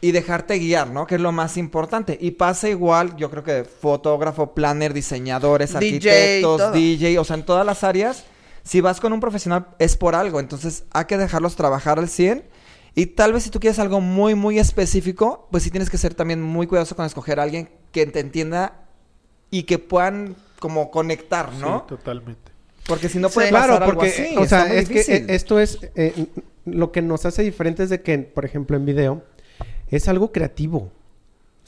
y 0.00 0.12
dejarte 0.12 0.58
guiar, 0.58 0.90
¿no? 0.90 1.06
Que 1.06 1.16
es 1.16 1.20
lo 1.20 1.32
más 1.32 1.56
importante. 1.56 2.18
Y 2.20 2.32
pasa 2.32 2.68
igual, 2.68 3.16
yo 3.16 3.30
creo 3.30 3.44
que 3.44 3.64
fotógrafo, 3.64 4.54
planner, 4.54 4.92
diseñadores, 4.92 5.70
DJ, 5.70 5.76
arquitectos, 5.76 6.58
todo. 6.58 6.72
DJ, 6.72 7.18
o 7.18 7.24
sea, 7.24 7.36
en 7.36 7.44
todas 7.44 7.64
las 7.64 7.84
áreas, 7.84 8.24
si 8.62 8.80
vas 8.80 9.00
con 9.00 9.12
un 9.12 9.20
profesional 9.20 9.68
es 9.78 9.96
por 9.96 10.14
algo, 10.14 10.40
entonces 10.40 10.84
hay 10.92 11.04
que 11.04 11.18
dejarlos 11.18 11.56
trabajar 11.56 11.98
al 11.98 12.08
100. 12.08 12.44
Y 12.94 13.06
tal 13.06 13.34
vez 13.34 13.42
si 13.42 13.50
tú 13.50 13.60
quieres 13.60 13.78
algo 13.78 14.00
muy, 14.00 14.34
muy 14.34 14.58
específico, 14.58 15.48
pues 15.50 15.64
sí 15.64 15.70
tienes 15.70 15.90
que 15.90 15.98
ser 15.98 16.14
también 16.14 16.42
muy 16.42 16.66
cuidadoso 16.66 16.96
con 16.96 17.04
escoger 17.04 17.38
a 17.38 17.42
alguien 17.42 17.68
que 17.92 18.06
te 18.06 18.20
entienda 18.20 18.86
y 19.50 19.64
que 19.64 19.78
puedan 19.78 20.34
como 20.58 20.90
conectar, 20.90 21.52
¿no? 21.54 21.80
Sí, 21.80 21.94
totalmente. 21.94 22.55
Porque 22.86 23.08
si 23.08 23.18
no 23.18 23.28
Sí. 23.28 23.34
puede 23.34 23.48
Claro, 23.48 23.74
pasar 23.74 23.82
algo 23.82 23.94
porque, 23.94 24.10
así, 24.10 24.36
o 24.36 24.46
sea, 24.46 24.72
es 24.72 24.88
que 24.88 24.94
difícil. 24.94 25.14
eh, 25.14 25.26
esto 25.34 25.58
es 25.58 25.78
eh, 25.96 26.26
lo 26.64 26.92
que 26.92 27.02
nos 27.02 27.26
hace 27.26 27.42
diferentes 27.42 27.90
de 27.90 28.00
que, 28.02 28.18
por 28.18 28.44
ejemplo, 28.44 28.76
en 28.76 28.84
video 28.86 29.24
es 29.90 30.08
algo 30.08 30.32
creativo. 30.32 30.78
O 30.78 30.90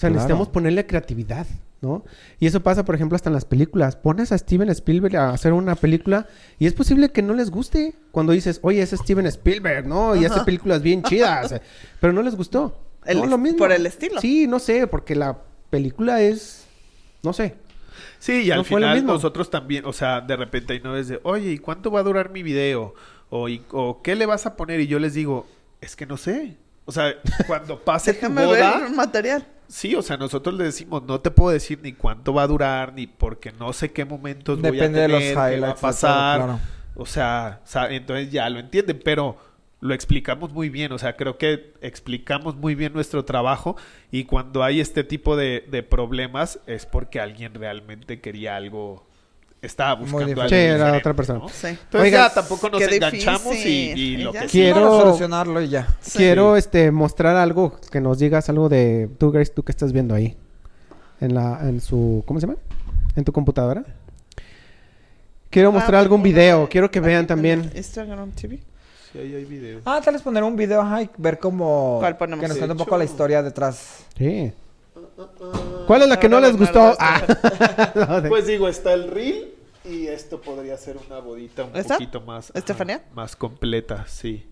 sea, 0.01 0.09
Claro. 0.09 0.15
necesitamos 0.15 0.49
ponerle 0.49 0.87
creatividad, 0.87 1.47
¿no? 1.81 2.05
Y 2.39 2.47
eso 2.47 2.63
pasa, 2.63 2.85
por 2.85 2.95
ejemplo, 2.95 3.17
hasta 3.17 3.31
en 3.31 3.35
las 3.35 3.45
películas. 3.45 3.97
Pones 3.97 4.31
a 4.31 4.39
Steven 4.39 4.69
Spielberg 4.71 5.17
a 5.17 5.31
hacer 5.31 5.53
una 5.53 5.75
película 5.75 6.27
y 6.59 6.67
es 6.67 6.73
posible 6.75 7.09
que 7.11 7.23
no 7.23 7.35
les 7.35 7.51
guste 7.51 7.95
cuando 8.13 8.33
dices, 8.33 8.61
oye, 8.63 8.81
es 8.83 8.91
Steven 8.91 9.27
Spielberg, 9.27 9.87
¿no? 9.87 10.15
Y 10.15 10.25
hace 10.25 10.37
Ajá. 10.37 10.45
películas 10.45 10.83
bien 10.83 11.03
chidas, 11.03 11.61
pero 12.01 12.13
no 12.13 12.23
les 12.23 12.37
gustó. 12.37 12.79
El 13.05 13.19
No, 13.19 13.27
lo 13.27 13.39
mismo. 13.39 13.59
por 13.59 13.73
el 13.73 13.87
estilo. 13.87 14.21
Sí, 14.21 14.47
no 14.47 14.59
sé, 14.61 14.87
porque 14.87 15.17
la 15.17 15.39
película 15.71 16.21
es, 16.23 16.65
no 17.25 17.33
sé. 17.33 17.55
Sí, 18.19 18.43
y 18.43 18.51
al 18.51 18.59
No 18.59 18.65
final 18.65 19.05
nosotros 19.07 19.51
también, 19.51 19.85
o 19.87 19.93
sea, 19.93 20.21
de 20.21 20.37
repente 20.37 20.73
hay 20.73 20.81
noves 20.81 21.09
de, 21.09 21.21
oye, 21.23 21.53
¿y 21.53 21.59
cuánto 21.59 21.91
va 21.91 22.01
a 22.01 22.03
durar 22.03 22.31
mi 22.31 22.43
video? 22.43 22.95
O, 23.31 23.49
y- 23.49 23.63
o 23.71 24.03
¿qué 24.03 24.17
le 24.17 24.27
vas 24.27 24.47
a 24.47 24.57
poner? 24.57 24.81
Y 24.81 24.87
yo 24.89 24.99
les 24.99 25.15
digo, 25.15 25.47
es 25.81 25.95
que 25.97 26.07
no 26.07 26.17
sé. 26.17 26.57
O 26.85 26.93
sea, 26.93 27.15
cuando 27.47 27.79
pase 27.79 28.15
tu 28.15 28.29
boda, 28.29 28.79
ver 28.81 28.91
material. 28.91 29.47
sí, 29.69 29.95
o 29.95 30.03
sea, 30.03 30.17
nosotros 30.17 30.55
le 30.57 30.65
decimos, 30.65 31.03
no 31.05 31.21
te 31.21 31.31
puedo 31.31 31.51
decir 31.53 31.79
ni 31.83 31.93
cuánto 31.93 32.33
va 32.33 32.43
a 32.43 32.47
durar, 32.49 32.93
ni 32.95 33.07
porque 33.07 33.53
no 33.53 33.73
sé 33.73 33.93
qué 33.93 34.05
momentos 34.05 34.59
voy 34.61 34.69
a 34.69 34.73
Depende 34.73 35.01
de 35.03 35.09
los 35.09 35.23
qué 35.23 35.35
va 35.61 35.71
a 35.71 35.75
pasar. 35.77 36.39
claro. 36.41 36.61
O 36.97 37.07
sea, 37.07 37.61
entonces 37.91 38.33
ya 38.33 38.49
lo 38.51 38.59
entienden, 38.59 39.01
pero 39.05 39.37
lo 39.81 39.95
explicamos 39.95 40.53
muy 40.53 40.69
bien, 40.71 40.91
o 40.93 40.99
sea, 40.99 41.17
creo 41.17 41.39
que 41.39 41.73
explicamos 41.81 42.57
muy 42.57 42.75
bien 42.75 42.93
nuestro 42.93 43.25
trabajo 43.25 43.77
y 44.11 44.25
cuando 44.25 44.65
hay 44.65 44.81
este 44.81 45.05
tipo 45.05 45.37
de, 45.37 45.65
de 45.71 45.83
problemas 45.85 46.59
es 46.67 46.85
porque 46.87 47.21
alguien 47.21 47.55
realmente 47.55 48.21
quería 48.21 48.57
algo, 48.57 49.07
estaba 49.63 49.95
buscando 49.95 50.43
algo. 50.43 50.49
Sí, 50.49 50.55
era 50.57 50.97
otra 50.97 51.15
persona. 51.15 51.39
¿no? 51.39 51.49
Sí. 51.49 51.69
Entonces 51.69 52.01
Oiga, 52.01 52.29
ya 52.29 52.35
tampoco 52.35 52.69
nos 52.71 52.83
enganchamos 52.83 53.55
y, 53.55 53.93
y 53.93 54.17
lo 54.17 54.33
que 54.33 54.47
Quiero- 54.47 55.01
solucionarlo 55.01 55.61
y 55.63 55.69
ya. 55.69 55.87
Sí. 56.01 56.19
Quiero 56.19 56.57
este 56.57 56.91
mostrar 56.91 57.37
algo 57.37 57.79
que 57.93 58.01
nos 58.01 58.19
digas 58.19 58.49
algo 58.49 58.69
de 58.69 59.09
tú 59.19 59.31
Grace, 59.31 59.53
tú 59.53 59.63
que 59.63 59.71
estás 59.73 59.93
viendo 59.93 60.15
ahí 60.15 60.37
en 61.21 61.35
la 61.35 61.61
en 61.69 61.81
su 61.81 62.23
¿cómo 62.27 62.41
se 62.41 62.47
llama? 62.49 62.59
En 63.15 63.25
tu 63.25 63.33
computadora. 63.33 63.85
Quiero 65.51 65.73
mostrar 65.73 65.97
Ah, 65.97 66.01
algún 66.01 66.23
video, 66.23 66.63
de- 66.63 66.69
quiero 66.69 66.91
que 66.91 67.01
vean 67.01 67.27
también. 67.27 67.71
Instagram 67.75 68.33
TV. 68.33 68.61
Sí, 69.13 69.19
ahí 69.19 69.35
hay 69.35 69.45
videos. 69.45 69.83
Ah, 69.87 70.01
tal 70.05 70.15
vez 70.15 70.23
poner 70.23 70.43
un 70.43 70.55
video, 70.57 70.81
ajá, 70.83 71.03
y 71.03 71.11
ver 71.17 71.39
cómo... 71.39 71.97
¿Cuál 72.01 72.17
ponemos? 72.17 72.43
Que 72.43 72.49
nos 72.49 72.57
cuente 72.59 72.73
un 72.73 72.79
poco 72.79 72.97
la 72.99 73.05
historia 73.05 73.43
detrás. 73.43 74.05
Sí. 74.17 74.53
¿Cuál 75.87 76.03
es 76.03 76.09
la 76.09 76.21
que 76.21 76.29
no 76.29 76.41
les 76.41 76.57
gustó? 76.57 76.95
Ah. 76.99 77.23
No, 78.23 78.23
Pues 78.29 78.47
digo, 78.47 78.69
está 78.69 78.93
el 78.93 79.11
reel 79.11 79.55
y 79.85 80.07
esto 80.07 80.41
podría 80.41 80.77
ser 80.77 80.97
una 81.07 81.19
bodita 81.21 81.65
un 81.65 81.75
¿Esta? 81.75 81.95
poquito 81.95 82.21
más 82.21 82.51
ajá, 82.51 82.59
¿Estefanía? 82.59 83.03
más 83.15 83.35
completa, 83.35 84.05
sí. 84.07 84.47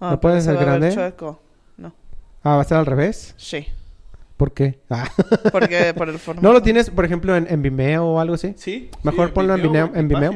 Ah, 0.00 0.12
¿Lo 0.12 0.20
puedes 0.20 0.44
pero 0.46 0.56
se 0.56 0.58
hacer 0.58 0.68
va 0.68 0.74
a 0.74 0.78
ver 0.78 0.80
grande? 0.92 0.94
chueco. 0.94 1.40
No. 1.76 1.92
Ah, 2.42 2.56
va 2.56 2.62
a 2.62 2.64
ser 2.64 2.78
al 2.78 2.86
revés. 2.86 3.34
Sí. 3.36 3.66
¿Por 4.36 4.52
qué? 4.52 4.78
Ah. 4.90 5.08
Porque 5.52 5.92
por 5.94 6.08
el 6.08 6.18
formato. 6.18 6.46
¿No 6.46 6.52
lo 6.52 6.62
tienes, 6.62 6.90
por 6.90 7.04
ejemplo, 7.04 7.36
en, 7.36 7.46
en 7.50 7.62
Vimeo 7.62 8.04
o 8.06 8.20
algo 8.20 8.34
así? 8.34 8.54
Sí. 8.56 8.90
Mejor 9.02 9.28
sí, 9.28 9.32
ponlo 9.34 9.54
en 9.54 9.62
Vimeo- 9.62 9.90
en 9.94 10.08
Vimeo. 10.08 10.32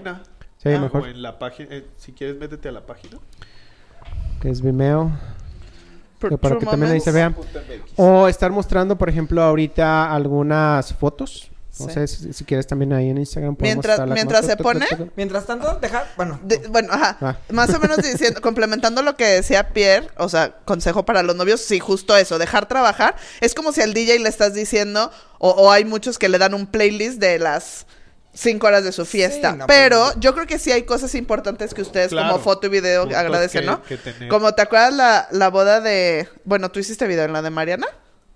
Sí, 0.62 0.68
Ah, 0.68 0.78
mejor. 0.80 1.02
O 1.02 1.06
en 1.06 1.22
la 1.22 1.38
página, 1.38 1.68
eh, 1.74 1.86
si 1.96 2.12
quieres 2.12 2.36
métete 2.36 2.68
a 2.68 2.72
la 2.72 2.84
página. 2.86 3.18
Que 4.40 4.50
es 4.50 4.60
Vimeo. 4.62 5.10
Para 6.40 6.58
que 6.58 6.66
también 6.66 6.92
ahí 6.92 7.00
se 7.00 7.12
Moments. 7.12 7.52
vea. 7.54 7.78
.mx. 7.78 7.92
O 7.96 8.28
estar 8.28 8.50
mostrando, 8.50 8.98
por 8.98 9.08
ejemplo, 9.08 9.42
ahorita 9.42 10.12
algunas 10.14 10.92
fotos. 10.94 11.50
No 11.78 11.86
Sí. 11.86 11.92
sé 11.94 12.06
si, 12.08 12.32
si 12.34 12.44
quieres 12.44 12.66
también 12.66 12.92
ahí 12.92 13.08
en 13.08 13.16
Instagram. 13.16 13.56
Mientras- 13.58 14.06
mientras 14.08 14.44
se 14.44 14.56
pone. 14.58 14.86
Mientras 15.16 15.46
tanto, 15.46 15.78
dejar... 15.80 16.04
Bueno, 16.16 16.38
De- 16.42 16.66
bueno, 16.68 16.92
ajá. 16.92 17.16
Ah. 17.22 17.36
Más 17.52 17.72
o 17.72 17.78
menos 17.78 17.96
diciendo, 18.02 18.42
complementando 18.42 19.00
lo 19.02 19.16
que 19.16 19.24
decía 19.24 19.68
Pierre, 19.68 20.08
o 20.18 20.28
sea, 20.28 20.56
consejo 20.66 21.06
para 21.06 21.22
los 21.22 21.36
novios, 21.36 21.60
sí, 21.62 21.78
justo 21.80 22.14
eso, 22.16 22.38
dejar 22.38 22.66
trabajar. 22.68 23.16
Es 23.40 23.54
como 23.54 23.72
si 23.72 23.80
al 23.80 23.94
DJ 23.94 24.18
le 24.18 24.28
estás 24.28 24.52
diciendo, 24.52 25.10
o, 25.38 25.48
o 25.50 25.70
hay 25.70 25.86
muchos 25.86 26.18
que 26.18 26.28
le 26.28 26.36
dan 26.36 26.52
un 26.52 26.66
playlist 26.66 27.18
de 27.18 27.38
las 27.38 27.86
cinco 28.32 28.66
horas 28.68 28.84
de 28.84 28.92
su 28.92 29.04
fiesta. 29.04 29.52
Sí, 29.52 29.56
no, 29.58 29.66
pero 29.66 30.04
pues, 30.04 30.16
yo 30.20 30.34
creo 30.34 30.46
que 30.46 30.58
sí 30.58 30.70
hay 30.72 30.82
cosas 30.84 31.14
importantes 31.14 31.74
que 31.74 31.82
ustedes 31.82 32.08
Claro. 32.08 32.30
como 32.32 32.42
foto 32.44 32.66
y 32.66 32.70
video 32.70 33.02
agradecen, 33.16 33.62
que- 33.62 33.66
¿no? 33.66 33.82
que. 33.82 34.28
Como 34.28 34.54
te 34.54 34.62
acuerdas 34.62 34.94
la, 34.94 35.28
la 35.32 35.48
boda 35.50 35.80
de, 35.80 36.28
bueno, 36.44 36.70
tú 36.70 36.78
hiciste 36.80 37.06
video 37.06 37.24
en 37.24 37.32
la 37.32 37.42
de 37.42 37.50
Mariana 37.50 37.86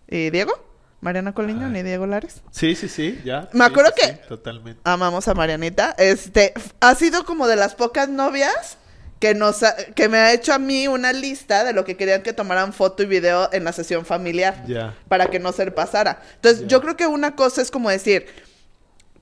y 0.09 0.31
Diego, 0.31 0.53
Mariana 1.01 1.33
Coliño 1.35 1.69
ni 1.69 1.83
Diego 1.83 2.07
Lares. 2.07 2.43
Sí, 2.51 2.75
sí, 2.75 2.89
sí, 2.89 3.21
ya. 3.25 3.49
Me 3.53 3.65
Sí, 3.67 3.71
acuerdo 3.71 3.93
sí, 3.97 4.03
que- 4.07 4.13
totalmente. 4.27 4.81
amamos 4.85 5.29
a 5.29 5.35
Marianita. 5.35 5.95
Este, 5.99 6.55
ha 6.81 6.95
sido 6.95 7.25
como 7.25 7.47
de 7.47 7.57
las 7.57 7.75
pocas 7.75 8.09
novias 8.09 8.79
que 9.21 9.35
nos 9.35 9.63
ha- 9.63 9.77
que 9.77 10.09
me 10.09 10.19
ha 10.19 10.33
hecho 10.33 10.53
a 10.53 10.59
mí 10.59 10.89
una 10.89 11.13
lista 11.13 11.63
de 11.65 11.73
lo 11.73 11.85
que 11.85 11.97
querían 11.97 12.23
que 12.23 12.33
tomaran 12.33 12.73
foto 12.73 13.03
y 13.03 13.07
video 13.07 13.49
en 13.53 13.65
la 13.65 13.73
sesión 13.73 14.05
familiar 14.05 14.65
Ya. 14.67 14.95
para 15.09 15.27
que 15.29 15.39
no 15.39 15.53
se 15.53 15.71
pasara. 15.71 16.21
Entonces, 16.37 16.63
Ya. 16.63 16.67
yo 16.69 16.81
creo 16.83 16.97
que 16.97 17.07
una 17.07 17.37
cosa 17.37 17.63
es 17.63 17.71
como 17.71 17.91
decir, 17.91 18.27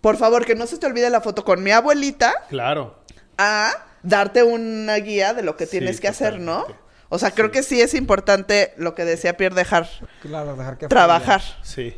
por 0.03 0.19
favor, 0.19 0.45
que 0.45 0.55
no 0.55 0.67
se 0.67 0.77
te 0.77 0.85
olvide 0.87 1.09
la 1.09 1.23
foto 1.23 1.45
con 1.45 1.63
mi 1.63 1.71
abuelita 1.71 2.35
Claro. 2.51 2.99
a 3.39 3.73
darte 4.03 4.43
una 4.43 4.97
guía 4.97 5.33
de 5.33 5.43
lo 5.43 5.57
que 5.57 5.65
Sí, 5.65 5.79
tienes 5.79 5.99
que 6.01 6.09
hacer, 6.09 6.39
¿no? 6.41 6.67
O 7.09 7.19
sea, 7.19 7.31
creo 7.31 7.47
Sí. 7.47 7.53
que 7.53 7.63
sí 7.63 7.81
es 7.81 7.95
importante 7.95 8.75
lo 8.77 8.95
que 8.95 9.05
decía 9.07 9.37
Pierre 9.37 9.55
dejar 9.55 9.89
claro, 10.21 10.57
dejar 10.57 10.77
que... 10.77 10.89
trabajar. 10.89 11.41
Sí. 11.63 11.97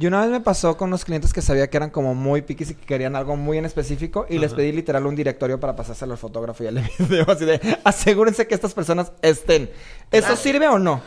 Y 0.00 0.06
una 0.06 0.20
vez 0.20 0.30
me 0.30 0.40
pasó 0.40 0.76
con 0.76 0.88
unos 0.90 1.04
clientes 1.04 1.32
que 1.32 1.42
sabía 1.42 1.68
que 1.70 1.76
eran 1.76 1.90
como 1.90 2.14
muy 2.14 2.42
piquis 2.42 2.70
y 2.70 2.74
que 2.76 2.86
querían 2.86 3.16
algo 3.16 3.34
muy 3.34 3.58
en 3.58 3.64
específico 3.64 4.26
y 4.28 4.38
les 4.38 4.54
pedí 4.54 4.70
literal 4.70 5.06
un 5.06 5.16
directorio 5.16 5.58
para 5.58 5.74
pasárselo 5.74 6.12
al 6.12 6.18
fotógrafo 6.18 6.62
y 6.62 6.68
al 6.68 6.74
video 7.00 7.24
así 7.28 7.44
de 7.44 7.78
asegúrense 7.82 8.46
que 8.46 8.54
estas 8.54 8.74
personas 8.74 9.10
estén. 9.22 9.70
¿Eso 10.12 10.36
sirve 10.36 10.68
o 10.68 10.78
no? 10.78 11.00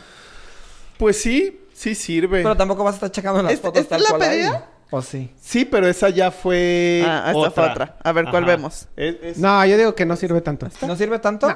Pues 0.98 1.22
sí, 1.22 1.62
sí 1.74 1.96
sirve. 1.96 2.42
Pero 2.44 2.58
tampoco 2.58 2.84
vas 2.84 2.94
a 2.94 2.98
estar 2.98 3.12
checando 3.12 3.42
las 3.42 3.54
¿Esta- 3.54 3.68
fotos 3.70 3.82
esta 3.84 3.96
tal 3.96 4.04
es 4.04 4.12
la 4.12 4.18
cual 4.18 4.30
ahí. 4.30 4.52
¿O 4.92 5.02
sí? 5.02 5.32
Sí, 5.40 5.66
pero 5.66 5.88
esa 5.88 6.10
ya 6.10 6.30
fue 6.32 7.02
Ah, 7.08 7.24
esta 7.28 7.38
otra. 7.38 7.52
fue 7.52 7.64
otra. 7.72 7.98
A 8.04 8.12
ver, 8.12 8.26
¿cuál 8.30 8.46
vemos? 8.46 8.88
Es- 8.96 9.16
es- 9.24 9.38
No, 9.38 9.66
yo 9.66 9.78
digo 9.78 9.96
que 9.96 10.06
no 10.06 10.16
sirve 10.16 10.42
tanto. 10.42 10.68
¿No 10.86 10.96
sirve 10.96 11.18
tanto? 11.20 11.48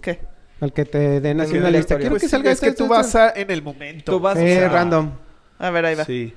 ¿Qué? 0.00 0.20
Al 0.60 0.72
que 0.72 0.84
te 0.86 1.20
den 1.20 1.40
así 1.40 1.54
El 1.54 1.60
una 1.60 1.70
lista. 1.70 1.96
Quiero 1.96 2.10
pues 2.10 2.22
que 2.22 2.28
sí, 2.28 2.30
salga 2.32 2.50
es 2.50 2.60
que 2.60 2.68
esto, 2.68 2.84
tú 2.86 2.94
esto, 2.94 2.94
vas 2.96 3.14
a, 3.14 3.30
en 3.38 3.50
el 3.50 3.62
momento. 3.62 4.12
Tú 4.12 4.20
vas-. 4.20 4.36
Eh, 4.38 4.56
o 4.56 4.60
sea, 4.60 4.68
random. 4.70 5.10
A 5.58 5.70
ver, 5.70 5.84
ahí 5.86 5.94
va. 5.94 6.04
Sí, 6.04 6.34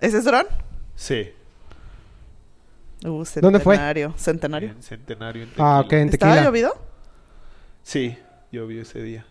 ¿Ese 0.00 0.18
es 0.18 0.24
dron? 0.24 0.46
sí. 0.94 1.32
Uh, 3.04 3.24
¿Dónde 3.40 3.60
fue? 3.60 3.76
centenario. 3.76 4.12
¿Centenario? 4.16 4.70
En 4.70 4.82
Centenario. 4.82 5.42
En 5.44 5.50
Ah, 5.56 5.80
ok, 5.84 5.92
en 5.92 6.08
¿Estaba 6.08 6.42
llovido? 6.42 6.76
Sí, 7.84 8.18
llovió 8.50 8.82
ese 8.82 9.00
día. 9.02 9.24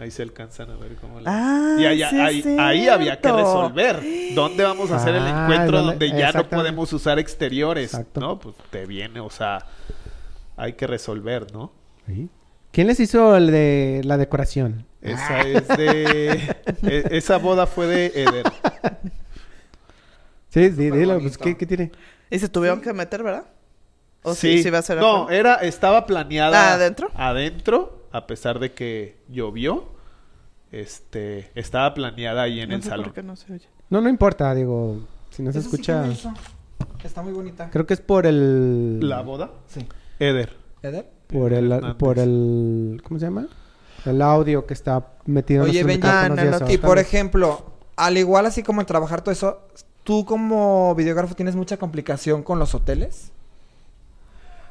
Ahí 0.00 0.10
se 0.10 0.22
alcanzan 0.22 0.70
a 0.70 0.76
ver 0.76 0.94
cómo 0.96 1.20
la... 1.20 1.30
Ah, 1.30 1.76
y 1.78 1.84
allá- 1.84 2.08
sí 2.08 2.18
ahí, 2.18 2.56
ahí 2.58 2.88
había 2.88 3.20
que 3.20 3.30
resolver. 3.30 4.00
¿Dónde 4.34 4.64
vamos 4.64 4.90
a 4.90 4.96
hacer 4.96 5.14
el 5.14 5.22
Ah, 5.24 5.42
encuentro 5.42 5.82
donde 5.82 6.08
ya 6.10 6.32
no 6.32 6.48
podemos 6.48 6.90
usar 6.94 7.18
exteriores? 7.18 7.92
Exacto. 7.92 8.18
No, 8.18 8.38
pues 8.38 8.56
te 8.70 8.86
viene, 8.86 9.20
o 9.20 9.28
sea, 9.28 9.58
hay 10.56 10.72
que 10.72 10.86
resolver, 10.86 11.52
¿no? 11.52 11.70
Sí. 12.06 12.30
¿Quién 12.72 12.86
les 12.86 12.98
hizo 12.98 13.36
el 13.36 13.50
de 13.50 14.00
la 14.04 14.16
decoración? 14.16 14.86
Esa 15.02 15.40
es 15.42 15.68
de... 15.68 16.56
e- 16.82 17.04
esa 17.10 17.36
boda 17.36 17.66
fue 17.66 17.86
de 17.86 18.06
Eder. 18.06 18.44
Sí, 20.48 20.70
sí, 20.70 20.90
dilo. 20.90 21.20
Pues, 21.20 21.36
¿qué, 21.36 21.56
qué 21.58 21.66
tiene? 21.66 21.92
Y 22.30 22.38
se 22.38 22.48
tuvieron 22.48 22.80
que 22.80 22.92
meter, 22.94 23.22
¿verdad? 23.22 23.44
¿O 24.22 24.34
sí, 24.34 24.62
sí 24.62 24.70
va 24.70 24.78
a 24.78 24.82
ser 24.82 24.98
No, 24.98 25.28
era, 25.30 25.56
estaba 25.56 26.06
planeada... 26.06 26.70
Ah, 26.70 26.74
¿adentro? 26.74 27.10
Adentro. 27.14 27.99
A 28.12 28.26
pesar 28.26 28.58
de 28.58 28.72
que 28.72 29.16
llovió, 29.28 29.84
este, 30.72 31.50
estaba 31.54 31.94
planeada 31.94 32.42
ahí 32.42 32.60
en 32.60 32.70
No 32.70 32.76
el 32.76 32.82
sé 32.82 32.88
salón. 32.90 33.06
por 33.06 33.14
qué 33.14 33.22
no 33.22 33.36
se 33.36 33.52
oye. 33.52 33.68
No, 33.88 34.00
no 34.00 34.08
importa, 34.08 34.54
digo, 34.54 35.00
si 35.30 35.42
no 35.42 35.52
se 35.52 35.60
sí, 35.60 35.66
escucha. 35.68 35.98
¿quién 36.00 36.08
la 36.08 36.14
hizo? 36.14 36.32
Está 37.04 37.22
muy 37.22 37.32
bonita. 37.32 37.70
Creo 37.70 37.86
que 37.86 37.94
es 37.94 38.00
por 38.00 38.26
el. 38.26 39.00
¿La 39.08 39.22
boda? 39.22 39.50
Sí. 39.66 39.86
Eder. 40.18 40.54
¿Eder? 40.82 41.08
Por 41.26 41.52
el, 41.52 41.72
Hernández. 41.72 41.96
por 41.96 42.18
el, 42.18 43.00
¿cómo 43.04 43.18
se 43.18 43.26
llama? 43.26 43.46
El 44.04 44.22
audio 44.22 44.66
que 44.66 44.74
está 44.74 45.06
metido 45.26 45.64
Oye, 45.64 45.80
en 45.80 45.86
los 45.86 45.98
ah, 46.04 46.28
eso. 46.36 46.70
Y 46.70 46.78
por 46.78 46.98
ejemplo, 46.98 47.64
al 47.96 48.16
igual 48.16 48.46
así 48.46 48.62
como 48.62 48.80
en 48.80 48.86
trabajar 48.86 49.22
todo 49.22 49.32
eso, 49.32 49.60
¿tú 50.04 50.24
como 50.24 50.94
videógrafo 50.94 51.34
tienes 51.34 51.54
mucha 51.54 51.76
complicación 51.76 52.42
con 52.42 52.58
los 52.58 52.74
hoteles? 52.74 53.30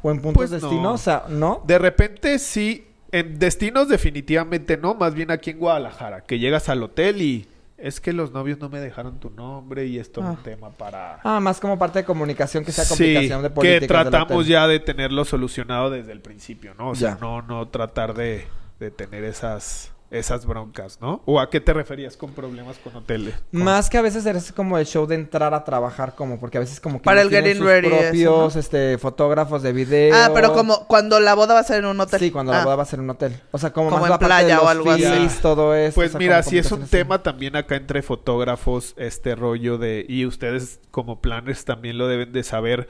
¿O 0.02 0.12
en 0.12 0.18
puntos 0.22 0.38
Pues 0.38 0.50
de 0.50 0.58
no. 0.60 0.68
destino? 0.68 0.94
O 0.94 0.98
sea, 0.98 1.26
¿no? 1.30 1.62
De 1.66 1.78
repente 1.78 2.40
sí, 2.40 2.88
en 3.12 3.39
destinos 3.39 3.88
definitivamente 3.89 4.78
no, 4.78 4.93
más 4.95 5.14
bien 5.14 5.32
aquí 5.32 5.51
en 5.51 5.60
Guadalajara, 5.60 6.22
que 6.22 6.39
llegas 6.39 6.70
al 6.70 6.84
hotel 6.84 7.22
y 7.22 7.47
es 7.78 8.01
que 8.01 8.12
los 8.12 8.34
novios 8.34 8.60
no 8.60 8.68
me 8.70 8.80
dejaron 8.80 9.20
tu 9.22 9.30
nombre 9.30 9.86
y 9.86 9.99
esto 9.99 10.20
es 10.22 10.28
Ah. 10.28 10.32
un 10.32 10.38
tema 10.43 10.70
para... 10.72 11.20
Ah, 11.24 11.39
más 11.39 11.60
como 11.62 11.80
parte 11.80 11.99
de 11.99 12.05
comunicación 12.05 12.66
que 12.66 12.72
sea 12.74 12.84
Sí, 12.84 12.89
complicación 12.89 13.41
de 13.41 13.49
política. 13.49 13.80
que 13.80 13.88
tratamos 13.88 14.47
ya 14.47 14.68
de 14.68 14.80
tenerlo 14.80 15.24
solucionado 15.24 15.89
desde 15.89 16.12
el 16.12 16.20
principio, 16.20 16.74
¿no? 16.78 16.89
O 16.89 16.95
sea, 16.95 17.12
Ya. 17.12 17.18
no, 17.22 17.41
no 17.41 17.68
tratar 17.70 18.14
de, 18.16 18.45
de 18.82 18.91
tener 18.91 19.24
esas, 19.24 19.93
esas 20.12 20.45
broncas, 20.45 20.99
¿no? 21.01 21.22
¿O 21.26 21.39
a 21.39 21.49
qué 21.49 21.60
te 21.62 21.72
referías 21.74 22.18
con 22.18 22.32
problemas 22.32 22.78
con 22.80 22.95
hoteles? 22.95 23.36
Con- 23.51 23.64
Más 23.64 23.89
que 23.89 23.97
a 23.97 24.01
veces 24.01 24.26
eres 24.26 24.51
como 24.51 24.78
el 24.78 24.86
show 24.86 25.05
de 25.05 25.16
entrar 25.16 25.53
a 25.53 25.64
trabajar 25.64 26.16
como, 26.16 26.39
porque 26.39 26.57
a 26.57 26.62
veces 26.62 26.80
como 26.80 26.97
que 26.99 27.03
Para 27.03 27.24
no 27.24 27.30
el 27.30 27.36
getting 27.36 27.57
sus 27.57 27.66
ready, 27.66 27.88
eso, 27.88 27.97
propios 27.97 28.55
¿no? 28.55 28.60
este, 28.60 28.97
fotógrafos 28.97 29.62
de 29.62 29.72
video. 29.74 30.16
Ah, 30.16 30.32
pero 30.34 30.53
como 30.53 30.88
cuando 30.88 31.20
la 31.20 31.36
boda 31.36 31.53
va 31.53 31.60
a 31.60 31.64
ser 31.64 31.80
en 31.80 31.86
un 31.86 31.99
hotel. 31.99 32.20
Sí, 32.20 32.32
cuando 32.32 32.51
la 32.51 32.62
Ah. 32.62 32.66
boda 32.66 32.76
va 32.78 32.84
a 32.84 32.86
ser 32.88 32.99
en 32.99 33.03
un 33.05 33.10
hotel. 33.12 33.39
O 33.51 33.57
sea, 33.57 33.72
como, 33.72 33.89
Como 33.89 34.01
más 34.01 34.07
en 34.07 34.12
la 34.14 34.20
parte 34.20 34.34
de 34.36 34.41
playa 34.45 34.60
o 34.60 34.64
los 34.64 34.72
algo 34.72 34.91
así. 34.91 35.03
fees, 35.03 35.39
todo 35.41 35.76
eso. 35.76 35.95
Pues 35.95 36.10
o 36.10 36.12
sea, 36.14 36.20
mira, 36.20 36.41
si 36.43 36.57
es 36.57 36.66
un 36.72 36.80
complicaciones 36.80 36.89
tema 37.07 37.24
también 37.24 37.55
acá 37.55 37.76
entre 37.76 38.01
fotógrafos, 38.01 38.93
este 38.97 39.36
rollo 39.36 39.78
de... 39.78 40.05
Y 40.10 40.26
ustedes 40.26 40.80
como 40.91 41.22
planners 41.22 41.66
también 41.66 41.97
lo 41.97 42.07
deben 42.07 42.32
de 42.32 42.43
saber, 42.43 42.88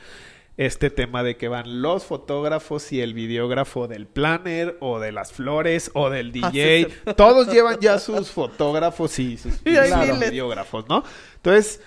este 0.59 0.89
tema 0.89 1.23
de 1.23 1.37
que 1.37 1.47
van 1.47 1.81
los 1.81 2.03
fotógrafos 2.03 2.91
y 2.91 2.99
el 2.99 3.13
videógrafo 3.13 3.87
del 3.87 4.07
planner 4.07 4.75
o 4.81 4.99
de 4.99 5.13
las 5.13 5.31
flores 5.31 5.89
o 5.93 6.09
del 6.09 6.33
Ah, 6.43 6.49
DJ. 6.51 6.87
Todos 7.15 7.47
llevan 7.47 7.79
ya 7.79 7.97
sus 7.97 8.29
fotógrafos 8.29 9.17
y 9.19 9.37
sus 9.37 9.53
Y 9.65 9.71
claro, 9.73 10.17
videógrafos, 10.17 10.85
¿no? 10.89 11.05
Entonces, 11.37 11.79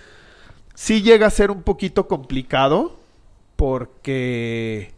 sí 0.73 1.03
llega 1.03 1.27
a 1.27 1.29
ser 1.29 1.51
un 1.51 1.61
poquito 1.61 2.07
complicado 2.07 2.99
porque 3.55 4.91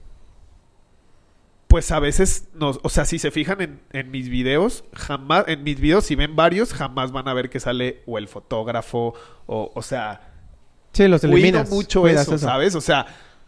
pues 1.68 1.92
a 1.92 2.00
veces 2.00 2.48
nos, 2.54 2.80
o 2.82 2.88
sea, 2.88 3.04
si 3.04 3.20
se 3.20 3.30
fijan 3.32 3.60
en, 3.60 3.82
en 3.92 4.10
mis 4.10 4.30
videos, 4.30 4.86
jamás, 4.94 5.44
en 5.50 5.64
mis 5.66 5.82
videos, 5.82 6.06
si 6.06 6.16
ven 6.16 6.34
varios, 6.34 6.74
jamás 6.74 7.12
van 7.12 7.28
a 7.28 7.34
ver 7.34 7.50
que 7.50 7.60
sale 7.60 8.04
o 8.06 8.18
el 8.18 8.30
fotógrafo, 8.30 9.14
o, 9.48 9.72
o 9.76 9.82
sea, 9.82 10.32
Sí, 10.94 11.10
los 11.10 11.22
eliminas. 11.26 11.70
mucho 11.70 12.08
eso, 12.08 12.38
¿sabes? 12.38 12.74
O 12.76 12.80
sea, 12.80 13.06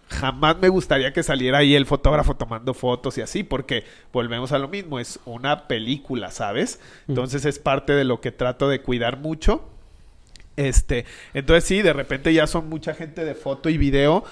jamás 0.09 0.57
me 0.59 0.69
gustaría 0.69 1.13
que 1.13 1.23
saliera 1.23 1.59
ahí 1.59 1.75
el 1.75 1.85
fotógrafo 1.85 2.35
tomando 2.35 2.73
fotos 2.73 3.17
y 3.17 3.21
así, 3.21 3.43
porque 3.43 3.83
volvemos 4.13 4.51
a 4.51 4.57
lo 4.57 4.67
mismo, 4.67 4.99
es 4.99 5.19
una 5.25 5.67
película, 5.67 6.31
¿sabes? 6.31 6.79
Entonces 7.07 7.45
es 7.45 7.59
parte 7.59 7.93
de 7.93 8.03
lo 8.03 8.21
que 8.21 8.31
trato 8.31 8.69
de 8.69 8.81
cuidar 8.81 9.17
mucho. 9.17 9.69
Este, 10.55 11.05
entonces 11.33 11.65
sí, 11.65 11.81
de 11.81 11.93
repente 11.93 12.33
ya 12.33 12.47
son 12.47 12.67
mucha 12.69 12.93
gente 12.93 13.23
de 13.23 13.35
foto 13.35 13.69
y 13.69 13.77
video 13.77 14.23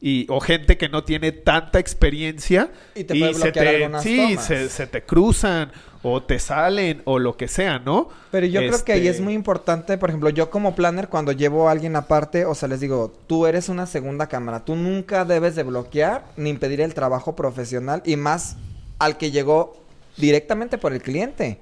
y 0.00 0.26
o 0.28 0.40
gente 0.40 0.76
que 0.76 0.88
no 0.88 1.04
tiene 1.04 1.30
tanta 1.32 1.78
experiencia 1.78 2.70
Y 2.94 3.04
te 3.04 3.14
puede 3.14 3.34
se 3.34 3.42
bloquear 3.42 3.66
te 3.66 3.76
algunas 3.76 4.02
sí, 4.02 4.16
tomas. 4.16 4.46
se, 4.46 4.68
se 4.68 4.86
te 4.86 5.02
cruzan 5.02 5.72
o 6.02 6.22
te 6.22 6.38
salen 6.38 7.02
o 7.04 7.18
lo 7.18 7.36
que 7.36 7.46
sea, 7.46 7.78
¿no? 7.78 8.08
Pero 8.30 8.46
yo 8.46 8.60
creo 8.60 8.84
que 8.84 8.92
ahí 8.92 9.06
Este, 9.06 9.18
es 9.18 9.20
muy 9.20 9.34
importante, 9.34 9.98
por 9.98 10.08
ejemplo, 10.08 10.30
yo 10.30 10.50
como 10.50 10.74
planner 10.74 11.08
cuando 11.08 11.32
llevo 11.32 11.68
a 11.68 11.72
alguien 11.72 11.94
aparte, 11.96 12.46
o 12.46 12.54
sea, 12.54 12.68
les 12.68 12.80
digo, 12.80 13.12
tú 13.26 13.46
eres 13.46 13.68
una 13.68 13.86
segunda 13.86 14.26
cámara, 14.26 14.64
tú 14.64 14.76
nunca 14.76 15.24
debes 15.24 15.56
de 15.56 15.62
bloquear 15.62 16.24
ni 16.36 16.50
impedir 16.50 16.80
el 16.80 16.94
trabajo 16.94 17.36
profesional 17.36 18.02
y 18.06 18.16
más 18.16 18.56
al 18.98 19.18
que 19.18 19.30
llegó 19.30 19.76
directamente 20.16 20.78
por 20.78 20.92
el 20.92 21.02
cliente. 21.02 21.60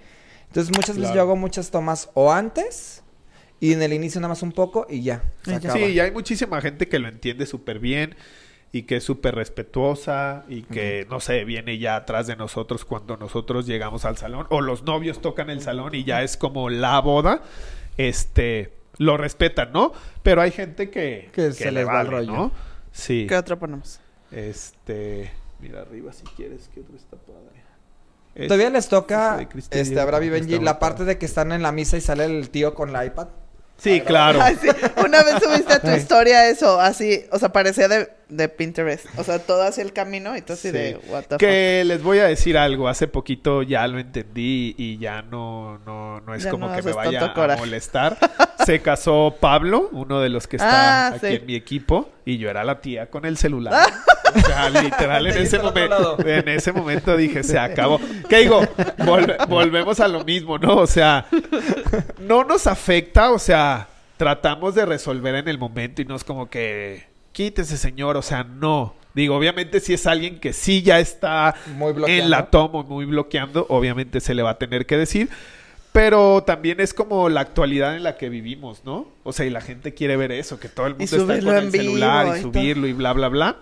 Entonces 0.48 0.72
muchas 0.74 0.96
veces 0.96 1.10
Claro. 1.10 1.14
yo 1.16 1.20
hago 1.22 1.36
muchas 1.36 1.70
tomas 1.70 2.08
o 2.14 2.32
antes 2.32 3.02
y 3.60 3.72
en 3.72 3.82
el 3.82 3.92
inicio 3.92 4.20
nada 4.20 4.28
más 4.30 4.42
un 4.42 4.52
poco 4.52 4.86
y 4.88 5.02
ya. 5.02 5.22
Se 5.44 5.56
acaba. 5.56 5.74
Sí, 5.74 5.80
y 5.86 6.00
hay 6.00 6.10
muchísima 6.12 6.60
gente 6.60 6.88
que 6.88 6.98
lo 7.00 7.08
entiende 7.08 7.44
súper 7.44 7.80
bien 7.80 8.14
y 8.70 8.82
que 8.82 8.96
es 8.96 9.04
súper 9.04 9.34
respetuosa 9.34 10.44
y 10.48 10.62
que, 10.62 11.06
no 11.08 11.20
sé, 11.20 11.44
viene 11.44 11.78
ya 11.78 11.96
atrás 11.96 12.26
de 12.26 12.36
nosotros 12.36 12.84
cuando 12.84 13.16
nosotros 13.16 13.66
llegamos 13.66 14.04
al 14.04 14.18
salón 14.18 14.46
o 14.50 14.60
los 14.60 14.82
novios 14.82 15.20
tocan 15.20 15.48
el 15.50 15.62
salón 15.62 15.94
y 15.94 16.04
ya 16.04 16.22
es 16.22 16.36
como 16.36 16.68
la 16.68 17.00
boda, 17.00 17.42
este, 17.96 18.72
lo 18.98 19.16
respetan, 19.16 19.72
¿no? 19.72 19.92
Pero 20.22 20.42
hay 20.42 20.50
gente 20.50 20.90
que, 20.90 21.30
Que 21.32 21.52
se 21.52 21.66
le 21.66 21.80
les 21.80 21.88
va 21.88 22.02
el 22.02 22.08
rollo. 22.08 22.32
¿no? 22.32 22.52
Sí. 22.92 23.26
¿Qué 23.28 23.36
otro 23.36 23.58
ponemos? 23.58 24.00
Este, 24.30 25.30
mira 25.60 25.80
arriba 25.80 26.12
si 26.12 26.24
quieres, 26.24 26.68
que 26.68 26.80
otro 26.80 26.96
está 26.96 27.16
padre. 27.16 27.58
Todavía 28.46 28.70
les 28.70 28.88
toca, 28.88 29.48
este, 29.70 29.82
Diego, 29.82 30.00
a 30.00 30.04
Bravi 30.04 30.26
está 30.26 30.38
Benji, 30.38 30.64
la 30.64 30.78
parte 30.78 31.04
de 31.04 31.18
que 31.18 31.26
están 31.26 31.50
en 31.50 31.62
la 31.62 31.72
misa 31.72 31.96
y 31.96 32.00
sale 32.00 32.24
el 32.24 32.50
tío 32.50 32.74
con 32.74 32.92
la 32.92 33.04
iPad. 33.04 33.28
Sí, 33.78 34.00
claro. 34.00 34.40
Una 35.04 35.22
vez 35.22 35.34
subiste 35.42 35.72
a 35.72 35.78
tu 35.80 35.90
historia 35.96 36.48
eso, 36.50 36.80
así, 36.80 37.24
o 37.30 37.38
sea, 37.38 37.50
parecía 37.50 37.86
de, 37.86 38.10
de 38.28 38.48
Pinterest. 38.48 39.06
O 39.16 39.22
sea, 39.22 39.38
todo 39.38 39.62
hacia 39.62 39.82
el 39.84 39.92
camino 39.92 40.36
y 40.36 40.42
tú 40.42 40.54
así 40.54 40.68
Sí. 40.68 40.72
de, 40.72 41.00
what 41.08 41.24
the 41.26 41.36
Que 41.36 41.84
les 41.86 42.02
voy 42.02 42.18
a 42.18 42.24
decir 42.24 42.58
algo, 42.58 42.88
hace 42.88 43.06
poquito 43.06 43.62
ya 43.62 43.86
lo 43.86 44.00
entendí 44.00 44.74
y 44.76 44.98
ya 44.98 45.22
no, 45.22 45.78
no, 45.86 46.20
no 46.22 46.34
es 46.34 46.42
Ya 46.42 46.50
como 46.50 46.68
no 46.68 46.74
que 46.76 46.82
me 46.82 46.92
vaya 46.92 47.24
a 47.26 47.34
coraje. 47.34 47.60
molestar. 47.60 48.18
Se 48.66 48.80
casó 48.82 49.36
Pablo, 49.38 49.88
uno 49.92 50.20
de 50.20 50.28
los 50.28 50.48
que 50.48 50.56
está 50.56 51.06
Ah, 51.06 51.08
aquí 51.14 51.26
sí. 51.28 51.34
en 51.36 51.46
mi 51.46 51.54
equipo, 51.54 52.10
y 52.24 52.36
yo 52.38 52.50
era 52.50 52.64
la 52.64 52.80
tía 52.80 53.06
con 53.06 53.24
el 53.26 53.36
celular. 53.38 53.74
O 54.34 54.40
sea, 54.40 54.70
literal, 54.70 55.26
en 55.26 55.32
ese, 55.32 55.40
viste 55.40 55.56
al 55.56 55.66
otro 55.66 55.82
momen- 55.84 55.88
lado. 55.88 56.16
en 56.26 56.48
ese 56.48 56.72
momento 56.72 57.16
dije, 57.16 57.42
se 57.42 57.58
acabó. 57.58 58.00
¿Qué 58.28 58.38
digo? 58.40 58.60
Vol- 58.98 59.46
volvemos 59.48 60.00
a 60.00 60.08
lo 60.08 60.24
mismo, 60.24 60.58
¿no? 60.58 60.76
O 60.76 60.86
sea, 60.86 61.26
no 62.20 62.44
nos 62.44 62.66
afecta, 62.66 63.30
o 63.30 63.38
sea, 63.38 63.88
tratamos 64.16 64.74
de 64.74 64.86
resolver 64.86 65.34
en 65.36 65.48
el 65.48 65.58
momento 65.58 66.02
y 66.02 66.04
no 66.04 66.16
es 66.16 66.24
como 66.24 66.48
que 66.50 67.06
quítese, 67.32 67.76
señor, 67.76 68.16
o 68.16 68.22
sea, 68.22 68.44
no. 68.44 68.94
Digo, 69.14 69.36
obviamente 69.36 69.80
si 69.80 69.94
es 69.94 70.06
alguien 70.06 70.38
que 70.38 70.52
sí 70.52 70.82
ya 70.82 71.00
está 71.00 71.54
Muy 71.74 71.92
en 72.06 72.30
la 72.30 72.46
toma, 72.50 72.82
muy 72.82 73.04
bloqueando, 73.04 73.66
obviamente 73.68 74.20
se 74.20 74.34
le 74.34 74.42
va 74.42 74.50
a 74.50 74.58
tener 74.58 74.86
que 74.86 74.96
decir. 74.96 75.28
Pero 75.90 76.44
también 76.46 76.78
es 76.80 76.94
como 76.94 77.28
la 77.28 77.40
actualidad 77.40 77.96
en 77.96 78.02
la 78.04 78.16
que 78.16 78.28
vivimos, 78.28 78.82
¿no? 78.84 79.08
O 79.24 79.32
sea, 79.32 79.46
y 79.46 79.50
la 79.50 79.60
gente 79.62 79.94
quiere 79.94 80.16
ver 80.16 80.30
eso, 80.30 80.60
que 80.60 80.68
todo 80.68 80.86
el 80.86 80.92
mundo 80.94 81.04
está 81.16 81.38
con 81.40 81.56
en 81.56 81.64
el 81.64 81.72
celular 81.72 82.36
y 82.38 82.42
subirlo 82.42 82.86
y 82.86 82.92
bla, 82.92 83.12
bla, 83.14 83.28
bla. 83.28 83.56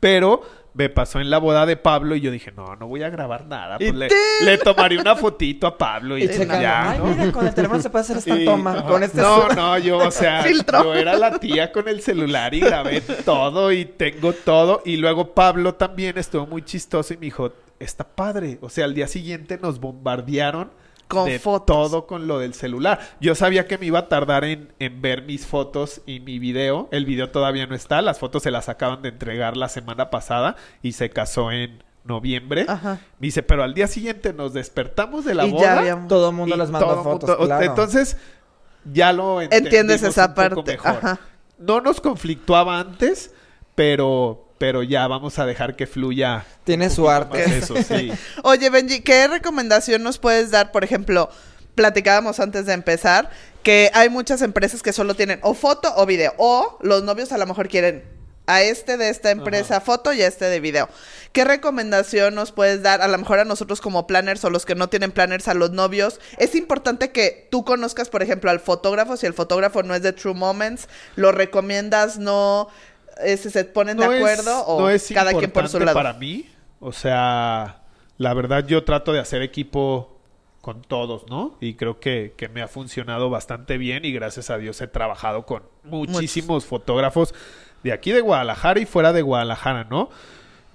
Pero 0.00 0.42
me 0.72 0.88
pasó 0.88 1.20
en 1.20 1.30
la 1.30 1.38
boda 1.38 1.66
de 1.66 1.76
Pablo 1.76 2.14
y 2.14 2.20
yo 2.20 2.30
dije, 2.30 2.52
no, 2.52 2.76
no 2.76 2.86
voy 2.86 3.02
a 3.02 3.10
grabar 3.10 3.44
nada. 3.46 3.76
Y 3.80 3.92
Pues 3.92 3.94
le, 3.94 4.08
le 4.44 4.58
tomaré 4.58 4.98
una 4.98 5.16
fotito 5.16 5.66
a 5.66 5.76
Pablo 5.76 6.16
y, 6.16 6.22
Y 6.24 6.28
ya, 6.46 6.92
ay, 6.92 6.98
¿no? 6.98 7.04
mira, 7.06 7.32
con 7.32 7.46
el 7.46 7.52
teléfono 7.54 7.82
se 7.82 7.90
puede 7.90 8.02
hacer 8.04 8.16
esta 8.18 8.38
Y- 8.38 8.44
toma. 8.44 8.72
ajá. 8.74 8.84
Con 8.86 9.02
este 9.02 9.20
no, 9.20 9.48
no, 9.48 9.78
yo, 9.78 9.98
o 9.98 10.10
sea, 10.10 10.42
Filtro. 10.44 10.84
yo 10.84 10.94
era 10.94 11.16
la 11.18 11.38
tía 11.38 11.70
con 11.72 11.88
el 11.88 12.00
celular 12.02 12.54
y 12.54 12.60
grabé 12.60 13.00
todo 13.00 13.72
y 13.72 13.84
tengo 13.84 14.32
todo. 14.32 14.82
Y 14.84 14.96
luego 14.96 15.34
Pablo 15.34 15.74
también 15.74 16.16
estuvo 16.18 16.46
muy 16.46 16.62
chistoso 16.62 17.12
y 17.14 17.16
me 17.16 17.26
dijo, 17.26 17.52
está 17.80 18.04
padre. 18.04 18.58
O 18.62 18.68
sea, 18.70 18.84
al 18.84 18.94
día 18.94 19.08
siguiente 19.08 19.58
nos 19.60 19.80
bombardearon 19.80 20.70
Con 21.10 21.26
de 21.26 21.38
fotos. 21.38 21.66
todo 21.90 22.06
con 22.06 22.26
lo 22.26 22.38
del 22.38 22.54
celular. 22.54 23.00
Yo 23.20 23.34
sabía 23.34 23.66
que 23.66 23.76
me 23.78 23.86
iba 23.86 23.98
a 23.98 24.08
tardar 24.08 24.44
en, 24.44 24.72
en 24.78 25.02
ver 25.02 25.22
mis 25.22 25.44
fotos 25.46 26.00
y 26.06 26.20
mi 26.20 26.38
video. 26.38 26.88
El 26.92 27.04
video 27.04 27.30
todavía 27.30 27.66
no 27.66 27.74
está. 27.74 28.00
Las 28.00 28.18
fotos 28.18 28.42
se 28.44 28.50
las 28.50 28.68
acaban 28.70 29.02
de 29.02 29.08
entregar 29.10 29.56
la 29.56 29.68
semana 29.68 30.08
pasada 30.10 30.56
y 30.82 30.92
se 30.92 31.10
casó 31.10 31.50
en 31.52 31.82
noviembre. 32.04 32.64
Ajá. 32.68 33.00
Me 33.18 33.26
dice, 33.26 33.42
pero 33.42 33.62
al 33.62 33.74
día 33.74 33.86
siguiente 33.86 34.32
nos 34.32 34.52
despertamos 34.54 35.24
de 35.24 35.34
la 35.34 35.44
Y 35.46 35.50
ya 35.50 35.54
boda 35.56 35.78
habíamos- 35.80 36.08
Todo 36.08 36.30
el 36.30 36.36
mundo 36.36 36.56
les 36.56 36.70
todo 36.70 37.02
fotos, 37.04 37.28
mundo- 37.30 37.46
claro. 37.46 37.64
Entonces, 37.64 38.16
ya 38.90 39.12
lo 39.12 39.40
Entiendes 39.42 40.02
esa 40.02 40.26
un 40.28 40.34
poco 40.34 40.64
parte, 40.64 40.72
mejor. 40.72 40.90
ajá. 40.90 41.20
No 41.58 41.80
nos 41.82 42.00
conflictuaba 42.00 42.78
antes, 42.80 43.34
pero, 43.74 44.49
pero 44.60 44.82
ya 44.82 45.08
vamos 45.08 45.38
a 45.38 45.46
dejar 45.46 45.74
que 45.74 45.86
fluya. 45.86 46.44
Tiene 46.64 46.90
su 46.90 47.08
arte. 47.08 47.42
Eso, 47.44 47.76
sí. 47.82 48.12
Oye, 48.42 48.68
Benji, 48.68 49.00
¿qué 49.00 49.26
recomendación 49.26 50.02
nos 50.02 50.18
puedes 50.18 50.50
dar? 50.50 50.70
Por 50.70 50.84
ejemplo, 50.84 51.30
platicábamos 51.74 52.40
antes 52.40 52.66
de 52.66 52.74
empezar 52.74 53.30
que 53.62 53.90
hay 53.94 54.10
muchas 54.10 54.42
empresas 54.42 54.82
que 54.82 54.92
solo 54.92 55.14
tienen 55.14 55.38
o 55.40 55.54
foto 55.54 55.90
o 55.96 56.04
video. 56.04 56.34
O 56.36 56.76
los 56.82 57.02
novios 57.04 57.32
a 57.32 57.38
lo 57.38 57.46
mejor 57.46 57.68
quieren 57.68 58.04
a 58.50 58.62
este 58.62 58.96
de 58.96 59.10
esta 59.10 59.30
empresa 59.30 59.80
foto 59.80 60.12
y 60.12 60.20
a 60.20 60.26
este 60.26 60.46
de 60.46 60.60
video. 60.60 60.88
¿Qué 61.32 61.44
recomendación 61.44 62.34
nos 62.34 62.50
puedes 62.52 62.82
dar? 62.82 63.00
A 63.00 63.08
lo 63.08 63.16
mejor 63.16 63.38
a 63.38 63.44
nosotros 63.44 63.80
como 63.80 64.08
planners 64.08 64.44
o 64.44 64.50
los 64.50 64.66
que 64.66 64.74
no 64.74 64.88
tienen 64.88 65.12
planners, 65.12 65.46
a 65.46 65.54
los 65.54 65.70
novios. 65.70 66.20
Es 66.36 66.54
importante 66.54 67.12
que 67.12 67.48
tú 67.50 67.64
conozcas, 67.64 68.10
por 68.10 68.22
ejemplo, 68.22 68.50
al 68.50 68.58
fotógrafo. 68.60 69.16
Si 69.16 69.24
el 69.24 69.34
fotógrafo 69.34 69.84
no 69.84 69.94
es 69.94 70.02
de 70.02 70.12
True 70.12 70.34
Moments, 70.34 70.88
¿lo 71.14 71.30
recomiendas? 71.32 72.18
¿No? 72.18 72.68
Este, 73.24 73.50
¿Se 73.50 73.64
ponen 73.64 73.96
de 73.96 74.04
es- 74.06 74.10
acuerdo? 74.12 74.64
¿O 74.66 74.80
no 74.80 74.90
es 74.90 75.10
cada 75.12 75.32
quien 75.34 75.50
por 75.50 75.68
su 75.68 75.78
lado? 75.80 75.94
para 75.94 76.12
mí. 76.14 76.46
O 76.80 76.92
sea, 76.92 77.82
la 78.18 78.34
verdad 78.34 78.66
yo 78.66 78.84
trato 78.84 79.12
de 79.12 79.18
hacer 79.20 79.42
equipo 79.42 80.16
con 80.60 80.82
todos, 80.82 81.26
¿no? 81.28 81.56
Y 81.60 81.74
creo 81.74 82.00
que, 82.00 82.34
que 82.36 82.48
me 82.48 82.60
ha 82.62 82.68
funcionado 82.68 83.30
bastante 83.30 83.78
bien 83.78 84.04
y 84.04 84.12
gracias 84.12 84.50
a 84.50 84.58
Dios 84.58 84.80
he 84.80 84.86
trabajado 84.86 85.46
con 85.46 85.62
muchísimos 85.84 86.66
fotógrafos 86.66 87.34
de 87.82 87.92
aquí 87.92 88.12
de 88.12 88.20
Guadalajara 88.20 88.78
y 88.80 88.84
fuera 88.86 89.12
de 89.12 89.22
Guadalajara, 89.22 89.84
¿no? 89.84 90.10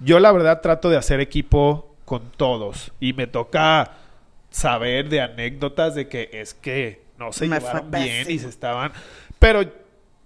Yo 0.00 0.18
la 0.18 0.32
verdad 0.32 0.60
trato 0.60 0.90
de 0.90 0.96
hacer 0.96 1.20
equipo 1.20 1.94
con 2.04 2.30
todos 2.36 2.92
y 3.00 3.12
me 3.12 3.26
toca 3.28 3.92
saber 4.50 5.08
de 5.08 5.20
anécdotas 5.20 5.94
de 5.94 6.08
que 6.08 6.30
es 6.32 6.54
que 6.54 7.02
no 7.18 7.32
se 7.32 7.46
Me 7.46 7.58
llevaron 7.58 7.90
bien 7.90 8.30
y 8.30 8.38
se 8.38 8.48
estaban... 8.48 8.92
Pero 9.38 9.62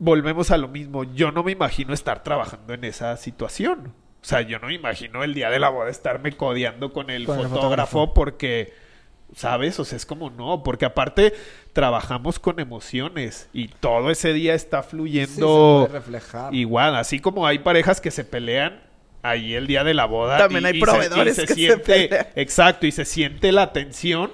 volvemos 0.01 0.51
a 0.51 0.57
lo 0.57 0.67
mismo. 0.67 1.05
Yo 1.15 1.31
no 1.31 1.45
me 1.45 1.53
imagino 1.53 1.95
estar 1.95 2.25
trabajando 2.25 2.75
en 2.75 2.83
esa 2.83 3.17
situación. 3.17 3.93
O 4.23 4.25
sea, 4.25 4.41
yo 4.41 4.59
no 4.59 4.67
me 4.67 4.75
imagino 4.75 5.23
el 5.23 5.33
día 5.35 5.49
de 5.51 5.61
la 5.61 5.69
boda 5.69 5.89
estarme 5.91 6.33
codeando 6.33 6.93
con 6.93 7.09
el, 7.11 7.25
Con 7.25 7.39
el 7.39 7.47
fotógrafo, 7.47 8.13
porque, 8.13 8.75
¿sabes? 9.35 9.79
O 9.79 9.85
sea, 9.85 9.97
es 9.97 10.05
como 10.05 10.29
no, 10.31 10.63
porque 10.63 10.85
aparte 10.87 11.33
trabajamos 11.73 12.39
con 12.39 12.59
emociones 12.61 13.49
y 13.53 13.69
todo 13.69 14.11
ese 14.11 14.33
día 14.33 14.55
está 14.55 14.83
Sí, 14.83 14.89
se 14.89 14.91
fluyendo 14.91 15.89
reflejar. 15.91 16.55
igual, 16.55 16.97
así 16.97 17.21
como 17.21 17.47
hay 17.47 17.61
parejas 17.61 18.01
que 18.01 18.11
se 18.11 18.25
pelean. 18.25 18.83
Ahí 19.23 19.53
el 19.55 19.67
día 19.67 19.85
de 19.85 19.93
la 19.93 20.07
boda. 20.07 20.39
También 20.39 20.65
hay 20.65 20.75
se- 20.75 20.81
proveedores 20.81 21.37
se 21.37 21.43
que 21.43 21.47
se 21.49 21.55
siente, 21.55 21.79
pelean. 22.09 22.27
Exacto, 22.37 22.87
y 22.87 22.93
se 22.93 23.05
siente 23.05 23.53
la 23.53 23.73
tensión. 23.73 24.31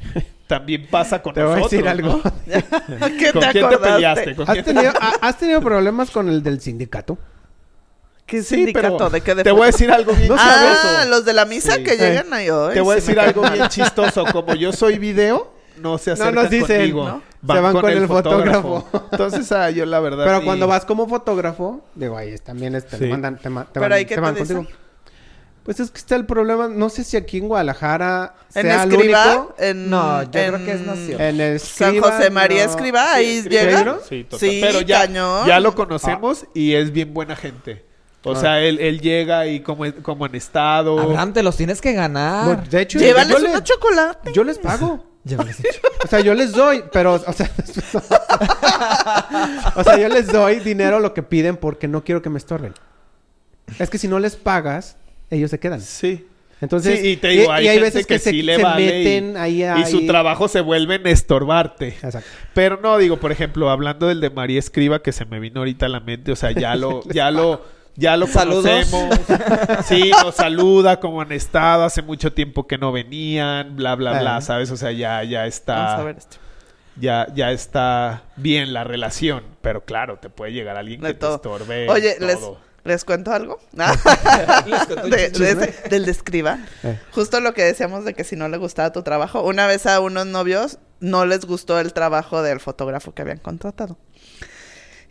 También 0.46 0.86
pasa 0.90 1.22
con 1.22 1.32
Te 1.34 1.42
voy 1.42 1.52
a 1.52 1.56
nosotros. 1.56 1.70
decir 1.72 1.88
algo. 1.88 2.20
¿no? 2.22 2.22
¿Qué 3.18 3.32
¿Con 3.32 3.42
te 3.42 3.50
quién 3.50 3.52
te 3.52 3.58
acordaste? 3.60 3.78
peleaste? 3.92 4.36
¿Con 4.36 4.46
¿Has 4.48 4.52
quién 4.52 4.64
te- 4.64 4.74
tenido, 4.74 4.92
ha- 5.00 5.12
¿Has 5.22 5.38
tenido 5.38 5.60
problemas 5.62 6.10
con 6.10 6.28
el 6.28 6.42
del 6.42 6.60
sindicato? 6.60 7.16
¿Qué 8.26 8.42
Sí, 8.42 8.56
sindicato? 8.56 8.96
pero 8.98 9.10
¿De 9.10 9.20
qué? 9.22 9.34
¿De 9.34 9.42
te 9.44 9.52
voy 9.52 9.62
a 9.62 9.66
decir 9.66 9.90
algo 9.90 10.12
bien 10.12 10.28
No 10.28 10.36
Ah, 10.38 10.72
chistoso. 10.72 11.08
los 11.10 11.24
de 11.24 11.32
la 11.32 11.44
misa 11.46 11.76
Sí. 11.76 11.84
que 11.84 11.96
llegan 11.96 12.32
ahí 12.32 12.50
hoy. 12.50 12.74
Te 12.74 12.80
voy 12.80 12.96
a 12.96 13.00
sí 13.00 13.06
decir 13.06 13.20
algo 13.20 13.42
bien 13.50 13.68
chistoso. 13.68 14.24
Como 14.32 14.54
yo 14.54 14.72
soy 14.72 14.98
video, 14.98 15.52
no 15.80 15.98
se 15.98 16.12
acercan 16.12 16.34
nos 16.34 16.50
dicen, 16.50 16.76
conmigo. 16.92 17.08
¿no? 17.08 17.54
Se 17.54 17.60
van 17.60 17.72
con 17.74 17.90
el 17.90 18.06
fotógrafo. 18.06 18.86
Entonces, 19.12 19.50
ah, 19.52 19.68
yo 19.70 19.84
la 19.86 20.00
verdad... 20.00 20.24
Pero 20.24 20.40
y- 20.40 20.44
cuando 20.44 20.66
vas 20.66 20.84
como 20.86 21.06
fotógrafo, 21.06 21.82
digo, 21.94 22.16
ahí 22.16 22.30
es- 22.30 22.42
también 22.42 22.74
este, 22.74 22.96
Sí. 22.96 23.04
te 23.04 23.08
mandan, 23.10 23.36
te, 23.36 23.48
te 23.50 23.50
Pero 23.50 23.80
van, 23.82 23.92
ahí, 23.92 24.04
¿qué 24.04 24.08
te 24.10 24.14
te 24.16 24.20
van 24.20 24.34
dicen? 24.34 24.68
Pues 25.64 25.80
es 25.80 25.90
que 25.90 25.96
está 25.98 26.14
el 26.16 26.26
problema, 26.26 26.68
no 26.68 26.90
sé 26.90 27.04
si 27.04 27.16
aquí 27.16 27.38
en 27.38 27.48
Guadalajara 27.48 28.34
En 28.54 28.62
sea 28.62 28.82
el 28.84 28.92
Escriba, 28.92 29.36
único. 29.36 29.54
en... 29.58 29.88
No, 29.88 30.22
yo 30.24 30.30
creo 30.30 30.62
que 30.64 30.72
es 30.72 30.80
nacional. 30.82 31.20
En 31.26 31.40
el 31.40 31.58
San 31.60 31.98
José 31.98 32.28
María 32.30 32.64
no. 32.66 32.70
Escriba, 32.70 33.14
ahí 33.14 33.40
Sí, 33.42 33.48
llega. 33.48 33.98
Sí, 34.06 34.24
total. 34.24 34.38
Sí, 34.50 34.58
Pero 34.62 34.82
ya, 34.82 35.06
cañón. 35.06 35.46
ya 35.46 35.60
lo 35.60 35.74
conocemos 35.74 36.44
y 36.54 36.74
es 36.74 36.92
bien 36.92 37.14
buena 37.14 37.34
gente. 37.34 37.82
O 38.24 38.32
Ah. 38.32 38.36
sea, 38.40 38.60
él, 38.60 38.78
él 38.78 39.00
llega 39.00 39.46
y 39.46 39.60
como, 39.60 39.84
como 40.02 40.26
en 40.26 40.34
estado... 40.34 40.98
Abraham, 41.00 41.32
te 41.32 41.42
los 41.42 41.56
tienes 41.56 41.80
que 41.80 41.92
ganar. 41.94 42.44
Bueno, 42.46 42.62
de 42.70 42.80
hecho, 42.82 42.98
Llévales 42.98 43.40
les, 43.40 43.62
chocolates. 43.64 44.32
yo 44.34 44.44
les 44.44 44.58
pago. 44.58 45.12
Llévales. 45.24 45.56
O 46.04 46.08
sea, 46.08 46.20
yo 46.20 46.34
les 46.34 46.52
doy, 46.52 46.84
pero, 46.92 47.14
o 47.14 47.32
sea, 47.32 47.50
o 49.76 49.84
sea, 49.84 49.96
yo 49.98 50.08
les 50.08 50.26
doy 50.26 50.60
dinero 50.60 51.00
lo 51.00 51.14
que 51.14 51.22
piden 51.22 51.56
porque 51.56 51.88
no 51.88 52.04
quiero 52.04 52.22
que 52.22 52.30
me 52.30 52.38
estorben. 52.38 52.74
Es 53.78 53.90
que 53.90 53.98
si 53.98 54.08
no 54.08 54.18
les 54.18 54.36
pagas, 54.36 54.96
ellos 55.30 55.50
se 55.50 55.58
quedan. 55.58 55.80
Sí. 55.80 56.26
Entonces, 56.60 57.00
sí, 57.00 57.08
y 57.10 57.16
te 57.16 57.28
digo, 57.28 57.52
hay, 57.52 57.68
y 57.68 57.78
veces 57.80 58.06
que, 58.06 58.14
que, 58.14 58.18
se, 58.18 58.30
sí 58.30 58.42
le 58.42 58.56
se 58.56 58.62
vale 58.62 58.84
y- 58.84 59.04
meten 59.04 59.36
ahí, 59.36 59.56
y, 59.60 59.62
ahí. 59.64 59.84
su 59.86 60.06
trabajo 60.06 60.48
se 60.48 60.60
vuelve 60.62 60.94
en 60.94 61.06
estorbarte. 61.08 61.88
Exacto. 61.88 62.28
Pero 62.54 62.78
no, 62.80 62.96
digo, 62.96 63.18
por 63.18 63.32
ejemplo, 63.32 63.68
hablando 63.70 64.06
del 64.06 64.20
de 64.20 64.30
María 64.30 64.58
Escriba, 64.60 65.02
que 65.02 65.12
se 65.12 65.26
me 65.26 65.40
vino 65.40 65.60
ahorita 65.60 65.86
a 65.86 65.88
la 65.90 66.00
mente, 66.00 66.32
o 66.32 66.36
sea, 66.36 66.52
ya 66.52 66.74
lo, 66.76 67.02
ya 67.12 67.30
lo, 67.30 67.66
ya 67.96 68.16
lo 68.16 68.26
Saludos. 68.28 68.64
conocemos. 68.90 69.18
Sí, 69.84 70.10
nos 70.22 70.36
saluda 70.36 71.00
como 71.00 71.20
han 71.20 71.32
estado, 71.32 71.84
hace 71.84 72.00
mucho 72.00 72.32
tiempo 72.32 72.66
que 72.66 72.78
no 72.78 72.92
venían, 72.92 73.76
bla, 73.76 73.94
bla, 73.96 74.20
bla. 74.20 74.40
¿sabes? 74.40 74.70
O 74.70 74.76
sea, 74.76 74.92
ya, 74.92 75.22
ya 75.24 75.40
Vamos 75.40 75.44
a 75.44 75.46
está, 75.48 76.02
ver 76.02 76.16
esto. 76.16 76.36
ya, 76.96 77.26
ya 77.34 77.50
está 77.50 78.22
bien 78.36 78.72
la 78.72 78.84
relación. 78.84 79.42
Pero 79.60 79.84
claro, 79.84 80.18
te 80.18 80.30
puede 80.30 80.52
llegar 80.52 80.76
alguien 80.78 81.00
De 81.00 81.08
que 81.08 81.14
todo. 81.14 81.38
te 81.40 81.48
estorbe. 81.48 81.90
Oye, 81.90 82.14
todo. 82.14 82.26
les, 82.26 82.38
¿les 82.84 83.04
cuento 83.04 83.32
algo? 83.32 83.58
Les 83.72 84.84
cuento 84.86 85.08
De- 85.08 85.16
de 85.16 85.32
chisme. 85.32 85.48
ese- 85.64 85.88
del 85.88 86.04
de 86.04 86.10
escriba. 86.12 86.58
Eh. 86.82 86.98
Justo 87.12 87.40
lo 87.40 87.54
que 87.54 87.64
decíamos 87.64 88.04
de 88.04 88.14
que 88.14 88.24
si 88.24 88.36
no 88.36 88.48
le 88.48 88.56
gustaba 88.58 88.92
tu 88.92 89.02
trabajo. 89.02 89.42
Una 89.42 89.66
vez 89.66 89.86
a 89.86 90.00
unos 90.00 90.26
novios 90.26 90.78
no 91.00 91.26
les 91.26 91.44
gustó 91.44 91.78
el 91.80 91.92
trabajo 91.92 92.42
del 92.42 92.60
fotógrafo 92.60 93.12
que 93.14 93.22
habían 93.22 93.38
contratado. 93.38 93.98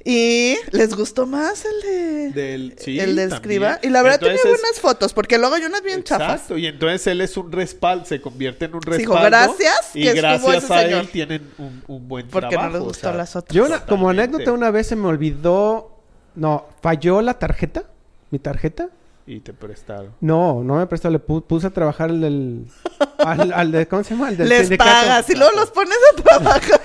Y 0.05 0.57
les 0.71 0.93
gustó 0.95 1.25
más 1.25 1.63
el 1.63 1.81
de... 1.81 2.31
Del, 2.31 2.75
sí, 2.77 2.99
el 2.99 3.15
de 3.15 3.21
también. 3.29 3.33
escriba. 3.33 3.79
Y 3.81 3.87
la 3.89 4.01
verdad 4.01 4.19
Entonces 4.21 4.41
tenía 4.41 4.55
es- 4.57 4.61
buenas 4.61 4.79
fotos, 4.81 5.13
porque 5.13 5.37
luego 5.37 5.55
hay 5.55 5.63
unas 5.63 5.81
bien 5.81 6.03
chafas. 6.03 6.33
Exacto, 6.33 6.57
y 6.57 6.67
entonces 6.67 7.07
él 7.07 7.21
es 7.21 7.37
un 7.37 7.49
respaldo, 7.53 8.03
se 8.05 8.19
convierte 8.19 8.65
en 8.65 8.75
un 8.75 8.81
Sí, 8.83 8.91
dijo, 8.97 9.13
respaldo. 9.13 9.29
gracias 9.55 9.91
y 9.93 10.03
que 10.03 10.13
gracias 10.13 10.63
ese 10.65 10.73
a 10.73 10.81
señor. 10.81 10.99
él 10.99 11.07
tienen 11.09 11.49
un, 11.57 11.83
un 11.87 12.07
buen 12.09 12.27
Porque 12.27 12.49
trabajo. 12.49 12.67
no 12.71 12.73
les 12.73 12.81
o 12.81 12.85
gustó 12.85 13.07
sea, 13.07 13.13
las 13.13 13.33
otras. 13.37 13.55
Yo 13.55 13.65
una- 13.65 13.85
como 13.85 14.09
anécdota 14.09 14.51
una 14.51 14.71
vez 14.71 14.87
se 14.87 14.97
me 14.97 15.07
olvidó, 15.07 15.92
no, 16.35 16.65
falló 16.81 17.21
la 17.21 17.35
tarjeta, 17.39 17.83
mi 18.31 18.39
tarjeta. 18.39 18.89
Y 19.25 19.39
te 19.39 19.53
prestaron. 19.53 20.11
No, 20.19 20.63
no 20.63 20.75
me 20.75 20.85
prestó, 20.87 21.09
le 21.09 21.19
pu- 21.25 21.43
puse 21.43 21.67
a 21.67 21.69
trabajar 21.69 22.09
al 22.09 22.19
del, 22.21 22.65
al, 23.19 23.53
al 23.53 23.71
de, 23.71 23.87
¿cómo 23.87 24.03
se 24.03 24.13
llama? 24.15 24.27
Al 24.27 24.37
del 24.37 24.49
Les 24.49 24.61
sindicato. 24.67 24.89
pagas 24.89 25.29
y 25.29 25.35
luego 25.35 25.51
los 25.55 25.71
pones 25.71 25.97
a 26.11 26.21
trabajar. 26.21 26.81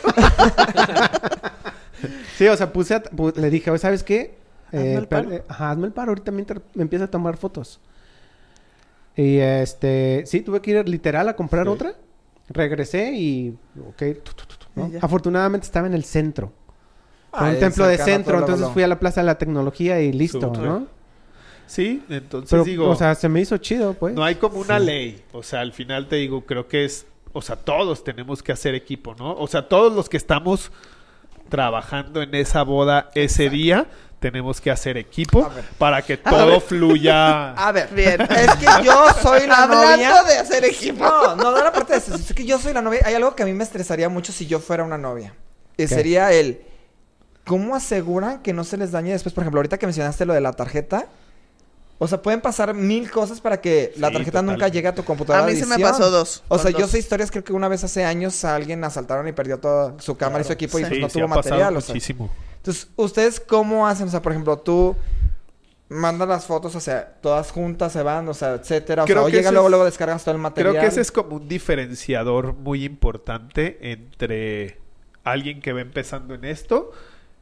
Sí, 2.37 2.47
o 2.47 2.57
sea, 2.57 2.73
puse 2.73 2.95
a- 2.95 3.03
pu- 3.03 3.35
le 3.35 3.51
dije, 3.51 3.71
"Oye, 3.73 3.81
¿sabes 3.81 4.05
qué? 4.05 4.37
Hazme 4.69 4.95
el 4.95 5.09
paro. 5.09 5.33
eh, 5.33 5.43
ajá, 5.49 5.71
hazme 5.73 5.87
el 5.89 5.93
paro, 5.93 6.11
ahorita 6.13 6.31
mientras 6.31 6.61
me 6.75 6.83
empieza 6.83 7.07
a 7.07 7.11
tomar 7.11 7.37
fotos. 7.37 7.81
Y 9.17 9.39
este, 9.39 10.23
sí, 10.27 10.43
tuve 10.43 10.61
que 10.63 10.71
ir 10.71 10.89
literal 10.89 11.29
a 11.29 11.35
comprar 11.35 11.65
Sí. 11.65 11.71
otra. 11.71 11.95
Regresé 12.51 13.13
y, 13.15 13.59
ok, 13.89 14.23
tu, 14.23 14.33
tu, 14.35 14.47
tu, 14.47 14.57
tu, 14.57 14.67
¿no? 14.77 14.89
Y. 14.89 14.97
Afortunadamente 15.03 15.65
estaba 15.67 15.89
en 15.89 15.95
el 15.95 16.05
centro. 16.05 16.53
Ah, 17.33 17.51
un 17.51 17.59
templo 17.59 17.87
de 17.87 17.99
centro, 17.99 18.39
entonces 18.39 18.69
fui 18.69 18.83
a 18.83 18.89
la 18.89 18.99
Plaza 18.99 19.21
de 19.21 19.27
la 19.27 19.37
Tecnología 19.39 20.01
y 20.01 20.13
listo. 20.13 20.53
¿no? 20.53 20.87
Sí, 21.67 22.03
entonces 22.09 22.51
Pero, 22.51 22.65
digo, 22.65 22.89
o 22.89 22.97
sea, 22.97 23.15
se 23.15 23.29
me 23.29 23.41
hizo 23.41 23.59
chido, 23.59 23.93
pues. 23.93 24.15
no 24.15 24.25
hay 24.25 24.37
como 24.37 24.59
una 24.59 24.79
ley. 24.79 25.23
O 25.33 25.43
sea, 25.43 25.61
al 25.61 25.73
final 25.73 26.09
te 26.09 26.17
digo, 26.17 26.47
creo 26.47 26.67
que 26.67 26.87
es, 26.87 27.07
o 27.35 27.43
sea, 27.43 27.57
todos 27.57 28.03
tenemos 28.03 28.43
que 28.43 28.53
hacer 28.53 28.75
equipo, 28.75 29.15
¿no? 29.19 29.35
O 29.35 29.47
sea, 29.47 29.69
todos 29.69 29.93
los 29.93 30.09
que 30.09 30.17
estamos 30.17 30.73
trabajando 31.51 32.23
en 32.23 32.35
esa 32.35 32.63
boda 32.63 33.11
ese 33.15 33.51
día, 33.51 33.87
tenemos 34.19 34.61
que 34.61 34.71
hacer 34.71 34.97
equipo 34.97 35.49
para 35.77 36.03
que 36.03 36.17
todo 36.17 36.61
fluya. 36.61 37.53
A 37.69 37.73
ver, 37.73 37.89
Bien. 37.95 38.21
es 38.31 38.57
que 38.57 38.67
yo 38.85 39.07
soy 39.23 39.47
la 39.47 39.65
Hablando 39.65 39.91
novia. 39.97 40.23
de 40.25 40.39
hacer 40.39 40.65
equipo. 40.65 41.05
No, 41.05 41.37
no, 41.37 41.51
no 41.53 41.63
la 41.63 41.73
parte 41.73 41.93
de 41.93 41.99
eso. 41.99 42.15
Es 42.15 42.33
que 42.33 42.45
yo 42.45 42.59
soy 42.59 42.73
la 42.73 42.83
novia. 42.83 43.01
Hay 43.05 43.15
algo 43.15 43.35
que 43.37 43.43
a 43.43 43.47
mí 43.47 43.53
me 43.53 43.65
estresaría 43.65 44.09
mucho 44.09 44.33
si 44.33 44.47
yo 44.47 44.59
fuera 44.59 44.85
una 44.85 44.99
novia. 44.99 45.35
Y 45.77 45.83
¿Qué? 45.83 45.89
sería 45.89 46.33
el... 46.33 46.63
¿Cómo 47.49 47.75
aseguran 47.75 48.43
que 48.43 48.53
no 48.53 48.63
se 48.63 48.77
les 48.77 48.93
dañe 48.93 49.11
después? 49.13 49.35
Por 49.35 49.43
ejemplo, 49.43 49.59
ahorita 49.59 49.79
que 49.79 49.87
mencionaste 49.87 50.25
lo 50.27 50.35
de 50.35 50.41
la 50.41 50.53
tarjeta. 50.53 51.07
O 52.01 52.07
sea, 52.07 52.23
pueden 52.23 52.41
pasar 52.41 52.75
mil 52.75 53.11
cosas 53.11 53.41
para 53.41 53.61
que 53.61 53.93
la 53.97 54.09
Sí, 54.09 54.15
tarjeta 54.15 54.41
nunca 54.43 54.69
llegue 54.69 54.87
a 54.87 54.95
tu 54.95 55.03
computadora. 55.03 55.43
A 55.45 55.47
mí 55.49 55.55
de 55.55 55.61
se 55.61 55.67
me 55.67 55.79
pasó 55.81 56.11
dos. 56.13 56.45
O 56.47 56.57
sea, 56.59 56.71
yo 56.71 56.87
sé 56.87 57.01
historias, 57.01 57.31
creo 57.33 57.43
que 57.43 57.53
una 57.53 57.67
vez 57.67 57.83
hace 57.83 58.05
años 58.05 58.45
a 58.45 58.55
alguien 58.55 58.85
asaltaron 58.85 59.27
y 59.27 59.33
perdió 59.33 59.59
toda 59.59 59.95
su 59.99 60.17
cámara 60.17 60.43
y 60.43 60.45
su 60.47 60.53
equipo 60.53 60.79
y 60.79 60.83
pues 60.85 61.01
no 61.01 61.09
sí 61.09 61.19
tuvo 61.19 61.27
material. 61.29 61.77
O 61.77 61.81
sea. 61.81 61.93
muchísimo. 61.95 62.31
Entonces, 62.59 62.87
¿ustedes 62.95 63.41
cómo 63.41 63.89
hacen? 63.89 64.07
O 64.07 64.11
sea, 64.13 64.23
por 64.23 64.31
ejemplo, 64.31 64.59
tú 64.59 64.95
mandas 65.89 66.29
las 66.29 66.45
fotos, 66.45 66.77
o 66.77 66.81
sea, 66.81 67.15
todas 67.21 67.51
juntas 67.51 67.93
se 67.93 68.03
van, 68.03 68.29
o 68.29 68.35
sea, 68.35 68.55
etcétera. 68.55 69.03
O 69.03 69.07
Creo 69.07 69.19
sea, 69.19 69.25
o 69.27 69.29
llega 69.31 69.51
luego, 69.51 69.67
es- 69.67 69.71
luego 69.71 69.85
descargas 69.87 70.23
todo 70.23 70.35
el 70.37 70.41
material. 70.41 70.75
Creo 70.75 70.83
que 70.83 70.89
ese 70.89 71.01
es 71.01 71.11
como 71.11 71.37
un 71.37 71.49
diferenciador 71.49 72.55
muy 72.55 72.85
importante 72.85 73.79
entre 73.91 74.79
alguien 75.25 75.61
que 75.61 75.73
va 75.73 75.81
empezando 75.81 76.35
en 76.35 76.45
esto 76.45 76.93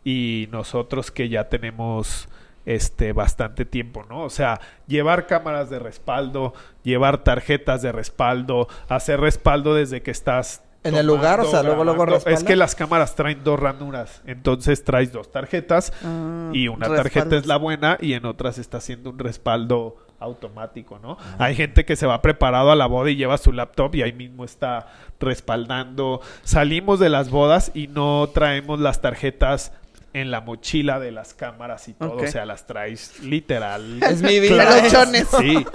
y 0.07 0.49
nosotros 0.53 1.11
que 1.11 1.29
ya 1.29 1.49
tenemos 1.49 2.29
este 2.64 3.13
bastante 3.13 3.64
tiempo, 3.64 4.05
¿no? 4.09 4.22
O 4.22 4.30
sea, 4.30 4.61
llevar 4.87 5.26
cámaras 5.26 5.68
de 5.68 5.80
respaldo, 5.80 6.55
llevar 6.85 7.25
tarjetas 7.25 7.83
de 7.83 7.91
respaldo, 7.91 8.68
hacer 8.89 9.21
respaldo 9.21 9.75
desde 9.75 10.03
que 10.03 10.13
estás 10.13 10.63
En 10.85 10.95
el 10.95 11.09
lugar, 11.09 11.41
o 11.41 11.45
sea, 11.45 11.64
luego, 11.64 11.83
luego. 11.83 12.07
Es 12.25 12.45
que 12.45 12.55
las 12.55 12.76
cámaras 12.76 13.17
traen 13.17 13.43
dos 13.43 13.59
ranuras, 13.59 14.22
entonces 14.26 14.85
traes 14.85 15.11
dos 15.11 15.33
tarjetas 15.33 15.93
Ah, 16.05 16.51
y 16.53 16.68
una 16.68 16.87
tarjeta 16.87 17.37
es 17.37 17.47
la 17.47 17.57
buena 17.57 17.99
y 18.01 18.13
en 18.13 18.26
otras 18.26 18.59
está 18.59 18.79
haciendo 18.79 19.11
un 19.11 19.18
respaldo 19.18 19.97
automático, 20.21 21.01
¿no? 21.01 21.18
Ah. 21.21 21.47
Hay 21.47 21.57
gente 21.57 21.85
que 21.85 21.97
se 21.97 22.07
va 22.07 22.22
preparado 22.22 22.71
a 22.71 22.76
la 22.76 22.87
boda 22.87 23.11
y 23.11 23.17
lleva 23.17 23.39
su 23.39 23.53
laptop 23.53 23.97
y 23.97 24.03
ahí 24.03 24.13
mismo 24.13 24.45
está 24.45 24.87
respaldando. 25.18 26.21
Salimos 26.45 27.01
de 27.01 27.09
las 27.09 27.29
bodas 27.29 27.72
y 27.75 27.89
no 27.89 28.30
traemos 28.33 28.79
las 28.79 29.01
tarjetas 29.01 29.72
en 30.17 30.30
la 30.30 30.41
mochila 30.41 30.99
de 31.01 31.13
las 31.13 31.34
cámaras 31.34 31.88
y 31.88 31.95
todo, 31.95 32.17
o 32.17 32.26
sea, 32.26 32.47
las 32.47 32.67
traes 32.67 33.21
literal. 33.22 34.01
Es 34.11 34.22
mi 34.22 34.41
vida. 34.41 34.55
Claro. 34.64 34.76
Pelochones. 34.76 35.29
Sí, 35.38 35.67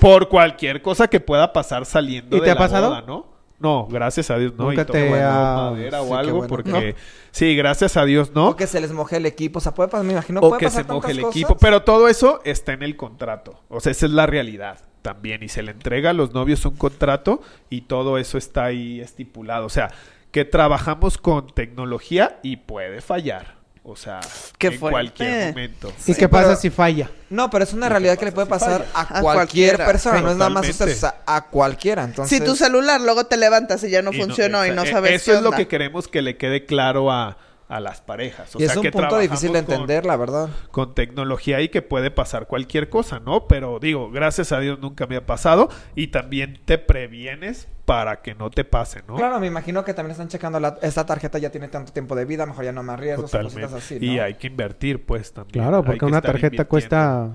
por 0.00 0.28
cualquier 0.28 0.82
cosa 0.82 1.08
que 1.08 1.20
pueda 1.20 1.52
pasar 1.52 1.86
saliendo 1.86 2.36
¿Y 2.36 2.40
de 2.40 2.44
te 2.46 2.50
ha 2.50 2.54
la 2.54 2.60
pasado? 2.60 2.88
boda, 2.88 3.02
¿no? 3.02 3.36
No, 3.58 3.86
gracias 3.86 4.30
a 4.30 4.36
Dios 4.36 4.52
no. 4.58 4.64
Nunca 4.68 4.82
y 4.82 4.84
te 4.84 5.22
ha- 5.22 5.70
madera 5.70 6.00
Sí, 6.02 6.06
o 6.10 6.14
algo 6.14 6.36
bueno. 6.38 6.48
porque 6.48 6.70
No. 6.70 6.98
sí, 7.30 7.56
gracias 7.56 7.96
a 7.96 8.04
Dios 8.04 8.32
no 8.34 8.48
O 8.48 8.56
que 8.56 8.66
se 8.66 8.82
les 8.82 8.92
moje 8.92 9.16
el 9.16 9.24
equipo. 9.24 9.58
O 9.58 9.62
sea, 9.62 9.72
puede 9.72 9.88
pasar, 9.88 10.04
me 10.04 10.12
imagino, 10.12 10.40
o 10.40 10.48
puede 10.50 10.60
que 10.60 10.66
pasar 10.66 10.84
se 10.86 10.92
moje 10.92 11.12
el 11.12 11.20
equipo. 11.20 11.48
cosas. 11.54 11.60
Pero 11.62 11.82
todo 11.82 12.06
eso 12.08 12.42
está 12.44 12.74
en 12.74 12.82
el 12.82 12.96
contrato. 12.96 13.62
O 13.70 13.80
sea, 13.80 13.92
esa 13.92 14.04
es 14.06 14.12
la 14.12 14.26
realidad. 14.26 14.78
también. 15.00 15.42
Y 15.44 15.48
se 15.48 15.62
le 15.62 15.70
entrega 15.70 16.10
a 16.10 16.12
los 16.12 16.34
novios 16.34 16.66
un 16.66 16.74
contrato 16.76 17.40
y 17.70 17.82
todo 17.82 18.18
eso 18.18 18.36
está 18.38 18.64
ahí 18.64 19.00
estipulado. 19.00 19.64
O 19.64 19.68
sea, 19.70 19.88
que 20.32 20.44
trabajamos 20.44 21.16
con 21.16 21.46
tecnología 21.54 22.40
y 22.42 22.56
puede 22.56 23.00
fallar. 23.00 23.55
O 23.88 23.94
sea, 23.94 24.18
Qué 24.58 24.66
en 24.66 24.78
fuerte. 24.80 24.92
cualquier 24.94 25.48
momento. 25.50 25.92
¿Y 25.96 26.02
Sí, 26.02 26.14
qué 26.16 26.28
pasa 26.28 26.48
pero- 26.48 26.60
si 26.60 26.70
falla? 26.70 27.08
No, 27.30 27.48
pero 27.50 27.62
es 27.62 27.72
una 27.72 27.88
realidad 27.88 28.18
que 28.18 28.24
le 28.24 28.32
puede 28.32 28.48
pasar 28.48 28.84
a, 28.92 29.00
A 29.00 29.06
cualquier 29.20 29.34
cualquiera. 29.76 29.86
persona, 29.86 30.20
no 30.22 30.30
es 30.32 30.36
nada 30.36 30.50
más 30.50 30.66
a 30.66 30.70
ustedes, 30.70 31.00
Totalmente. 31.00 31.06
o 31.06 31.24
sea, 31.26 31.36
a 31.36 31.46
cualquiera. 31.46 32.02
Entonces, 32.04 32.36
Si 32.38 32.44
tu 32.44 32.56
celular 32.56 33.00
luego 33.00 33.26
te 33.26 33.36
levantas 33.36 33.84
y 33.84 33.90
ya 33.90 34.02
no 34.02 34.12
Y 34.12 34.20
funcionó 34.20 34.66
y 34.66 34.70
no 34.72 34.82
exa- 34.84 34.90
sabes 34.90 35.12
Eso 35.12 35.24
qué 35.30 35.36
es 35.36 35.42
lo 35.42 35.48
onda. 35.50 35.56
que 35.58 35.68
queremos 35.68 36.08
que 36.08 36.20
le 36.20 36.36
quede 36.36 36.66
claro 36.66 37.12
a, 37.12 37.36
a 37.68 37.80
las 37.80 38.00
parejas. 38.00 38.54
O 38.54 38.58
y 38.58 38.62
sea, 38.62 38.70
es 38.72 38.76
un 38.76 38.82
que 38.84 38.92
punto 38.92 39.18
difícil 39.18 39.52
de 39.52 39.64
con- 39.64 39.72
entender, 39.74 40.06
la 40.06 40.16
verdad. 40.16 40.48
con 40.70 40.94
tecnología 40.94 41.60
y 41.60 41.68
que 41.68 41.82
puede 41.82 42.12
pasar 42.12 42.46
cualquier 42.46 42.88
cosa, 42.88 43.18
¿no? 43.18 43.48
Pero 43.48 43.78
digo, 43.80 44.10
gracias 44.12 44.52
a 44.52 44.60
Dios 44.60 44.78
nunca 44.78 45.06
me 45.08 45.16
ha 45.16 45.26
pasado 45.26 45.68
y 45.96 46.08
también 46.08 46.60
te 46.64 46.78
previenes 46.78 47.66
para 47.84 48.22
que 48.22 48.34
no 48.36 48.50
te 48.50 48.64
pase, 48.64 49.02
¿no? 49.08 49.16
Claro, 49.16 49.40
me 49.40 49.48
imagino 49.48 49.84
que 49.84 49.94
también 49.94 50.12
están 50.12 50.28
checando 50.28 50.60
la- 50.60 50.78
esta 50.82 51.04
tarjeta 51.06 51.38
ya 51.38 51.50
tiene 51.50 51.66
tanto 51.68 51.92
tiempo 51.92 52.14
de 52.14 52.24
vida, 52.24 52.46
mejor 52.46 52.64
ya 52.64 52.72
no 52.72 52.82
más 52.84 53.00
riesgos 53.00 53.24
o 53.24 53.28
Totalmente. 53.28 53.60
cositas 53.62 53.82
así, 53.84 53.98
¿no? 53.98 54.12
Y 54.12 54.18
hay 54.20 54.34
que 54.34 54.46
invertir, 54.46 55.04
pues, 55.04 55.32
también. 55.32 55.64
Claro, 55.64 55.82
porque 55.84 55.98
que 56.00 56.04
una 56.04 56.20
tarjeta 56.20 56.64
cuesta 56.66 57.30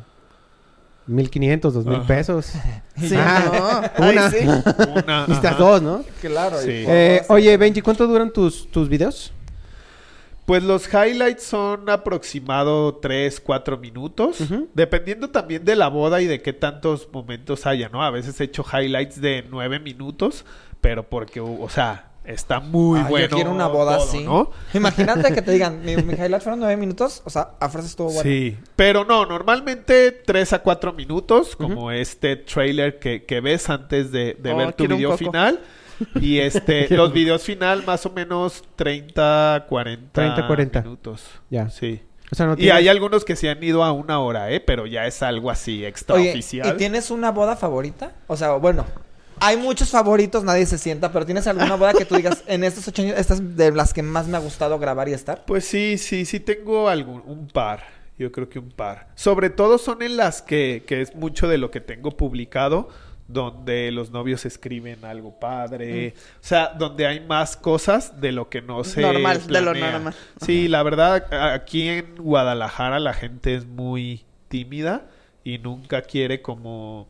1500, 1.07 1.73
2000 1.73 1.95
Ajá. 1.97 2.07
pesos. 2.07 2.53
Sí, 2.97 3.15
Ah, 3.17 3.89
no. 3.97 4.05
Ay, 4.05 4.11
una. 4.17 4.29
sí. 4.31 4.37
Una, 4.45 5.21
Necesitas 5.27 5.57
dos, 5.57 5.81
¿no? 5.81 6.03
Claro. 6.21 6.57
Sí. 6.59 6.69
Eh, 6.87 7.23
todo 7.25 7.35
oye, 7.37 7.57
Benji, 7.57 7.81
¿cuánto 7.81 8.05
duran 8.05 8.31
tus, 8.31 8.69
tus 8.69 8.87
videos? 8.89 9.33
Pues 10.51 10.63
los 10.63 10.89
highlights 10.93 11.43
son 11.43 11.89
aproximado 11.89 12.95
3, 12.95 13.39
4 13.39 13.77
minutos, 13.77 14.37
dependiendo 14.73 15.29
también 15.29 15.63
de 15.63 15.77
la 15.77 15.87
boda 15.87 16.21
y 16.21 16.27
de 16.27 16.41
qué 16.41 16.51
tantos 16.51 17.07
momentos 17.13 17.65
haya, 17.65 17.87
¿no? 17.87 18.03
A 18.03 18.11
veces 18.11 18.37
he 18.41 18.43
hecho 18.43 18.65
highlights 18.65 19.21
de 19.21 19.45
9 19.49 19.79
minutos, 19.79 20.43
pero 20.81 21.03
porque, 21.03 21.39
o 21.39 21.69
sea, 21.69 22.09
está 22.25 22.59
muy 22.59 22.99
Ah, 22.99 23.07
bueno. 23.09 23.27
Yo 23.29 23.35
quiero 23.37 23.51
una 23.51 23.67
boda 23.67 23.95
todo, 23.95 24.09
así. 24.09 24.25
¿no? 24.25 24.51
Imagínate 24.73 25.33
que 25.33 25.41
te 25.41 25.51
digan, 25.51 25.81
mi, 25.85 25.95
mi 25.95 26.15
highlight 26.15 26.41
fueron 26.43 26.59
nueve 26.59 26.75
minutos, 26.75 27.21
o 27.23 27.29
sea, 27.29 27.51
a 27.57 27.69
frase 27.69 27.87
estuvo 27.87 28.07
bueno. 28.07 28.23
Sí, 28.23 28.57
pero 28.75 29.05
no, 29.05 29.25
normalmente 29.25 30.11
3 30.11 30.51
a 30.51 30.59
4 30.59 30.91
minutos, 30.91 31.55
como 31.55 31.91
este 31.91 32.35
trailer 32.35 32.99
que, 32.99 33.23
que 33.23 33.39
ves 33.39 33.69
antes 33.69 34.11
de, 34.11 34.35
de 34.37 34.51
Oh, 34.51 34.57
ver 34.57 34.73
tu 34.73 34.85
video 34.85 35.17
final. 35.17 35.61
Y 36.19 36.39
este, 36.39 36.87
los 36.95 37.13
videos 37.13 37.43
final 37.43 37.83
más 37.85 38.05
o 38.05 38.11
menos 38.11 38.63
30, 38.75 39.65
40, 39.67 40.11
30, 40.11 40.47
40. 40.47 40.81
minutos. 40.81 41.25
Ya. 41.49 41.69
Sí. 41.69 42.01
O 42.31 42.35
sea, 42.35 42.45
no 42.45 42.55
Y 42.57 42.69
hay 42.69 42.87
algunos 42.87 43.25
que 43.25 43.35
se 43.35 43.49
han 43.49 43.61
ido 43.61 43.83
a 43.83 43.91
una 43.91 44.19
hora, 44.19 44.51
¿eh? 44.51 44.61
Pero 44.61 44.85
ya 44.87 45.05
es 45.05 45.21
algo 45.21 45.51
así 45.51 45.85
extra 45.85 46.15
Oye, 46.15 46.31
oficial. 46.31 46.73
¿y 46.73 46.77
tienes 46.77 47.11
una 47.11 47.31
boda 47.31 47.57
favorita? 47.57 48.13
O 48.27 48.37
sea, 48.37 48.53
bueno, 48.53 48.85
hay 49.41 49.57
muchos 49.57 49.89
favoritos, 49.89 50.43
nadie 50.43 50.65
se 50.65 50.77
sienta, 50.77 51.11
pero 51.11 51.25
¿tienes 51.25 51.47
alguna 51.47 51.75
boda 51.75 51.93
que 51.93 52.05
tú 52.05 52.15
digas, 52.15 52.43
en 52.47 52.63
estos 52.63 52.87
ocho 52.87 53.01
años, 53.01 53.17
esta 53.17 53.33
es 53.33 53.57
de 53.57 53.71
las 53.71 53.91
que 53.91 54.03
más 54.03 54.27
me 54.27 54.37
ha 54.37 54.39
gustado 54.39 54.79
grabar 54.79 55.09
y 55.09 55.13
estar? 55.13 55.43
Pues 55.45 55.65
sí, 55.65 55.97
sí, 55.97 56.25
sí 56.25 56.39
tengo 56.39 56.87
algún, 56.87 57.23
un 57.25 57.47
par. 57.47 57.83
Yo 58.17 58.31
creo 58.31 58.47
que 58.49 58.59
un 58.59 58.69
par. 58.69 59.07
Sobre 59.15 59.49
todo 59.49 59.79
son 59.79 60.03
en 60.03 60.15
las 60.15 60.43
que, 60.43 60.83
que 60.85 61.01
es 61.01 61.15
mucho 61.15 61.47
de 61.47 61.57
lo 61.57 61.71
que 61.71 61.81
tengo 61.81 62.11
publicado, 62.11 62.89
donde 63.33 63.91
los 63.91 64.11
novios 64.11 64.45
escriben 64.45 65.03
algo 65.05 65.39
padre. 65.39 66.13
O 66.35 66.43
sea, 66.45 66.69
donde 66.69 67.05
hay 67.05 67.19
más 67.19 67.55
cosas 67.57 68.19
de 68.21 68.31
lo 68.31 68.49
que 68.49 68.61
no 68.61 68.83
se 68.83 69.01
Normal, 69.01 69.47
de 69.47 69.61
lo 69.61 69.73
normal. 69.73 70.13
Sí, 70.45 70.67
la 70.67 70.83
verdad, 70.83 71.25
aquí 71.53 71.87
en 71.87 72.15
Guadalajara 72.17 72.99
la 72.99 73.13
gente 73.13 73.55
es 73.55 73.65
muy 73.65 74.25
tímida 74.47 75.05
y 75.43 75.57
nunca 75.57 76.01
quiere 76.01 76.41
como... 76.41 77.07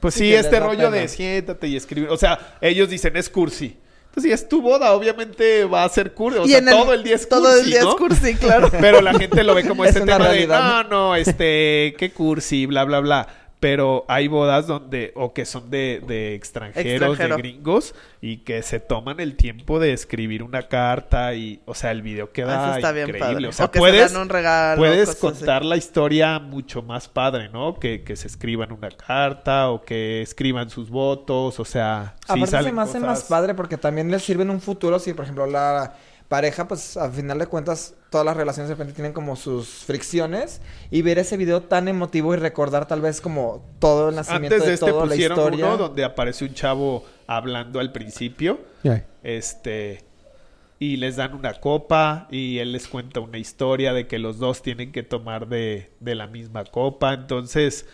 Pues 0.00 0.14
Sí, 0.14 0.34
este 0.34 0.58
rollo 0.58 0.90
de 0.90 1.06
siéntate 1.08 1.68
y 1.68 1.76
escribir. 1.76 2.08
O 2.10 2.16
sea, 2.16 2.56
ellos 2.60 2.88
dicen 2.90 3.16
es 3.16 3.30
cursi. 3.30 3.76
Entonces, 4.08 4.28
si 4.30 4.32
es 4.32 4.46
tu 4.48 4.60
boda, 4.60 4.92
obviamente 4.92 5.64
va 5.64 5.84
a 5.84 5.88
ser 5.88 6.12
cursi. 6.12 6.38
O 6.38 6.46
sea, 6.46 6.58
el- 6.58 6.66
todo 6.66 6.92
el 6.92 7.02
día 7.02 7.14
es 7.14 7.26
cursi, 7.26 7.42
Todo 7.42 7.58
el 7.60 7.64
día 7.66 7.82
¿no? 7.82 7.88
es 7.90 7.94
cursi, 7.96 8.34
claro. 8.34 8.68
Pero 8.80 9.00
la 9.00 9.14
gente 9.14 9.42
lo 9.42 9.54
ve 9.54 9.66
como 9.66 9.84
Es 9.86 9.90
este 9.96 10.00
tema 10.04 10.18
realidad. 10.18 10.82
de, 10.82 10.88
no, 10.90 10.90
no, 10.90 11.16
este, 11.16 11.94
qué 11.96 12.10
cursi, 12.12 12.66
bla, 12.66 12.84
bla, 12.84 13.00
bla. 13.00 13.41
Pero 13.62 14.04
hay 14.08 14.26
bodas 14.26 14.66
donde, 14.66 15.12
o 15.14 15.32
que 15.32 15.44
son 15.44 15.70
de, 15.70 16.02
de 16.04 16.34
extranjeros, 16.34 17.10
Extranjero. 17.10 17.36
de 17.36 17.42
gringos, 17.42 17.94
y 18.20 18.38
que 18.38 18.60
se 18.64 18.80
toman 18.80 19.20
el 19.20 19.36
tiempo 19.36 19.78
de 19.78 19.92
escribir 19.92 20.42
una 20.42 20.66
carta 20.66 21.32
y, 21.34 21.62
o 21.64 21.72
sea, 21.72 21.92
el 21.92 22.02
video 22.02 22.26
Ah, 22.26 22.32
queda 22.32 22.66
eso 22.66 22.74
está 22.76 22.90
bien 22.90 23.10
increíble. 23.10 23.34
padre. 23.34 23.46
O 23.46 23.52
sea, 23.52 23.66
O 23.66 23.70
que 23.70 23.78
se 23.78 23.80
puedes, 23.80 24.12
dan 24.12 24.22
un 24.22 24.28
regalo, 24.28 24.80
puedes 24.80 25.14
cosas 25.14 25.24
así. 25.36 25.38
contar 25.38 25.64
la 25.64 25.76
historia 25.76 26.40
mucho 26.40 26.82
más 26.82 27.06
padre, 27.06 27.50
¿no? 27.50 27.78
Que, 27.78 28.02
que 28.02 28.16
se 28.16 28.26
escriban 28.26 28.72
una 28.72 28.90
carta 28.90 29.70
o 29.70 29.82
que 29.84 30.22
escriban 30.22 30.68
sus 30.68 30.90
votos, 30.90 31.60
o 31.60 31.64
sea, 31.64 32.16
sí 32.26 32.42
Aparte 32.42 32.46
se 32.46 32.50
salen 32.50 32.74
me 32.74 32.82
hace 32.82 32.98
más 32.98 33.22
padre 33.22 33.54
porque 33.54 33.78
también 33.78 34.10
les 34.10 34.24
sirve 34.24 34.42
en 34.42 34.50
un 34.50 34.60
futuro 34.60 34.98
si, 34.98 35.14
por 35.14 35.22
ejemplo, 35.24 35.46
la 35.46 35.94
pareja, 36.26 36.66
pues 36.66 36.96
al 36.96 37.12
final 37.12 37.38
de 37.38 37.46
cuentas, 37.46 37.94
todas 38.12 38.24
las 38.24 38.36
relaciones 38.36 38.68
de 38.68 38.74
repente 38.76 38.92
tienen 38.92 39.12
como 39.12 39.34
sus 39.34 39.66
fricciones 39.84 40.60
y 40.90 41.02
ver 41.02 41.18
ese 41.18 41.36
video 41.36 41.62
tan 41.62 41.88
emotivo 41.88 42.34
y 42.34 42.36
recordar 42.36 42.86
tal 42.86 43.00
vez 43.00 43.20
como 43.20 43.64
todo 43.80 44.10
el 44.10 44.14
nacimiento 44.14 44.54
Antes 44.54 44.60
de 44.60 44.68
de 44.68 44.74
este 44.74 44.86
toda 44.86 45.06
la 45.06 45.10
pusieron 45.10 45.38
historia. 45.38 45.66
uno 45.66 45.76
donde 45.78 46.04
aparece 46.04 46.44
un 46.44 46.54
chavo 46.54 47.04
hablando 47.26 47.80
al 47.80 47.90
principio. 47.90 48.60
Este. 49.24 50.04
Y 50.78 50.96
les 50.96 51.16
dan 51.16 51.34
una 51.34 51.54
copa 51.54 52.26
y 52.30 52.58
él 52.58 52.72
les 52.72 52.86
cuenta 52.88 53.20
una 53.20 53.38
historia 53.38 53.92
de 53.92 54.06
que 54.06 54.18
los 54.18 54.38
dos 54.38 54.62
tienen 54.62 54.92
que 54.92 55.02
tomar 55.02 55.48
de, 55.48 55.90
de 56.00 56.14
la 56.14 56.26
misma 56.26 56.64
copa. 56.64 57.14
Entonces, 57.14 57.86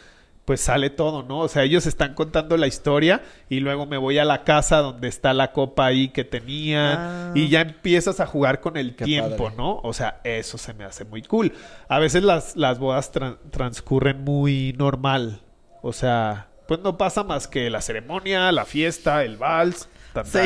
pues 0.49 0.62
sale 0.62 0.89
todo, 0.89 1.23
¿no? 1.25 1.41
O 1.41 1.49
sea, 1.49 1.62
ellos 1.65 1.85
están 1.85 2.15
contando 2.15 2.57
la 2.57 2.66
historia 2.66 3.20
y 3.51 3.61
luego 3.61 3.85
me 3.85 3.99
voy 3.99 4.16
a 4.16 4.25
la 4.25 4.45
casa 4.45 4.79
donde 4.79 5.07
está 5.07 5.35
la 5.35 5.53
copa 5.53 5.85
ahí 5.85 6.09
que 6.09 6.25
tenían 6.25 6.97
Ah. 6.99 7.33
y 7.35 7.51
ya 7.51 7.61
empiezas 7.61 8.19
a 8.19 8.25
jugar 8.27 8.61
con 8.62 8.79
el 8.79 8.97
tiempo, 8.97 9.37
padre. 9.45 9.57
¿no? 9.59 9.79
O 9.83 9.93
sea, 9.93 10.23
eso 10.25 10.57
se 10.57 10.73
me 10.73 10.85
hace 10.85 11.05
muy 11.05 11.20
cool. 11.20 11.53
A 11.87 11.99
veces 11.99 12.23
las, 12.23 12.57
las 12.57 12.79
bodas 12.79 13.12
tran- 13.12 13.37
transcurren 13.51 14.25
muy 14.25 14.75
normal. 14.79 15.43
O 15.83 15.93
sea, 15.93 16.49
pues 16.66 16.81
no 16.81 16.97
pasa 16.97 17.25
más 17.25 17.47
que 17.47 17.69
la 17.69 17.83
ceremonia, 17.83 18.51
la 18.51 18.65
fiesta, 18.65 19.25
el 19.25 19.37
vals, 19.37 19.87
tan, 20.15 20.25
Sí. 20.25 20.39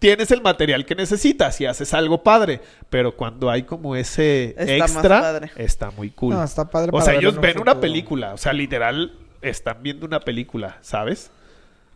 Tienes 0.00 0.30
el 0.32 0.42
material 0.42 0.84
que 0.84 0.96
necesitas 0.96 1.60
y 1.60 1.66
haces 1.66 1.94
algo 1.94 2.24
padre, 2.24 2.60
pero 2.90 3.16
cuando 3.16 3.48
hay 3.48 3.62
como 3.62 3.94
ese 3.94 4.56
Está 4.58 4.76
más 4.78 4.90
extra, 4.92 5.20
padre. 5.20 5.50
está 5.56 5.90
muy 5.92 6.10
cool. 6.10 6.34
No, 6.34 6.42
está 6.42 6.68
padre 6.68 6.90
o 6.92 7.00
sea, 7.00 7.14
ellos 7.14 7.40
ven 7.40 7.60
una 7.60 7.80
película, 7.80 8.34
o 8.34 8.38
sea, 8.38 8.52
literal 8.52 9.12
están 9.50 9.82
viendo 9.82 10.06
una 10.06 10.20
película, 10.20 10.78
¿sabes? 10.82 11.30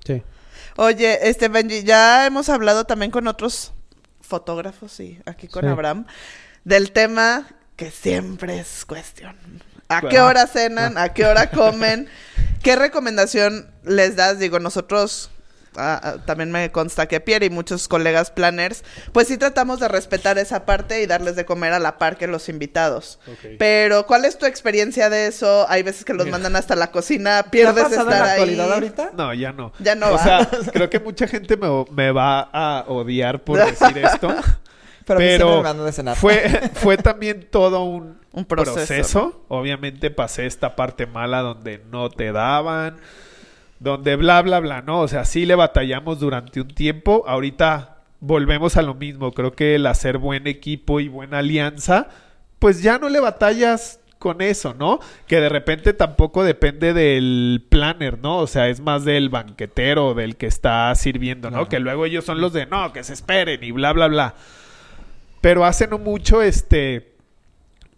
Sí. 0.04 0.22
Oye, 0.76 1.28
este 1.28 1.48
Benji, 1.48 1.82
ya 1.84 2.26
hemos 2.26 2.48
hablado 2.48 2.84
también 2.84 3.10
con 3.10 3.26
otros 3.26 3.72
fotógrafos 4.20 4.98
y 5.00 5.20
aquí 5.26 5.48
con 5.48 5.62
Sí. 5.64 5.68
Abraham 5.68 6.06
del 6.64 6.92
tema 6.92 7.48
que 7.76 7.90
siempre 7.90 8.58
es 8.60 8.84
cuestión. 8.84 9.36
¿A 9.88 10.02
qué 10.02 10.20
hora 10.20 10.46
cenan? 10.46 10.96
¿A 10.98 11.12
qué 11.12 11.24
hora 11.24 11.50
comen? 11.50 12.08
¿Qué 12.62 12.76
recomendación 12.76 13.70
les 13.84 14.14
das? 14.16 14.38
Digo, 14.38 14.60
nosotros 14.60 15.30
también 16.26 16.50
me 16.50 16.70
consta 16.72 17.06
que 17.06 17.20
Pierre 17.20 17.46
y 17.46 17.50
muchos 17.50 17.86
colegas 17.88 18.30
planners, 18.30 18.82
pues 19.12 19.28
sí 19.28 19.36
tratamos 19.38 19.78
de 19.80 19.88
respetar 19.88 20.36
esa 20.38 20.66
parte 20.66 21.00
y 21.02 21.06
darles 21.06 21.36
de 21.36 21.44
comer 21.44 21.72
a 21.72 21.78
la 21.78 21.96
par 21.98 22.16
que 22.18 22.26
los 22.26 22.48
invitados. 22.48 23.18
Pero, 23.58 24.06
¿cuál 24.06 24.24
es 24.24 24.36
tu 24.38 24.46
experiencia 24.46 25.08
de 25.10 25.26
eso? 25.28 25.66
Hay 25.68 25.82
veces 25.82 26.04
que 26.04 26.12
los 26.12 26.26
Mira. 26.26 26.36
mandan 26.38 26.56
hasta 26.56 26.74
la 26.76 26.90
cocina, 26.90 27.42
¿Te 27.42 27.48
ha 27.48 27.50
pierdes 27.50 27.84
pasado 27.84 28.10
estar 28.10 28.12
en 28.14 28.18
la 28.18 28.24
ahí. 28.24 28.30
actualidad 28.40 28.72
ahorita? 28.72 29.10
No, 29.16 29.32
ya 29.34 29.52
no. 29.52 29.72
Ya 29.78 29.94
no 29.94 30.08
O 30.08 30.12
va. 30.12 30.22
sea, 30.22 30.48
creo 30.72 30.90
que 30.90 30.98
mucha 31.00 31.26
gente 31.28 31.56
me, 31.56 31.68
me 31.92 32.10
va 32.10 32.40
a 32.52 32.84
odiar 32.88 33.42
por 33.44 33.58
decir 33.64 33.96
esto. 33.98 34.34
Pero, 35.06 35.18
a 35.18 35.22
mí 35.22 35.26
siempre 35.26 35.38
pero 35.38 35.56
me 35.56 35.62
mandan 35.62 35.86
de 35.86 35.92
cenar. 35.92 36.16
fue, 36.16 36.70
fue 36.74 36.96
también 36.96 37.48
todo 37.50 37.82
un, 37.82 38.20
Un 38.32 38.44
proceso. 38.44 38.74
proceso, 38.76 39.44
Obviamente 39.48 40.10
pasé 40.10 40.46
esta 40.46 40.76
parte 40.76 41.06
mala 41.06 41.40
donde 41.40 41.82
no 41.90 42.10
te 42.10 42.30
daban, 42.30 42.96
donde 43.80 44.14
bla, 44.16 44.40
bla, 44.42 44.60
bla, 44.60 44.82
¿no? 44.82 45.00
O 45.00 45.08
sea, 45.08 45.24
sí 45.24 45.46
le 45.46 45.56
batallamos 45.56 46.20
durante 46.20 46.60
un 46.60 46.68
tiempo. 46.68 47.24
Ahorita 47.26 48.02
volvemos 48.20 48.76
a 48.76 48.82
lo 48.82 48.94
mismo. 48.94 49.32
Creo 49.32 49.52
que 49.52 49.74
el 49.74 49.86
hacer 49.86 50.18
buen 50.18 50.46
equipo 50.46 51.00
y 51.00 51.08
buena 51.08 51.38
alianza, 51.38 52.08
pues 52.58 52.82
ya 52.82 52.98
no 52.98 53.08
le 53.08 53.20
batallas 53.20 53.98
con 54.18 54.42
eso, 54.42 54.74
¿no? 54.74 55.00
Que 55.26 55.40
de 55.40 55.48
repente 55.48 55.94
tampoco 55.94 56.44
depende 56.44 56.92
del 56.92 57.66
planner, 57.70 58.18
¿no? 58.18 58.36
O 58.38 58.46
sea, 58.46 58.68
es 58.68 58.80
más 58.80 59.06
del 59.06 59.30
banquetero, 59.30 60.12
del 60.12 60.36
que 60.36 60.46
está 60.46 60.94
sirviendo, 60.94 61.50
¿no? 61.50 61.68
Que 61.70 61.80
luego 61.80 62.04
ellos 62.04 62.26
son 62.26 62.38
los 62.38 62.52
de, 62.52 62.66
no, 62.66 62.92
que 62.92 63.02
se 63.02 63.14
esperen 63.14 63.64
y 63.64 63.70
bla, 63.72 63.94
bla, 63.94 64.08
bla. 64.08 64.34
Pero 65.40 65.64
hace 65.64 65.86
no 65.86 65.98
mucho, 65.98 66.42
este, 66.42 67.09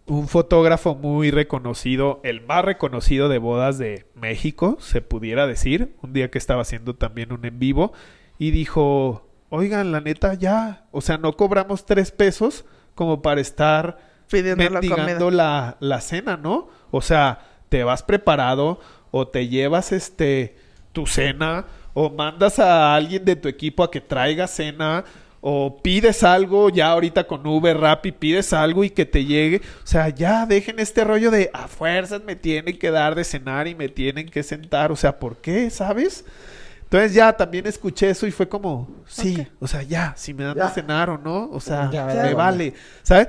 un 0.05 0.27
fotógrafo 0.27 0.95
muy 0.95 1.31
reconocido, 1.31 2.19
el 2.23 2.41
más 2.41 2.65
reconocido 2.65 3.29
de 3.29 3.37
bodas 3.37 3.77
de 3.77 4.05
México, 4.15 4.77
se 4.79 5.01
pudiera 5.01 5.47
decir, 5.47 5.95
un 6.01 6.13
día 6.13 6.29
que 6.29 6.37
estaba 6.37 6.61
haciendo 6.61 6.95
también 6.95 7.31
un 7.31 7.45
en 7.45 7.59
vivo, 7.59 7.93
y 8.37 8.51
dijo, 8.51 9.29
oigan, 9.49 9.91
la 9.91 10.01
neta 10.01 10.33
ya, 10.33 10.87
o 10.91 11.01
sea, 11.01 11.17
no 11.17 11.37
cobramos 11.37 11.85
tres 11.85 12.11
pesos 12.11 12.65
como 12.95 13.21
para 13.21 13.41
estar 13.41 14.13
Pidiendo 14.29 14.63
la 14.63 14.81
mendigando 14.81 15.31
la, 15.31 15.77
la 15.79 16.01
cena, 16.01 16.37
¿no? 16.37 16.67
O 16.91 17.01
sea, 17.01 17.39
te 17.69 17.83
vas 17.83 18.03
preparado 18.03 18.79
o 19.11 19.27
te 19.27 19.47
llevas 19.47 19.91
este 19.91 20.55
tu 20.91 21.05
cena 21.05 21.65
o 21.93 22.09
mandas 22.09 22.57
a 22.59 22.95
alguien 22.95 23.25
de 23.25 23.35
tu 23.35 23.47
equipo 23.47 23.83
a 23.83 23.91
que 23.91 24.01
traiga 24.01 24.47
cena 24.47 25.03
o 25.45 25.77
pides 25.83 26.23
algo 26.23 26.69
ya 26.69 26.87
ahorita 26.87 27.25
con 27.27 27.45
Uber 27.45 27.77
Rappi 27.77 28.13
pides 28.13 28.53
algo 28.53 28.85
y 28.85 28.89
que 28.89 29.05
te 29.05 29.25
llegue, 29.25 29.57
o 29.83 29.85
sea, 29.87 30.07
ya 30.07 30.45
dejen 30.45 30.79
este 30.79 31.03
rollo 31.03 31.31
de 31.31 31.49
a 31.53 31.67
fuerzas 31.67 32.23
me 32.23 32.37
tienen 32.37 32.79
que 32.79 32.89
dar 32.91 33.13
de 33.13 33.25
cenar 33.25 33.67
y 33.67 33.75
me 33.75 33.89
tienen 33.89 34.29
que 34.29 34.41
sentar, 34.41 34.89
o 34.91 34.95
sea, 34.95 35.19
¿por 35.19 35.37
qué? 35.37 35.69
¿Sabes? 35.69 36.23
Entonces 36.83 37.13
ya 37.13 37.33
también 37.35 37.67
escuché 37.67 38.09
eso 38.09 38.25
y 38.25 38.31
fue 38.31 38.47
como, 38.47 38.89
sí, 39.05 39.45
o 39.59 39.67
sea, 39.67 39.81
ya, 39.83 40.13
si 40.15 40.33
me 40.33 40.45
dan 40.45 40.57
de 40.57 40.69
cenar 40.69 41.09
o 41.09 41.17
no, 41.17 41.49
o 41.51 41.59
sea, 41.59 41.89
Ya, 41.91 42.05
me 42.05 42.13
ya. 42.13 42.33
vale, 42.35 42.73
¿sabes? 43.01 43.27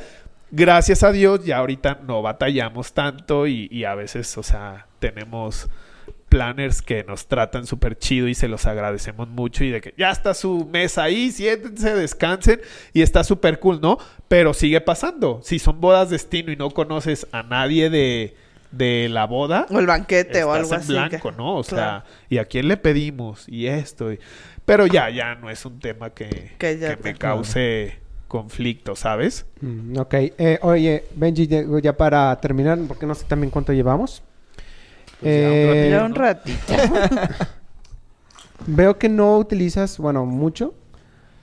Gracias 0.52 1.02
a 1.02 1.10
Dios 1.10 1.44
ya 1.44 1.56
ahorita 1.58 1.98
no 2.06 2.22
batallamos 2.22 2.92
tanto 2.92 3.48
y, 3.48 3.66
y 3.72 3.84
a 3.84 3.96
veces, 3.96 4.38
o 4.38 4.42
sea, 4.44 4.86
tenemos 5.00 5.68
planners 6.34 6.82
que 6.82 7.04
nos 7.04 7.28
tratan 7.28 7.64
súper 7.64 7.96
chido 7.96 8.26
y 8.26 8.34
se 8.34 8.48
los 8.48 8.66
agradecemos 8.66 9.28
mucho 9.28 9.62
y 9.62 9.70
de 9.70 9.80
que 9.80 9.94
ya 9.96 10.10
está 10.10 10.34
su 10.34 10.68
mesa 10.72 11.04
ahí, 11.04 11.30
siéntense, 11.30 11.94
descansen 11.94 12.60
y 12.92 13.02
está 13.02 13.22
súper 13.22 13.60
cool, 13.60 13.80
¿no? 13.80 13.98
Pero 14.26 14.52
sigue 14.52 14.80
pasando. 14.80 15.38
Si 15.44 15.60
son 15.60 15.80
bodas 15.80 16.10
de 16.10 16.14
destino 16.16 16.50
y 16.50 16.56
no 16.56 16.70
conoces 16.70 17.28
a 17.30 17.44
nadie 17.44 17.88
de, 17.88 18.34
de 18.72 19.08
la 19.10 19.26
boda, 19.26 19.66
O 19.70 19.78
el 19.78 19.86
banquete 19.86 20.42
o 20.42 20.52
algo 20.52 20.74
en 20.74 20.80
así. 20.80 20.92
blanco, 20.92 21.30
que- 21.30 21.36
¿no? 21.36 21.54
O 21.56 21.62
sea, 21.62 21.76
Claro. 21.76 22.04
¿y 22.30 22.38
a 22.38 22.44
quién 22.46 22.66
le 22.66 22.76
pedimos? 22.78 23.48
Y 23.48 23.66
esto. 23.68 24.12
y- 24.12 24.18
Pero 24.64 24.86
ya, 24.88 25.10
ya 25.10 25.36
no 25.36 25.50
es 25.50 25.64
un 25.64 25.78
tema 25.78 26.10
que, 26.10 26.56
Que 26.58 26.78
ya 26.80 26.90
que 26.90 26.96
te- 26.96 27.12
me 27.12 27.14
cause 27.16 27.98
conflicto, 28.26 28.96
¿sabes? 28.96 29.46
Mm, 29.60 29.98
ok. 29.98 30.14
Eh, 30.14 30.58
oye, 30.62 31.04
Benji, 31.14 31.48
ya 31.80 31.96
para 31.96 32.34
terminar, 32.40 32.76
porque 32.88 33.06
no 33.06 33.14
sé 33.14 33.24
también 33.28 33.50
cuánto 33.52 33.72
llevamos. 33.72 34.20
Eh. 35.24 35.88
Ya 35.90 36.04
un 36.04 36.14
ratito. 36.14 36.72
Veo 38.66 38.98
que 38.98 39.08
no 39.08 39.36
utilizas, 39.38 39.98
bueno, 39.98 40.24
mucho, 40.24 40.74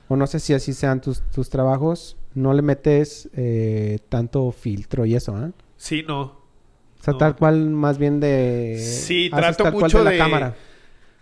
o 0.07 0.15
no 0.15 0.25
sé 0.27 0.39
si 0.39 0.53
así 0.53 0.73
sean 0.73 1.01
tus, 1.01 1.21
tus 1.31 1.49
trabajos, 1.49 2.17
no 2.33 2.53
le 2.53 2.61
metes 2.61 3.29
eh, 3.35 3.99
tanto 4.09 4.51
filtro 4.51 5.05
y 5.05 5.15
eso, 5.15 5.37
¿eh? 5.45 5.51
Sí, 5.77 6.03
no. 6.07 6.21
O 6.21 7.03
sea, 7.03 7.13
No. 7.13 7.17
tal 7.19 7.35
cual 7.35 7.69
más 7.69 7.97
bien 7.97 8.19
de... 8.19 8.77
Sí, 8.79 9.29
trato 9.29 9.71
mucho 9.71 10.03
la 10.03 10.11
de, 10.11 10.17
cámara. 10.17 10.55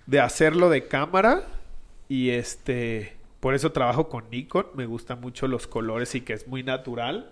de 0.05 0.19
hacerlo 0.21 0.69
de 0.69 0.87
cámara 0.87 1.43
y 2.07 2.29
este, 2.29 3.13
por 3.39 3.53
eso 3.55 3.71
trabajo 3.71 4.09
con 4.09 4.29
Nikon, 4.29 4.67
me 4.75 4.85
gustan 4.85 5.19
mucho 5.21 5.47
los 5.47 5.67
colores 5.67 6.15
y 6.15 6.21
que 6.21 6.33
es 6.33 6.47
muy 6.47 6.63
natural. 6.63 7.31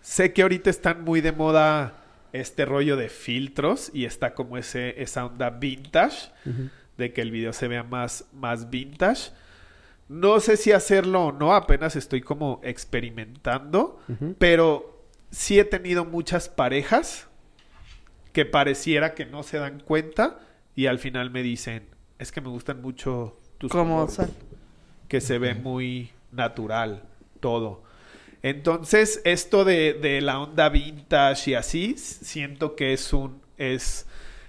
Sé 0.00 0.32
que 0.32 0.42
ahorita 0.42 0.68
están 0.70 1.02
muy 1.04 1.20
de 1.20 1.32
moda 1.32 2.01
este 2.32 2.64
rollo 2.64 2.96
de 2.96 3.08
filtros 3.08 3.90
y 3.92 4.04
está 4.04 4.34
como 4.34 4.56
ese 4.56 5.02
esa 5.02 5.26
onda 5.26 5.50
vintage 5.50 6.30
de 6.96 7.12
que 7.12 7.20
el 7.20 7.30
video 7.30 7.52
se 7.52 7.68
vea 7.68 7.82
más 7.82 8.26
más 8.32 8.70
vintage. 8.70 9.30
No 10.08 10.40
sé 10.40 10.56
si 10.56 10.72
hacerlo 10.72 11.26
o 11.26 11.32
no, 11.32 11.54
apenas 11.54 11.96
estoy 11.96 12.20
como 12.20 12.60
experimentando, 12.62 14.00
pero 14.38 15.04
sí 15.30 15.58
he 15.58 15.64
tenido 15.64 16.04
muchas 16.04 16.48
parejas 16.48 17.28
que 18.32 18.44
pareciera 18.44 19.14
que 19.14 19.26
no 19.26 19.42
se 19.42 19.58
dan 19.58 19.80
cuenta 19.80 20.40
y 20.74 20.86
al 20.86 20.98
final 20.98 21.30
me 21.30 21.42
dicen, 21.42 21.86
es 22.18 22.32
que 22.32 22.40
me 22.40 22.48
gustan 22.48 22.80
mucho 22.82 23.38
tus 23.58 23.70
Como 23.70 23.94
colores" 24.06 24.14
son. 24.14 24.30
que 25.08 25.20
se 25.20 25.38
ve 25.38 25.54
muy 25.54 26.10
natural 26.30 27.04
todo. 27.40 27.82
Entonces, 28.42 29.20
esto 29.24 29.64
de, 29.64 29.94
de 29.94 30.20
la 30.20 30.40
onda 30.40 30.68
vintage 30.68 31.52
y 31.52 31.54
así, 31.54 31.94
siento 31.96 32.74
que 32.74 32.92
es 32.92 33.12
un, 33.12 33.40
es, 33.56 34.06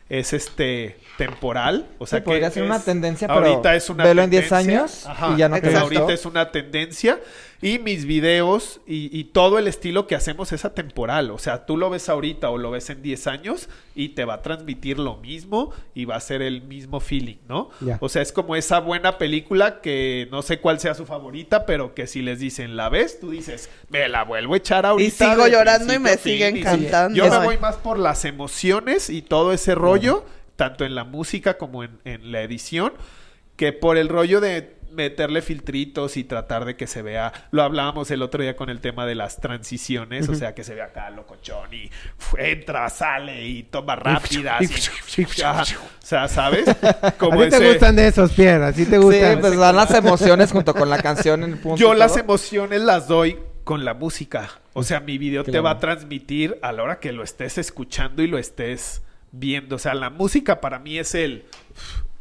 es 0.10 0.34
este 0.34 0.98
temporal. 1.18 1.88
O 2.00 2.08
sea 2.08 2.20
Sí, 2.20 2.24
que 2.24 2.26
podría 2.26 2.50
ser 2.52 2.64
una 2.64 2.80
tendencia, 2.80 3.28
pero 3.28 3.46
ahorita 3.46 3.76
es 3.76 3.90
una 3.90 4.04
velo 4.04 4.24
en 4.24 4.30
10 4.30 4.50
tendencia. 4.50 4.80
años 4.80 5.06
Ajá, 5.06 5.34
y 5.34 5.38
ya 5.38 5.50
no 5.50 5.60
te 5.60 5.76
ahorita 5.76 6.14
es 6.14 6.26
una 6.26 6.52
tendencia 6.52 7.20
y 7.62 7.80
mis 7.80 8.06
videos 8.06 8.82
y, 8.86 9.18
y 9.18 9.24
todo 9.26 9.58
el 9.58 9.68
estilo 9.68 10.06
que 10.06 10.16
hacemos 10.16 10.52
es 10.52 10.66
atemporal. 10.66 11.32
O 11.32 11.38
sea, 11.38 11.66
tú 11.66 11.78
lo 11.78 11.90
ves 11.90 12.10
ahorita 12.10 12.50
o 12.50 12.58
lo 12.58 12.72
ves 12.72 12.90
en 12.90 13.02
10 13.02 13.28
años 13.28 13.70
y 13.96 14.10
te 14.10 14.26
va 14.26 14.36
a 14.36 14.42
transmitir 14.42 15.00
lo 15.00 15.16
mismo 15.18 15.72
y 15.96 16.04
va 16.04 16.18
a 16.18 16.20
ser 16.20 16.42
el 16.42 16.62
mismo 16.64 17.00
feeling, 17.00 17.38
¿no? 17.48 17.70
O 18.02 18.10
sea, 18.10 18.22
es 18.22 18.34
como 18.34 18.58
esa 18.58 18.80
buena 18.80 19.18
película 19.18 19.80
que 19.80 20.28
no 20.30 20.42
sé 20.42 20.60
cuál 20.60 20.80
sea 20.82 20.94
su 20.94 21.06
favorita, 21.06 21.66
pero 21.66 21.94
que 21.94 22.06
si 22.06 22.22
les 22.22 22.40
dicen, 22.40 22.76
¿la 22.76 22.90
ves? 22.90 23.20
Tú 23.22 23.30
dices, 23.32 23.70
me 23.90 24.10
la 24.10 24.24
vuelvo 24.24 24.56
a 24.56 24.58
echar 24.58 24.86
ahorita. 24.86 25.32
sigo 25.32 25.46
de 25.46 25.52
llorando 25.52 25.94
y 25.94 26.00
me 26.00 26.18
sigue 26.18 26.48
fin", 26.48 26.58
y 26.58 26.60
encantando. 26.60 27.16
Yo 27.16 27.30
me 27.30 27.46
voy 27.46 27.58
más 27.60 27.76
por 27.78 27.98
las 27.98 28.26
emociones 28.26 29.10
y 29.10 29.22
todo 29.22 29.54
ese 29.54 29.74
rollo, 29.74 30.26
tanto 30.56 30.86
en 30.86 30.96
la 30.96 31.04
música 31.04 31.58
como 31.58 31.84
en, 31.84 32.00
en 32.06 32.32
la 32.32 32.42
edición, 32.42 32.94
que 33.56 33.74
por 33.74 33.98
el 33.98 34.10
rollo 34.10 34.42
de 34.42 34.76
meterle 34.92 35.42
filtritos 35.42 36.18
y 36.18 36.24
tratar 36.24 36.66
de 36.66 36.76
que 36.76 36.86
se 36.86 37.02
vea, 37.02 37.34
lo 37.50 37.64
hablábamos 37.64 38.12
el 38.12 38.22
otro 38.22 38.44
día 38.44 38.56
con 38.56 38.70
el 38.70 38.80
tema 38.80 39.08
de 39.08 39.16
las 39.16 39.38
transiciones, 39.38 40.30
o 40.30 40.36
sea, 40.36 40.54
que 40.54 40.64
se 40.64 40.76
vea 40.76 40.86
acá 40.86 41.10
locochón 41.10 41.74
y 41.74 41.90
entra, 42.38 42.88
sale 42.90 43.44
y 43.48 43.64
toma 43.64 43.96
rápidas. 43.96 44.62
y- 44.62 45.24
o 45.44 45.66
sea, 46.00 46.28
¿sabes? 46.28 46.66
Como 47.18 47.42
a 47.42 47.46
ti 47.46 47.50
te 47.58 47.70
gustan 47.72 47.96
de 47.96 48.08
esos, 48.08 48.32
Pierre, 48.34 48.66
así 48.66 48.86
te 48.86 48.98
Sí, 48.98 49.02
gustan. 49.04 49.40
pues 49.40 49.58
dan 49.58 49.76
las 49.76 49.92
emociones 49.96 50.52
junto 50.52 50.76
con 50.76 50.90
la 50.92 51.02
canción 51.02 51.42
en 51.44 51.54
el 51.54 51.58
punto. 51.58 51.78
Yo 51.78 51.96
las 51.96 52.16
emociones 52.18 52.82
las 52.82 53.08
doy 53.08 53.40
con 53.64 53.86
la 53.86 53.96
música. 53.96 54.50
O 54.74 54.84
sea, 54.84 55.00
mi 55.00 55.18
video 55.18 55.44
te 55.44 55.60
va 55.60 55.72
a 55.72 55.80
transmitir 55.80 56.60
a 56.62 56.72
la 56.72 56.84
hora 56.84 57.00
que 57.00 57.12
lo 57.14 57.24
estés 57.24 57.58
escuchando 57.58 58.22
y 58.22 58.28
lo 58.28 58.38
estés 58.38 59.02
viendo. 59.34 59.76
O 59.76 59.80
sea, 59.80 59.94
la 59.96 60.10
música 60.10 60.62
para 60.62 60.80
mí 60.80 60.98
es 60.98 61.14
el 61.16 61.44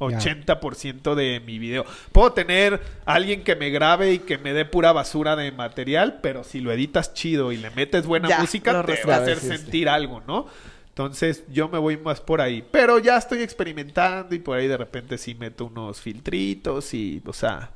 uf, 0.00 0.10
Ya. 0.10 0.18
80% 0.18 1.14
de 1.14 1.38
mi 1.46 1.60
video. 1.60 1.84
Puedo 2.10 2.32
tener 2.32 2.80
alguien 3.04 3.44
que 3.44 3.54
me 3.54 3.70
grabe 3.70 4.14
y 4.14 4.18
que 4.18 4.36
me 4.36 4.52
dé 4.52 4.64
pura 4.64 4.90
basura 4.90 5.36
de 5.36 5.52
material, 5.52 6.18
pero 6.20 6.42
si 6.42 6.60
lo 6.60 6.72
editas 6.72 7.14
chido 7.14 7.52
y 7.52 7.56
le 7.58 7.70
metes 7.70 8.04
buena 8.04 8.28
Ya, 8.28 8.40
música, 8.40 8.84
te 8.84 9.04
va 9.06 9.14
a 9.14 9.18
hacer 9.18 9.38
sentir 9.38 9.88
algo, 9.88 10.20
¿no? 10.26 10.46
Entonces 10.88 11.44
yo 11.52 11.68
me 11.68 11.78
voy 11.78 11.96
más 11.98 12.20
por 12.20 12.40
ahí. 12.40 12.64
Pero 12.72 12.98
ya 12.98 13.16
estoy 13.16 13.42
experimentando 13.42 14.34
y 14.34 14.40
por 14.40 14.58
ahí 14.58 14.66
de 14.66 14.76
repente 14.76 15.16
sí 15.18 15.34
meto 15.36 15.66
unos 15.66 16.00
filtritos 16.00 16.92
y, 16.94 17.22
o 17.24 17.32
sea, 17.32 17.70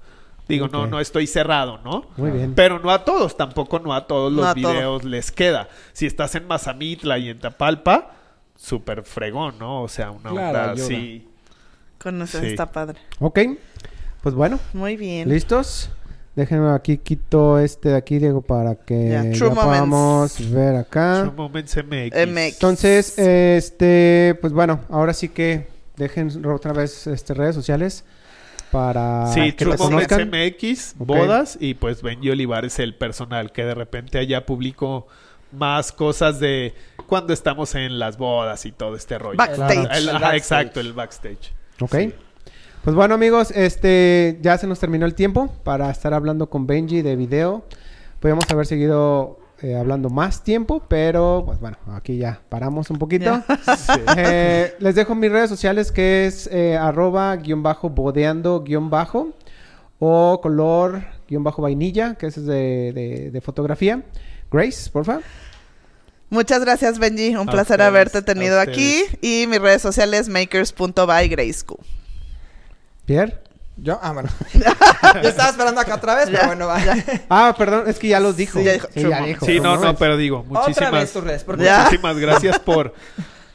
digo, 0.48 0.66
no, 0.68 0.86
no 0.88 0.98
estoy 1.00 1.26
cerrado, 1.28 1.78
¿no? 1.84 2.10
Muy 2.16 2.32
bien. 2.32 2.54
Pero 2.54 2.78
no 2.80 2.90
a 2.90 3.04
todos, 3.04 3.36
tampoco 3.36 3.78
no 3.78 3.94
a 3.94 4.06
todos 4.08 4.32
No 4.32 4.38
los 4.42 4.46
a 4.50 4.54
todo. 4.54 4.72
videos 4.72 5.04
les 5.04 5.30
queda. 5.30 5.68
Si 5.92 6.06
estás 6.06 6.34
en 6.34 6.46
Mazamitla 6.48 7.18
y 7.18 7.28
en 7.30 7.38
Tapalpa, 7.38 8.10
súper 8.56 9.02
fregón, 9.04 9.58
¿no? 9.58 9.82
O 9.82 9.88
sea, 9.88 10.10
una 10.10 10.30
Claro, 10.30 10.58
onda 10.58 10.72
ayuda. 10.72 10.84
así. 10.86 11.28
Con 11.98 12.22
eso 12.22 12.40
Sí. 12.40 12.46
está 12.46 12.70
padre. 12.72 12.98
Ok, 13.20 13.38
pues 14.22 14.34
bueno, 14.34 14.58
Muy 14.72 14.96
bien. 14.96 15.28
¿listos? 15.28 15.90
Déjenme 16.34 16.70
aquí, 16.74 16.98
quito 16.98 17.58
este 17.58 17.88
de 17.90 17.96
aquí, 17.96 18.18
Diego, 18.18 18.42
para 18.42 18.74
que 18.74 19.08
Ya, 19.08 19.24
ya, 19.24 19.50
podamos 19.54 20.50
ver 20.52 20.76
acá. 20.76 21.22
True 21.22 21.34
Moments 21.34 21.76
MX. 21.78 22.26
MX. 22.28 22.52
Entonces, 22.54 23.18
este, 23.18 24.36
pues 24.42 24.52
bueno, 24.52 24.80
ahora 24.90 25.14
sí 25.14 25.30
que 25.30 25.66
dejen 25.96 26.44
otra 26.44 26.74
vez 26.74 27.06
este, 27.06 27.32
redes 27.32 27.54
sociales 27.54 28.04
para 28.70 29.28
Sí, 29.32 29.52
que 29.52 29.64
True 29.64 29.76
Moments 29.78 30.08
conozcan. 30.08 30.28
MX, 30.30 30.94
bodas 30.98 31.56
y 31.58 31.72
pues 31.72 32.02
Benji 32.02 32.28
Olivares 32.28 32.78
el 32.80 32.94
personal 32.94 33.50
que 33.52 33.64
de 33.64 33.74
repente 33.74 34.18
allá 34.18 34.44
publico 34.44 35.06
más 35.56 35.92
cosas 35.92 36.38
de 36.40 36.74
cuando 37.06 37.32
estamos 37.32 37.74
en 37.74 37.98
las 37.98 38.16
bodas 38.18 38.66
y 38.66 38.72
todo 38.72 38.96
este 38.96 39.18
rollo. 39.18 39.36
Backstage. 39.38 39.78
El- 39.78 39.86
El 40.02 40.08
ajá, 40.10 40.18
backstage. 40.18 40.36
exacto, 40.36 40.80
el 40.80 40.92
backstage. 40.92 41.52
Ok. 41.80 41.94
Sí. 41.96 42.14
Pues 42.84 42.94
bueno, 42.94 43.14
amigos, 43.14 43.50
este 43.50 44.38
ya 44.42 44.56
se 44.58 44.66
nos 44.68 44.78
terminó 44.78 45.06
el 45.06 45.14
tiempo 45.14 45.52
para 45.64 45.90
estar 45.90 46.14
hablando 46.14 46.48
con 46.48 46.66
Benji 46.68 47.02
de 47.02 47.16
video. 47.16 47.64
Podríamos 48.20 48.44
haber 48.50 48.64
seguido 48.66 49.40
eh, 49.60 49.74
hablando 49.74 50.08
más 50.08 50.44
tiempo, 50.44 50.82
pero 50.86 51.42
pues 51.44 51.58
bueno, 51.58 51.78
aquí 51.92 52.18
ya 52.18 52.40
paramos 52.48 52.90
un 52.90 52.98
poquito. 52.98 53.42
Sí. 53.76 53.92
Eh, 54.16 54.74
les 54.78 54.94
dejo 54.94 55.14
mis 55.14 55.30
redes 55.32 55.50
sociales 55.50 55.90
que 55.90 56.26
es 56.26 56.46
eh, 56.52 56.76
arroba 56.76 57.34
guion 57.36 57.62
bajo 57.62 57.88
bodeando 57.90 58.62
guion 58.62 58.88
bajo 58.90 59.30
o 59.98 60.40
color 60.42 61.02
guion 61.28 61.42
bajo 61.42 61.62
vainilla, 61.62 62.14
que 62.14 62.26
es 62.26 62.36
de, 62.46 62.92
de- 62.94 63.30
de 63.32 63.40
fotografía. 63.40 64.02
Grace, 64.50 64.90
porfa. 64.90 65.20
Muchas 66.28 66.60
gracias, 66.60 66.98
Benji. 66.98 67.36
Un 67.36 67.48
A 67.48 67.52
placer 67.52 67.74
ustedes, 67.74 67.86
haberte 67.88 68.22
tenido 68.22 68.60
aquí. 68.60 69.04
Y 69.20 69.46
mis 69.46 69.60
redes 69.60 69.82
sociales, 69.82 70.28
makers.bygraceco. 70.28 71.78
Pierre. 73.04 73.38
Yo, 73.76 73.98
ah, 74.02 74.12
bueno. 74.12 74.30
Yo 75.22 75.28
estaba 75.28 75.50
esperando 75.50 75.80
acá 75.80 75.96
otra 75.96 76.14
vez, 76.14 76.26
pero 76.26 76.38
Ya, 76.38 76.46
bueno, 76.46 76.66
va. 76.66 76.80
Ah, 77.28 77.54
perdón, 77.56 77.84
es 77.86 77.98
que 77.98 78.08
ya 78.08 78.20
los 78.20 78.36
dijo. 78.36 78.58
Sí, 78.58 78.64
ya 78.64 78.72
dijo. 78.72 78.88
Sí, 78.92 79.02
ya 79.02 79.16
True 79.18 79.26
dijo. 79.28 79.46
Sí, 79.46 79.60
no, 79.60 79.76
no, 79.76 79.96
pero 79.96 80.16
digo, 80.16 80.46
Otra 80.48 80.60
vez 80.66 80.68
muchísimas, 80.68 81.12
tus 81.12 81.24
redes, 81.24 81.46
muchísimas 81.46 82.16
gracias 82.16 82.58
por, 82.58 82.94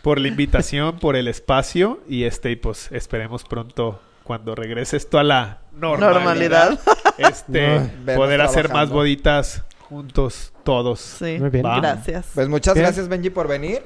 por 0.04 0.20
la 0.20 0.28
invitación, 0.28 1.00
por 1.00 1.16
el 1.16 1.28
espacio 1.28 2.02
y 2.08 2.26
este, 2.26 2.52
y 2.52 2.56
pues 2.56 2.90
esperemos 2.92 3.44
pronto 3.44 4.00
cuando 4.24 4.54
regrese 4.54 4.96
esto 4.98 5.18
a 5.18 5.24
la 5.24 5.62
normalidad, 5.74 6.14
Normalidad. 6.14 6.80
este, 7.18 7.80
poder 8.16 8.42
hacer 8.42 8.70
más 8.70 8.90
boditas 8.90 9.64
juntos 9.92 10.54
todos. 10.64 11.02
Sí. 11.02 11.38
Muy 11.38 11.50
bien. 11.50 11.66
Va. 11.66 11.80
Gracias. 11.82 12.28
Pues 12.34 12.48
muchas 12.48 12.74
Bien. 12.74 12.86
gracias, 12.86 13.10
Benji, 13.10 13.30
por 13.30 13.48
venir. 13.50 13.84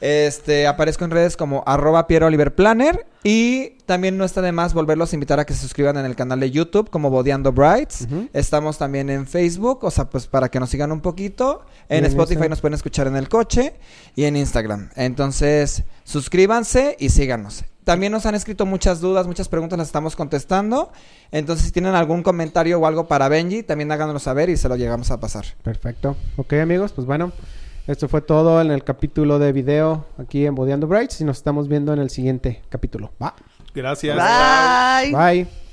Este, 0.00 0.66
aparezco 0.66 1.04
en 1.04 1.12
redes 1.12 1.36
como 1.36 1.62
arroba 1.64 2.08
Piero 2.08 2.26
Oliver 2.26 2.54
Planner. 2.54 3.06
Y 3.22 3.78
también 3.86 4.18
no 4.18 4.24
está 4.24 4.42
de 4.42 4.50
más 4.50 4.74
volverlos 4.74 5.12
a 5.12 5.16
invitar 5.16 5.38
a 5.38 5.46
que 5.46 5.54
se 5.54 5.60
suscriban 5.60 5.96
en 5.96 6.06
el 6.06 6.16
canal 6.16 6.40
de 6.40 6.50
YouTube 6.50 6.90
como 6.90 7.08
Bodeando 7.08 7.52
Brights. 7.52 8.08
Estamos 8.32 8.78
también 8.78 9.08
en 9.08 9.26
Facebook, 9.26 9.84
o 9.84 9.90
sea, 9.90 10.10
pues 10.10 10.26
para 10.26 10.50
que 10.50 10.58
nos 10.58 10.70
sigan 10.70 10.90
un 10.90 11.00
poquito. 11.00 11.64
En 11.88 12.04
Spotify 12.04 12.48
nos 12.48 12.60
pueden 12.60 12.74
escuchar 12.74 13.06
en 13.06 13.14
el 13.16 13.28
coche 13.28 13.74
y 14.16 14.24
en 14.24 14.36
Instagram. 14.36 14.90
Entonces, 14.96 15.84
suscríbanse 16.02 16.96
y 16.98 17.10
síganos. 17.10 17.64
También 17.84 18.12
nos 18.12 18.26
han 18.26 18.34
escrito 18.34 18.66
muchas 18.66 19.00
dudas, 19.00 19.26
muchas 19.26 19.48
preguntas, 19.48 19.78
las 19.78 19.88
estamos 19.88 20.16
contestando. 20.16 20.90
Entonces, 21.30 21.66
si 21.66 21.72
tienen 21.72 21.94
algún 21.94 22.22
comentario 22.22 22.80
o 22.80 22.86
algo 22.86 23.06
para 23.06 23.28
Benji, 23.28 23.62
también 23.62 23.92
háganoslo 23.92 24.18
saber 24.18 24.48
y 24.48 24.56
se 24.56 24.68
lo 24.68 24.76
llegamos 24.76 25.10
a 25.10 25.20
pasar. 25.20 25.44
Perfecto. 25.62 26.16
Ok, 26.36 26.54
amigos, 26.54 26.92
pues 26.92 27.06
bueno, 27.06 27.32
esto 27.86 28.08
fue 28.08 28.22
todo 28.22 28.62
en 28.62 28.70
el 28.70 28.82
capítulo 28.82 29.38
de 29.38 29.52
video 29.52 30.06
aquí 30.16 30.46
en 30.46 30.54
Bodeando 30.54 30.86
Brights 30.86 31.20
y 31.20 31.24
nos 31.24 31.36
estamos 31.36 31.68
viendo 31.68 31.92
en 31.92 31.98
el 31.98 32.08
siguiente 32.08 32.62
capítulo. 32.70 33.12
Va. 33.22 33.34
Gracias. 33.74 34.16
Bye. 34.16 35.12
Bye. 35.14 35.63